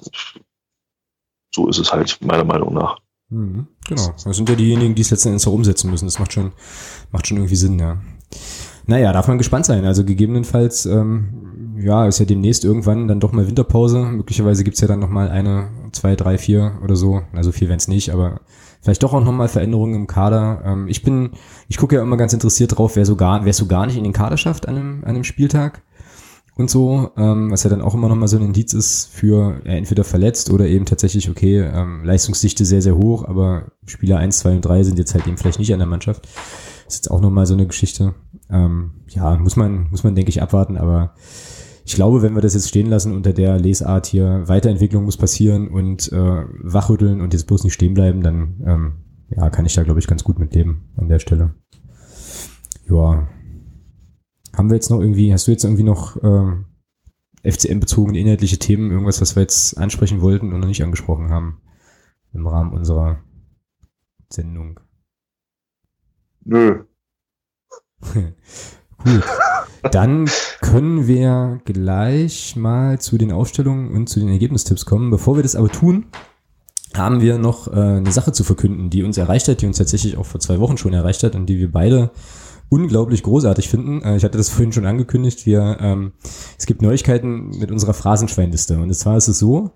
so 1.54 1.68
ist 1.68 1.78
es 1.80 1.94
halt, 1.94 2.18
meiner 2.22 2.44
Meinung 2.44 2.74
nach. 2.74 2.98
Mhm, 3.30 3.68
genau. 3.88 4.14
Das 4.24 4.36
sind 4.36 4.50
ja 4.50 4.56
diejenigen, 4.56 4.96
die 4.96 5.02
es 5.02 5.12
letzten 5.12 5.30
Endes 5.30 5.48
umsetzen 5.48 5.90
müssen. 5.90 6.06
Das 6.06 6.20
macht 6.20 6.34
schon, 6.34 6.52
macht 7.12 7.28
schon 7.28 7.38
irgendwie 7.38 7.56
Sinn, 7.56 7.80
ja. 7.80 7.98
Naja, 8.86 9.14
darf 9.14 9.28
man 9.28 9.38
gespannt 9.38 9.66
sein. 9.66 9.86
Also 9.86 10.04
gegebenenfalls 10.04 10.86
ähm, 10.86 11.76
ja, 11.78 12.06
ist 12.06 12.20
ja 12.20 12.26
demnächst 12.26 12.66
irgendwann 12.66 13.08
dann 13.08 13.20
doch 13.20 13.32
mal 13.32 13.48
Winterpause. 13.48 14.00
Möglicherweise 14.00 14.64
gibt's 14.64 14.82
ja 14.82 14.88
dann 14.88 15.00
nochmal 15.00 15.30
eine, 15.30 15.70
zwei, 15.92 16.16
drei, 16.16 16.38
vier 16.38 16.80
oder 16.84 16.96
so. 16.96 17.22
Also 17.34 17.52
viel 17.52 17.70
wenn's 17.70 17.88
nicht, 17.88 18.12
aber 18.12 18.42
vielleicht 18.82 19.04
doch 19.04 19.14
auch 19.14 19.24
nochmal 19.24 19.48
Veränderungen 19.48 19.96
im 19.96 20.08
Kader. 20.08 20.62
Ähm, 20.66 20.88
ich 20.88 21.02
bin, 21.02 21.32
ich 21.70 21.78
gucke 21.78 21.96
ja 21.96 22.02
immer 22.02 22.18
ganz 22.18 22.34
interessiert 22.34 22.78
drauf, 22.78 22.96
wer 22.96 23.06
so 23.06 23.16
gar, 23.16 23.46
wer 23.46 23.54
so 23.54 23.68
gar 23.68 23.86
nicht 23.86 23.98
in 23.98 24.04
den 24.04 24.14
Kader 24.14 24.38
schafft 24.38 24.68
an 24.68 24.76
einem, 24.76 25.04
an 25.04 25.12
einem 25.12 25.24
Spieltag 25.24 25.82
und 26.56 26.70
so, 26.70 27.10
ähm, 27.18 27.50
was 27.50 27.64
ja 27.64 27.70
dann 27.70 27.82
auch 27.82 27.96
immer 27.96 28.10
nochmal 28.10 28.28
so 28.28 28.38
ein 28.38 28.44
Indiz 28.44 28.74
ist 28.74 29.10
für 29.12 29.62
ja, 29.66 29.74
entweder 29.74 30.04
verletzt 30.04 30.52
oder 30.52 30.68
eben 30.68 30.86
tatsächlich, 30.86 31.30
okay, 31.30 31.62
ähm, 31.62 32.04
Leistungsdichte 32.04 32.64
sehr, 32.64 32.82
sehr 32.82 32.96
hoch, 32.96 33.26
aber 33.28 33.72
Spieler 33.86 34.18
eins, 34.18 34.40
zwei 34.40 34.52
und 34.52 34.62
drei 34.62 34.84
sind 34.84 35.00
jetzt 35.00 35.16
halt 35.16 35.26
eben 35.26 35.38
vielleicht 35.38 35.60
nicht 35.60 35.74
an 35.74 35.80
der 35.80 35.88
Mannschaft. 35.88 36.28
ist 36.88 36.98
jetzt 36.98 37.12
auch 37.12 37.22
nochmal 37.22 37.48
so 37.48 37.56
eine 37.56 37.66
Geschichte. 37.66 38.14
Ähm, 38.52 38.92
ja, 39.08 39.36
muss 39.38 39.56
man, 39.56 39.88
muss 39.90 40.04
man, 40.04 40.14
denke 40.14 40.30
ich, 40.30 40.44
abwarten, 40.44 40.78
aber 40.78 41.16
ich 41.86 41.96
glaube, 41.96 42.22
wenn 42.22 42.36
wir 42.36 42.42
das 42.42 42.54
jetzt 42.54 42.70
stehen 42.70 42.88
lassen 42.88 43.16
unter 43.16 43.34
der 43.34 43.60
Lesart 43.60 44.06
hier, 44.06 44.44
Weiterentwicklung 44.48 45.06
muss 45.06 45.18
passieren 45.18 45.68
und 45.68 46.12
äh, 46.12 46.44
wachrütteln 46.62 47.20
und 47.20 47.34
jetzt 47.34 47.48
bloß 47.48 47.64
nicht 47.64 47.74
stehen 47.74 47.96
bleiben, 47.96 48.22
dann 48.22 48.64
ähm, 48.66 48.94
ja, 49.30 49.50
kann 49.50 49.66
ich 49.66 49.74
da, 49.74 49.84
glaube 49.84 50.00
ich, 50.00 50.08
ganz 50.08 50.24
gut 50.24 50.38
mitleben 50.38 50.90
an 50.98 51.10
der 51.10 51.20
Stelle. 51.20 51.56
Ja. 52.90 53.28
Haben 54.56 54.70
wir 54.70 54.76
jetzt 54.76 54.90
noch 54.90 55.00
irgendwie, 55.00 55.34
hast 55.34 55.48
du 55.48 55.52
jetzt 55.52 55.64
irgendwie 55.64 55.84
noch 55.84 56.16
äh, 56.18 57.52
FCM-bezogene 57.52 58.20
inhaltliche 58.20 58.60
Themen, 58.60 58.92
irgendwas, 58.92 59.20
was 59.20 59.36
wir 59.36 59.42
jetzt 59.42 59.78
ansprechen 59.78 60.22
wollten 60.22 60.54
und 60.54 60.60
noch 60.60 60.68
nicht 60.68 60.84
angesprochen 60.84 61.30
haben 61.30 61.62
im 62.34 62.48
Rahmen 62.48 62.74
unserer 62.74 63.20
Sendung? 64.32 64.80
Nö. 66.46 66.84
Gut. 69.04 69.24
Dann 69.92 70.30
können 70.62 71.08
wir 71.08 71.60
gleich 71.66 72.56
mal 72.56 73.00
zu 73.00 73.18
den 73.18 73.32
Aufstellungen 73.32 73.92
und 73.92 74.08
zu 74.08 74.20
den 74.20 74.30
Ergebnistipps 74.30 74.86
kommen. 74.86 75.10
Bevor 75.10 75.36
wir 75.36 75.44
das 75.44 75.56
aber 75.56 75.70
tun, 75.70 76.06
haben 76.94 77.22
wir 77.22 77.38
noch 77.38 77.68
äh, 77.68 77.72
eine 77.72 78.12
Sache 78.12 78.32
zu 78.32 78.44
verkünden, 78.44 78.90
die 78.90 79.04
uns 79.04 79.18
erreicht 79.18 79.48
hat, 79.48 79.62
die 79.62 79.66
uns 79.66 79.78
tatsächlich 79.78 80.18
auch 80.18 80.26
vor 80.26 80.40
zwei 80.40 80.60
Wochen 80.60 80.78
schon 80.78 80.94
erreicht 80.94 81.24
hat 81.24 81.36
und 81.36 81.48
die 81.48 81.58
wir 81.58 81.72
beide 81.72 82.12
unglaublich 82.70 83.24
großartig 83.24 83.70
finden. 83.70 84.02
Äh, 84.02 84.18
ich 84.18 84.24
hatte 84.24 84.38
das 84.38 84.50
vorhin 84.50 84.72
schon 84.72 84.86
angekündigt. 84.86 85.46
Wir, 85.46 85.78
ähm, 85.80 86.14
es 86.58 86.66
gibt 86.66 86.82
Neuigkeiten 86.82 87.50
mit 87.60 87.72
unserer 87.72 87.94
Phrasenschweinliste. 87.94 88.78
Und 88.80 88.94
zwar 88.94 89.18
ist 89.18 89.28
es 89.28 89.40
so, 89.40 89.72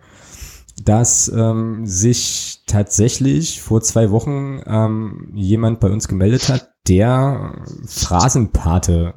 dass 0.84 1.32
ähm, 1.36 1.86
sich 1.86 2.64
tatsächlich 2.68 3.62
vor 3.62 3.82
zwei 3.82 4.12
Wochen 4.12 4.62
ähm, 4.66 5.32
jemand 5.34 5.80
bei 5.80 5.90
uns 5.90 6.08
gemeldet 6.08 6.50
hat, 6.50 6.70
der 6.88 7.64
Phrasenpate 7.88 9.16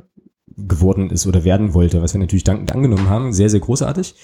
geworden 0.57 1.11
ist 1.11 1.27
oder 1.27 1.45
werden 1.45 1.75
wollte, 1.75 2.03
was 2.03 2.15
wir 2.15 2.21
natürlich 2.21 2.45
dankend 2.45 2.73
angenommen 2.73 3.09
haben. 3.09 3.33
Sehr, 3.33 3.51
sehr 3.51 3.61
großartig. 3.61 4.15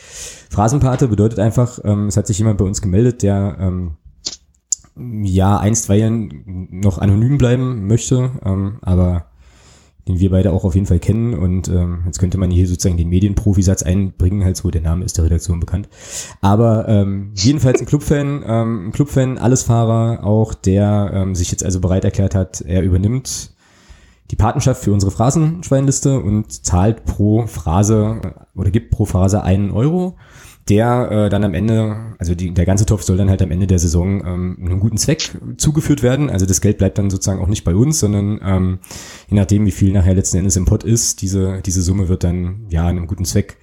Phrasenpate 0.50 1.08
bedeutet 1.08 1.38
einfach, 1.38 1.78
ähm, 1.84 2.06
es 2.08 2.16
hat 2.16 2.26
sich 2.26 2.38
jemand 2.38 2.58
bei 2.58 2.64
uns 2.64 2.82
gemeldet, 2.82 3.22
der 3.22 3.56
ähm, 3.60 3.96
ja 5.24 5.58
einstweilen 5.58 6.70
noch 6.70 6.98
anonym 6.98 7.38
bleiben 7.38 7.86
möchte, 7.86 8.30
ähm, 8.44 8.78
aber 8.82 9.26
den 10.08 10.20
wir 10.20 10.30
beide 10.30 10.52
auch 10.52 10.64
auf 10.64 10.74
jeden 10.74 10.86
Fall 10.86 10.98
kennen. 10.98 11.34
Und 11.34 11.68
ähm, 11.68 12.02
jetzt 12.06 12.18
könnte 12.18 12.38
man 12.38 12.50
hier 12.50 12.66
sozusagen 12.68 12.96
den 12.96 13.08
Medienprofi-Satz 13.08 13.82
einbringen, 13.82 14.44
halt 14.44 14.56
so, 14.56 14.70
der 14.70 14.82
Name 14.82 15.04
ist 15.04 15.18
der 15.18 15.24
Redaktion 15.24 15.60
bekannt. 15.60 15.88
Aber 16.40 16.88
ähm, 16.88 17.32
jedenfalls 17.34 17.80
ein 17.80 17.86
Clubfan, 17.86 18.44
ähm, 18.46 18.88
ein 18.88 18.92
Clubfan, 18.92 19.38
Allesfahrer 19.38 20.24
auch, 20.24 20.54
der 20.54 21.10
ähm, 21.12 21.34
sich 21.34 21.50
jetzt 21.50 21.64
also 21.64 21.80
bereit 21.80 22.04
erklärt 22.04 22.34
hat, 22.34 22.60
er 22.60 22.82
übernimmt 22.82 23.52
die 24.30 24.36
Patenschaft 24.36 24.82
für 24.82 24.92
unsere 24.92 25.12
Phrasenschweinliste 25.12 26.18
und 26.18 26.50
zahlt 26.64 27.04
pro 27.04 27.46
Phrase 27.46 28.20
oder 28.56 28.70
gibt 28.70 28.90
pro 28.90 29.04
Phrase 29.04 29.42
einen 29.42 29.70
Euro 29.70 30.16
der 30.68 31.10
äh, 31.10 31.28
dann 31.28 31.44
am 31.44 31.54
Ende, 31.54 31.96
also 32.18 32.34
die, 32.34 32.52
der 32.52 32.66
ganze 32.66 32.86
Topf 32.86 33.02
soll 33.02 33.16
dann 33.16 33.30
halt 33.30 33.40
am 33.40 33.50
Ende 33.50 33.66
der 33.66 33.78
Saison 33.78 34.24
ähm, 34.26 34.58
einem 34.60 34.80
guten 34.80 34.96
Zweck 34.96 35.30
zugeführt 35.56 36.02
werden. 36.02 36.28
Also 36.28 36.44
das 36.44 36.60
Geld 36.60 36.78
bleibt 36.78 36.98
dann 36.98 37.08
sozusagen 37.08 37.40
auch 37.40 37.46
nicht 37.46 37.64
bei 37.64 37.74
uns, 37.74 38.00
sondern 38.00 38.40
ähm, 38.44 38.78
je 39.28 39.36
nachdem, 39.36 39.64
wie 39.66 39.70
viel 39.70 39.92
nachher 39.92 40.14
letzten 40.14 40.38
Endes 40.38 40.56
im 40.56 40.64
Pot 40.64 40.82
ist, 40.82 41.22
diese, 41.22 41.60
diese 41.64 41.82
Summe 41.82 42.08
wird 42.08 42.24
dann 42.24 42.66
ja 42.68 42.86
einem 42.86 43.06
guten 43.06 43.24
Zweck 43.24 43.58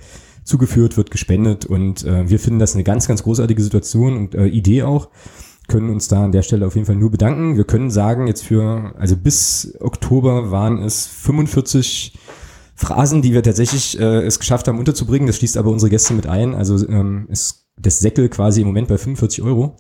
zugeführt, 0.46 0.96
wird 0.98 1.12
gespendet 1.12 1.66
und 1.66 2.06
äh, 2.06 2.30
wir 2.30 2.40
finden 2.40 2.60
das 2.60 2.74
eine 2.74 2.84
ganz, 2.84 3.08
ganz 3.08 3.24
großartige 3.24 3.62
Situation 3.62 4.18
und 4.18 4.36
äh, 4.36 4.46
Idee 4.46 4.84
auch 4.84 5.10
können 5.68 5.90
uns 5.90 6.08
da 6.08 6.26
an 6.26 6.32
der 6.32 6.42
Stelle 6.42 6.68
auf 6.68 6.76
jeden 6.76 6.86
Fall 6.86 6.98
nur 6.98 7.12
bedanken. 7.12 7.56
Wir 7.56 7.64
können 7.64 7.90
sagen, 7.90 8.28
jetzt 8.28 8.44
für, 8.44 8.94
also 8.98 9.16
bis 9.16 9.76
Oktober 9.80 10.52
waren 10.52 10.78
es 10.80 11.08
45 11.08 12.14
Phrasen, 12.76 13.22
die 13.22 13.34
wir 13.34 13.44
tatsächlich 13.44 14.00
äh, 14.00 14.22
es 14.22 14.40
geschafft 14.40 14.68
haben 14.68 14.80
unterzubringen. 14.80 15.28
Das 15.28 15.38
schließt 15.38 15.58
aber 15.58 15.70
unsere 15.70 15.90
Gäste 15.90 16.14
mit 16.14 16.28
ein. 16.28 16.56
Also 16.56 16.88
ähm, 16.88 17.28
ist 17.30 17.68
das 17.78 18.00
Säckel 18.00 18.30
quasi 18.30 18.62
im 18.62 18.68
Moment 18.68 18.88
bei 18.88 18.98
45 18.98 19.44
Euro. 19.44 19.78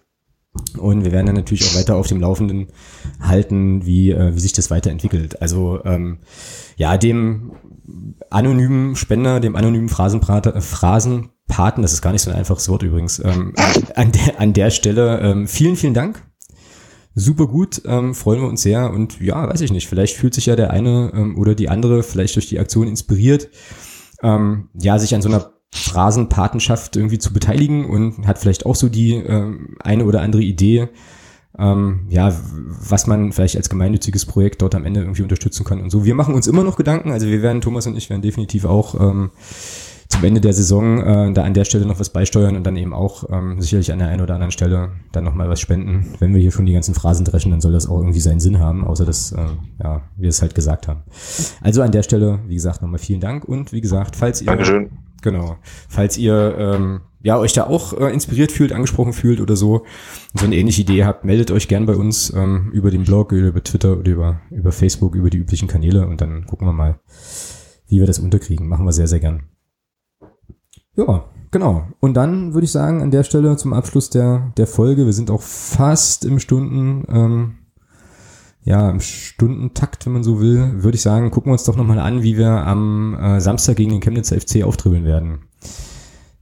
Und 0.78 1.04
wir 1.04 1.12
werden 1.12 1.26
dann 1.26 1.36
natürlich 1.36 1.66
auch 1.66 1.76
weiter 1.76 1.96
auf 1.96 2.08
dem 2.08 2.22
Laufenden 2.22 2.68
halten, 3.20 3.86
wie, 3.86 4.12
äh, 4.12 4.36
wie 4.36 4.40
sich 4.40 4.54
das 4.54 4.70
weiterentwickelt. 4.70 5.42
Also 5.42 5.84
ähm, 5.84 6.20
ja, 6.78 6.98
dem 6.98 7.54
anonymen 8.30 8.96
Spender, 8.96 9.40
dem 9.40 9.56
anonymen 9.56 9.90
Phrasenprater, 9.90 10.56
äh, 10.56 10.62
Phrasenpaten, 10.62 11.82
das 11.82 11.94
ist 11.94 12.04
gar 12.04 12.12
nicht 12.12 12.22
so 12.22 12.30
ein 12.30 12.38
einfaches 12.38 12.70
Wort 12.70 12.84
übrigens, 12.84 13.18
ähm, 13.20 13.54
an, 13.96 14.12
der, 14.12 14.40
an 14.40 14.54
der 14.54 14.70
Stelle 14.70 15.20
ähm, 15.22 15.48
vielen, 15.48 15.76
vielen 15.76 15.96
Dank 15.96 16.24
super 17.16 17.48
gut, 17.48 17.82
ähm, 17.86 18.16
freuen 18.16 18.42
wir 18.42 18.48
uns 18.48 18.62
sehr 18.62 18.92
und 18.92 19.20
ja, 19.20 19.48
weiß 19.48 19.62
ich 19.62 19.72
nicht, 19.72 19.88
vielleicht 19.88 20.16
fühlt 20.16 20.34
sich 20.34 20.48
ja 20.48 20.56
der 20.56 20.72
eine 20.72 21.12
ähm, 21.14 21.38
oder 21.38 21.56
die 21.56 21.70
andere 21.70 22.04
vielleicht 22.04 22.36
durch 22.36 22.48
die 22.48 22.60
Aktion 22.60 22.88
inspiriert, 22.88 23.50
ähm, 24.22 24.70
ja, 24.80 24.98
sich 24.98 25.14
an 25.14 25.22
so 25.22 25.30
einer 25.30 25.54
Phrasenpatenschaft 25.74 26.96
irgendwie 26.96 27.18
zu 27.18 27.34
beteiligen 27.34 27.86
und 27.86 28.28
hat 28.28 28.38
vielleicht 28.38 28.66
auch 28.66 28.76
so 28.76 28.90
die 28.90 29.14
ähm, 29.14 29.76
eine 29.80 30.06
oder 30.06 30.22
andere 30.22 30.44
Idee, 30.44 30.90
ähm, 31.58 32.08
ja, 32.10 32.34
was 32.52 33.06
man 33.06 33.32
vielleicht 33.32 33.58
als 33.58 33.70
gemeinnütziges 33.70 34.26
Projekt 34.26 34.62
dort 34.62 34.76
am 34.76 34.86
Ende 34.86 35.02
irgendwie 35.02 35.24
unterstützen 35.24 35.64
kann 35.64 35.82
und 35.82 35.90
so. 35.90 36.06
Wir 36.06 36.16
machen 36.16 36.34
uns 36.34 36.48
immer 36.48 36.64
noch 36.64 36.78
Gedanken, 36.78 37.12
also 37.12 37.28
wir 37.28 37.42
werden, 37.42 37.62
Thomas 37.62 37.86
und 37.86 37.96
ich 37.96 38.10
werden 38.10 38.22
definitiv 38.22 38.66
auch 38.66 39.00
ähm, 39.00 39.32
zum 40.14 40.24
Ende 40.24 40.42
der 40.42 40.54
Saison 40.54 41.02
äh, 41.02 41.34
da 41.34 41.44
an 41.44 41.56
der 41.56 41.66
Stelle 41.66 41.86
noch 41.86 42.00
was 42.00 42.10
beisteuern 42.10 42.56
und 42.56 42.64
dann 42.66 42.78
eben 42.78 42.94
auch 42.94 43.26
ähm, 43.32 43.60
sicherlich 43.60 43.92
an 43.92 44.00
der 44.00 44.10
einen 44.10 44.22
oder 44.22 44.36
anderen 44.36 44.52
Stelle 44.52 44.92
dann 45.12 45.24
nochmal 45.24 45.50
was 45.50 45.60
spenden. 45.60 46.14
Wenn 46.20 46.34
wir 46.34 46.42
hier 46.42 46.52
schon 46.52 46.68
die 46.68 46.74
ganzen 46.74 46.94
Phrasen 46.94 47.26
dreschen, 47.26 47.50
dann 47.50 47.62
soll 47.62 47.72
das 47.72 47.88
auch 47.90 47.98
irgendwie 47.98 48.20
seinen 48.20 48.40
Sinn 48.40 48.60
haben, 48.60 48.86
außer 48.86 49.06
dass 49.06 49.32
äh, 49.32 49.46
ja, 49.84 50.02
wir 50.16 50.30
es 50.30 50.42
halt 50.42 50.54
gesagt 50.54 50.88
haben. 50.88 51.02
Also 51.62 51.82
an 51.82 51.92
der 51.92 52.04
Stelle, 52.04 52.40
wie 52.48 52.54
gesagt, 52.54 52.84
nochmal 52.84 53.00
vielen 53.00 53.22
Dank 53.22 53.46
und 53.46 53.74
wie 53.74 53.82
gesagt, 53.82 54.16
falls 54.16 54.42
ihr 54.42 54.48
Dankeschön. 54.48 54.92
Genau. 55.24 55.56
Falls 55.90 56.18
ihr 56.18 56.56
ähm, 56.60 57.02
ja 57.22 57.40
euch 57.40 57.54
da 57.54 57.64
auch 57.64 57.94
äh, 58.00 58.14
inspiriert 58.14 58.52
fühlt, 58.52 58.72
angesprochen 58.72 59.14
fühlt 59.14 59.42
oder 59.42 59.56
so, 59.56 59.84
so 60.34 60.46
eine 60.46 60.56
ähnliche 60.56 60.82
Idee 60.82 61.06
habt, 61.06 61.24
meldet 61.26 61.50
euch 61.50 61.68
gern 61.68 61.86
bei 61.86 61.96
uns 61.96 62.32
ähm, 62.36 62.70
über 62.72 62.92
den 62.92 63.04
Blog, 63.04 63.32
über 63.32 63.64
Twitter 63.64 63.98
oder 63.98 64.12
über, 64.12 64.42
über 64.52 64.72
Facebook, 64.72 65.16
über 65.16 65.30
die 65.30 65.38
üblichen 65.38 65.68
Kanäle 65.68 66.06
und 66.06 66.22
dann 66.22 66.46
gucken 66.46 66.68
wir 66.68 66.74
mal, 66.74 67.00
wie 67.88 68.00
wir 68.00 68.06
das 68.06 68.20
unterkriegen. 68.20 68.68
Machen 68.68 68.86
wir 68.86 68.92
sehr, 68.92 69.08
sehr 69.08 69.20
gern. 69.20 69.44
Ja, 70.96 71.26
genau. 71.52 71.88
Und 72.00 72.16
dann 72.16 72.54
würde 72.54 72.66
ich 72.66 72.72
sagen, 72.72 73.02
an 73.02 73.12
der 73.12 73.24
Stelle 73.24 73.58
zum 73.58 73.74
Abschluss 73.74 74.10
der, 74.10 74.52
der 74.58 74.68
Folge, 74.68 75.06
wir 75.06 75.14
sind 75.14 75.32
auch 75.32 75.42
fast 75.42 76.26
im 76.26 76.40
Stunden, 76.40 77.06
ähm, 77.10 77.56
ja, 78.64 78.90
im 78.90 79.02
Stundentakt, 79.02 80.06
wenn 80.06 80.14
man 80.14 80.24
so 80.24 80.40
will, 80.40 80.84
würde 80.84 80.96
ich 80.96 81.02
sagen, 81.02 81.32
gucken 81.32 81.50
wir 81.50 81.54
uns 81.54 81.66
doch 81.66 81.76
nochmal 81.76 82.00
an, 82.00 82.24
wie 82.24 82.38
wir 82.38 82.50
am 82.50 83.16
äh, 83.16 83.42
Samstag 83.42 83.76
gegen 83.76 83.92
den 83.92 84.02
Chemnitzer 84.02 84.40
FC 84.40 84.64
auftribbeln 84.64 85.04
werden. 85.04 85.40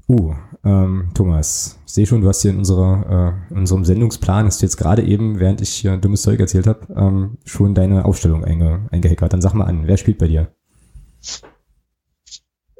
Uh, 0.07 0.33
ähm, 0.63 1.09
Thomas, 1.13 1.79
ich 1.87 1.93
sehe 1.93 2.05
schon, 2.05 2.21
du 2.21 2.27
hast 2.27 2.41
hier 2.41 2.51
in 2.51 2.57
unserer, 2.57 3.37
äh, 3.49 3.53
in 3.53 3.59
unserem 3.59 3.85
Sendungsplan, 3.85 4.45
hast 4.45 4.61
du 4.61 4.65
jetzt 4.65 4.75
gerade 4.75 5.03
eben, 5.03 5.39
während 5.39 5.61
ich 5.61 5.69
hier 5.69 5.95
dummes 5.97 6.21
Zeug 6.21 6.39
erzählt 6.39 6.67
habe, 6.67 6.87
ähm, 6.95 7.37
schon 7.45 7.73
deine 7.73 8.05
Aufstellung 8.05 8.43
einge 8.43 8.87
eingehackert. 8.91 9.31
Dann 9.31 9.41
sag 9.41 9.53
mal 9.53 9.65
an, 9.65 9.87
wer 9.87 9.97
spielt 9.97 10.17
bei 10.17 10.27
dir? 10.27 10.49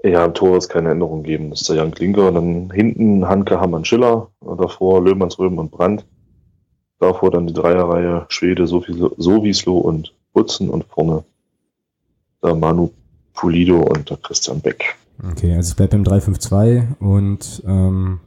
Ja, 0.04 0.26
im 0.26 0.34
Tor 0.34 0.58
ist 0.58 0.70
keine 0.70 0.92
Änderung 0.92 1.24
geben. 1.24 1.52
Das 1.52 1.62
ist 1.62 1.70
der 1.70 1.78
Jan 1.78 1.92
Klinker. 1.92 2.32
Dann 2.32 2.72
hinten 2.72 3.28
Hanke, 3.28 3.60
Hammann, 3.60 3.86
Schiller. 3.86 4.30
Davor 4.42 5.04
Löhmanns, 5.04 5.38
Röhm 5.38 5.60
und 5.60 5.72
Brandt. 5.72 6.06
Davor 7.00 7.32
dann 7.32 7.48
die 7.48 7.54
Dreierreihe 7.54 8.26
Schwede, 8.30 8.68
Sowieslo 8.68 9.78
und 9.78 10.14
Butzen 10.34 10.70
und 10.70 10.86
vorne 10.86 11.24
der 12.44 12.56
Manu 12.56 12.92
Pulido 13.34 13.82
und 13.82 14.10
der 14.10 14.18
Christian 14.18 14.60
Beck. 14.62 14.96
Okay, 15.24 15.56
also 15.56 15.70
es 15.70 15.76
bleibt 15.76 15.92
beim 15.92 16.04
3-5-2 16.04 16.98
und 17.00 17.64
ähm, 17.68 18.20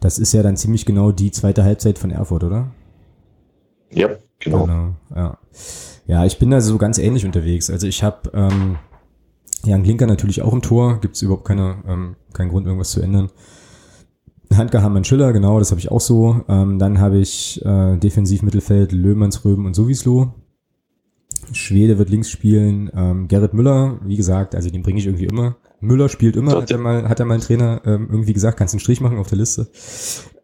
das 0.00 0.18
ist 0.18 0.32
ja 0.32 0.42
dann 0.42 0.56
ziemlich 0.56 0.86
genau 0.86 1.12
die 1.12 1.30
zweite 1.30 1.64
Halbzeit 1.64 1.98
von 1.98 2.10
Erfurt, 2.10 2.44
oder? 2.44 2.68
Ja, 3.90 4.10
genau. 4.38 4.64
genau 4.64 4.94
ja. 5.14 5.38
ja, 6.06 6.24
ich 6.24 6.38
bin 6.38 6.50
da 6.50 6.60
so 6.60 6.78
ganz 6.78 6.98
ähnlich 6.98 7.24
unterwegs. 7.24 7.70
Also 7.70 7.86
ich 7.86 8.02
habe 8.02 8.30
ähm, 8.34 8.76
Jan 9.64 9.82
Klinker 9.82 10.06
natürlich 10.06 10.42
auch 10.42 10.52
im 10.52 10.62
Tor, 10.62 11.00
gibt 11.00 11.16
es 11.16 11.22
überhaupt 11.22 11.44
keine, 11.46 11.82
ähm, 11.86 12.16
keinen 12.32 12.50
Grund, 12.50 12.66
irgendwas 12.66 12.90
zu 12.90 13.00
ändern. 13.00 13.30
Handke, 14.52 14.82
Hamann, 14.82 15.04
Schiller, 15.04 15.32
genau, 15.32 15.58
das 15.58 15.70
habe 15.70 15.80
ich 15.80 15.90
auch 15.90 16.00
so. 16.00 16.42
Ähm, 16.48 16.78
dann 16.78 17.00
habe 17.00 17.18
ich 17.18 17.64
äh, 17.64 17.96
Defensivmittelfeld 17.96 18.92
Löhmanns, 18.92 19.44
Röben 19.44 19.66
und 19.66 19.74
Sowieslo. 19.74 20.34
Schwede 21.52 21.98
wird 21.98 22.10
links 22.10 22.28
spielen. 22.28 22.90
Ähm, 22.94 23.28
Gerrit 23.28 23.54
Müller, 23.54 23.98
wie 24.04 24.16
gesagt, 24.16 24.54
also 24.54 24.68
den 24.68 24.82
bringe 24.82 24.98
ich 24.98 25.06
irgendwie 25.06 25.26
immer 25.26 25.56
Müller 25.82 26.08
spielt 26.08 26.36
immer, 26.36 26.52
hat 26.52 26.70
er 26.70 26.78
mal, 26.78 27.08
hat 27.08 27.18
er 27.18 27.26
mal 27.26 27.34
ein 27.34 27.40
Trainer 27.40 27.82
ähm, 27.84 28.08
irgendwie 28.10 28.32
gesagt, 28.32 28.56
kannst 28.56 28.72
du 28.72 28.76
einen 28.76 28.80
Strich 28.80 29.00
machen 29.00 29.18
auf 29.18 29.28
der 29.28 29.38
Liste. 29.38 29.68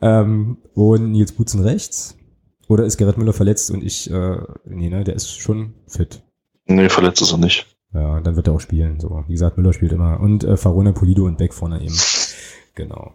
Ähm, 0.00 0.58
und 0.74 1.12
Nils 1.12 1.32
Butzen 1.32 1.60
rechts. 1.60 2.16
Oder 2.66 2.84
ist 2.84 2.98
Gerrit 2.98 3.16
Müller 3.16 3.32
verletzt 3.32 3.70
und 3.70 3.82
ich, 3.82 4.10
äh, 4.10 4.36
nee, 4.66 4.90
ne, 4.90 5.04
der 5.04 5.14
ist 5.14 5.30
schon 5.30 5.74
fit. 5.86 6.22
Nee, 6.66 6.88
verletzt 6.88 7.22
ist 7.22 7.32
er 7.32 7.38
nicht. 7.38 7.77
Ja, 7.94 8.20
dann 8.20 8.36
wird 8.36 8.48
er 8.48 8.54
auch 8.54 8.60
spielen. 8.60 9.00
So, 9.00 9.24
wie 9.26 9.32
gesagt, 9.32 9.56
Müller 9.56 9.72
spielt 9.72 9.92
immer. 9.92 10.20
Und 10.20 10.44
äh, 10.44 10.56
Farona 10.56 10.92
Polido 10.92 11.24
und 11.24 11.38
Beck 11.38 11.54
vorne 11.54 11.82
eben. 11.82 11.96
Genau. 12.74 13.14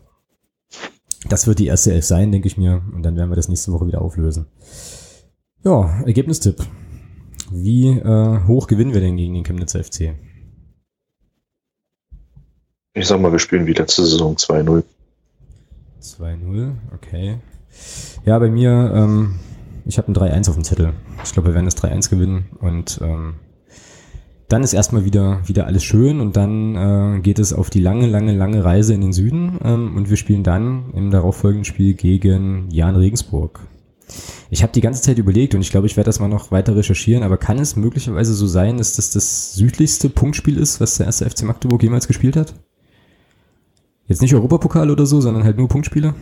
Das 1.30 1.48
wird 1.48 1.60
die 1.60 1.68
erste 1.68 1.94
Elf 1.94 2.06
sein, 2.06 2.32
denke 2.32 2.48
ich 2.48 2.58
mir. 2.58 2.82
Und 2.94 3.04
dann 3.04 3.16
werden 3.16 3.30
wir 3.30 3.36
das 3.36 3.50
nächste 3.50 3.72
Woche 3.72 3.88
wieder 3.88 4.02
auflösen. 4.02 4.48
Ja, 5.64 6.02
Ergebnistipp. 6.06 6.66
Wie 7.52 7.90
äh, 7.90 8.48
hoch 8.48 8.68
gewinnen 8.68 8.94
wir 8.94 9.02
denn 9.02 9.16
gegen 9.16 9.34
den 9.34 9.44
Chemnitzer 9.44 9.84
FC? 9.84 10.16
Ich 12.96 13.08
sag 13.08 13.22
mal, 13.22 13.32
wir 13.32 13.40
spielen 13.40 13.66
wie 13.66 13.74
letzte 13.74 14.06
Saison 14.06 14.36
2-0. 14.36 14.84
2-0, 16.02 16.72
okay. 16.94 17.38
Ja, 18.26 18.38
bei 18.40 18.50
mir, 18.50 18.92
ähm, 18.96 19.40
ich 19.86 19.98
habe 19.98 20.12
ein 20.12 20.16
3-1 20.16 20.50
auf 20.50 20.56
dem 20.56 20.64
Zettel. 20.64 20.94
Ich 21.24 21.32
glaube, 21.32 21.50
wir 21.50 21.56
werden 21.56 21.66
das 21.66 21.78
3-1 21.78 22.10
gewinnen 22.10 22.50
und 22.60 23.00
ähm, 23.02 23.36
dann 24.54 24.62
ist 24.62 24.74
erstmal 24.74 25.04
wieder, 25.04 25.42
wieder 25.48 25.66
alles 25.66 25.84
schön 25.84 26.22
und 26.22 26.38
dann 26.38 26.76
äh, 26.76 27.22
geht 27.22 27.40
es 27.40 27.54
auf 27.54 27.72
die 27.72 27.80
lange, 27.80 28.06
lange, 28.06 28.36
lange 28.36 28.64
Reise 28.64 28.94
in 28.94 29.02
den 29.02 29.12
Süden 29.12 29.58
ähm, 29.64 29.98
und 29.98 30.12
wir 30.12 30.16
spielen 30.16 30.44
dann 30.44 30.92
im 30.94 31.10
darauffolgenden 31.10 31.66
Spiel 31.66 31.96
gegen 31.96 32.70
Jan 32.70 32.96
Regensburg. 32.96 33.62
Ich 34.52 34.62
habe 34.62 34.72
die 34.72 34.82
ganze 34.82 35.02
Zeit 35.02 35.18
überlegt 35.18 35.56
und 35.56 35.62
ich 35.62 35.72
glaube, 35.72 35.88
ich 35.88 35.98
werde 35.98 36.06
das 36.06 36.20
mal 36.20 36.28
noch 36.28 36.52
weiter 36.52 36.76
recherchieren, 36.76 37.24
aber 37.24 37.38
kann 37.38 37.58
es 37.58 37.76
möglicherweise 37.76 38.36
so 38.36 38.46
sein, 38.46 38.78
dass 38.78 38.96
das 38.96 39.10
das 39.10 39.56
südlichste 39.56 40.08
Punktspiel 40.10 40.60
ist, 40.60 40.80
was 40.80 40.98
der 40.98 41.08
erste 41.08 41.28
FC 41.28 41.46
Magdeburg 41.46 41.82
jemals 41.82 42.08
gespielt 42.08 42.36
hat? 42.36 42.54
Jetzt 44.06 44.22
nicht 44.22 44.36
Europapokal 44.36 44.92
oder 44.92 45.08
so, 45.08 45.20
sondern 45.20 45.44
halt 45.44 45.58
nur 45.58 45.68
Punktspiele? 45.68 46.14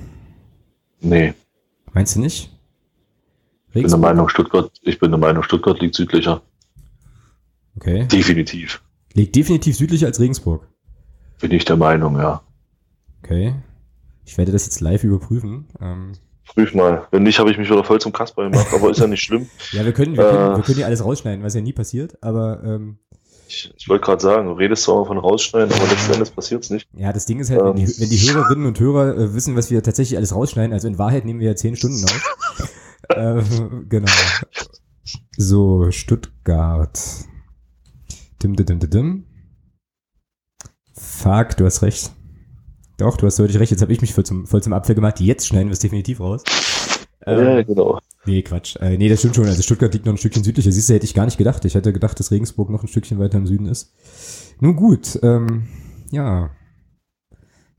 Nee. 1.01 1.33
Meinst 1.91 2.15
du 2.15 2.21
nicht? 2.21 2.49
Ich 3.73 3.81
bin 3.81 3.89
der 3.89 3.97
Meinung, 3.97 4.29
Stuttgart, 4.29 4.71
ich 4.83 4.99
bin 4.99 5.11
der 5.11 5.19
Meinung, 5.19 5.43
Stuttgart 5.43 5.81
liegt 5.81 5.95
südlicher. 5.95 6.41
Okay. 7.75 8.05
Definitiv. 8.07 8.81
Liegt 9.13 9.35
definitiv 9.35 9.77
südlicher 9.77 10.07
als 10.07 10.19
Regensburg. 10.19 10.67
Bin 11.39 11.51
ich 11.51 11.65
der 11.65 11.77
Meinung, 11.77 12.17
ja. 12.17 12.41
Okay. 13.23 13.55
Ich 14.25 14.37
werde 14.37 14.51
das 14.51 14.65
jetzt 14.65 14.79
live 14.81 15.03
überprüfen. 15.03 15.67
Ähm, 15.81 16.13
Prüf 16.53 16.73
mal. 16.73 17.07
Wenn 17.11 17.23
nicht, 17.23 17.39
habe 17.39 17.51
ich 17.51 17.57
mich 17.57 17.69
wieder 17.69 17.83
voll 17.83 17.99
zum 18.01 18.11
Kasper 18.11 18.49
gemacht, 18.49 18.67
aber 18.73 18.89
ist 18.89 18.99
ja 18.99 19.07
nicht 19.07 19.23
schlimm. 19.23 19.47
ja, 19.71 19.85
wir 19.85 19.93
können, 19.93 20.17
wir, 20.17 20.23
können, 20.23 20.53
äh, 20.53 20.57
wir 20.57 20.63
können 20.63 20.79
ja 20.79 20.85
alles 20.85 21.03
rausschneiden, 21.03 21.43
was 21.43 21.53
ja 21.53 21.61
nie 21.61 21.73
passiert, 21.73 22.17
aber 22.21 22.61
ähm, 22.63 22.99
ich, 23.47 23.73
ich 23.77 23.89
wollte 23.89 24.05
gerade 24.05 24.21
sagen, 24.21 24.47
du 24.47 24.53
redest 24.53 24.83
zwar 24.83 25.05
von 25.05 25.17
rausschneiden, 25.17 25.73
aber 25.73 25.87
letzten 25.87 26.13
Endes 26.13 26.31
passiert 26.31 26.63
es 26.63 26.69
nicht. 26.69 26.87
Ja, 26.93 27.11
das 27.11 27.25
Ding 27.25 27.39
ist 27.39 27.49
halt, 27.49 27.61
ähm, 27.61 27.67
wenn, 27.67 27.75
die, 27.75 27.83
ähm. 27.83 27.93
wenn, 27.97 28.09
die, 28.09 28.17
Hörerinnen 28.17 28.65
und 28.65 28.79
Hörer 28.79 29.17
äh, 29.17 29.33
wissen, 29.33 29.55
was 29.55 29.71
wir 29.71 29.83
tatsächlich 29.83 30.17
alles 30.17 30.33
rausschneiden, 30.35 30.73
also 30.73 30.87
in 30.87 30.97
Wahrheit 30.97 31.25
nehmen 31.25 31.39
wir 31.39 31.47
ja 31.47 31.55
zehn 31.55 31.75
Stunden 31.75 32.03
auf. 32.03 32.69
äh, 33.09 33.41
genau. 33.89 34.11
So, 35.37 35.91
Stuttgart. 35.91 36.99
Dim, 38.41 38.55
dim, 38.55 38.65
dim, 38.65 38.89
dim. 38.89 39.25
Fuck, 40.93 41.57
du 41.57 41.65
hast 41.65 41.81
recht. 41.81 42.11
Doch, 42.97 43.17
du 43.17 43.25
hast 43.25 43.39
deutlich 43.39 43.59
recht. 43.59 43.71
Jetzt 43.71 43.81
habe 43.81 43.93
ich 43.93 44.01
mich 44.01 44.13
voll 44.13 44.25
zum, 44.25 44.45
voll 44.45 44.63
zum 44.63 44.73
Apfel 44.73 44.95
gemacht. 44.95 45.19
Jetzt 45.19 45.47
schneiden 45.47 45.67
wir 45.67 45.73
es 45.73 45.79
definitiv 45.79 46.19
raus. 46.19 46.43
Ähm, 47.25 47.45
ja, 47.45 47.61
genau. 47.63 47.99
Nee, 48.25 48.41
Quatsch. 48.41 48.75
Äh, 48.77 48.97
nee, 48.97 49.09
das 49.09 49.19
stimmt 49.19 49.35
schon. 49.35 49.45
Also 49.45 49.61
Stuttgart 49.61 49.93
liegt 49.93 50.05
noch 50.05 50.13
ein 50.13 50.17
Stückchen 50.17 50.43
südlicher. 50.43 50.71
Siehst 50.71 50.89
du, 50.89 50.93
hätte 50.93 51.05
ich 51.05 51.13
gar 51.13 51.25
nicht 51.25 51.37
gedacht. 51.37 51.65
Ich 51.65 51.75
hätte 51.75 51.93
gedacht, 51.93 52.19
dass 52.19 52.31
Regensburg 52.31 52.69
noch 52.69 52.83
ein 52.83 52.87
Stückchen 52.87 53.19
weiter 53.19 53.37
im 53.37 53.47
Süden 53.47 53.65
ist. 53.65 53.93
Nun 54.59 54.75
gut, 54.75 55.19
ähm, 55.23 55.67
ja. 56.11 56.51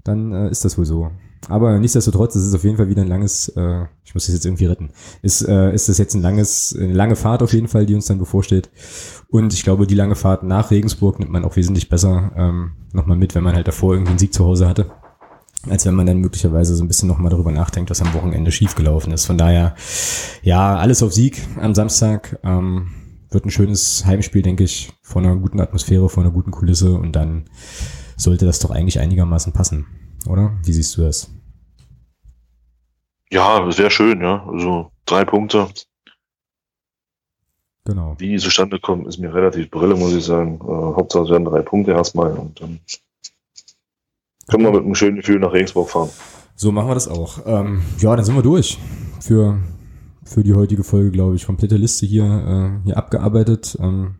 Dann 0.05 0.33
äh, 0.33 0.51
ist 0.51 0.65
das 0.65 0.79
wohl 0.79 0.85
so. 0.85 1.11
Aber 1.49 1.79
nichtsdestotrotz, 1.79 2.37
es 2.37 2.47
ist 2.47 2.55
auf 2.55 2.65
jeden 2.65 2.77
Fall 2.77 2.89
wieder 2.89 3.03
ein 3.03 3.09
langes, 3.09 3.49
äh, 3.49 3.85
ich 4.05 4.15
muss 4.15 4.27
das 4.27 4.35
jetzt 4.35 4.47
irgendwie 4.47 4.67
retten, 4.67 4.91
ist, 5.23 5.43
äh, 5.43 5.75
ist 5.75 5.89
das 5.89 5.99
jetzt 5.99 6.15
ein 6.15 6.23
langes, 6.23 6.77
eine 6.79 6.93
lange 6.93 7.17
Fahrt 7.17 7.43
auf 7.43 7.53
jeden 7.53 7.69
Fall, 7.69 7.85
die 7.85 7.95
uns 7.95 8.07
dann 8.07 8.19
bevorsteht. 8.19 8.71
Und 9.29 9.53
ich 9.53 9.65
glaube, 9.65 9.87
die 9.87 9.95
lange 9.95 10.15
Fahrt 10.15 10.45
nach 10.45 10.71
Regensburg 10.71 11.19
nimmt 11.19 11.33
man 11.33 11.45
auch 11.45 11.57
wesentlich 11.57 11.89
besser 11.89 12.33
ähm, 12.37 12.73
nochmal 12.93 13.17
mit, 13.17 13.35
wenn 13.35 13.43
man 13.43 13.55
halt 13.55 13.67
davor 13.67 13.95
irgendwie 13.95 14.11
einen 14.11 14.19
Sieg 14.19 14.33
zu 14.33 14.45
Hause 14.45 14.69
hatte 14.69 14.91
als 15.71 15.87
wenn 15.87 15.95
man 15.95 16.07
dann 16.07 16.19
möglicherweise 16.19 16.75
so 16.75 16.83
ein 16.83 16.89
bisschen 16.89 17.09
nochmal 17.09 17.31
darüber 17.31 17.53
nachdenkt, 17.53 17.89
was 17.89 18.03
am 18.03 18.13
Wochenende 18.15 18.51
schiefgelaufen 18.51 19.13
ist. 19.13 19.27
Von 19.27 19.39
daher, 19.39 19.77
ja, 20.43 20.77
alles 20.77 21.05
auf 21.05 21.13
Sieg 21.13 21.41
am 21.61 21.73
Samstag. 21.73 22.41
Ähm, 22.43 22.89
wird 23.33 23.47
ein 23.47 23.51
schönes 23.51 24.05
Heimspiel, 24.05 24.43
denke 24.43 24.65
ich, 24.65 24.93
vor 25.03 25.23
einer 25.23 25.37
guten 25.37 25.61
Atmosphäre, 25.61 26.09
vor 26.09 26.23
einer 26.23 26.33
guten 26.33 26.51
Kulisse 26.51 26.95
und 26.95 27.13
dann 27.13 27.45
sollte 28.17 28.45
das 28.45 28.59
doch 28.59 28.71
eigentlich 28.71 29.01
einigermaßen 29.01 29.53
passen, 29.53 29.87
oder? 30.29 30.53
Wie 30.65 30.73
siehst 30.73 30.97
du 30.97 31.03
das? 31.03 31.31
Ja, 33.31 33.71
sehr 33.71 33.91
schön, 33.91 34.21
ja. 34.21 34.47
Also 34.47 34.91
drei 35.07 35.25
Punkte. 35.25 35.69
Genau. 37.85 38.15
Wie 38.19 38.29
die 38.29 38.39
zustande 38.39 38.79
kommen, 38.79 39.07
ist 39.07 39.19
mir 39.19 39.35
relativ 39.35 39.71
brille, 39.71 39.97
muss 39.97 40.15
ich 40.15 40.25
sagen. 40.25 40.61
Äh, 40.63 40.97
Hauptsache 40.97 41.25
es 41.25 41.31
werden 41.31 41.45
drei 41.45 41.63
Punkte 41.63 41.93
erstmal 41.93 42.33
und 42.33 42.61
dann 42.61 42.81
können 44.49 44.65
wir 44.65 44.73
mit 44.73 44.85
einem 44.85 44.95
schönen 44.95 45.17
Gefühl 45.17 45.41
nach 45.41 45.53
Regensburg 45.53 45.91
fahren. 45.91 46.11
So 46.55 46.71
machen 46.71 46.89
wir 46.89 46.95
das 46.95 47.09
auch. 47.09 47.41
Ähm, 47.47 47.83
ja, 47.99 48.15
dann 48.15 48.25
sind 48.25 48.37
wir 48.37 48.43
durch 48.43 48.79
für, 49.21 49.59
für 50.25 50.45
die 50.45 50.55
heutige 50.55 50.85
Folge, 50.85 51.11
glaube 51.11 51.35
ich. 51.35 51.47
Komplette 51.47 51.77
Liste 51.77 52.07
hier, 52.07 52.25
äh, 52.25 52.85
hier 52.85 52.97
abgearbeitet. 52.97 53.77
Ähm, 53.81 54.17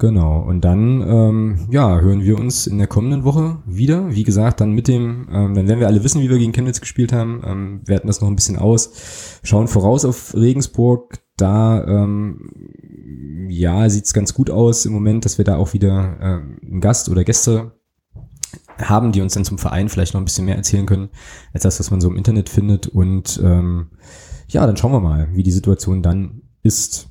genau. 0.00 0.40
Und 0.40 0.62
dann, 0.62 1.02
ähm, 1.02 1.68
ja, 1.70 2.00
hören 2.00 2.24
wir 2.24 2.36
uns 2.36 2.66
in 2.66 2.78
der 2.78 2.88
kommenden 2.88 3.22
Woche 3.22 3.58
wieder. 3.66 4.12
Wie 4.12 4.24
gesagt, 4.24 4.60
dann 4.60 4.72
mit 4.72 4.88
dem, 4.88 5.28
ähm, 5.30 5.54
dann 5.54 5.68
werden 5.68 5.78
wir 5.78 5.86
alle 5.86 6.02
wissen, 6.02 6.20
wie 6.20 6.28
wir 6.28 6.38
gegen 6.38 6.52
Chemnitz 6.52 6.80
gespielt 6.80 7.12
haben. 7.12 7.42
Ähm, 7.44 7.80
werten 7.84 8.08
das 8.08 8.20
noch 8.20 8.28
ein 8.28 8.34
bisschen 8.34 8.58
aus. 8.58 8.90
Schauen 9.44 9.68
voraus 9.68 10.04
auf 10.04 10.34
Regensburg. 10.34 11.20
Da, 11.36 11.84
ähm, 11.86 12.50
ja, 13.48 13.88
sieht's 13.88 14.12
ganz 14.12 14.34
gut 14.34 14.50
aus 14.50 14.84
im 14.84 14.92
Moment, 14.92 15.24
dass 15.24 15.38
wir 15.38 15.44
da 15.44 15.56
auch 15.56 15.72
wieder 15.72 16.16
äh, 16.20 16.66
einen 16.66 16.80
Gast 16.80 17.08
oder 17.08 17.22
Gäste 17.22 17.72
haben, 18.78 19.12
die 19.12 19.20
uns 19.20 19.34
dann 19.34 19.44
zum 19.44 19.58
Verein 19.58 19.88
vielleicht 19.88 20.14
noch 20.14 20.20
ein 20.20 20.24
bisschen 20.24 20.46
mehr 20.46 20.56
erzählen 20.56 20.86
können, 20.86 21.10
als 21.52 21.62
das, 21.62 21.78
was 21.78 21.90
man 21.90 22.00
so 22.00 22.08
im 22.08 22.16
Internet 22.16 22.48
findet. 22.48 22.88
Und 22.88 23.40
ähm, 23.44 23.90
ja, 24.48 24.66
dann 24.66 24.76
schauen 24.76 24.92
wir 24.92 25.00
mal, 25.00 25.28
wie 25.32 25.42
die 25.42 25.52
Situation 25.52 26.02
dann 26.02 26.42
ist. 26.62 27.09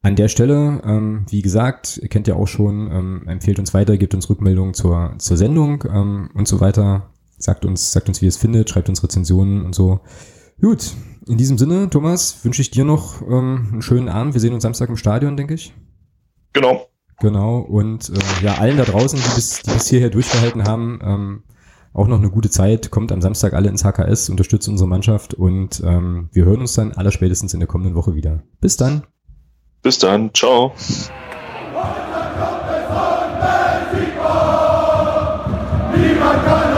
An 0.00 0.14
der 0.14 0.28
Stelle, 0.28 0.80
ähm, 0.84 1.26
wie 1.28 1.42
gesagt, 1.42 1.98
ihr 2.00 2.08
kennt 2.08 2.28
ja 2.28 2.36
auch 2.36 2.46
schon, 2.46 2.90
ähm, 2.92 3.22
empfehlt 3.26 3.58
uns 3.58 3.74
weiter, 3.74 3.98
gebt 3.98 4.14
uns 4.14 4.30
Rückmeldungen 4.30 4.74
zur, 4.74 5.14
zur 5.18 5.36
Sendung 5.36 5.84
ähm, 5.92 6.30
und 6.34 6.46
so 6.46 6.60
weiter. 6.60 7.10
Sagt 7.36 7.64
uns, 7.64 7.92
sagt 7.92 8.08
uns, 8.08 8.20
wie 8.20 8.26
ihr 8.26 8.30
es 8.30 8.36
findet, 8.36 8.70
schreibt 8.70 8.88
uns 8.88 9.02
Rezensionen 9.02 9.64
und 9.64 9.74
so. 9.74 10.00
Gut, 10.60 10.94
in 11.26 11.36
diesem 11.36 11.58
Sinne, 11.58 11.90
Thomas, 11.90 12.44
wünsche 12.44 12.62
ich 12.62 12.70
dir 12.70 12.84
noch 12.84 13.22
ähm, 13.22 13.68
einen 13.72 13.82
schönen 13.82 14.08
Abend. 14.08 14.34
Wir 14.34 14.40
sehen 14.40 14.54
uns 14.54 14.62
Samstag 14.62 14.88
im 14.88 14.96
Stadion, 14.96 15.36
denke 15.36 15.54
ich. 15.54 15.74
Genau. 16.52 16.88
Genau, 17.20 17.58
und 17.58 18.10
äh, 18.10 18.44
ja, 18.44 18.54
allen 18.54 18.76
da 18.76 18.84
draußen, 18.84 19.18
die 19.18 19.34
bis, 19.34 19.62
die 19.62 19.72
bis 19.72 19.88
hierher 19.88 20.10
durchgehalten 20.10 20.64
haben, 20.64 21.00
ähm, 21.02 21.42
auch 21.92 22.06
noch 22.06 22.18
eine 22.18 22.30
gute 22.30 22.50
Zeit. 22.50 22.92
Kommt 22.92 23.10
am 23.10 23.20
Samstag 23.20 23.54
alle 23.54 23.68
ins 23.68 23.84
HKS, 23.84 24.30
unterstützt 24.30 24.68
unsere 24.68 24.88
Mannschaft 24.88 25.34
und 25.34 25.82
ähm, 25.84 26.28
wir 26.32 26.44
hören 26.44 26.60
uns 26.60 26.74
dann 26.74 26.92
aller 26.92 27.10
spätestens 27.10 27.54
in 27.54 27.60
der 27.60 27.66
kommenden 27.66 27.96
Woche 27.96 28.14
wieder. 28.14 28.44
Bis 28.60 28.76
dann. 28.76 29.02
Bis 29.82 29.98
dann. 29.98 30.32
Ciao. 30.34 30.72
Niemand 35.94 36.44
kann 36.44 36.77